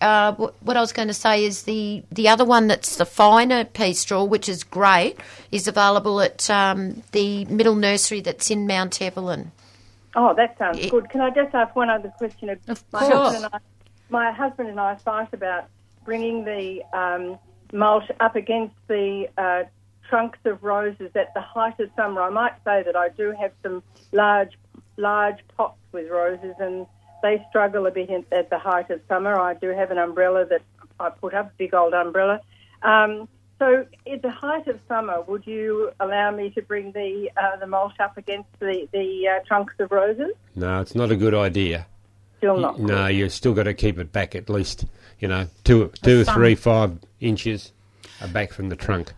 uh, 0.02 0.34
what 0.34 0.78
I 0.78 0.82
was 0.82 0.92
going 0.94 1.08
to 1.10 1.14
say 1.14 1.46
is 1.46 1.64
the, 1.64 2.04
the 2.12 2.28
other 2.28 2.44
one 2.46 2.68
that's 2.68 2.96
the 2.96 3.06
finer 3.06 3.64
pea 3.66 3.94
straw, 3.94 4.24
which 4.24 4.50
is 4.50 4.64
great, 4.64 5.18
is 5.52 5.68
available 5.68 6.22
at 6.22 6.50
um, 6.50 7.04
the 7.12 7.46
middle 7.46 7.76
nursery 7.76 8.20
that's 8.22 8.50
in 8.50 8.66
Mount 8.66 9.02
Evelyn. 9.02 9.52
Oh, 10.16 10.34
that 10.34 10.58
sounds 10.58 10.80
Yeah. 10.80 10.90
good. 10.90 11.10
Can 11.10 11.22
I 11.22 11.30
just 11.30 11.54
ask 11.54 11.76
one 11.76 11.90
other 11.90 12.10
question? 12.18 12.50
Of 12.68 12.84
my 12.92 13.00
course. 13.00 13.12
Husband 13.12 13.46
and 13.46 13.54
I, 13.54 13.58
my 14.10 14.32
husband 14.32 14.70
and 14.70 14.80
I 14.80 14.96
fight 14.96 15.30
about 15.34 15.66
bringing 16.04 16.44
the 16.44 16.82
um, 16.98 17.38
mulch 17.74 18.10
up 18.20 18.36
against 18.36 18.76
the 18.88 19.28
uh, 19.38 19.64
trunks 20.10 20.40
of 20.46 20.64
roses 20.64 21.12
at 21.16 21.34
the 21.34 21.42
height 21.42 21.80
of 21.80 21.90
summer. 21.96 22.22
I 22.22 22.30
might 22.30 22.54
say 22.66 22.84
that 22.84 22.96
I 22.96 23.10
do 23.10 23.34
have 23.40 23.52
some 23.64 23.82
large, 24.12 24.52
large 24.98 25.40
pots 25.58 25.80
with 25.92 26.10
roses, 26.10 26.56
and 26.60 26.86
they 27.24 27.46
struggle 27.50 27.86
a 27.88 27.92
bit 27.92 28.10
in, 28.10 28.26
at 28.32 28.50
the 28.50 28.60
height 28.60 28.90
of 28.90 29.02
summer. 29.08 29.40
I 29.40 29.54
do 29.54 29.70
have 29.70 29.92
an 29.92 29.98
umbrella 29.98 30.46
that 30.46 30.62
I 31.00 31.10
put 31.10 31.34
up, 31.34 31.48
a 31.48 31.54
big 31.58 31.74
old 31.74 31.94
umbrella. 31.94 32.42
Um, 32.84 33.28
so, 33.60 33.86
at 34.12 34.22
the 34.24 34.32
height 34.32 34.68
of 34.68 34.80
summer, 34.88 35.22
would 35.22 35.46
you 35.46 35.92
allow 36.00 36.32
me 36.32 36.50
to 36.52 36.64
bring 36.64 36.92
the 36.94 37.30
uh, 37.38 37.58
the 37.58 37.68
mulch 37.68 38.00
up 38.00 38.18
against 38.18 38.50
the 38.60 38.88
the 38.92 39.28
uh, 39.28 39.46
trunks 39.46 39.76
of 39.80 39.92
roses? 39.92 40.34
No, 40.56 40.82
it's 40.82 40.96
not 40.96 41.12
a 41.12 41.16
good 41.16 41.36
idea. 41.36 41.86
Still 42.42 42.58
not. 42.58 42.80
No, 42.80 43.06
you've 43.06 43.32
still 43.32 43.54
got 43.54 43.64
to 43.64 43.74
keep 43.76 44.00
it 44.00 44.12
back 44.12 44.34
at 44.36 44.50
least, 44.50 44.86
you 45.20 45.28
know, 45.28 45.48
two, 45.64 45.92
two, 46.02 46.24
thumb. 46.24 46.34
three, 46.36 46.56
five 46.56 46.98
inches 47.20 47.72
uh, 48.20 48.28
back 48.28 48.52
from 48.52 48.70
the 48.70 48.76
trunk. 48.76 49.14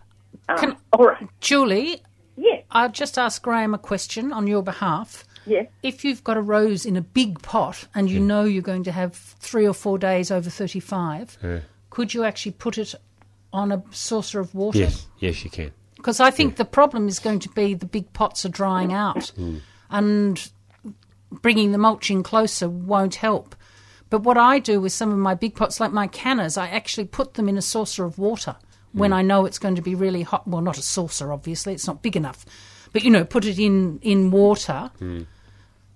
Uh, 0.48 0.56
Can- 0.58 0.76
all 0.92 1.06
right. 1.06 1.26
Julie, 1.40 2.02
Yes. 2.36 2.64
I'll 2.70 2.90
just 2.90 3.16
ask 3.16 3.40
Graham 3.42 3.72
a 3.74 3.78
question 3.78 4.32
on 4.32 4.46
your 4.46 4.62
behalf. 4.62 5.24
Yes. 5.46 5.68
If 5.82 6.04
you've 6.04 6.22
got 6.24 6.36
a 6.36 6.42
rose 6.42 6.84
in 6.84 6.96
a 6.96 7.00
big 7.00 7.40
pot 7.42 7.86
and 7.94 8.10
you 8.10 8.18
know 8.20 8.42
you're 8.44 8.60
going 8.62 8.82
to 8.84 8.92
have 8.92 9.14
three 9.14 9.66
or 9.66 9.72
four 9.72 9.98
days 9.98 10.30
over 10.30 10.50
35, 10.50 11.38
Yeah. 11.42 11.60
could 11.90 12.12
you 12.12 12.24
actually 12.24 12.52
put 12.52 12.76
it 12.76 12.94
on 13.52 13.70
a 13.72 13.82
saucer 13.90 14.40
of 14.40 14.54
water? 14.54 14.78
Yes, 14.80 15.06
yes, 15.20 15.44
you 15.44 15.50
can. 15.50 15.70
Because 15.96 16.18
I 16.20 16.30
think 16.30 16.56
the 16.56 16.64
problem 16.64 17.06
is 17.08 17.18
going 17.20 17.38
to 17.38 17.48
be 17.50 17.72
the 17.72 17.86
big 17.86 18.12
pots 18.12 18.44
are 18.44 18.48
drying 18.50 18.92
out 18.92 19.32
and 19.90 20.50
bringing 21.42 21.72
the 21.72 21.78
mulching 21.78 22.22
closer 22.22 22.68
won't 22.68 23.16
help. 23.16 23.54
But 24.10 24.22
what 24.22 24.36
I 24.36 24.58
do 24.58 24.80
with 24.80 24.92
some 24.92 25.10
of 25.10 25.18
my 25.18 25.34
big 25.34 25.54
pots, 25.56 25.80
like 25.80 25.92
my 25.92 26.06
cannas, 26.06 26.56
I 26.56 26.68
actually 26.68 27.06
put 27.06 27.34
them 27.34 27.48
in 27.48 27.56
a 27.56 27.62
saucer 27.62 28.04
of 28.04 28.18
water 28.18 28.56
when 28.92 29.10
hmm. 29.10 29.16
I 29.16 29.22
know 29.22 29.44
it's 29.44 29.58
going 29.58 29.74
to 29.74 29.82
be 29.82 29.94
really 29.94 30.22
hot. 30.22 30.46
Well, 30.46 30.62
not 30.62 30.78
a 30.78 30.82
saucer, 30.82 31.32
obviously, 31.32 31.74
it's 31.74 31.86
not 31.86 32.02
big 32.02 32.16
enough. 32.16 32.44
But, 32.92 33.02
you 33.02 33.10
know, 33.10 33.24
put 33.24 33.44
it 33.44 33.58
in, 33.58 33.98
in 34.02 34.30
water. 34.30 34.90
Hmm. 34.98 35.22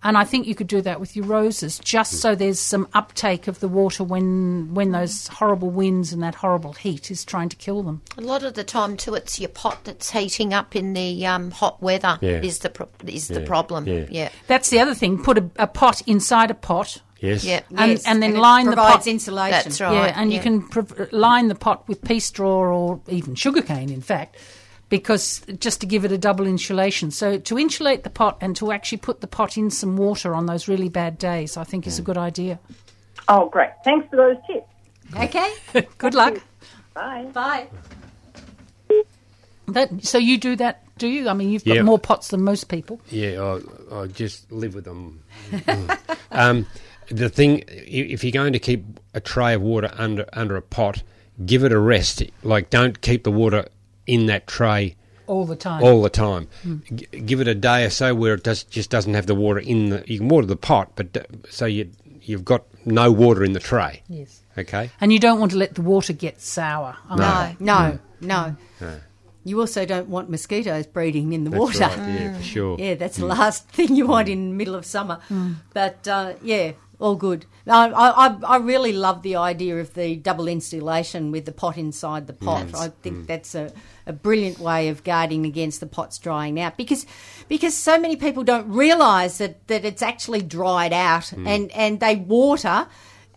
And 0.01 0.17
I 0.17 0.23
think 0.23 0.47
you 0.47 0.55
could 0.55 0.69
do 0.69 0.81
that 0.83 1.01
with 1.01 1.17
your 1.17 1.25
roses, 1.27 1.81
just 1.81 2.21
so 2.21 2.37
there's 2.37 2.61
some 2.61 2.87
uptake 2.95 3.49
of 3.49 3.59
the 3.59 3.67
water 3.67 4.05
when 4.05 4.73
when 4.73 4.93
those 4.93 5.27
horrible 5.27 5.71
winds 5.71 6.13
and 6.13 6.23
that 6.23 6.37
horrible 6.37 6.73
heat 6.73 7.11
is 7.11 7.25
trying 7.25 7.49
to 7.49 7.57
kill 7.57 7.83
them. 7.83 8.03
A 8.17 8.21
lot 8.21 8.45
of 8.45 8.55
the 8.55 8.63
time, 8.63 8.97
too, 8.97 9.15
it's 9.17 9.41
your 9.41 9.49
pot 9.49 9.83
that's 9.83 10.11
heating 10.11 10.55
up 10.55 10.77
in 10.77 10.93
the 10.93 11.27
um, 11.27 11.51
hot 11.51 11.83
weather 11.83 12.17
Yeah. 12.21 12.41
is 12.43 12.61
the 12.61 12.71
pro- 12.71 12.89
is 13.07 13.27
the 13.27 13.41
problem. 13.41 13.89
yeah. 13.89 14.07
yeah. 14.09 14.29
That's 14.47 14.71
the 14.71 14.79
other 14.79 14.95
thing. 14.95 15.21
Put 15.21 15.39
a, 15.39 15.51
a 15.57 15.67
pot 15.67 16.01
inside 16.07 16.53
a 16.53 16.55
pot, 16.55 17.03
Yes. 17.21 17.45
Yeah. 17.45 17.63
and, 17.77 17.91
Yes, 17.91 18.07
and 18.07 18.23
then 18.23 18.37
it 18.37 18.39
line 18.39 18.67
the 18.67 18.73
provides 18.77 18.99
pot. 18.99 19.07
insulation. 19.09 19.51
That's 19.65 19.81
right. 19.81 19.93
yeah, 19.95 20.13
and 20.21 20.31
yeah. 20.31 20.37
you 20.37 20.43
can 20.45 20.63
prov- 20.69 21.13
line 21.13 21.49
the 21.49 21.57
pot 21.57 21.89
with 21.89 22.03
pea 22.05 22.21
straw 22.21 22.61
or 22.73 23.01
even 23.09 23.35
sugarcane, 23.35 23.91
in 23.91 24.01
fact, 24.03 24.37
because 24.89 25.41
just 25.59 25.81
to 25.83 25.87
give 25.87 26.05
it 26.05 26.13
a 26.13 26.19
double 26.19 26.47
insulation. 26.47 27.11
So 27.11 27.39
to 27.39 27.59
insulate 27.59 28.05
the 28.05 28.11
pot 28.11 28.39
and 28.41 28.57
to 28.57 28.73
actually 28.73 28.99
put 28.99 29.21
the 29.21 29.27
pot 29.27 29.57
in 29.57 29.71
some 29.71 29.97
water 29.97 30.35
on 30.35 30.47
those 30.47 30.69
really 30.69 30.89
bad 30.89 31.19
days, 31.19 31.57
I 31.57 31.65
think 31.65 31.87
is 31.87 31.99
a 31.99 32.03
good 32.03 32.17
idea. 32.19 32.59
Oh, 33.29 33.49
great. 33.49 33.71
Thanks 33.85 34.09
for 34.09 34.17
those 34.17 34.37
tips. 34.47 34.67
Okay. 35.15 35.53
Good 35.99 36.15
luck. 36.15 36.39
Bye. 36.95 37.27
Bye. 37.33 37.69
That, 39.69 40.03
so 40.05 40.17
you 40.17 40.39
do 40.39 40.57
that, 40.57 40.83
do 40.97 41.07
you? 41.07 41.29
I 41.29 41.35
mean, 41.35 41.51
you've 41.51 41.65
got 41.65 41.77
Yeah. 41.77 41.83
more 41.83 41.99
pots 41.99 42.29
than 42.29 42.43
most 42.43 42.69
people. 42.69 43.01
Yeah, 43.11 43.59
I, 43.93 44.01
I 44.03 44.07
just 44.07 44.51
live 44.51 44.75
with 44.75 44.85
them. 44.85 45.23
um, 46.31 46.67
the 47.11 47.29
thing, 47.29 47.65
if 47.69 48.25
you're 48.25 48.33
going 48.33 48.55
to 48.55 48.59
keep 48.59 48.85
a 49.13 49.21
tray 49.21 49.53
of 49.55 49.61
water 49.61 49.91
under 49.99 50.25
under 50.33 50.57
a 50.57 50.63
pot, 50.63 51.03
give 51.45 51.65
it 51.65 51.73
a 51.73 51.79
rest. 51.79 52.23
Like, 52.43 52.71
don't 52.71 53.01
keep 53.03 53.25
the 53.25 53.31
water 53.33 53.67
in 54.09 54.27
that 54.27 54.47
tray 54.49 54.97
All 55.29 55.45
the 55.47 55.55
time. 55.57 55.85
all 55.85 56.03
the 56.03 56.11
time. 56.11 56.49
Hmm. 56.63 56.79
G- 56.95 57.07
give 57.21 57.41
it 57.41 57.47
a 57.47 57.55
day 57.55 57.85
or 57.85 57.91
so 57.91 58.15
where 58.15 58.35
it 58.35 58.43
does, 58.43 58.65
just 58.65 58.91
doesn't 58.91 59.15
have 59.15 59.27
the 59.27 59.35
water 59.37 59.61
in 59.61 59.91
the. 59.91 60.05
You 60.07 60.19
can 60.19 60.29
water 60.29 60.47
the 60.47 60.57
pot, 60.57 60.93
but 60.97 61.13
d- 61.13 61.21
so 61.51 61.67
you 61.67 61.91
you've 62.23 62.45
got 62.45 62.65
no 62.85 63.13
water 63.13 63.45
in 63.45 63.53
the 63.53 63.61
tray. 63.61 64.03
yes. 64.09 64.43
Okay. 64.57 64.91
And 65.01 65.13
you 65.13 65.21
don't 65.21 65.39
want 65.39 65.53
to 65.53 65.57
let 65.57 65.77
the 65.77 65.83
water 65.83 66.13
get 66.13 66.41
sour. 66.41 66.97
No. 67.17 67.55
No, 67.61 67.99
no. 68.21 68.57
Hmm. 68.81 68.95
You 69.45 69.61
also 69.61 69.87
don't 69.87 70.09
want 70.09 70.29
mosquitoes 70.29 70.87
breeding 70.87 71.33
in 71.33 71.45
the 71.45 71.51
That's 71.51 71.61
water. 71.61 71.79
right. 71.85 72.21
Yeah, 72.21 72.37
for 72.37 72.43
sure. 72.43 72.77
Yeah, 72.81 72.95
that's 72.97 73.17
the 73.17 73.23
hmm. 73.23 73.39
last 73.39 73.69
thing 73.69 73.95
you 73.95 74.07
want 74.09 74.29
in 74.29 74.49
the 74.51 74.55
middle 74.57 74.75
of 74.75 74.85
summer. 74.85 75.21
But 75.73 76.09
uh, 76.09 76.33
yeah, 76.43 76.73
all 77.01 77.15
good. 77.15 77.47
I, 77.67 77.89
I, 77.91 78.37
I 78.45 78.57
really 78.57 78.93
love 78.93 79.23
the 79.23 79.37
idea 79.37 79.79
of 79.79 79.95
the 79.95 80.17
double 80.17 80.49
installation 80.49 81.31
with 81.31 81.45
the 81.45 81.53
pot 81.53 81.77
inside 81.77 82.27
the 82.27 82.33
pot. 82.33 82.75
I 82.75 82.89
think 82.89 83.17
mm. 83.19 83.27
that's 83.27 83.55
a, 83.55 83.73
a 84.07 84.13
brilliant 84.13 84.59
way 84.59 84.89
of 84.89 85.05
guarding 85.05 85.47
against 85.47 85.81
the 85.81 85.87
pots 85.87 86.19
drying 86.19 86.59
out 86.59 86.77
because 86.77 87.07
because 87.49 87.77
so 87.77 87.99
many 87.99 88.17
people 88.17 88.43
don't 88.43 88.69
realise 88.69 89.39
that, 89.39 89.67
that 89.69 89.85
it's 89.85 90.03
actually 90.03 90.43
dried 90.43 90.93
out 90.93 91.25
mm. 91.25 91.47
and, 91.47 91.71
and 91.73 92.01
they 92.01 92.17
water. 92.17 92.89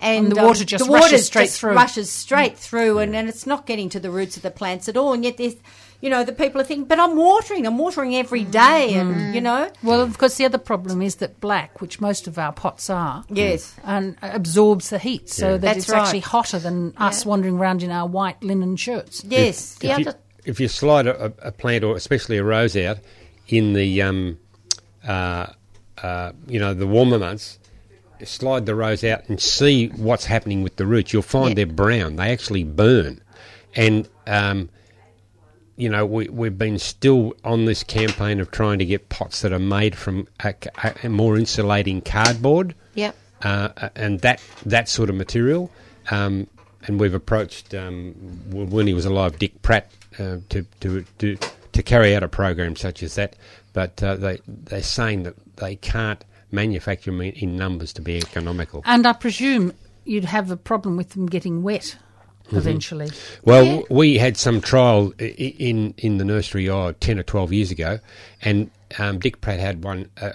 And, 0.03 0.25
And 0.25 0.31
the 0.31 0.39
um, 0.39 0.47
water 0.47 0.65
just 0.65 0.83
the 0.83 0.89
water 0.89 1.03
rushes 1.03 1.27
straight 1.27 1.43
just 1.43 1.59
through. 1.59 1.75
rushes 1.75 2.09
straight 2.09 2.53
mm. 2.53 2.57
through, 2.57 2.97
and, 2.97 3.15
and 3.15 3.29
it's 3.29 3.45
not 3.45 3.67
getting 3.67 3.87
to 3.89 3.99
the 3.99 4.09
roots 4.09 4.35
of 4.35 4.41
the 4.41 4.49
plants 4.49 4.89
at 4.89 4.97
all. 4.97 5.13
And 5.13 5.23
yet, 5.23 5.37
there's, 5.37 5.53
you 6.01 6.09
know, 6.09 6.23
the 6.23 6.33
people 6.33 6.59
are 6.59 6.63
thinking, 6.63 6.85
but 6.85 6.99
I'm 6.99 7.15
watering, 7.15 7.65
I'm 7.67 7.77
watering 7.77 8.15
every 8.15 8.43
day, 8.43 8.95
and 8.95 9.33
you 9.35 9.41
know, 9.41 9.69
Well, 9.83 10.01
of 10.01 10.17
course, 10.17 10.35
the 10.35 10.45
other 10.45 10.57
problem 10.57 11.01
is 11.01 11.15
that 11.17 11.39
black, 11.39 11.79
which 11.79 12.01
most 12.01 12.27
of 12.27 12.37
our 12.39 12.51
pots 12.51 12.89
are, 12.89 13.23
yes, 13.29 13.75
and 13.83 14.17
absorbs 14.21 14.89
the 14.89 14.99
heat, 14.99 15.29
so 15.29 15.45
Yeah. 15.45 15.51
that 15.53 15.61
That's 15.61 15.77
it's 15.79 15.89
right. 15.89 16.01
actually 16.01 16.19
hotter 16.21 16.59
than 16.59 16.93
us 16.97 17.25
wandering 17.25 17.57
around 17.57 17.83
in 17.83 17.91
our 17.91 18.07
white 18.07 18.41
linen 18.43 18.75
shirts. 18.77 19.23
yes, 19.23 19.75
The 19.75 19.91
if, 19.91 19.99
you, 19.99 20.05
if 20.45 20.59
you 20.59 20.67
slide 20.67 21.07
a, 21.07 21.25
a 21.25 21.31
a 21.49 21.51
plant 21.51 21.83
or 21.83 21.95
especially 21.95 22.37
a 22.37 22.43
rose 22.43 22.75
out 22.75 22.97
in 23.47 23.73
the 23.73 24.01
um, 24.01 24.39
uh, 25.07 25.47
uh, 26.01 26.31
you 26.47 26.59
know 26.59 26.73
the 26.73 26.87
warmer 26.87 27.19
months, 27.19 27.59
slide 28.23 28.65
the 28.65 28.75
rose 28.75 29.03
out 29.03 29.27
and 29.29 29.39
see 29.39 29.87
what's 29.89 30.25
happening 30.25 30.63
with 30.63 30.75
the 30.77 30.85
roots. 30.85 31.13
You'll 31.13 31.21
find 31.21 31.55
they're 31.57 31.65
brown. 31.65 32.15
They 32.15 32.31
actually 32.31 32.63
burn, 32.63 33.21
and 33.75 34.07
um, 34.27 34.69
you 35.77 35.89
know 35.89 36.05
we, 36.05 36.27
we've 36.29 36.57
been 36.57 36.77
still 36.79 37.33
on 37.43 37.65
this 37.65 37.83
campaign 37.83 38.39
of 38.39 38.51
trying 38.51 38.79
to 38.79 38.85
get 38.85 39.09
pots 39.09 39.41
that 39.41 39.51
are 39.53 39.59
made 39.59 39.95
from 39.95 40.27
a, 40.43 40.53
a- 40.83 40.95
a 41.03 41.09
more 41.09 41.37
insulating 41.37 42.01
cardboard 42.01 42.75
Yep. 42.95 43.15
uh, 43.43 43.89
and 43.95 44.19
that 44.21 44.41
that 44.65 44.89
sort 44.89 45.09
of 45.09 45.15
material. 45.15 45.71
Um, 46.09 46.47
and 46.87 46.99
we've 46.99 47.13
approached 47.13 47.73
um, 47.75 48.13
when 48.49 48.87
he 48.87 48.93
was 48.95 49.05
alive, 49.05 49.37
Dick 49.37 49.61
Pratt, 49.61 49.89
uh, 50.19 50.37
to, 50.49 50.65
to 50.81 51.05
to 51.19 51.37
to 51.73 51.83
carry 51.83 52.15
out 52.15 52.23
a 52.23 52.27
program 52.27 52.75
such 52.75 53.03
as 53.03 53.15
that. 53.15 53.35
But 53.73 54.01
uh, 54.03 54.15
they 54.15 54.39
they're 54.47 54.81
saying 54.83 55.23
that 55.23 55.35
they 55.57 55.75
can't 55.75 56.23
manufacture 56.51 57.11
them 57.11 57.21
in, 57.21 57.33
in 57.33 57.55
numbers 57.55 57.93
to 57.93 58.01
be 58.01 58.17
economical. 58.17 58.81
And 58.85 59.05
I 59.07 59.13
presume 59.13 59.73
you'd 60.03 60.25
have 60.25 60.49
a 60.51 60.57
problem 60.57 60.97
with 60.97 61.11
them 61.11 61.27
getting 61.27 61.61
wet 61.63 61.97
Mm-hmm. 62.51 62.69
eventually. 62.69 63.09
Well, 63.45 63.65
w 63.65 63.85
we 63.89 64.17
had 64.17 64.37
some 64.37 64.61
trial 64.61 65.13
in 65.19 65.93
in 65.97 66.17
the 66.17 66.25
nursery 66.25 66.69
oh, 66.69 66.91
10 66.91 67.19
or 67.19 67.23
12 67.23 67.53
years 67.53 67.71
ago, 67.71 67.99
and 68.41 68.69
um, 68.99 69.19
Dick 69.19 69.41
Pratt 69.41 69.59
had 69.59 69.83
one, 69.83 70.09
a, 70.17 70.27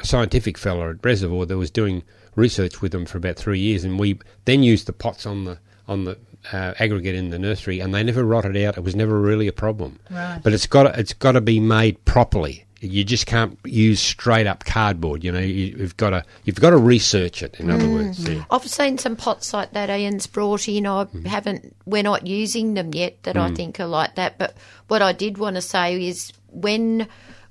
a 0.00 0.04
scientific 0.04 0.58
fellow 0.58 0.90
at 0.90 1.04
Reservoir 1.04 1.46
that 1.46 1.56
was 1.56 1.70
doing 1.70 2.02
research 2.36 2.80
with 2.82 2.92
them 2.92 3.06
for 3.06 3.18
about 3.18 3.36
three 3.36 3.58
years, 3.58 3.84
and 3.84 3.98
we 3.98 4.18
then 4.44 4.62
used 4.62 4.86
the 4.86 4.92
pots 4.92 5.26
on 5.26 5.44
the 5.44 5.58
on 5.88 6.04
the 6.04 6.18
uh, 6.52 6.74
aggregate 6.78 7.14
in 7.14 7.30
the 7.30 7.38
nursery, 7.38 7.80
and 7.80 7.94
they 7.94 8.02
never 8.02 8.24
rotted 8.24 8.56
out. 8.56 8.76
It 8.76 8.84
was 8.84 8.96
never 8.96 9.20
really 9.20 9.48
a 9.48 9.52
problem. 9.52 9.98
Right. 10.10 10.40
But 10.42 10.52
it's 10.52 10.66
got 10.66 10.98
it's 10.98 11.14
got 11.14 11.32
to 11.32 11.40
be 11.40 11.60
made 11.60 12.04
properly. 12.04 12.66
You 12.82 13.04
just 13.04 13.26
can't 13.26 13.56
use 13.64 14.00
straight 14.00 14.48
up 14.48 14.64
cardboard. 14.64 15.22
You 15.22 15.30
know, 15.30 15.38
you, 15.38 15.76
you've 15.78 15.96
got 15.96 16.10
to 16.10 16.24
you've 16.44 16.60
got 16.60 16.70
to 16.70 16.76
research 16.76 17.40
it. 17.42 17.60
In 17.60 17.70
other 17.70 17.88
words, 17.88 18.28
yeah. 18.28 18.44
I've 18.50 18.66
seen 18.66 18.98
some 18.98 19.14
pots 19.14 19.54
like 19.54 19.72
that 19.72 19.88
Ian's 19.88 20.26
brought 20.26 20.68
in. 20.68 20.84
I 20.86 21.06
haven't, 21.24 21.76
we're 21.86 22.02
not 22.02 22.26
using 22.26 22.74
them 22.74 22.92
yet 22.92 23.22
that 23.22 23.36
I 23.36 23.52
think 23.54 23.78
are 23.78 23.86
like 23.86 24.16
that. 24.16 24.36
But 24.36 24.56
what 24.88 25.00
I 25.00 25.12
did 25.12 25.38
want 25.38 25.54
to 25.56 25.62
say 25.62 26.08
is 26.08 26.32
when 26.48 27.06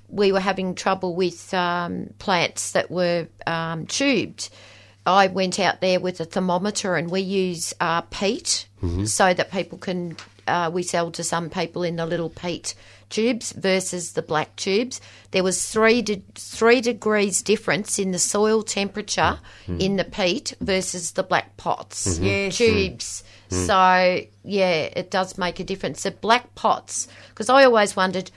we 0.08 0.32
were 0.32 0.40
having 0.40 0.74
trouble 0.74 1.16
with 1.16 1.54
um, 1.54 2.10
plants 2.18 2.72
that 2.72 2.90
were 2.90 3.26
um, 3.46 3.86
tubed, 3.86 4.50
I 5.06 5.28
went 5.28 5.58
out 5.58 5.80
there 5.80 5.98
with 5.98 6.20
a 6.20 6.26
thermometer 6.26 6.94
and 6.94 7.10
we 7.10 7.22
use 7.22 7.72
uh, 7.80 8.02
peat 8.02 8.66
so 9.06 9.32
that 9.32 9.50
people 9.50 9.78
can, 9.78 10.16
uh, 10.46 10.70
we 10.72 10.82
sell 10.82 11.10
to 11.12 11.24
some 11.24 11.48
people 11.50 11.84
in 11.84 11.96
the 11.96 12.04
little 12.04 12.28
peat 12.30 12.74
tubes 13.12 13.52
versus 13.52 14.12
the 14.12 14.22
black 14.22 14.56
tubes. 14.56 15.00
There 15.30 15.44
was 15.44 15.64
three 15.64 16.02
de- 16.02 16.24
three 16.34 16.80
degrees 16.80 17.42
difference 17.42 17.98
in 18.00 18.10
the 18.10 18.18
soil 18.18 18.62
temperature 18.64 19.38
mm-hmm. 19.66 19.80
in 19.80 19.96
the 19.96 20.04
peat 20.04 20.54
versus 20.60 21.12
the 21.12 21.22
black 21.22 21.56
pots 21.56 22.08
mm-hmm. 22.08 22.24
Yes. 22.24 22.56
tubes. 22.56 23.22
Mm. 23.22 23.56
Mm. 23.56 23.62
Mm. 23.62 23.66
So 23.66 24.26
yeah, 24.44 24.88
it 24.96 25.10
does 25.10 25.38
make 25.38 25.60
a 25.60 25.64
difference. 25.64 26.02
The 26.02 26.10
black 26.10 26.54
pots, 26.54 27.06
because 27.28 27.48
I 27.48 27.64
always 27.64 27.94
wondered 27.94 28.30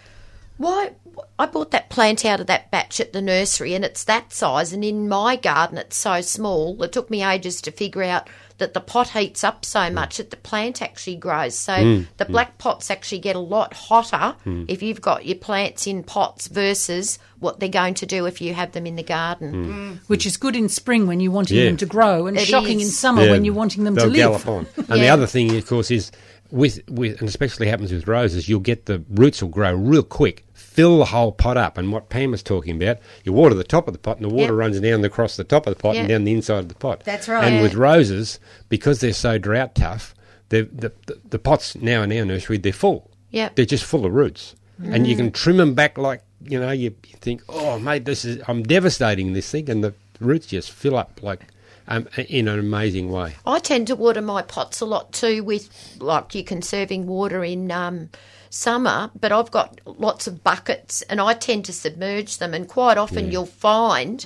why. 0.57 0.91
I 1.39 1.45
bought 1.45 1.71
that 1.71 1.89
plant 1.89 2.25
out 2.25 2.41
of 2.41 2.47
that 2.47 2.71
batch 2.71 2.99
at 2.99 3.13
the 3.13 3.21
nursery, 3.21 3.73
and 3.73 3.85
it's 3.85 4.03
that 4.03 4.33
size. 4.33 4.73
And 4.73 4.83
in 4.83 5.07
my 5.07 5.37
garden, 5.37 5.77
it's 5.77 5.95
so 5.95 6.19
small. 6.19 6.81
It 6.83 6.91
took 6.91 7.09
me 7.09 7.23
ages 7.23 7.61
to 7.61 7.71
figure 7.71 8.03
out 8.03 8.27
that 8.57 8.73
the 8.73 8.79
pot 8.79 9.09
heats 9.09 9.43
up 9.43 9.61
Mm. 9.61 9.65
so 9.65 9.89
much 9.89 10.17
that 10.17 10.29
the 10.29 10.37
plant 10.37 10.81
actually 10.81 11.17
grows. 11.17 11.55
So 11.55 12.03
the 12.17 12.25
black 12.25 12.57
pots 12.57 12.89
actually 12.89 13.19
get 13.19 13.35
a 13.35 13.39
lot 13.39 13.73
hotter 13.73 14.35
Mm. 14.45 14.65
if 14.69 14.81
you've 14.81 15.01
got 15.01 15.25
your 15.25 15.35
plants 15.35 15.87
in 15.87 16.03
pots 16.03 16.47
versus 16.47 17.19
what 17.39 17.59
they're 17.59 17.67
going 17.69 17.93
to 17.95 18.05
do 18.05 18.25
if 18.25 18.41
you 18.41 18.53
have 18.53 18.71
them 18.71 18.85
in 18.87 18.95
the 18.95 19.03
garden. 19.03 19.53
Mm. 19.53 19.97
Which 20.07 20.25
is 20.25 20.37
good 20.37 20.55
in 20.55 20.69
spring 20.69 21.05
when 21.05 21.19
you're 21.19 21.31
wanting 21.33 21.57
Yeah. 21.57 21.65
them 21.65 21.77
to 21.77 21.85
grow, 21.85 22.27
and 22.27 22.37
It 22.37 22.47
shocking 22.47 22.79
in 22.79 22.87
summer 22.89 23.25
Yeah, 23.25 23.31
when 23.31 23.43
you're 23.45 23.53
wanting 23.53 23.83
them 23.83 23.95
they'll 23.95 24.05
to 24.05 24.11
live. 24.11 24.17
gallop 24.17 24.47
on. 24.47 24.67
And 24.89 25.01
the 25.01 25.09
other 25.09 25.27
thing, 25.27 25.55
of 25.55 25.65
course, 25.67 25.91
is 25.91 26.11
with 26.51 26.79
with 26.89 27.19
and 27.19 27.27
especially 27.27 27.67
happens 27.67 27.91
with 27.91 28.07
roses, 28.07 28.47
you'll 28.47 28.59
get 28.61 28.85
the 28.85 29.03
roots 29.09 29.41
will 29.41 29.49
grow 29.49 29.73
real 29.73 30.03
quick, 30.03 30.45
fill 30.75 30.97
the 30.99 31.05
whole 31.05 31.31
pot 31.31 31.57
up. 31.57 31.77
And 31.77 31.91
what 31.91 32.09
Pam 32.09 32.31
was 32.31 32.43
talking 32.43 32.75
about, 32.81 32.97
you 33.23 33.31
water 33.33 33.55
the 33.55 33.63
top 33.63 33.87
of 33.87 33.93
the 33.93 33.99
pot, 33.99 34.17
and 34.17 34.25
the 34.25 34.33
water 34.33 34.53
Yep. 34.53 34.59
runs 34.59 34.79
down 34.79 35.03
across 35.05 35.37
the 35.37 35.43
top 35.43 35.65
of 35.67 35.73
the 35.75 35.81
pot 35.81 35.95
and 35.95 36.07
down 36.09 36.25
the 36.25 36.33
inside 36.33 36.59
of 36.59 36.67
the 36.69 36.75
pot. 36.75 37.03
That's 37.05 37.27
right. 37.27 37.43
And 37.45 37.61
with 37.63 37.73
roses, 37.75 38.39
because 38.69 38.99
they're 38.99 39.13
so 39.13 39.37
drought 39.37 39.75
tough, 39.75 40.13
the, 40.49 40.63
the 40.71 40.91
the 41.29 41.39
pots 41.39 41.75
now 41.75 42.03
in 42.03 42.11
our 42.11 42.25
nursery 42.25 42.57
they're 42.57 42.71
full. 42.73 43.09
Yep. 43.31 43.55
they're 43.55 43.65
just 43.65 43.83
full 43.83 44.05
of 44.05 44.13
roots, 44.13 44.55
and 44.81 45.05
you 45.07 45.15
can 45.15 45.31
trim 45.31 45.57
them 45.57 45.73
back 45.73 45.97
like 45.97 46.21
you 46.43 46.59
know 46.59 46.71
you, 46.71 46.93
you 47.07 47.15
think, 47.19 47.41
oh 47.49 47.79
mate, 47.79 48.05
this 48.05 48.23
is 48.23 48.41
I'm 48.47 48.61
devastating 48.63 49.33
this 49.33 49.49
thing, 49.51 49.69
and 49.69 49.83
the 49.83 49.93
roots 50.19 50.47
just 50.47 50.71
fill 50.71 50.95
up 50.97 51.21
like 51.23 51.41
um, 51.87 52.07
in 52.29 52.47
an 52.47 52.59
amazing 52.59 53.09
way. 53.09 53.35
I 53.45 53.59
tend 53.59 53.87
to 53.87 53.95
water 53.95 54.21
my 54.21 54.41
pots 54.43 54.79
a 54.81 54.85
lot 54.85 55.11
too 55.11 55.43
with 55.43 55.69
like 55.99 56.33
you're 56.35 56.43
conserving 56.43 57.07
water 57.07 57.43
in 57.43 57.71
um, 57.71 58.09
summer, 58.55 59.11
but 59.19 59.31
I've 59.31 59.51
got 59.51 59.79
lots 59.85 60.27
of 60.27 60.43
buckets 60.43 61.01
and 61.03 61.19
I 61.19 61.33
tend 61.33 61.65
to 61.65 61.73
submerge 61.73 62.37
them, 62.37 62.53
and 62.53 62.67
quite 62.67 62.97
often 62.97 63.31
you'll 63.31 63.45
find 63.45 64.25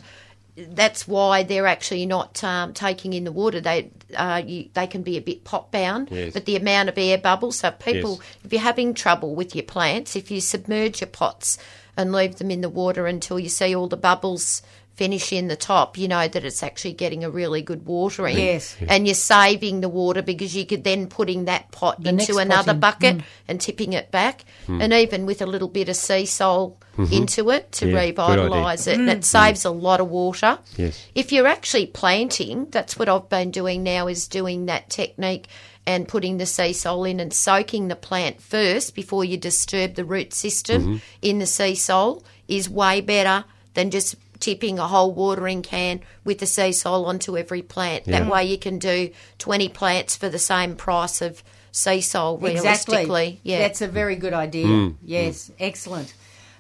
that's 0.56 1.08
why 1.08 1.44
they're 1.44 1.68
actually 1.68 2.06
not 2.06 2.44
um, 2.44 2.74
taking 2.74 3.14
in 3.14 3.24
the 3.24 3.32
water. 3.32 3.62
They 3.62 3.90
uh, 4.16 4.42
you, 4.46 4.70
they 4.74 4.88
can 4.88 5.04
be 5.04 5.18
a 5.18 5.22
bit 5.22 5.44
pot 5.46 5.72
bound, 5.72 6.10
Yes. 6.12 6.34
but 6.34 6.46
the 6.46 6.56
amount 6.58 6.90
of 6.90 6.98
air 6.98 7.18
bubbles. 7.18 7.58
So 7.60 7.72
people, 7.72 8.20
Yes. 8.20 8.38
if 8.44 8.54
you're 8.54 8.62
having 8.62 8.94
trouble 8.94 9.36
with 9.36 9.56
your 9.56 9.64
plants, 9.64 10.16
if 10.16 10.30
you 10.32 10.42
submerge 10.42 11.02
your 11.02 11.08
pots 11.10 11.58
and 11.96 12.12
leave 12.12 12.36
them 12.38 12.52
in 12.52 12.62
the 12.62 12.70
water 12.70 13.08
until 13.08 13.40
you 13.40 13.50
see 13.50 13.76
all 13.76 13.88
the 13.88 13.98
bubbles 13.98 14.62
finish 15.00 15.32
in 15.32 15.48
the 15.48 15.56
top, 15.56 15.98
you 15.98 16.08
know 16.14 16.28
that 16.28 16.44
it's 16.50 16.62
actually 16.70 16.94
getting 17.04 17.24
a 17.24 17.30
really 17.30 17.62
good 17.62 17.86
watering. 17.86 18.38
Yes. 18.38 18.76
And 18.88 19.08
you're 19.08 19.16
saving 19.16 19.80
the 19.82 19.90
water 19.90 20.22
because 20.22 20.52
you 20.58 20.66
could 20.66 20.84
then 20.84 21.08
putting 21.08 21.46
that 21.46 21.72
pot 21.72 21.96
The 22.04 22.12
next 22.12 22.30
into 22.30 22.34
pot 22.40 22.46
another 22.48 22.74
in. 22.74 22.80
bucket 22.80 23.16
Mm. 23.18 23.24
and 23.48 23.62
tipping 23.62 23.94
it 23.94 24.12
back. 24.12 24.44
And 24.68 24.92
even 24.94 25.26
with 25.26 25.42
a 25.42 25.46
little 25.54 25.70
bit 25.80 25.90
of 25.90 25.96
sea 25.96 26.26
salt 26.26 26.72
Mm-hmm. 27.00 27.14
into 27.14 27.50
it 27.52 27.72
to 27.80 27.88
Yeah, 27.88 28.12
revitalise 28.12 28.86
it. 28.92 29.00
And 29.00 29.10
it 29.10 29.24
saves 29.24 29.64
a 29.64 29.70
lot 29.72 30.02
of 30.02 30.10
water. 30.10 30.60
Yes. 30.76 30.96
If 31.16 31.32
you're 31.32 31.48
actually 31.48 31.86
planting, 31.86 32.68
that's 32.72 33.00
what 33.00 33.08
I've 33.08 33.30
been 33.30 33.52
doing 33.52 33.84
now 33.84 34.08
is 34.10 34.28
doing 34.28 34.66
that 34.66 34.90
technique 34.90 35.48
and 35.88 36.10
putting 36.10 36.40
the 36.40 36.46
sea 36.46 36.74
salt 36.74 37.08
in 37.08 37.22
and 37.22 37.34
soaking 37.34 37.88
the 37.88 37.96
plant 37.96 38.42
first 38.42 38.96
before 38.96 39.24
you 39.24 39.38
disturb 39.38 39.96
the 39.96 40.04
root 40.04 40.34
system 40.34 40.82
Mm-hmm. 40.82 40.98
in 41.22 41.40
the 41.40 41.46
sea 41.46 41.76
salt 41.76 42.26
is 42.50 42.70
way 42.70 43.00
better 43.00 43.46
than 43.76 43.92
just 43.92 44.16
tipping 44.40 44.80
a 44.80 44.88
whole 44.88 45.14
watering 45.14 45.62
can 45.62 46.02
with 46.24 46.40
the 46.40 46.46
sea 46.46 46.72
salt 46.72 47.08
onto 47.08 47.38
every 47.38 47.62
plant. 47.62 48.06
That 48.06 48.28
way 48.28 48.46
you 48.46 48.58
can 48.58 48.80
do 48.80 49.12
20 49.38 49.70
plants 49.70 50.16
for 50.16 50.30
the 50.30 50.40
same 50.40 50.76
price 50.76 51.22
of 51.22 51.44
sea 51.72 52.02
salt 52.02 52.42
Exactly. 52.44 53.40
Yeah. 53.44 53.60
That's 53.60 53.82
a 53.82 53.88
very 53.88 54.16
good 54.16 54.34
idea. 54.34 54.66
Mm. 54.66 54.96
Yes, 55.04 55.52
excellent. 55.60 56.14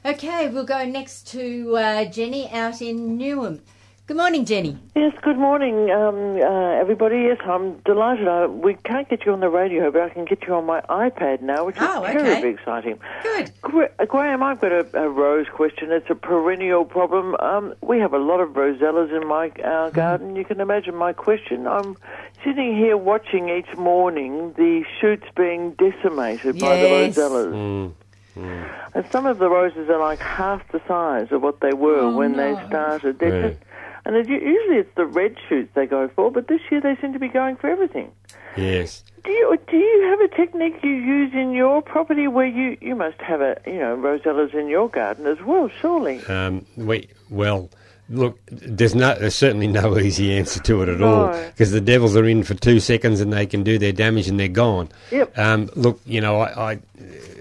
Okay, 0.06 0.47
we'll 0.47 0.65
go 0.65 0.85
next 0.85 1.27
to 1.31 1.76
uh, 1.76 2.06
Jenny 2.06 2.49
out 2.51 2.81
in 2.81 3.18
Newham. 3.18 3.60
Good 4.10 4.18
morning, 4.18 4.44
Jenny. 4.44 4.76
Yes, 4.95 5.14
good 5.22 5.38
morning, 5.38 5.91
um, 5.91 6.36
uh, 6.41 6.81
everybody. 6.81 7.18
Yes, 7.30 7.38
I'm 7.45 7.77
delighted. 7.86 8.27
I, 8.27 8.48
we 8.48 8.73
can't 8.73 9.07
get 9.07 9.23
you 9.23 9.34
on 9.34 9.40
the 9.40 9.49
radio, 9.49 9.91
but 9.91 10.02
I 10.02 10.10
can 10.10 10.26
get 10.26 10.48
you 10.48 10.56
on 10.56 10.65
my 10.65 10.81
iPad 10.90 11.41
now, 11.44 11.65
which 11.65 11.76
is 11.76 11.84
Oh, 11.86 12.03
okay. 12.03 12.14
terribly 12.14 12.49
exciting. 12.49 12.98
Good. 13.22 13.52
Gra- 13.61 13.91
uh, 13.99 14.06
Graham, 14.06 14.41
I've 14.41 14.60
got 14.61 14.72
a, 14.72 14.88
a 15.03 15.07
rose 15.07 15.45
question. 15.53 15.91
It's 15.91 16.10
a 16.10 16.15
perennial 16.15 16.86
problem. 16.86 17.36
Um, 17.40 17.76
we 17.81 17.99
have 17.99 18.15
a 18.15 18.18
lot 18.18 18.40
of 18.40 18.49
rosellas 18.53 19.15
in 19.15 19.27
my 19.27 19.52
our 19.64 19.91
garden. 19.91 20.36
You 20.36 20.44
can 20.44 20.60
imagine 20.60 20.95
my 20.95 21.14
question. 21.14 21.68
I'm 21.68 21.95
sitting 22.44 22.76
here 22.76 22.98
watching 22.98 23.49
each 23.49 23.77
morning 23.77 24.53
the 24.57 24.86
shoots 24.99 25.27
being 25.38 25.73
decimated 25.77 26.57
by 26.57 26.77
the 26.81 26.88
rosellas. 26.88 27.94
Mm. 28.36 28.73
And 28.95 29.06
some 29.11 29.27
of 29.27 29.38
the 29.38 29.49
roses 29.49 29.88
are 29.90 29.99
like 29.99 30.18
half 30.19 30.68
the 30.72 30.81
size 30.88 31.27
of 31.31 31.44
what 31.44 31.60
they 31.60 31.73
were 31.73 31.99
Oh, 32.06 32.15
when 32.18 32.38
they 32.38 32.56
started. 32.68 33.19
They're 33.19 33.36
Yeah. 33.41 33.49
just, 33.49 33.60
and 34.15 34.27
usually 34.27 34.77
it's 34.77 34.95
the 34.95 35.06
red 35.06 35.36
shoots 35.48 35.69
they 35.73 35.86
go 35.86 36.07
for, 36.10 36.31
but 36.31 36.48
this 36.48 36.61
year 36.72 36.81
they 36.81 36.95
seem 37.02 37.14
to 37.14 37.19
be 37.19 37.27
going 37.27 37.56
for 37.56 37.69
everything. 37.69 38.11
Yes. 38.57 39.03
Do 39.23 39.31
you 39.31 39.57
do 39.68 39.77
you 39.77 40.07
have 40.10 40.19
a 40.22 40.36
technique 40.36 40.76
you 40.84 40.91
use 40.91 41.34
in 41.34 41.52
your 41.52 41.81
property 41.81 42.27
where 42.27 42.48
you, 42.48 42.77
you 42.81 42.95
must 42.95 43.19
have 43.22 43.41
a 43.41 43.57
you 43.65 43.80
know 43.80 43.95
rosellas 43.98 44.53
in 44.53 44.68
your 44.68 44.90
garden 44.90 45.27
as 45.27 45.41
well, 45.41 45.69
surely? 45.81 46.23
Um, 46.26 46.65
we 46.76 47.10
well, 47.30 47.69
look, 48.10 48.40
there's 48.48 48.95
no, 48.95 49.15
there's 49.15 49.36
certainly 49.36 49.68
no 49.68 49.98
easy 49.99 50.34
answer 50.34 50.60
to 50.61 50.81
it 50.81 50.90
at 50.90 51.02
all 51.02 51.27
because 51.48 51.72
the 51.72 51.81
devils 51.81 52.15
are 52.15 52.26
in 52.26 52.44
for 52.44 52.56
two 52.56 52.80
seconds 52.80 53.22
and 53.22 53.31
they 53.31 53.45
can 53.45 53.64
do 53.64 53.77
their 53.77 53.91
damage 53.91 54.27
and 54.27 54.40
they're 54.40 54.48
gone. 54.48 54.90
Yep. 55.11 55.38
Um, 55.38 55.69
look, 55.76 55.99
you 56.06 56.22
know, 56.22 56.40
I, 56.40 56.72
I, 56.72 56.80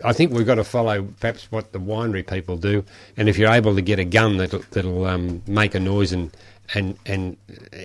I 0.05 0.13
think 0.13 0.33
we've 0.33 0.47
got 0.47 0.57
to 0.57 0.65
follow 0.65 1.09
perhaps 1.21 1.51
what 1.51 1.73
the 1.73 1.81
winery 1.81 2.27
people 2.27 2.57
do, 2.57 2.85
and 3.17 3.29
if 3.29 3.39
you're 3.39 3.53
able 3.53 3.75
to 3.75 3.83
get 3.83 3.99
a 3.99 4.05
gun 4.05 4.37
that'll, 4.37 4.63
that'll 4.71 5.07
um, 5.07 5.43
make 5.47 5.75
a 5.75 5.81
noise 5.81 6.13
and 6.13 6.31
and 6.75 6.97
and. 7.07 7.37
uh, 7.73 7.79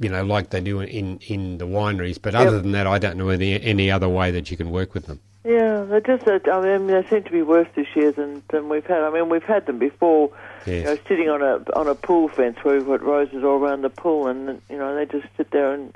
you 0.00 0.08
know, 0.08 0.24
like 0.24 0.48
they 0.48 0.62
do 0.62 0.80
in, 0.80 1.18
in 1.26 1.58
the 1.58 1.66
wineries, 1.66 2.16
but 2.22 2.34
other 2.34 2.52
Yep. 2.54 2.62
than 2.62 2.72
that, 2.72 2.86
I 2.86 2.98
don't 2.98 3.18
know 3.18 3.28
any, 3.28 3.60
any 3.60 3.90
other 3.90 4.08
way 4.08 4.30
that 4.30 4.50
you 4.50 4.56
can 4.56 4.70
work 4.70 4.94
with 4.94 5.04
them. 5.06 5.20
Yeah, 5.44 5.82
they 5.82 6.00
just 6.00 6.26
I 6.26 6.60
mean 6.60 6.86
they 6.86 7.06
seem 7.08 7.22
to 7.24 7.30
be 7.30 7.42
worse 7.42 7.68
this 7.74 7.88
year 7.94 8.12
than, 8.12 8.42
than 8.50 8.68
we've 8.70 8.86
had. 8.86 9.02
I 9.02 9.10
mean 9.10 9.28
we've 9.28 9.42
had 9.42 9.66
them 9.66 9.78
before, 9.78 10.30
you 10.64 10.84
know, 10.84 10.96
sitting 11.08 11.28
on 11.28 11.42
a 11.42 11.64
on 11.78 11.86
a 11.86 11.94
pool 11.94 12.28
fence 12.28 12.56
where 12.62 12.76
we've 12.78 12.86
got 12.86 13.02
roses 13.02 13.42
all 13.44 13.58
around 13.58 13.82
the 13.82 13.90
pool, 13.90 14.26
and 14.26 14.62
you 14.70 14.78
know 14.78 14.94
they 14.94 15.04
just 15.06 15.26
sit 15.36 15.50
there 15.50 15.72
and 15.74 15.94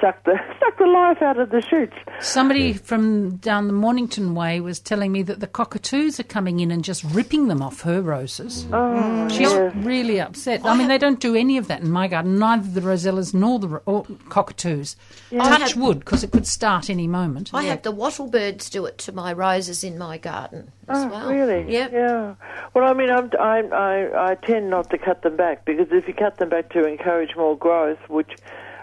suck 0.00 0.22
the 0.24 0.34
suck 0.60 0.78
the 0.78 0.86
life 0.86 1.20
out 1.22 1.38
of 1.38 1.50
the 1.50 1.60
shoots. 1.62 1.94
Somebody 2.20 2.72
from 2.72 3.36
down 3.36 3.66
the 3.66 3.72
Mornington 3.72 4.34
way 4.34 4.60
was 4.60 4.80
telling 4.80 5.12
me 5.12 5.22
that 5.22 5.40
the 5.40 5.46
cockatoos 5.46 6.18
are 6.18 6.24
coming 6.24 6.60
in 6.60 6.70
and 6.70 6.84
just 6.84 7.04
ripping 7.04 7.48
them 7.48 7.62
off 7.62 7.82
her 7.82 8.00
roses. 8.02 8.66
Oh, 8.72 9.28
She's 9.28 9.40
yes. 9.52 9.74
really 9.76 10.20
upset. 10.20 10.64
I 10.64 10.76
mean, 10.76 10.88
they 10.88 10.98
don't 10.98 11.20
do 11.20 11.34
any 11.36 11.56
of 11.58 11.68
that 11.68 11.80
in 11.82 11.90
my 11.90 12.08
garden, 12.08 12.38
neither 12.38 12.68
the 12.80 12.86
rosellas 12.86 13.32
nor 13.34 13.58
the 13.58 13.68
ro- 13.68 13.82
or 13.86 14.04
cockatoos. 14.28 14.96
I 15.32 15.58
Touch 15.58 15.72
have- 15.72 15.76
wood, 15.82 16.00
because 16.00 16.24
it 16.24 16.30
could 16.32 16.46
start 16.46 16.90
any 16.90 17.06
moment. 17.06 17.50
I 17.52 17.64
have 17.64 17.82
the 17.82 17.92
wattle 17.92 18.28
birds 18.28 18.68
do 18.70 18.86
it 18.86 18.98
to 18.98 19.12
my 19.12 19.32
roses 19.32 19.84
in 19.84 19.98
my 19.98 20.18
garden 20.18 20.72
as 20.88 21.04
Oh, 21.04 21.08
well. 21.08 21.28
really? 21.30 21.70
Yep. 21.72 21.92
Yeah. 21.92 22.34
Well, 22.74 22.84
I 22.88 22.92
mean, 22.94 23.10
I'm, 23.10 23.30
I, 23.38 23.58
I, 23.60 24.30
I 24.30 24.34
tend 24.36 24.70
not 24.70 24.90
to 24.90 24.98
cut 24.98 25.22
them 25.22 25.36
back 25.36 25.64
because 25.64 25.86
if 25.90 26.06
you 26.08 26.14
cut 26.14 26.38
them 26.38 26.48
back 26.48 26.70
to 26.70 26.86
encourage 26.86 27.36
more 27.36 27.56
growth, 27.56 27.98
which 28.08 28.30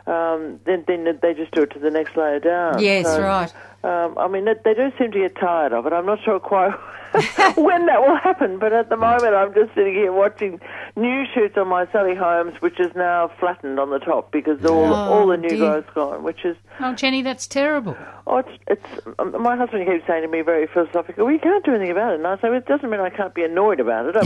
um, 0.07 0.59
then 0.65 0.83
then 0.87 1.19
they 1.21 1.33
just 1.33 1.51
do 1.51 1.63
it 1.63 1.71
to 1.71 1.79
the 1.79 1.89
next 1.89 2.15
layer 2.15 2.39
down. 2.39 2.81
Yes, 2.81 3.05
So, 3.05 3.21
right. 3.21 3.53
Um, 3.83 4.17
I 4.17 4.27
mean, 4.27 4.45
they, 4.45 4.53
they 4.63 4.73
do 4.73 4.91
seem 4.97 5.11
to 5.11 5.19
get 5.19 5.35
tired 5.35 5.73
of 5.73 5.85
it. 5.85 5.93
I'm 5.93 6.05
not 6.05 6.23
sure 6.23 6.39
quite 6.39 6.73
when 7.55 7.85
that 7.85 8.01
will 8.01 8.17
happen, 8.17 8.59
but 8.59 8.73
at 8.73 8.89
the 8.89 8.97
moment 8.97 9.33
I'm 9.33 9.53
just 9.53 9.73
sitting 9.75 9.93
here 9.93 10.11
watching 10.11 10.59
new 10.95 11.23
shoots 11.33 11.55
on 11.57 11.67
my 11.67 11.87
Sally 11.91 12.15
Holmes, 12.15 12.53
which 12.61 12.79
is 12.79 12.91
now 12.95 13.31
flattened 13.39 13.79
on 13.79 13.89
the 13.89 13.99
top 13.99 14.31
because 14.31 14.63
all 14.65 14.85
Oh, 14.85 15.13
all 15.13 15.27
the 15.27 15.37
new 15.37 15.49
dear. 15.49 15.57
growth's 15.59 15.89
gone, 15.93 16.23
which 16.23 16.43
is 16.45 16.55
Oh, 16.81 16.93
Jenny, 16.93 17.21
that's 17.21 17.47
terrible. 17.47 17.95
Oh, 18.27 18.37
it's, 18.39 18.49
it's 18.67 18.85
um, 19.19 19.41
my 19.41 19.55
husband 19.55 19.85
keeps 19.87 20.05
saying 20.07 20.23
to 20.23 20.27
me 20.27 20.41
very 20.41 20.67
philosophically, 20.67 21.23
"Well, 21.23 21.31
you 21.31 21.39
can't 21.39 21.63
do 21.63 21.71
anything 21.71 21.91
about 21.91 22.11
it." 22.13 22.15
And 22.17 22.27
I 22.27 22.35
say, 22.35 22.49
well, 22.49 22.57
"It 22.57 22.65
doesn't 22.65 22.89
mean 22.89 22.99
I 22.99 23.09
can't 23.09 23.33
be 23.33 23.43
annoyed 23.43 23.79
about 23.79 24.07
it." 24.07 24.15
I 24.17 24.23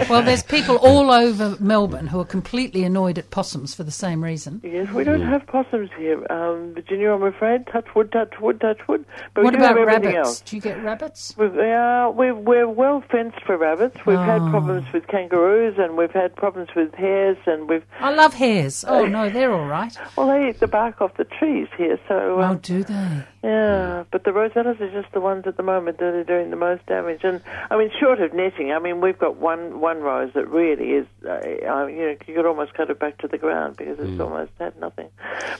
mean, 0.00 0.06
Well, 0.08 0.22
there's 0.22 0.42
people 0.42 0.76
all 0.78 1.12
over 1.12 1.56
Melbourne 1.60 2.08
who 2.08 2.18
are 2.18 2.24
completely 2.24 2.82
annoyed 2.82 3.16
at 3.18 3.30
possums 3.30 3.74
for 3.74 3.84
the 3.84 3.92
same 3.92 4.24
reason. 4.24 4.60
yes, 4.64 4.90
we 4.92 5.04
don't 5.04 5.20
have 5.22 5.46
possums 5.46 5.90
here, 5.96 6.20
um, 6.32 6.74
Virginia. 6.74 7.12
I'm 7.12 7.22
afraid. 7.22 7.66
Touch 7.68 7.86
wood, 7.94 8.10
touch 8.10 8.32
wood, 8.40 8.60
touch 8.60 8.80
wood. 8.88 9.04
But 9.34 9.44
what 9.44 9.52
do 9.52 9.58
about 9.58 9.76
rabbits? 9.86 10.16
else. 10.16 10.40
Do 10.40 10.56
you 10.56 10.62
get 10.62 10.82
rabbits? 10.82 11.34
We've, 11.36 11.54
yeah, 11.54 11.75
we're, 12.14 12.34
we're 12.34 12.68
well 12.68 13.02
fenced 13.10 13.40
for 13.46 13.56
rabbits. 13.56 13.96
We've 14.06 14.18
had 14.18 14.40
Oh. 14.42 14.50
problems 14.50 14.92
with 14.92 15.06
kangaroos, 15.08 15.76
and 15.78 15.96
we've 15.96 16.12
had 16.12 16.34
problems 16.36 16.68
with 16.76 16.94
hares, 16.94 17.36
and 17.46 17.68
we've 17.68 17.84
I 18.00 18.12
love 18.14 18.34
hares. 18.34 18.84
Oh, 18.86 19.06
no, 19.06 19.28
they're 19.30 19.52
all 19.52 19.66
right. 19.66 19.96
well, 20.16 20.28
they 20.28 20.48
eat 20.48 20.60
the 20.60 20.66
bark 20.68 21.00
off 21.00 21.16
the 21.16 21.24
trees 21.24 21.68
here. 21.76 21.98
So 22.08 22.36
Oh, 22.38 22.42
um, 22.42 22.58
do 22.58 22.82
they? 22.84 23.24
Yeah, 23.42 24.04
but 24.10 24.24
the 24.24 24.30
rosellas 24.32 24.80
are 24.80 24.90
just 24.90 25.12
the 25.12 25.20
ones 25.20 25.46
at 25.46 25.56
the 25.56 25.62
moment 25.62 25.98
that 25.98 26.14
are 26.14 26.24
doing 26.24 26.50
the 26.50 26.56
most 26.56 26.84
damage. 26.86 27.20
And 27.22 27.40
I 27.70 27.76
mean, 27.78 27.90
short 28.00 28.20
of 28.20 28.32
netting, 28.34 28.72
I 28.72 28.78
mean, 28.80 29.00
we've 29.00 29.18
got 29.18 29.36
one 29.36 29.80
one 29.80 30.00
rose 30.00 30.32
that 30.34 30.48
really 30.48 30.90
is, 30.92 31.06
uh, 31.24 31.30
uh, 31.30 31.38
you 31.86 31.96
know, 32.06 32.16
you 32.26 32.34
could 32.34 32.46
almost 32.46 32.74
cut 32.74 32.90
it 32.90 32.98
back 32.98 33.18
to 33.18 33.28
the 33.28 33.38
ground 33.38 33.76
because 33.76 33.98
it's 34.00 34.20
almost 34.20 34.50
had 34.58 34.78
nothing. 34.80 35.08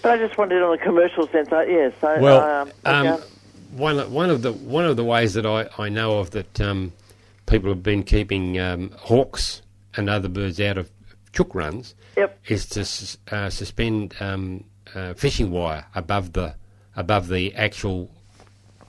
But 0.02 0.12
I 0.12 0.18
just 0.18 0.36
wanted 0.36 0.62
on 0.62 0.74
a 0.74 0.78
commercial 0.82 1.28
sense. 1.28 1.48
I, 1.52 1.64
yes, 1.66 1.92
I, 2.02 2.18
Well, 2.20 2.40
um, 2.42 2.70
um, 2.84 3.06
okay. 3.06 3.24
One 3.72 3.98
of- 3.98 4.12
one 4.12 4.30
of 4.30 4.42
the 4.42 4.52
one 4.52 4.84
of 4.84 4.96
the 4.96 5.04
ways 5.04 5.34
that 5.34 5.46
I, 5.46 5.68
I 5.78 5.88
know 5.88 6.18
of 6.18 6.30
that 6.32 6.60
um, 6.60 6.92
people 7.46 7.68
have 7.70 7.82
been 7.82 8.02
keeping 8.02 8.58
um, 8.58 8.90
hawks 8.96 9.62
and 9.96 10.08
other 10.10 10.28
birds 10.28 10.60
out 10.60 10.78
of 10.78 10.90
chook 11.32 11.54
runs 11.54 11.94
Yep. 12.16 12.38
is 12.48 12.66
to 12.70 13.34
uh, 13.36 13.50
suspend 13.50 14.14
um, 14.20 14.64
uh, 14.94 15.12
fishing 15.14 15.50
wire 15.50 15.84
above 15.94 16.32
the 16.32 16.54
above 16.96 17.28
the 17.28 17.54
actual 17.54 18.10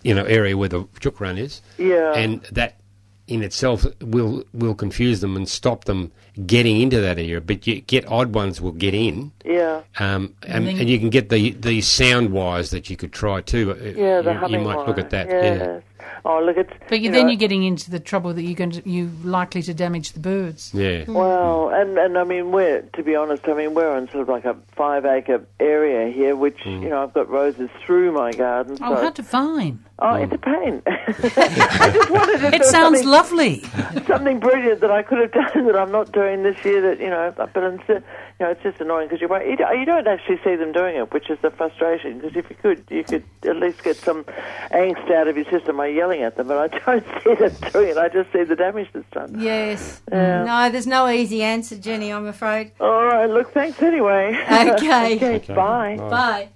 you 0.04 0.14
know 0.16 0.24
area 0.26 0.56
where 0.56 0.70
the 0.70 0.86
chook 1.00 1.20
run 1.20 1.38
is. 1.38 1.62
Yeah. 1.78 2.14
and 2.14 2.42
that 2.52 2.80
in 3.28 3.44
itself 3.44 3.86
will 4.02 4.44
will 4.54 4.76
confuse 4.76 5.20
them 5.22 5.36
and 5.36 5.48
stop 5.48 5.86
them 5.86 6.12
getting 6.46 6.80
into 6.82 7.00
that 7.02 7.18
area. 7.18 7.42
But 7.42 7.68
you 7.68 7.82
get 7.82 8.08
odd 8.08 8.34
ones 8.34 8.62
will 8.62 8.72
get 8.72 8.94
in. 8.94 9.32
Yeah. 9.44 9.82
Um, 10.00 10.34
and, 10.44 10.68
and 10.68 10.90
you 10.90 11.00
can 11.00 11.10
get 11.10 11.30
the 11.30 11.52
the 11.52 11.82
sound 11.82 12.32
wires 12.32 12.70
that 12.72 12.90
you 12.90 12.96
could 12.98 13.12
try 13.12 13.42
too. 13.42 13.72
Uh, 13.72 13.76
Yeah, 13.76 14.22
the 14.22 14.30
you, 14.30 14.34
you 14.34 14.40
humming 14.40 14.64
might 14.64 14.88
look 14.88 14.98
at 14.98 15.10
that. 15.12 15.28
Yes. 15.28 15.60
Yeah, 15.60 15.80
Oh, 16.26 16.42
look, 16.44 16.58
it's. 16.58 16.74
But 16.90 17.00
you, 17.00 17.06
you 17.06 17.12
then 17.12 17.24
know, 17.24 17.32
you're 17.32 17.40
getting 17.40 17.64
into 17.64 17.90
the 17.92 18.00
trouble 18.00 18.34
that 18.34 18.44
you're 18.44 18.56
going 18.56 18.72
to 18.72 18.90
you're 18.90 19.10
likely 19.24 19.62
to 19.64 19.74
damage 19.74 20.12
the 20.14 20.20
birds. 20.20 20.72
yeah. 20.74 21.06
Hmm. 21.06 21.14
Well, 21.14 21.70
and 21.70 21.98
and 21.98 22.18
I 22.18 22.24
mean, 22.24 22.52
we're 22.52 22.82
to 22.82 23.04
be 23.04 23.16
honest, 23.16 23.48
I 23.48 23.54
mean, 23.54 23.74
we're 23.74 23.90
on 23.90 24.08
sort 24.10 24.22
of 24.22 24.30
like 24.30 24.46
a 24.46 24.56
five 24.76 25.06
acre 25.06 25.46
area 25.60 26.12
here, 26.12 26.36
which 26.36 26.60
hmm. 26.64 26.84
you 26.84 26.90
know 26.90 27.04
I've 27.04 27.14
got 27.14 27.30
roses 27.30 27.70
through 27.86 28.12
my 28.12 28.32
garden. 28.32 28.78
Oh, 28.82 28.96
so 28.96 29.02
how 29.02 29.10
divine! 29.10 29.84
oh, 30.00 30.16
hmm. 30.18 30.24
it's 30.24 30.34
a 30.34 30.38
pain. 30.38 30.82
I 30.88 31.92
just 31.94 32.10
wondered 32.10 32.44
if 32.44 32.54
It 32.54 32.66
sounds 32.66 33.04
lovely. 33.04 33.62
something 34.08 34.40
brilliant 34.40 34.82
that 34.82 34.92
I 34.92 35.04
could 35.04 35.20
have 35.20 35.32
done 35.54 35.66
that 35.68 35.76
I'm 35.76 35.92
not 35.92 36.12
doing 36.12 36.44
this 36.44 36.64
year. 36.66 36.82
That 36.82 37.00
you 37.00 37.10
know, 37.10 37.34
but 37.36 37.56
instead, 37.64 38.04
you 38.40 38.46
know, 38.46 38.52
it's 38.52 38.64
just 38.64 38.80
annoying 38.80 39.08
because 39.08 39.22
you 39.22 39.28
won't- 39.28 39.48
you 39.48 39.56
don't- 39.56 40.08
actually 40.08 40.40
see 40.44 40.56
them 40.56 40.72
doing 40.72 40.96
it, 40.96 41.12
which 41.12 41.30
is 41.30 41.38
the 41.42 41.52
frustration. 41.52 42.20
Because 42.20 42.38
if 42.38 42.50
you 42.50 42.56
could, 42.56 42.84
you 42.90 43.04
could 43.04 43.24
at 43.44 43.58
least 43.58 43.84
get 43.84 43.98
some 43.98 44.24
angst 44.72 45.12
out 45.12 45.28
of 45.28 45.36
your 45.36 45.46
system 45.46 45.78
by 45.78 45.88
yelling 45.98 46.22
at 46.22 46.38
them. 46.38 46.48
But 46.48 46.74
I 46.74 46.80
don't 46.86 47.06
see 47.24 47.36
them 47.36 47.72
doing 47.72 47.90
it. 47.90 47.98
I 47.98 48.08
just 48.08 48.32
see 48.32 48.44
the 48.44 48.56
damage 48.56 48.88
that's 48.94 49.10
done. 49.12 49.40
Yes. 49.40 50.02
Yeah. 50.12 50.46
No, 50.46 50.70
there's 50.70 50.88
no 50.88 51.10
easy 51.10 51.44
answer, 51.44 51.76
Jenny, 51.78 52.14
I'm 52.14 52.28
afraid. 52.28 52.72
All 52.80 53.06
right, 53.06 53.30
look, 53.30 53.54
thanks 53.54 53.82
anyway. 53.82 54.38
Okay. 54.50 55.16
okay, 55.38 55.54
bye. 55.54 55.98
Bye. 55.98 56.50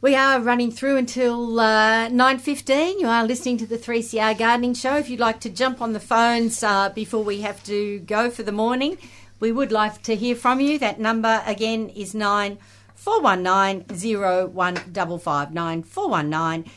We 0.00 0.16
are 0.16 0.40
running 0.40 0.72
through 0.72 0.96
until 0.96 1.60
uh, 1.60 2.08
9.15. 2.08 2.98
You 2.98 3.06
are 3.06 3.24
listening 3.24 3.56
to 3.58 3.66
the 3.66 3.78
3CR 3.78 4.36
Gardening 4.36 4.74
Show. 4.74 4.96
If 4.96 5.08
you'd 5.08 5.20
like 5.20 5.38
to 5.42 5.48
jump 5.48 5.80
on 5.80 5.92
the 5.92 6.00
phones 6.00 6.60
uh, 6.64 6.88
before 6.88 7.22
we 7.22 7.42
have 7.42 7.62
to 7.64 8.00
go 8.00 8.28
for 8.28 8.42
the 8.42 8.50
morning, 8.50 8.98
we 9.38 9.52
would 9.52 9.70
like 9.70 10.02
to 10.02 10.16
hear 10.16 10.34
from 10.34 10.58
you. 10.60 10.76
That 10.76 10.98
number 10.98 11.40
again 11.46 11.88
is 11.88 12.16
9419 13.04 14.52
0155. 14.54 15.52
9419 15.52 16.70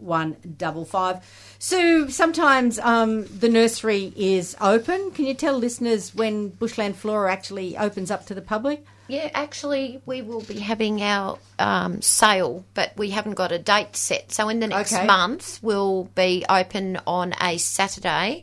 0155. 0.00 1.56
Sue, 1.58 2.08
sometimes 2.10 2.78
um, 2.80 3.24
the 3.26 3.48
nursery 3.48 4.12
is 4.16 4.56
open. 4.60 5.10
Can 5.12 5.26
you 5.26 5.34
tell 5.34 5.56
listeners 5.56 6.14
when 6.14 6.48
Bushland 6.48 6.96
Flora 6.96 7.32
actually 7.32 7.76
opens 7.76 8.10
up 8.10 8.26
to 8.26 8.34
the 8.34 8.42
public? 8.42 8.84
Yeah, 9.08 9.30
actually, 9.34 10.00
we 10.04 10.20
will 10.22 10.40
be 10.40 10.58
having 10.58 11.00
our 11.00 11.38
um, 11.60 12.02
sale, 12.02 12.64
but 12.74 12.92
we 12.96 13.10
haven't 13.10 13.34
got 13.34 13.52
a 13.52 13.58
date 13.58 13.94
set. 13.94 14.32
So 14.32 14.48
in 14.48 14.58
the 14.58 14.66
next 14.66 14.92
Okay. 14.92 15.06
month, 15.06 15.60
we'll 15.62 16.04
be 16.16 16.44
open 16.48 16.98
on 17.06 17.32
a 17.40 17.56
Saturday 17.58 18.42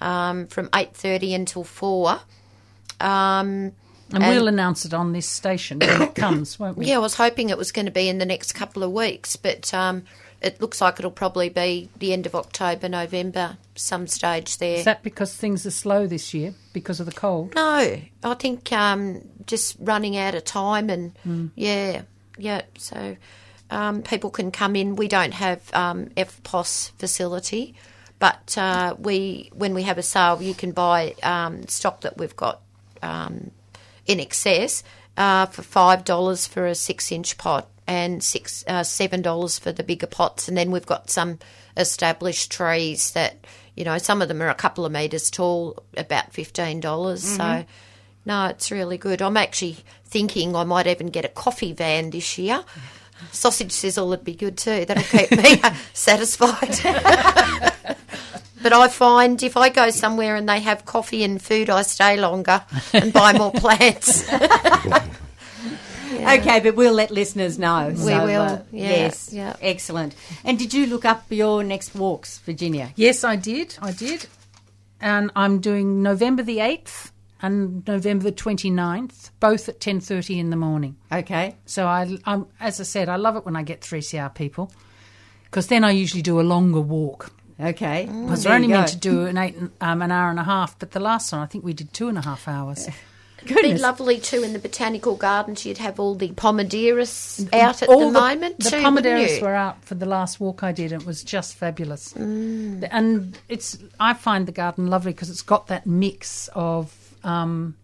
um, 0.00 0.46
from 0.46 0.70
eight 0.74 0.94
thirty 0.94 1.34
until 1.34 1.62
four. 1.62 2.20
Um, 3.00 3.72
And, 4.12 4.24
we'll 4.24 4.48
announce 4.48 4.84
it 4.84 4.94
on 4.94 5.12
this 5.12 5.26
station 5.26 5.80
when 5.80 6.02
it 6.02 6.14
comes, 6.14 6.58
won't 6.58 6.78
we? 6.78 6.86
yeah, 6.86 6.96
I 6.96 6.98
was 6.98 7.14
hoping 7.14 7.50
it 7.50 7.58
was 7.58 7.72
going 7.72 7.86
to 7.86 7.92
be 7.92 8.08
in 8.08 8.18
the 8.18 8.26
next 8.26 8.52
couple 8.52 8.82
of 8.82 8.90
weeks, 8.90 9.36
but 9.36 9.72
um, 9.74 10.04
it 10.40 10.60
looks 10.60 10.80
like 10.80 10.98
it'll 10.98 11.10
probably 11.10 11.48
be 11.48 11.90
the 11.98 12.12
end 12.12 12.24
of 12.24 12.34
October, 12.34 12.88
November, 12.88 13.58
some 13.74 14.06
stage 14.06 14.58
there. 14.58 14.78
Is 14.78 14.84
that 14.84 15.02
because 15.02 15.34
things 15.34 15.66
are 15.66 15.70
slow 15.70 16.06
this 16.06 16.32
year 16.32 16.54
because 16.72 17.00
of 17.00 17.06
the 17.06 17.12
cold? 17.12 17.54
No, 17.54 18.00
I 18.22 18.34
think 18.34 18.72
um, 18.72 19.22
just 19.46 19.76
running 19.80 20.16
out 20.16 20.34
of 20.34 20.44
time 20.44 20.90
and 20.90 21.50
yeah, 21.54 22.02
yeah. 22.36 22.62
So 22.78 23.16
um, 23.70 24.02
people 24.02 24.30
can 24.30 24.50
come 24.50 24.76
in. 24.76 24.96
We 24.96 25.08
don't 25.08 25.34
have 25.34 25.60
um, 25.74 26.06
EFTPOS 26.16 26.92
facility, 26.92 27.74
but 28.18 28.56
uh, 28.56 28.94
we 28.98 29.50
when 29.52 29.74
we 29.74 29.82
have 29.82 29.98
a 29.98 30.02
sale, 30.02 30.40
you 30.40 30.54
can 30.54 30.72
buy 30.72 31.14
um, 31.22 31.66
stock 31.66 32.02
that 32.02 32.16
we've 32.16 32.36
got 32.36 32.62
um, 33.02 33.50
in 34.08 34.18
excess 34.18 34.82
uh, 35.16 35.46
for 35.46 35.62
five 35.62 36.04
dollars 36.04 36.48
for 36.48 36.66
a 36.66 36.74
six-inch 36.74 37.38
pot 37.38 37.68
and 37.86 38.24
six 38.24 38.64
uh, 38.66 38.82
seven 38.82 39.22
dollars 39.22 39.58
for 39.58 39.70
the 39.70 39.84
bigger 39.84 40.08
pots, 40.08 40.48
and 40.48 40.56
then 40.56 40.72
we've 40.72 40.86
got 40.86 41.10
some 41.10 41.38
established 41.76 42.50
trees 42.50 43.12
that 43.12 43.46
you 43.76 43.84
know 43.84 43.98
some 43.98 44.20
of 44.20 44.26
them 44.26 44.42
are 44.42 44.48
a 44.48 44.54
couple 44.54 44.84
of 44.84 44.90
meters 44.90 45.30
tall, 45.30 45.80
about 45.96 46.32
fifteen 46.32 46.80
dollars. 46.80 47.22
So 47.22 47.64
no, 48.24 48.46
it's 48.46 48.70
really 48.70 48.98
good. 48.98 49.22
I'm 49.22 49.36
actually 49.36 49.78
thinking 50.04 50.54
I 50.54 50.64
might 50.64 50.86
even 50.86 51.06
get 51.08 51.24
a 51.24 51.28
coffee 51.28 51.72
van 51.72 52.10
this 52.10 52.36
year. 52.36 52.64
Sausage 53.32 53.72
sizzle 53.72 54.08
would 54.08 54.22
be 54.22 54.34
good 54.34 54.56
too. 54.56 54.84
That'll 54.84 55.02
keep 55.02 55.30
me 55.32 55.60
satisfied. 55.92 56.78
But 58.62 58.72
I 58.72 58.88
find 58.88 59.42
if 59.42 59.56
I 59.56 59.68
go 59.68 59.90
somewhere 59.90 60.36
and 60.36 60.48
they 60.48 60.60
have 60.60 60.84
coffee 60.84 61.22
and 61.22 61.40
food, 61.40 61.70
I 61.70 61.82
stay 61.82 62.16
longer 62.18 62.64
and 62.92 63.12
buy 63.12 63.32
more 63.32 63.52
plants. 63.54 64.28
Okay, 66.10 66.60
but 66.60 66.74
we'll 66.74 66.94
let 66.94 67.10
listeners 67.10 67.58
know. 67.58 67.88
We 67.96 68.04
will, 68.04 68.42
uh, 68.42 68.58
yeah, 68.72 68.88
yes. 68.90 69.32
yeah. 69.32 69.56
Excellent. 69.60 70.14
And 70.44 70.58
did 70.58 70.74
you 70.74 70.86
look 70.86 71.04
up 71.04 71.24
your 71.30 71.62
next 71.62 71.94
walks, 71.94 72.38
Virginia? 72.38 72.92
Yes, 72.96 73.24
I 73.24 73.36
did. 73.36 73.76
I 73.80 73.92
did. 73.92 74.26
And 75.00 75.30
I'm 75.36 75.60
doing 75.60 76.02
November 76.02 76.42
the 76.42 76.58
8th 76.58 77.12
and 77.40 77.86
November 77.86 78.24
the 78.24 78.32
29th, 78.32 79.30
both 79.38 79.68
at 79.68 79.80
10.30 79.80 80.38
in 80.38 80.50
the 80.50 80.56
morning. 80.56 80.96
Okay. 81.12 81.54
So, 81.66 81.86
I, 81.86 82.18
I'm, 82.24 82.46
as 82.58 82.80
I 82.80 82.84
said, 82.84 83.08
I 83.08 83.16
love 83.16 83.36
it 83.36 83.44
when 83.44 83.56
I 83.56 83.62
get 83.62 83.80
3CR 83.80 84.34
people 84.34 84.72
because 85.44 85.68
then 85.68 85.84
I 85.84 85.92
usually 85.92 86.22
do 86.22 86.40
a 86.40 86.42
longer 86.42 86.80
walk. 86.80 87.32
Okay. 87.60 88.06
Because 88.06 88.44
There 88.44 88.52
we're 88.52 88.56
only 88.56 88.68
meant 88.68 88.88
to 88.88 88.96
do 88.96 89.26
an, 89.26 89.36
eight, 89.36 89.56
um, 89.80 90.02
an 90.02 90.10
hour 90.12 90.30
and 90.30 90.38
a 90.38 90.44
half, 90.44 90.78
but 90.78 90.92
the 90.92 91.00
last 91.00 91.32
one 91.32 91.40
I 91.40 91.46
think 91.46 91.64
we 91.64 91.72
did 91.72 91.92
two 91.92 92.08
and 92.08 92.16
a 92.16 92.20
half 92.20 92.46
hours. 92.46 92.88
It'd 93.44 93.56
be 93.62 93.74
lovely 93.78 94.18
too 94.20 94.42
in 94.44 94.52
the 94.52 94.58
botanical 94.60 95.16
gardens. 95.16 95.66
You'd 95.66 95.78
have 95.78 95.98
all 95.98 96.14
the 96.14 96.28
pomaderris 96.30 97.52
out 97.52 97.82
at 97.82 97.88
All 97.88 98.10
the, 98.12 98.20
moment 98.20 98.58
The 98.58 98.70
too. 98.70 98.76
wouldn't 98.84 99.04
pomaderris 99.04 99.42
were 99.42 99.54
out 99.54 99.84
for 99.84 99.94
the 99.96 100.06
last 100.06 100.38
walk 100.40 100.62
I 100.62 100.70
did. 100.72 100.92
It 100.92 101.04
was 101.04 101.22
just 101.24 101.54
fabulous, 101.56 102.12
Mm. 102.14 102.86
and 102.90 103.38
it's. 103.48 103.78
I 103.98 104.14
find 104.14 104.46
the 104.46 104.52
garden 104.52 104.86
lovely 104.88 105.12
because 105.12 105.30
it's 105.30 105.42
got 105.42 105.66
that 105.68 105.84
mix 105.86 106.48
of 106.54 106.94
um, 107.24 107.74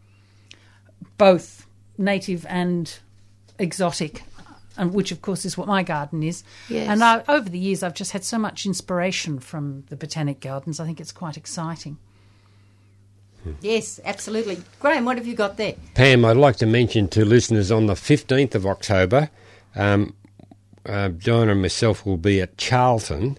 both 1.19 1.67
native 1.99 2.45
and 2.49 2.97
exotic, 3.59 4.23
and 4.77 4.93
which 4.93 5.13
of 5.13 5.23
course 5.23 5.45
is 5.45 5.57
what 5.57 5.67
my 5.67 5.83
garden 5.83 6.23
is. 6.23 6.45
Yes. 6.69 6.89
And 6.89 7.03
I, 7.03 7.23
over 7.29 7.49
the 7.49 7.59
years, 7.59 7.83
I've 7.83 7.95
just 7.95 8.13
had 8.13 8.25
so 8.25 8.39
much 8.39 8.67
inspiration 8.67 9.39
from 9.39 9.85
the 9.89 9.97
botanic 9.97 10.41
gardens. 10.41 10.81
I 10.81 10.87
think 10.87 11.01
it's 11.01 11.13
quite 11.13 11.37
exciting. 11.37 11.99
Yes, 13.61 14.01
absolutely. 14.05 14.59
Graham, 14.81 15.05
what 15.05 15.19
have 15.19 15.27
you 15.27 15.35
got 15.35 15.57
there? 15.57 15.75
Pam, 15.95 16.25
I'd 16.25 16.37
like 16.37 16.57
to 16.57 16.67
mention 16.67 17.09
to 17.09 17.25
listeners 17.25 17.71
on 17.71 17.87
the 17.87 17.95
15th 17.95 18.55
of 18.55 18.67
October, 18.67 19.31
um, 19.75 20.15
uh, 20.87 21.09
Diana 21.09 21.53
and 21.53 21.63
myself 21.63 22.05
will 22.07 22.17
be 22.17 22.41
at 22.41 22.57
Charlton, 22.57 23.39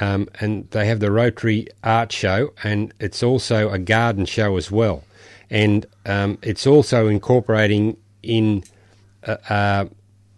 um, 0.00 0.28
and 0.40 0.70
they 0.70 0.86
have 0.86 1.00
the 1.00 1.10
Rotary 1.10 1.68
Art 1.82 2.12
Show, 2.12 2.52
and 2.62 2.92
it's 3.00 3.22
also 3.22 3.70
a 3.70 3.78
garden 3.78 4.26
show 4.26 4.56
as 4.56 4.70
well. 4.70 5.04
And 5.48 5.86
um, 6.04 6.38
it's 6.42 6.66
also 6.66 7.08
incorporating 7.08 7.96
in 8.22 8.64
a, 9.22 9.38
a, 9.48 9.88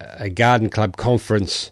a 0.01 0.29
garden 0.29 0.71
club 0.71 0.97
conference 0.97 1.71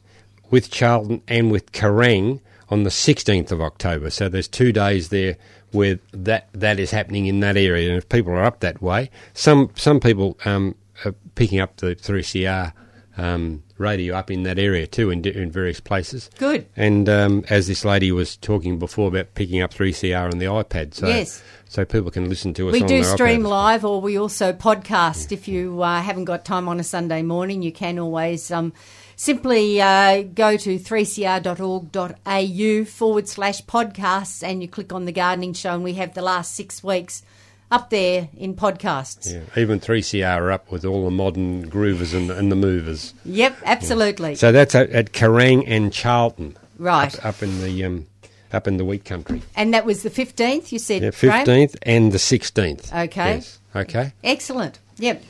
with 0.51 0.71
Charlton 0.71 1.23
and 1.29 1.51
with 1.51 1.73
Kerang 1.73 2.41
on 2.69 2.83
the 2.83 2.91
16th 2.91 3.53
of 3.53 3.61
October. 3.61 4.11
So 4.11 4.29
there's 4.29 4.49
two 4.49 4.73
days 4.73 5.09
there 5.09 5.37
where 5.73 5.99
that 6.13 6.49
that 6.53 6.79
is 6.79 6.91
happening 6.91 7.27
in 7.27 7.41
that 7.41 7.57
area. 7.57 7.89
And 7.89 7.99
if 7.99 8.09
people 8.09 8.33
are 8.33 8.45
up 8.45 8.61
that 8.61 8.81
way, 8.81 9.11
some 9.35 9.71
some 9.77 10.01
people 10.01 10.39
um, 10.45 10.75
are 11.05 11.15
picking 11.35 11.61
up 11.61 11.77
the 11.77 11.95
3CR 11.95 12.73
um, 13.17 13.63
radio 13.79 14.15
up 14.17 14.31
in 14.31 14.43
that 14.45 14.59
area 14.59 14.87
too, 14.87 15.11
in, 15.11 15.25
in 15.27 15.51
various 15.51 15.81
places. 15.81 16.31
Good. 16.39 16.67
And 16.77 17.09
um, 17.09 17.45
as 17.51 17.67
this 17.67 17.85
lady 17.85 18.13
was 18.13 18.37
talking 18.37 18.79
before 18.79 19.09
about 19.09 19.35
picking 19.35 19.61
up 19.61 19.75
3CR 19.75 20.33
on 20.33 20.39
the 20.39 20.47
iPad, 20.47 20.95
so 20.95 21.09
Yes. 21.09 21.43
so 21.69 21.85
people 21.85 22.11
can 22.11 22.29
listen 22.29 22.55
to 22.55 22.69
us. 22.69 22.73
We 22.73 22.83
do 22.83 23.03
stream 23.05 23.43
iPads. 23.43 23.49
live, 23.49 23.85
or 23.85 24.01
we 24.01 24.19
also 24.19 24.53
podcast. 24.53 25.33
If 25.33 25.49
you 25.49 25.83
uh, 25.83 26.01
haven't 26.01 26.25
got 26.25 26.45
time 26.45 26.69
on 26.69 26.81
a 26.81 26.85
Sunday 26.85 27.23
morning, 27.23 27.63
you 27.63 27.73
can 27.73 27.99
always 27.99 28.51
um, 28.51 28.73
simply 29.17 29.81
uh, 29.81 30.23
go 30.23 30.57
to 30.57 30.79
3cr.org.au 30.79 32.85
forward 32.85 33.29
slash 33.29 33.63
podcasts 33.63 34.43
and 34.43 34.63
you 34.63 34.69
click 34.69 34.93
on 34.93 35.05
the 35.05 35.13
gardening 35.13 35.53
show, 35.53 35.75
and 35.75 35.85
we 35.85 35.95
have 35.95 36.15
the 36.15 36.23
last 36.23 36.55
six 36.55 36.83
weeks 36.83 37.23
up 37.71 37.91
there 37.91 38.29
in 38.37 38.55
podcasts. 38.55 39.33
Yeah, 39.33 39.61
even 39.61 39.81
3CR 39.81 40.37
are 40.37 40.53
up 40.53 40.71
with 40.71 40.85
all 40.85 41.05
the 41.05 41.11
modern 41.11 41.69
groovers 41.71 42.15
and, 42.15 42.31
and 42.31 42.51
the 42.51 42.57
movers. 42.57 43.15
Yep, 43.25 43.57
absolutely. 43.65 44.35
So 44.37 44.53
that's 44.53 44.75
at, 44.75 44.91
at 44.91 45.13
Kerang 45.13 45.65
and 45.67 45.93
Charlton, 45.93 46.57
right. 46.79 47.17
up, 47.19 47.25
up 47.25 47.43
in 47.43 47.61
the 47.61 47.85
um, 47.85 48.07
up 48.53 48.69
in 48.69 48.77
the 48.77 48.85
wheat 48.85 49.05
country. 49.05 49.43
And 49.57 49.75
that 49.75 49.85
was 49.85 50.03
the 50.03 50.11
15th, 50.11 50.71
you 50.73 50.79
said, 50.79 51.03
Yeah, 51.03 51.11
Graham? 51.11 51.45
fifteenth 51.45 51.77
and 51.83 52.13
the 52.13 52.19
sixteenth. 52.19 52.93
Okay. 52.93 53.35
Yes. 53.35 53.59
Okay. 53.75 54.13
Excellent. 54.23 54.79
Yep. 54.99 55.23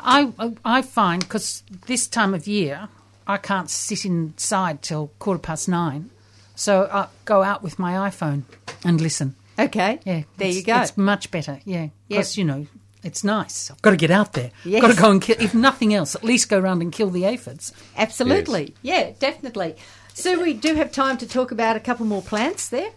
I 0.00 0.32
I 0.64 0.82
find 0.82 1.22
because 1.22 1.62
this 1.86 2.06
time 2.06 2.34
of 2.34 2.46
year 2.46 2.88
I 3.26 3.38
can't 3.38 3.70
sit 3.70 4.04
inside 4.04 4.82
till 4.82 5.12
quarter 5.18 5.38
past 5.38 5.66
nine, 5.68 6.10
so 6.54 6.88
I 6.92 7.06
go 7.24 7.42
out 7.42 7.62
with 7.62 7.78
my 7.78 8.10
iPhone 8.10 8.42
and 8.84 9.00
listen. 9.00 9.34
Okay. 9.58 10.00
Yeah, 10.04 10.22
There 10.36 10.48
you 10.48 10.62
go. 10.62 10.80
It's 10.82 10.96
much 10.96 11.30
better. 11.30 11.60
Yeah, 11.64 11.82
Yep. 11.82 11.92
because 12.08 12.36
you 12.36 12.44
know 12.44 12.66
it's 13.02 13.22
nice. 13.22 13.70
I've 13.70 13.80
got 13.82 13.90
to 13.90 13.96
get 13.96 14.10
out 14.10 14.32
there. 14.32 14.50
Yes. 14.64 14.80
Got 14.82 14.94
to 14.94 15.00
go 15.00 15.10
and 15.10 15.20
kill. 15.22 15.36
If 15.38 15.54
nothing 15.54 15.92
else, 15.94 16.14
at 16.14 16.24
least 16.24 16.48
go 16.48 16.58
around 16.58 16.82
and 16.82 16.90
kill 16.92 17.10
the 17.10 17.24
aphids. 17.24 17.72
Absolutely. 17.96 18.74
Yeah, 18.82 19.10
definitely. 19.18 19.76
So 20.14 20.40
we 20.42 20.54
do 20.54 20.74
have 20.76 20.90
time 20.92 21.18
to 21.18 21.28
talk 21.28 21.50
about 21.52 21.76
a 21.76 21.80
couple 21.80 22.06
more 22.06 22.22
plants 22.22 22.68
there. 22.68 22.90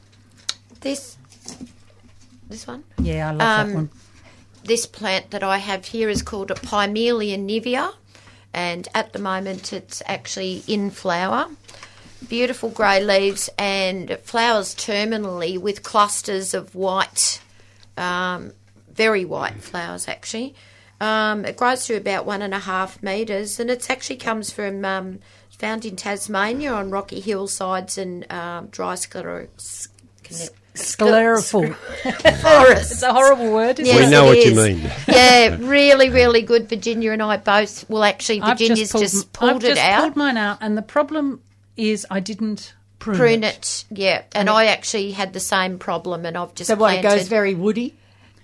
This, 0.81 1.17
this 2.47 2.65
one. 2.67 2.84
Yeah, 3.01 3.29
I 3.29 3.31
love 3.34 3.41
Um, 3.41 3.67
that 3.69 3.75
one. 3.75 3.89
This 4.63 4.85
plant 4.85 5.31
that 5.31 5.43
I 5.43 5.57
have 5.59 5.85
here 5.85 6.09
is 6.09 6.21
called 6.21 6.51
a 6.51 6.55
Pimelea 6.55 7.38
nivea, 7.38 7.93
and 8.53 8.88
at 8.93 9.13
the 9.13 9.19
moment 9.19 9.71
it's 9.73 10.01
actually 10.05 10.63
in 10.67 10.91
flower. 10.91 11.47
Beautiful 12.27 12.69
grey 12.69 13.03
leaves 13.03 13.49
and 13.57 14.18
flowers 14.23 14.73
terminally 14.76 15.57
with 15.60 15.84
clusters 15.84 16.53
of 16.53 16.73
white, 16.76 17.41
um, 17.95 18.52
very 18.91 19.23
white 19.23 19.61
flowers 19.61 20.07
actually. 20.07 20.56
Um, 20.99 21.45
it 21.45 21.57
grows 21.57 21.85
to 21.85 21.95
about 21.95 22.26
one 22.26 22.41
and 22.41 22.53
a 22.56 22.60
half 22.60 23.03
metres, 23.03 23.60
and 23.60 23.69
it 23.69 23.89
actually 23.89 24.15
comes 24.15 24.52
from 24.52 24.84
um, 24.84 25.19
found 25.57 25.85
in 25.85 25.95
Tasmania 25.95 26.73
on 26.73 26.89
rocky 26.89 27.19
hillsides 27.19 27.98
and 27.98 28.30
um, 28.31 28.68
dry 28.68 28.94
scler- 28.95 29.49
Sclerophyll. 30.73 31.76
forest. 32.41 32.91
It's 32.91 33.02
a 33.02 33.14
horrible 33.14 33.52
word. 33.52 33.80
Isn't 33.80 33.85
Yes, 33.85 34.06
We 34.06 34.11
know 34.11 34.26
it 34.26 34.27
what 34.27 34.45
you 34.45 34.56
mean. 34.56 34.91
yeah, 35.07 35.57
really, 35.60 36.10
really 36.10 36.41
good. 36.41 36.69
Virginia 36.69 37.11
and 37.11 37.22
I 37.22 37.38
both. 37.38 37.89
Well, 37.89 38.03
actually, 38.03 38.41
I've 38.41 38.60
Virginia's 38.60 38.91
pulled, 38.91 39.03
just 39.03 39.34
pulled, 39.34 39.52
I've 39.52 39.64
it 39.64 39.68
just 39.76 39.81
out. 39.81 40.02
pulled 40.02 40.15
mine 40.15 40.38
out, 40.38 40.60
and 40.61 40.77
the 40.77 40.81
problem 40.84 41.41
is 41.77 42.05
I 42.09 42.19
didn't 42.19 42.73
prune, 42.99 43.17
prune 43.17 43.43
it. 43.43 43.85
it, 43.89 43.97
yeah. 43.97 44.23
And 44.33 44.49
I 44.49 44.65
actually 44.65 45.11
had 45.11 45.33
the 45.33 45.39
same 45.39 45.77
problem, 45.79 46.25
and 46.25 46.35
I've 46.37 46.53
just 46.55 46.67
So 46.67 46.75
what, 46.75 46.95
it 46.95 47.01
goes 47.03 47.27
very 47.27 47.53
woody? 47.55 47.95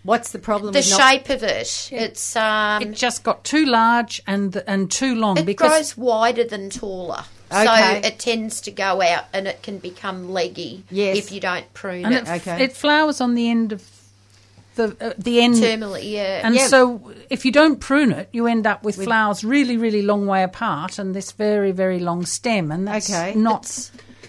What's 0.04 0.32
the 0.32 0.40
problem 0.40 0.74
the 0.74 0.80
with 0.80 0.90
not- 0.90 1.00
shape 1.12 1.30
of 1.30 1.44
it. 1.44 1.90
It's 1.92 2.36
um, 2.36 2.82
It 2.84 2.92
just 2.94 3.24
got 3.24 3.46
too 3.46 3.66
large 3.66 4.22
and 4.28 4.62
and 4.68 4.92
too 4.92 5.16
long 5.16 5.38
it 5.38 5.46
because 5.46 5.70
grows 5.72 5.98
wider 5.98 6.44
than 6.44 6.70
taller. 6.70 7.24
Okay. 7.50 7.66
So 8.02 8.08
it 8.08 8.20
tends 8.20 8.60
to 8.62 8.72
go 8.72 9.02
out 9.02 9.26
and 9.32 9.48
it 9.48 9.62
can 9.64 9.78
become 9.78 10.30
leggy 10.32 10.84
Yes. 10.90 11.18
if 11.18 11.32
you 11.32 11.40
don't 11.40 11.72
prune 11.74 12.04
and 12.06 12.16
it. 12.16 12.28
it, 12.28 12.30
Okay. 12.42 12.64
it 12.66 12.74
flowers 12.76 13.22
on 13.22 13.36
the 13.36 13.50
end 13.50 13.72
of 13.72 13.82
the 14.76 14.96
uh, 15.00 15.14
the 15.18 15.42
end. 15.42 15.56
Terminally, 15.56 16.12
yeah. 16.12 16.42
And 16.46 16.56
Yeah. 16.56 16.68
so, 16.68 17.12
if 17.30 17.46
you 17.46 17.52
don't 17.52 17.80
prune 17.80 18.12
it, 18.12 18.30
you 18.32 18.48
end 18.48 18.66
up 18.68 18.84
with 18.84 18.96
flowers 19.04 19.44
really, 19.44 19.78
really 19.78 20.02
long 20.02 20.26
way 20.28 20.44
apart, 20.44 21.00
and 21.00 21.16
this 21.16 21.32
very, 21.32 21.72
very 21.72 22.00
long 22.00 22.26
stem, 22.26 22.72
and 22.72 22.88
that's 22.88 23.10
Okay. 23.10 23.34
not. 23.36 23.66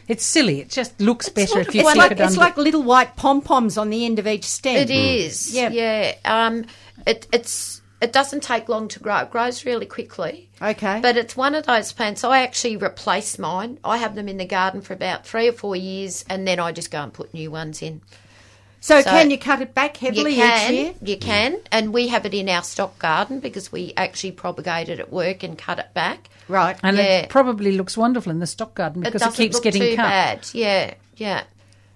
It's, 0.07 0.25
silly. 0.25 0.61
It 0.61 0.69
just 0.69 1.01
looks 1.01 1.31
better 1.31 1.61
if 1.61 1.75
you 1.75 1.81
It's 1.81 1.93
keep 1.93 1.99
like, 1.99 2.11
it 2.12 2.21
it's 2.21 2.37
like 2.37 2.59
little 2.59 2.83
white 2.83 3.16
pom 3.16 3.41
poms 3.41 3.79
on 3.79 3.89
the 3.89 4.05
end 4.05 4.19
of 4.19 4.27
each 4.27 4.45
stem. 4.45 4.77
It 4.77 4.91
is, 4.91 5.55
Yeah. 5.55 5.71
yeah. 5.71 6.15
Um, 6.27 6.66
it, 7.07 7.27
it's 7.33 7.81
it 8.03 8.12
doesn't 8.12 8.43
take 8.43 8.69
long 8.69 8.87
to 8.89 9.01
grow. 9.01 9.21
It 9.21 9.31
grows 9.31 9.65
really 9.65 9.87
quickly. 9.87 10.51
Okay. 10.61 11.01
But 11.01 11.16
it's 11.16 11.39
one 11.39 11.55
of 11.55 11.65
those 11.65 11.91
plants. 11.93 12.23
I 12.23 12.43
actually 12.43 12.77
replace 12.77 13.39
mine. 13.39 13.79
I 13.83 13.97
have 13.97 14.15
them 14.15 14.29
in 14.29 14.37
the 14.37 14.45
garden 14.45 14.83
for 14.83 14.93
about 14.93 15.27
three 15.27 15.49
or 15.49 15.53
four 15.53 15.75
years, 15.75 16.23
and 16.29 16.47
then 16.47 16.61
I 16.61 16.71
just 16.73 16.91
go 16.91 16.99
and 17.03 17.11
put 17.12 17.33
new 17.33 17.51
ones 17.51 17.81
in. 17.81 18.03
So, 18.85 19.01
so- 19.01 19.11
can 19.11 19.31
you 19.31 19.39
cut 19.39 19.62
it 19.62 19.73
back 19.74 20.01
You 20.02 20.09
heavily 20.09 20.35
can, 20.35 20.73
each 20.74 20.81
year? 20.81 20.94
you 21.02 21.16
can, 21.16 21.56
and 21.73 21.93
we 21.94 22.09
have 22.09 22.27
it 22.27 22.35
in 22.35 22.48
our 22.48 22.62
stock 22.62 22.98
garden 22.98 23.40
because 23.40 23.73
we 23.73 23.93
actually 23.97 24.32
propagate 24.32 24.89
it 24.90 25.01
at 25.01 25.11
work 25.12 25.43
and 25.43 25.56
cut 25.56 25.78
it 25.78 25.93
back. 25.94 26.28
Right. 26.48 26.77
and 26.82 26.97
yeah. 26.98 27.20
it 27.20 27.31
probably 27.31 27.73
looks 27.73 27.97
wonderful 27.97 28.31
in 28.31 28.39
the 28.39 28.47
stock 28.47 28.74
garden 28.74 29.01
because 29.02 29.23
it, 29.23 29.24
doesn't 29.24 29.43
keeps 29.43 29.55
look 29.55 29.65
getting 29.65 29.81
too 29.81 29.97
cut. 29.97 30.02
bad. 30.02 30.48
Yeah, 30.52 30.94
yeah. 31.16 31.44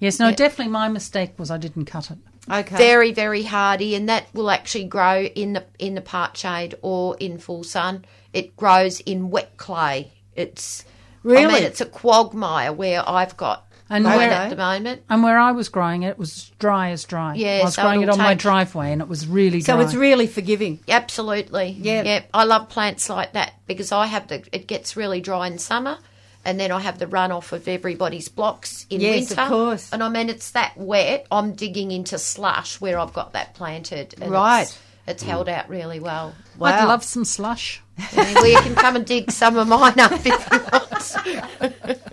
Yes, 0.00 0.18
no, 0.18 0.28
Yeah. 0.28 0.36
definitely 0.36 0.72
my 0.72 0.88
mistake 0.88 1.38
was 1.38 1.50
I 1.50 1.58
didn't 1.58 1.84
cut 1.84 2.10
it. 2.10 2.18
Okay. 2.50 2.76
very 2.78 3.12
very 3.12 3.42
hardy 3.42 3.94
and 3.94 4.08
that 4.08 4.24
will 4.32 4.50
actually 4.50 4.84
grow 4.84 5.24
in 5.24 5.52
the 5.52 5.64
in 5.78 5.94
the 5.94 6.00
part 6.00 6.34
shade 6.34 6.74
or 6.80 7.14
in 7.20 7.36
full 7.36 7.62
sun 7.62 8.06
it 8.32 8.56
grows 8.56 9.00
in 9.00 9.28
wet 9.28 9.58
clay 9.58 10.10
it's 10.34 10.82
really, 11.22 11.42
I 11.42 11.46
Really? 11.48 11.54
mean, 11.60 11.62
it's 11.64 11.82
a 11.82 11.84
quagmire 11.84 12.72
where 12.72 13.06
I've 13.06 13.36
got 13.36 13.67
And 13.90 14.04
mine 14.04 14.16
where- 14.18 14.30
at 14.30 14.50
the 14.50 14.56
moment 14.56 15.02
And 15.08 15.22
where 15.22 15.38
I 15.38 15.52
was 15.52 15.68
growing 15.68 16.02
it, 16.02 16.10
it 16.10 16.18
was 16.18 16.50
dry 16.58 16.90
as 16.90 17.04
dry. 17.04 17.34
Yeah, 17.34 17.60
I 17.60 17.64
was 17.64 17.74
so 17.74 17.82
growing 17.82 18.02
it 18.02 18.08
on 18.10 18.18
my 18.18 18.34
driveway, 18.34 18.92
and 18.92 19.00
it 19.00 19.08
was 19.08 19.26
really 19.26 19.60
dry. 19.62 19.74
so 19.76 19.80
it's 19.80 19.94
really 19.94 20.26
forgiving. 20.26 20.80
absolutely 20.88 21.76
Yeah. 21.80 22.02
yeah 22.02 22.22
I 22.34 22.44
love 22.44 22.68
plants 22.68 23.08
like 23.08 23.32
that 23.32 23.52
because 23.66 23.90
I 23.92 24.06
have 24.06 24.28
the 24.28 24.42
it 24.52 24.66
gets 24.66 24.96
really 24.96 25.20
dry 25.20 25.46
in 25.46 25.58
summer 25.58 25.98
and 26.44 26.58
then 26.60 26.70
I 26.70 26.80
have 26.80 26.98
the 26.98 27.06
runoff 27.06 27.52
of 27.52 27.66
everybody's 27.66 28.28
blocks 28.28 28.86
in 28.90 29.00
Yes, 29.00 29.30
of 29.32 29.36
winter. 29.38 29.48
course. 29.50 29.92
And 29.92 30.02
I 30.02 30.08
mean, 30.08 30.28
it's 30.30 30.50
that 30.52 30.76
wet. 30.76 31.26
I'm 31.30 31.52
digging 31.54 31.90
into 31.90 32.18
slush 32.18 32.80
where 32.80 32.98
I've 32.98 33.12
got 33.12 33.32
that 33.32 33.54
planted. 33.54 34.14
and 34.20 34.30
Right. 34.30 34.68
It's, 35.08 35.22
it's 35.22 35.30
held 35.30 35.48
out 35.48 35.68
really 35.68 36.00
well. 36.00 36.34
Wow. 36.58 36.68
I'd 36.68 36.84
love 36.84 37.04
some 37.04 37.24
slush. 37.24 37.82
I 37.98 38.32
well, 38.34 38.46
you 38.46 38.60
can 38.60 38.74
come 38.74 38.96
and 38.96 39.04
dig 39.06 39.30
some 39.30 39.56
of 39.56 39.66
mine 39.68 39.98
up 39.98 40.12
if 40.12 40.26
you 40.26 40.58
want. 40.72 42.06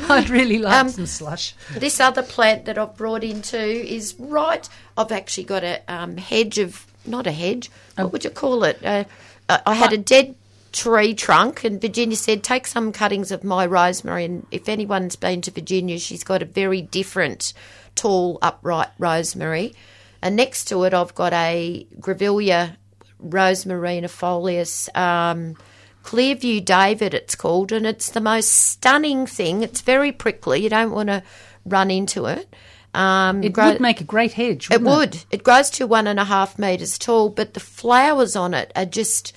I'd 0.10 0.30
really 0.30 0.58
like 0.58 0.74
Um, 0.74 0.88
some 0.88 1.06
slush. 1.06 1.54
This 1.76 2.00
other 2.00 2.22
plant 2.22 2.64
that 2.64 2.78
I've 2.78 2.96
brought 2.96 3.22
into 3.22 3.58
is 3.58 4.14
right. 4.18 4.68
I've 4.96 5.12
actually 5.12 5.44
got 5.44 5.62
a 5.62 5.80
um, 5.88 6.16
hedge 6.16 6.58
of 6.58 6.86
not 7.06 7.26
a 7.26 7.32
hedge. 7.32 7.70
What 7.96 8.12
would 8.12 8.24
you 8.24 8.30
call 8.30 8.64
it? 8.64 8.78
Uh, 8.84 9.04
uh, 9.48 9.58
I 9.66 9.74
had 9.74 9.92
a 9.92 9.98
dead 9.98 10.34
tree 10.72 11.14
trunk, 11.14 11.64
and 11.64 11.80
Virginia 11.80 12.16
said, 12.16 12.42
"Take 12.42 12.66
some 12.66 12.92
cuttings 12.92 13.30
of 13.30 13.44
my 13.44 13.66
rosemary." 13.66 14.24
And 14.24 14.46
if 14.50 14.68
anyone's 14.68 15.16
been 15.16 15.42
to 15.42 15.50
Virginia, 15.50 15.98
she's 15.98 16.24
got 16.24 16.42
a 16.42 16.46
very 16.46 16.80
different, 16.82 17.52
tall, 17.94 18.38
upright 18.42 18.88
rosemary. 18.98 19.74
And 20.22 20.36
next 20.36 20.66
to 20.66 20.84
it, 20.84 20.94
I've 20.94 21.14
got 21.14 21.32
a 21.32 21.86
Grevillea 22.00 22.76
rosmarinifolia. 23.22 24.96
Um, 24.96 25.56
Clearview 26.04 26.64
David, 26.64 27.14
it's 27.14 27.34
called, 27.36 27.70
and 27.70 27.86
it's 27.86 28.10
the 28.10 28.20
most 28.20 28.48
stunning 28.52 29.24
thing. 29.26 29.62
It's 29.62 29.80
very 29.82 30.10
prickly. 30.10 30.60
You 30.62 30.68
don't 30.68 30.90
want 30.90 31.08
to 31.08 31.22
run 31.64 31.90
into 31.92 32.26
it. 32.26 32.52
Um, 32.94 33.42
It 33.42 33.52
grow- 33.52 33.68
would 33.72 33.80
make 33.80 34.00
a 34.00 34.04
great 34.04 34.32
hedge. 34.32 34.68
it 34.70 34.82
would. 34.82 35.24
It 35.30 35.44
grows 35.44 35.70
to 35.70 35.86
one 35.86 36.06
and 36.08 36.18
a 36.20 36.24
half 36.24 36.58
metres 36.58 36.98
tall, 36.98 37.28
but 37.28 37.54
the 37.54 37.60
flowers 37.60 38.34
on 38.36 38.52
it 38.54 38.72
are 38.74 38.84
just. 38.84 39.32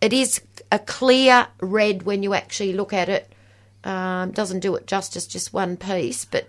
It 0.00 0.12
is 0.12 0.40
a 0.70 0.78
clear 0.78 1.46
red 1.60 2.02
when 2.04 2.22
you 2.22 2.34
actually 2.34 2.72
look 2.72 2.92
at 2.92 3.08
it. 3.08 3.32
Um, 3.84 4.32
doesn't 4.32 4.60
do 4.60 4.74
it 4.74 4.86
justice, 4.86 5.26
just 5.26 5.52
one 5.54 5.76
piece, 5.76 6.24
but 6.24 6.48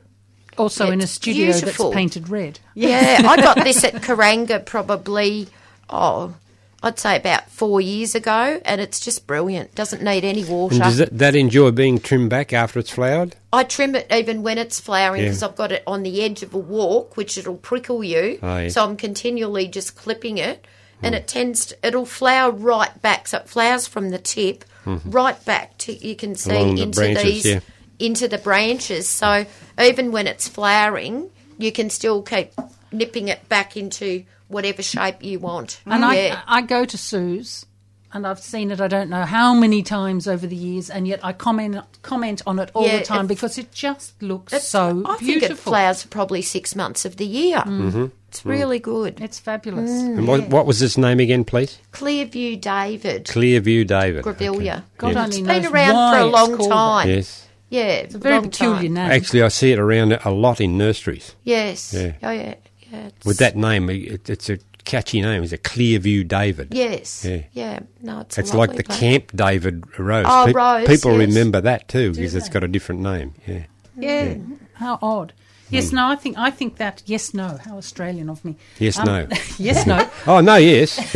Also 0.60 0.92
in 0.92 1.02
a 1.02 1.08
studio 1.08 1.52
beautiful. 1.52 1.86
that's 1.90 1.96
painted 1.96 2.30
red. 2.30 2.60
yeah, 2.76 3.22
I 3.26 3.38
got 3.38 3.64
this 3.64 3.84
at 3.84 3.94
Karwarra 3.96 4.66
probably, 4.66 5.48
oh, 5.90 6.36
I'd 6.82 6.98
say 7.00 7.18
about 7.18 7.50
four 7.50 7.82
years 7.82 8.16
ago, 8.16 8.62
and 8.64 8.80
it's 8.80 9.00
just 9.02 9.28
brilliant. 9.28 9.76
Doesn't 9.76 10.02
need 10.02 10.24
any 10.24 10.46
water. 10.46 10.76
And 10.76 10.84
does 10.84 10.98
that, 10.98 11.18
that 11.18 11.36
enjoy 11.36 11.72
being 11.72 12.00
trimmed 12.00 12.30
back 12.30 12.54
after 12.54 12.80
it's 12.80 12.90
flowered? 12.92 13.36
I 13.52 13.64
trim 13.64 13.96
it 13.96 14.08
even 14.12 14.44
when 14.44 14.58
it's 14.58 14.80
flowering 14.80 15.22
Yeah. 15.24 15.28
because 15.30 15.44
I've 15.44 15.56
got 15.58 15.72
it 15.74 15.84
on 15.86 16.04
the 16.04 16.22
edge 16.24 16.42
of 16.44 16.54
a 16.54 16.58
walk, 16.58 17.18
which 17.18 17.38
it'll 17.38 17.58
prickle 17.58 18.02
you. 18.04 18.40
Oh, 18.42 18.58
yeah. 18.60 18.70
So 18.70 18.84
I'm 18.86 18.96
continually 18.96 19.68
just 19.68 19.96
clipping 19.98 20.38
it, 20.38 20.66
and 21.04 21.16
it 21.16 21.28
tends 21.28 21.66
to, 21.68 21.78
it'll 21.86 22.06
flower 22.06 22.52
right 22.52 23.02
back. 23.02 23.28
So 23.28 23.40
it 23.40 23.50
flowers 23.50 23.88
from 23.88 24.10
the 24.12 24.20
tip 24.20 24.64
right 25.06 25.44
back 25.46 25.78
to 25.80 25.94
you 25.94 26.16
can 26.16 26.36
see 26.36 26.50
Mm-hmm. 26.52 26.62
Along 26.64 26.76
the 26.76 26.82
into 26.84 27.00
branches, 27.00 27.24
these 27.24 27.46
yeah. 27.46 27.60
Into 28.00 28.28
the 28.28 28.38
branches. 28.38 29.08
So 29.08 29.46
even 29.80 30.12
when 30.12 30.28
it's 30.28 30.48
flowering, 30.48 31.30
you 31.58 31.72
can 31.72 31.90
still 31.90 32.22
keep 32.22 32.52
nipping 32.92 33.28
it 33.28 33.48
back 33.50 33.78
into 33.78 34.24
whatever 34.48 34.82
shape 34.82 35.24
you 35.24 35.40
want. 35.40 35.82
And 35.86 36.02
yeah. 36.02 36.42
I, 36.48 36.58
I 36.58 36.62
go 36.62 36.86
to 36.86 36.98
Sue's, 36.98 37.66
and 38.12 38.26
I've 38.26 38.40
seen 38.40 38.72
it. 38.72 38.82
I 38.82 38.88
don't 38.88 39.10
know 39.10 39.24
how 39.26 39.54
many 39.54 39.84
times 39.84 40.28
over 40.28 40.48
the 40.48 40.56
years, 40.56 40.90
and 40.90 41.08
yet 41.08 41.20
I 41.24 41.34
comment 41.34 41.78
comment 42.02 42.42
on 42.48 42.58
it 42.60 42.72
all 42.74 42.86
Yeah, 42.86 43.00
the 43.00 43.06
time 43.06 43.26
it- 43.26 43.30
because 43.30 43.58
it 43.58 43.72
just 43.72 44.22
looks 44.22 44.64
so 44.64 45.04
I 45.06 45.18
think 45.18 45.42
beautiful. 45.42 45.54
it 45.54 45.58
flowers 45.60 46.02
for 46.04 46.08
probably 46.08 46.42
six 46.42 46.76
months 46.76 47.06
of 47.06 47.18
the 47.18 47.26
year. 47.26 47.60
Mm. 47.60 47.82
Mm-hmm. 47.82 48.06
It's 48.30 48.42
mm. 48.42 48.50
really 48.50 48.80
good. 48.80 49.22
It's 49.22 49.40
fabulous. 49.40 49.90
Mm. 49.90 50.20
And 50.20 50.28
what, 50.28 50.48
what 50.50 50.66
was 50.66 50.80
his 50.80 50.98
name 50.98 51.20
again, 51.20 51.44
please? 51.44 51.80
Clearview 51.92 52.62
David. 52.62 53.26
Clearview 53.26 53.86
David. 53.88 54.24
Grevillea. 54.24 54.84
God 54.98 55.14
Yeah. 55.14 55.24
only 55.24 55.38
It's 55.38 55.48
knows 55.48 55.64
been 55.64 55.74
around 55.74 55.94
why 55.96 56.18
for 56.18 56.20
a 56.20 56.26
long 56.26 56.58
time. 56.58 57.08
that. 57.08 57.16
Yes. 57.16 57.48
Yeah, 57.70 57.88
It's 58.04 58.16
a 58.16 58.18
very 58.18 58.36
long 58.36 58.50
peculiar 58.50 58.76
time. 58.84 58.94
name. 58.94 59.12
Actually, 59.12 59.44
I 59.44 59.48
see 59.50 59.72
it 59.72 59.80
around 59.80 60.14
a 60.14 60.32
lot 60.32 60.60
in 60.60 60.78
nurseries. 60.78 61.36
Yes. 61.44 61.94
Yeah. 61.94 62.14
Oh 62.24 62.32
yeah. 62.32 62.56
Yeah. 62.92 63.10
With 63.26 63.38
that 63.38 63.56
name, 63.56 63.90
it, 63.92 64.28
it's 64.30 64.50
a 64.50 64.58
catchy 64.86 65.22
name. 65.22 65.44
It's 65.44 65.52
a 65.54 65.58
Clearview 65.60 66.28
David. 66.28 66.70
Yes. 66.74 67.24
Yeah. 67.24 67.44
Yeah. 67.54 67.80
No, 68.02 68.22
it's. 68.22 68.38
a 68.38 68.42
It's 68.42 68.54
like 68.56 68.76
the 68.76 68.84
plant. 68.84 69.00
Camp 69.00 69.32
David 69.36 70.00
Rose. 70.00 70.26
Oh, 70.28 70.46
Pe- 70.48 70.54
Rose, 70.54 70.88
People 70.88 71.12
yes. 71.20 71.28
remember 71.28 71.62
that 71.62 71.88
too 71.88 72.12
because 72.14 72.34
it's 72.34 72.50
got 72.50 72.64
a 72.64 72.68
different 72.68 73.02
name. 73.02 73.36
Yeah. 73.46 73.66
Yeah. 73.98 74.36
How 74.74 74.98
odd. 75.02 75.34
Yes, 75.72 75.92
no, 75.92 76.08
I 76.08 76.16
think 76.16 76.36
I 76.40 76.50
think 76.50 76.78
that 76.78 77.04
yes, 77.06 77.32
no. 77.36 77.60
How 77.64 77.78
Australian 77.78 78.28
of 78.32 78.44
me. 78.44 78.56
Yes, 78.80 78.98
Um, 78.98 79.06
no. 79.06 79.28
yes, 79.60 79.86
no. 79.86 80.10
Oh 80.26 80.40
no, 80.42 80.56
yes. 80.56 80.98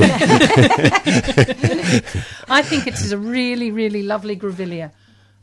I 2.49 2.61
think 2.61 2.85
it 2.85 2.93
is 2.93 3.11
a 3.11 3.17
really, 3.17 3.71
really 3.71 4.03
lovely 4.03 4.35
grevillea, 4.37 4.91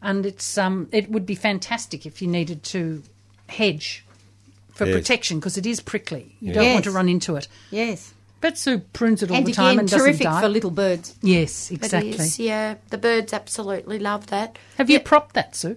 and 0.03 0.25
it's 0.27 0.57
um, 0.59 0.89
it 0.93 1.11
would 1.11 1.27
be 1.27 1.35
fantastic 1.35 2.07
if 2.07 2.21
you 2.23 2.29
needed 2.29 2.63
to 2.65 3.03
hedge 3.49 4.05
for 4.73 4.87
Yes. 4.87 4.95
protection 4.97 5.39
because 5.39 5.59
it 5.59 5.67
is 5.67 5.81
prickly. 5.81 6.37
You 6.41 6.49
Yeah. 6.49 6.55
don't 6.55 6.65
Yes. 6.65 6.75
want 6.75 6.85
to 6.85 6.91
run 6.93 7.09
into 7.09 7.37
it. 7.37 7.49
Yes. 7.71 8.13
But 8.41 8.57
Sue 8.57 8.79
prunes 8.79 9.23
it 9.23 9.31
all 9.31 9.37
and 9.37 9.47
the 9.47 9.53
time 9.53 9.67
again, 9.73 9.79
and 9.81 9.89
doesn't 9.91 10.07
terrific 10.07 10.25
die. 10.25 10.41
for 10.41 10.49
little 10.49 10.71
birds. 10.71 11.15
yes, 11.21 11.71
exactly. 11.71 12.11
is, 12.13 12.39
yeah. 12.39 12.77
The 12.89 12.97
birds 12.97 13.35
absolutely 13.35 13.99
love 13.99 14.29
that. 14.29 14.59
Have 14.79 14.89
you 14.89 14.99
propped 14.99 15.35
that, 15.35 15.55
Sue? 15.55 15.77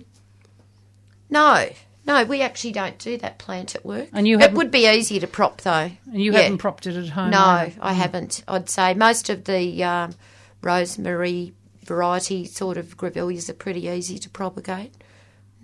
No, 1.29 1.67
no, 2.05 2.23
we 2.23 2.41
actually 2.41 2.71
don't 2.71 2.97
do 2.99 3.17
that 3.17 3.37
plant 3.37 3.75
at 3.75 3.85
work. 3.85 4.07
And 4.13 4.27
you 4.27 4.39
it 4.39 4.53
would 4.53 4.71
be 4.71 4.87
easy 4.87 5.19
to 5.19 5.27
prop 5.27 5.61
though. 5.61 5.91
And 6.11 6.21
you 6.21 6.31
Yeah. 6.31 6.39
haven't 6.41 6.59
propped 6.59 6.87
it 6.87 6.95
at 6.95 7.09
home? 7.09 7.31
No, 7.31 7.39
either? 7.39 7.73
I 7.81 7.93
haven't. 7.93 8.43
I'd 8.47 8.69
say 8.69 8.93
most 8.93 9.29
of 9.29 9.43
the 9.45 9.83
um, 9.83 10.15
rosemary 10.61 11.51
variety 11.85 12.45
sort 12.45 12.77
of 12.77 12.97
grevilleas 12.97 13.49
are 13.49 13.53
pretty 13.53 13.87
easy 13.87 14.17
to 14.19 14.29
propagate. 14.29 14.93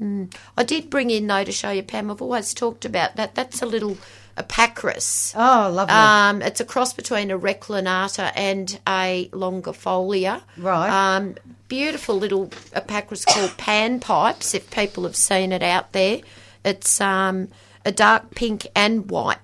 Mm. 0.02 0.34
I 0.56 0.64
did 0.64 0.90
bring 0.90 1.10
in 1.10 1.28
though 1.28 1.44
to 1.44 1.52
show 1.52 1.72
you, 1.72 1.84
Pam. 1.84 2.10
I've 2.10 2.22
always 2.22 2.54
talked 2.54 2.86
about 2.86 3.16
that. 3.18 3.36
That's 3.36 3.62
a 3.62 3.66
little 3.66 3.98
epacris. 4.38 5.34
Oh, 5.36 5.70
lovely. 5.72 5.94
Um, 5.94 6.42
it's 6.42 6.62
a 6.62 6.66
cross 6.66 6.94
between 6.94 7.32
a 7.32 7.38
reclinata 7.38 8.32
and 8.36 8.80
a 8.88 9.30
longifolia. 9.34 10.42
Right. 10.58 10.90
Um, 10.90 11.36
beautiful 11.68 12.16
little 12.16 12.48
epacris 12.48 13.26
called 13.26 13.58
pan 13.58 14.00
pipes. 14.00 14.54
If 14.54 14.72
people 14.72 15.04
have 15.04 15.16
seen 15.16 15.52
it 15.52 15.64
out 15.64 15.92
there, 15.92 16.22
it's 16.64 17.02
um, 17.02 17.50
a 17.86 17.92
dark 17.92 18.36
pink 18.36 18.68
and 18.76 19.10
white, 19.12 19.40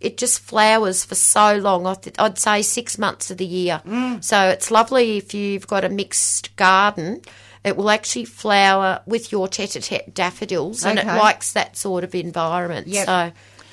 it 0.00 0.16
just 0.18 0.40
flowers 0.40 1.04
for 1.04 1.14
so 1.14 1.56
long. 1.56 1.86
I 1.86 1.94
th- 1.94 2.16
I'd 2.18 2.38
say 2.38 2.62
six 2.62 2.98
months 2.98 3.30
of 3.30 3.38
the 3.38 3.46
year. 3.46 3.82
Mm. 3.84 4.22
So 4.22 4.48
it's 4.48 4.70
lovely 4.70 5.16
if 5.18 5.34
you've 5.34 5.66
got 5.66 5.84
a 5.84 5.88
mixed 5.88 6.54
garden. 6.56 7.22
It 7.64 7.76
will 7.76 7.90
actually 7.90 8.24
flower 8.24 9.02
with 9.04 9.32
your 9.32 9.48
tete-a-tete 9.48 10.14
daffodils, 10.14 10.84
and 10.84 10.98
it 10.98 11.06
likes 11.06 11.52
that 11.52 11.76
sort 11.76 12.04
of 12.04 12.14
environment. 12.14 12.86
Yep. 12.86 13.06
So, 13.06 13.32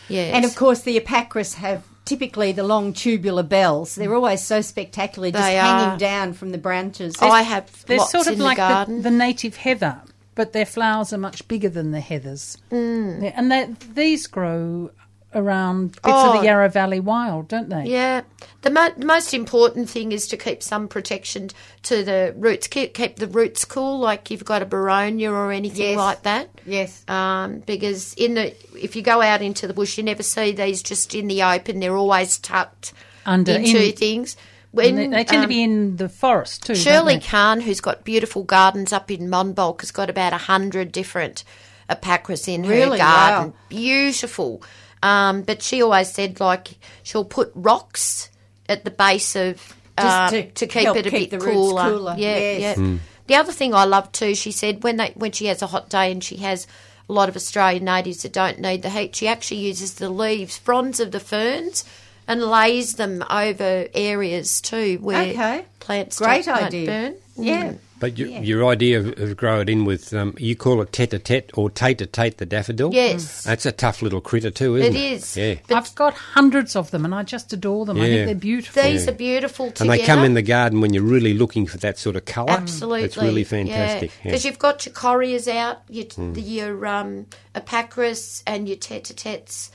yes. 0.10 0.34
And 0.35 0.43
of 0.43 0.56
course, 0.56 0.81
the 0.81 0.99
epacris 0.99 1.53
have 1.56 1.84
typically 2.03 2.52
the 2.52 2.64
long 2.64 2.93
tubular 2.93 3.43
bells. 3.43 3.95
They're 3.95 4.14
always 4.15 4.43
so 4.43 4.61
spectacular, 4.61 5.31
just 5.31 5.43
They 5.43 5.56
hanging 5.56 5.93
are. 5.93 5.97
down 5.97 6.34
from 6.34 6.52
the 6.52 6.57
branches. 6.57 7.15
I 7.22 7.43
have 7.43 7.85
They're 7.85 7.99
lots 7.99 8.11
sort 8.11 8.27
of 8.27 8.34
in 8.34 8.39
like 8.39 8.57
the 8.57 8.61
garden. 8.68 9.02
the, 9.03 9.11
native 9.11 9.56
heather, 9.57 10.02
but 10.34 10.52
their 10.52 10.65
flowers 10.65 11.14
are 11.14 11.18
much 11.18 11.47
bigger 11.47 11.69
than 11.69 11.91
the 11.91 12.02
heathers. 12.02 12.57
Mm. 12.72 13.34
And 13.35 13.77
these 13.95 14.27
grow 14.27 14.89
around 15.36 15.91
bits 15.91 15.99
of 16.06 16.36
Oh. 16.36 16.40
the 16.40 16.45
Yarra 16.45 16.70
Valley 16.70 16.99
wild, 16.99 17.48
don't 17.49 17.70
they? 17.70 17.84
Yeah, 17.86 18.22
the, 18.62 18.72
mo- 18.72 18.94
the 18.98 19.06
most 19.06 19.34
important 19.34 19.90
thing 19.90 20.12
is 20.12 20.28
to 20.30 20.38
keep 20.38 20.64
some 20.64 20.88
protection 20.88 21.49
to 21.84 22.03
the 22.03 22.34
roots. 22.38 22.68
Keep 22.68 22.94
keep 22.94 23.18
the 23.18 23.28
roots 23.28 23.66
cool, 23.66 23.99
like 23.99 24.32
you've 24.32 24.45
got 24.45 24.62
a 24.62 24.66
boronia 24.66 25.30
or 25.32 25.52
anything 25.52 25.82
Yes. 25.91 25.98
like 25.98 26.24
that. 26.24 26.49
yes. 26.66 27.03
Um, 27.07 27.60
because 27.60 28.14
in 28.16 28.34
the 28.36 28.56
if 28.82 28.95
you 28.95 29.02
go 29.02 29.22
out 29.22 29.41
into 29.41 29.68
the 29.68 29.74
bush, 29.74 29.98
you 29.98 30.03
never 30.03 30.24
see 30.24 30.52
these 30.53 30.82
just 30.82 31.14
in 31.14 31.28
the 31.28 31.44
open. 31.44 31.80
They're 31.80 31.95
always 31.98 32.38
tucked 32.40 32.94
Under- 33.26 33.52
into 33.53 33.90
in- 33.90 33.95
things. 33.95 34.38
When 34.72 34.95
they, 34.98 35.07
they 35.07 35.24
tend 35.24 35.30
to 35.30 35.44
um, 35.44 35.48
be 35.48 35.64
in 35.64 35.95
the 35.95 36.10
forest 36.10 36.64
too. 36.66 36.74
don't 36.74 36.82
Shirley 36.84 37.14
they? 37.16 37.22
Kahn, 37.22 37.62
who's 37.62 37.80
got 37.80 38.03
beautiful 38.03 38.44
gardens 38.44 38.91
up 38.91 39.10
in 39.10 39.30
Monbulk, 39.30 39.80
has 39.80 39.91
got 39.91 40.10
about 40.10 40.34
a 40.34 40.38
hundred 40.38 40.91
different 40.91 41.45
epacris 41.90 42.48
in 42.53 42.66
her 42.66 42.70
Really? 42.72 42.98
garden. 42.98 43.52
Wow. 43.52 43.57
Beautiful. 43.70 44.62
Um, 45.04 45.42
but 45.44 45.62
she 45.62 45.82
always 45.82 46.12
said 46.12 46.40
like 46.40 46.78
she'll 47.04 47.26
put 47.26 47.52
rocks 47.54 48.30
at 48.68 48.84
the 48.86 48.92
base 48.92 49.36
of 49.36 49.58
Just 50.00 50.18
uh, 50.18 50.30
to 50.32 50.50
to 50.52 50.68
keep 50.68 50.84
help 50.84 50.98
it 50.98 51.06
a 51.06 51.10
keep 51.12 51.30
bit 51.30 51.40
the 51.40 51.46
roots 51.46 51.56
cooler. 51.58 51.84
cooler. 51.90 52.16
Yeah, 52.18 52.38
Yes. 52.38 52.78
yeah. 52.80 52.98
The 53.28 53.36
other 53.36 53.52
thing 53.52 53.74
I 53.74 53.86
love 53.86 54.12
too, 54.12 54.36
she 54.36 54.52
said 54.52 54.84
when 54.84 54.98
they 54.98 55.12
when 55.16 55.32
she 55.32 55.46
has 55.48 55.62
a 55.62 55.68
hot 55.68 55.90
day 55.90 56.12
and 56.12 56.24
she 56.24 56.38
has 56.38 56.68
a 57.08 57.14
lot 57.14 57.30
of 57.30 57.36
Australian 57.36 57.86
natives 57.86 58.24
that 58.24 58.34
don't 58.34 58.60
need 58.60 58.82
the 58.82 58.90
heat, 58.90 59.16
she 59.16 59.28
actually 59.28 59.60
uses 59.62 59.96
the 59.96 60.10
leaves, 60.10 60.58
fronds 60.58 61.00
of 61.00 61.12
the 61.12 61.20
ferns, 61.20 61.86
and 62.28 62.42
lays 62.42 62.96
them 62.96 63.24
over 63.30 63.88
areas 63.94 64.60
too 64.62 64.98
where 65.02 65.28
Okay. 65.32 65.66
plants 65.80 66.18
Great 66.18 66.46
don't, 66.46 66.54
won't 66.56 66.66
idea. 66.68 66.86
burn. 66.88 67.16
Yeah. 67.38 67.70
Mm. 67.70 67.78
But 67.98 68.18
your, 68.18 68.28
your 68.28 68.66
idea 68.66 68.99
of, 68.99 69.18
of 69.20 69.38
grow 69.38 69.62
it 69.62 69.70
in 69.70 69.86
with, 69.86 70.14
um, 70.14 70.36
you 70.38 70.56
call 70.56 70.82
it 70.82 70.91
tete-a-tete 70.91 71.52
or 71.53 71.70
tate-a-tate 71.70 72.38
the 72.38 72.45
daffodil? 72.45 72.94
Yes. 72.94 73.24
Mm. 73.24 73.44
That's 73.45 73.66
a 73.66 73.72
tough 73.72 74.02
little 74.02 74.20
critter 74.20 74.52
too, 74.52 74.76
isn't 74.76 74.94
It 74.94 74.99
it? 74.99 75.14
is. 75.14 75.38
Yeah. 75.38 75.56
But 75.68 75.78
I've 75.78 75.95
got 75.95 76.14
hundreds 76.14 76.76
of 76.76 76.91
them, 76.91 77.06
and 77.06 77.16
I 77.16 77.24
just 77.24 77.53
adore 77.53 77.86
them. 77.86 77.98
I 77.98 78.07
think 78.07 78.26
they're 78.26 78.36
beautiful. 78.36 78.84
these 78.84 79.07
are 79.07 79.14
beautiful 79.14 79.72
together. 79.72 79.91
And 79.91 79.99
they 79.99 80.06
come 80.06 80.26
in 80.26 80.34
the 80.34 80.41
garden 80.41 80.82
when 80.82 80.94
you're 80.94 81.03
really 81.03 81.34
looking 81.34 81.66
for 81.66 81.78
that 81.78 81.98
sort 81.98 82.18
of 82.18 82.26
colour. 82.26 82.52
Absolutely, 82.52 83.03
It's 83.03 83.18
really 83.18 83.45
fantastic. 83.45 84.12
Yeah. 84.24 84.32
Because 84.32 84.44
you've 84.45 84.60
got 84.60 84.86
your 84.86 84.94
correas 84.94 85.48
out, 85.48 85.82
your, 85.90 86.06
mm. 86.06 86.34
your 86.38 86.86
um, 86.86 87.28
epacris, 87.56 88.44
and 88.45 88.68
your 88.68 88.78
tete-a-tetes. 88.78 89.72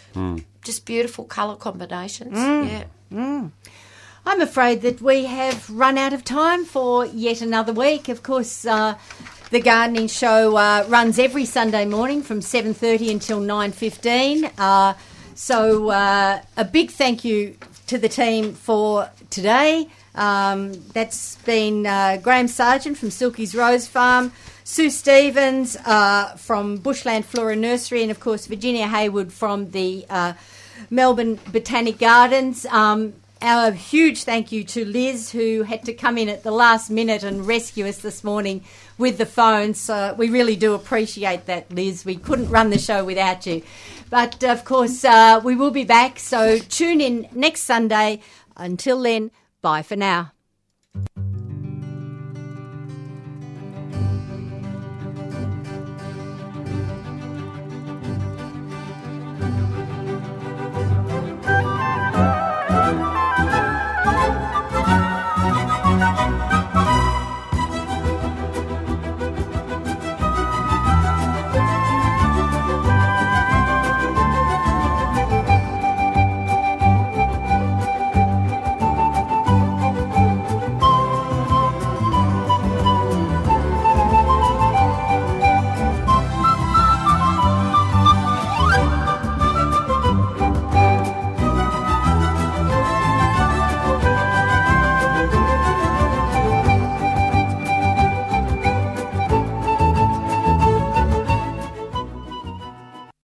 Just 0.62 0.84
beautiful 0.84 1.24
colour 1.24 1.56
combinations. 1.56 2.36
Yeah. 2.36 2.84
I'm 4.26 4.42
afraid 4.42 4.82
that 4.82 5.00
we 5.00 5.24
have 5.24 5.70
run 5.70 5.96
out 5.96 6.12
of 6.12 6.24
time 6.24 6.66
for 6.66 7.06
yet 7.06 7.40
another 7.40 7.72
week. 7.72 8.08
Of 8.08 8.22
course, 8.22 8.66
uh, 8.66 8.96
the 9.50 9.60
gardening 9.60 10.08
show 10.08 10.56
uh, 10.56 10.84
runs 10.88 11.18
every 11.18 11.46
Sunday 11.46 11.86
morning 11.86 12.22
from 12.22 12.40
7:30 12.40 13.10
until 13.10 13.40
9:15. 13.40 14.50
Uh, 14.58 14.94
so 15.34 15.88
uh, 15.88 16.42
a 16.56 16.64
big 16.66 16.90
thank 16.90 17.24
you 17.24 17.56
to 17.86 17.96
the 17.96 18.10
team 18.10 18.52
for 18.52 19.08
today. 19.30 19.88
Um, 20.14 20.74
that's 20.92 21.36
been 21.36 21.86
uh, 21.86 22.18
Graham 22.22 22.46
Sargent 22.46 22.98
from 22.98 23.10
Silky's 23.10 23.54
Rose 23.54 23.88
Farm, 23.88 24.32
Sue 24.64 24.90
Stevens 24.90 25.76
uh, 25.86 26.36
from 26.36 26.76
Bushland 26.76 27.24
Flora 27.24 27.56
Nursery, 27.56 28.02
and 28.02 28.10
of 28.10 28.20
course 28.20 28.46
Virginia 28.46 28.86
Haywood 28.86 29.32
from 29.32 29.70
the 29.70 30.04
Melbourne 30.90 31.38
Botanic 31.52 31.98
Gardens. 31.98 32.66
Um, 32.66 33.14
our 33.42 33.72
huge 33.72 34.24
thank 34.24 34.52
you 34.52 34.64
to 34.64 34.84
Liz, 34.84 35.30
who 35.30 35.62
had 35.62 35.84
to 35.84 35.92
come 35.92 36.18
in 36.18 36.28
at 36.28 36.42
the 36.42 36.50
last 36.50 36.90
minute 36.90 37.22
and 37.22 37.46
rescue 37.46 37.86
us 37.86 37.98
this 37.98 38.22
morning 38.22 38.62
with 38.98 39.18
the 39.18 39.26
phone. 39.26 39.74
So 39.74 40.14
we 40.18 40.28
really 40.28 40.56
do 40.56 40.74
appreciate 40.74 41.46
that, 41.46 41.72
Liz. 41.72 42.04
We 42.04 42.16
couldn't 42.16 42.50
run 42.50 42.70
the 42.70 42.78
show 42.78 43.04
without 43.04 43.46
you. 43.46 43.62
But 44.10 44.42
of 44.44 44.64
course, 44.64 45.04
uh, 45.04 45.40
we 45.42 45.56
will 45.56 45.70
be 45.70 45.84
back. 45.84 46.18
So 46.18 46.58
tune 46.58 47.00
in 47.00 47.28
next 47.32 47.62
Sunday. 47.62 48.20
Until 48.56 49.00
then, 49.00 49.30
bye 49.62 49.82
for 49.82 49.96
now. 49.96 50.32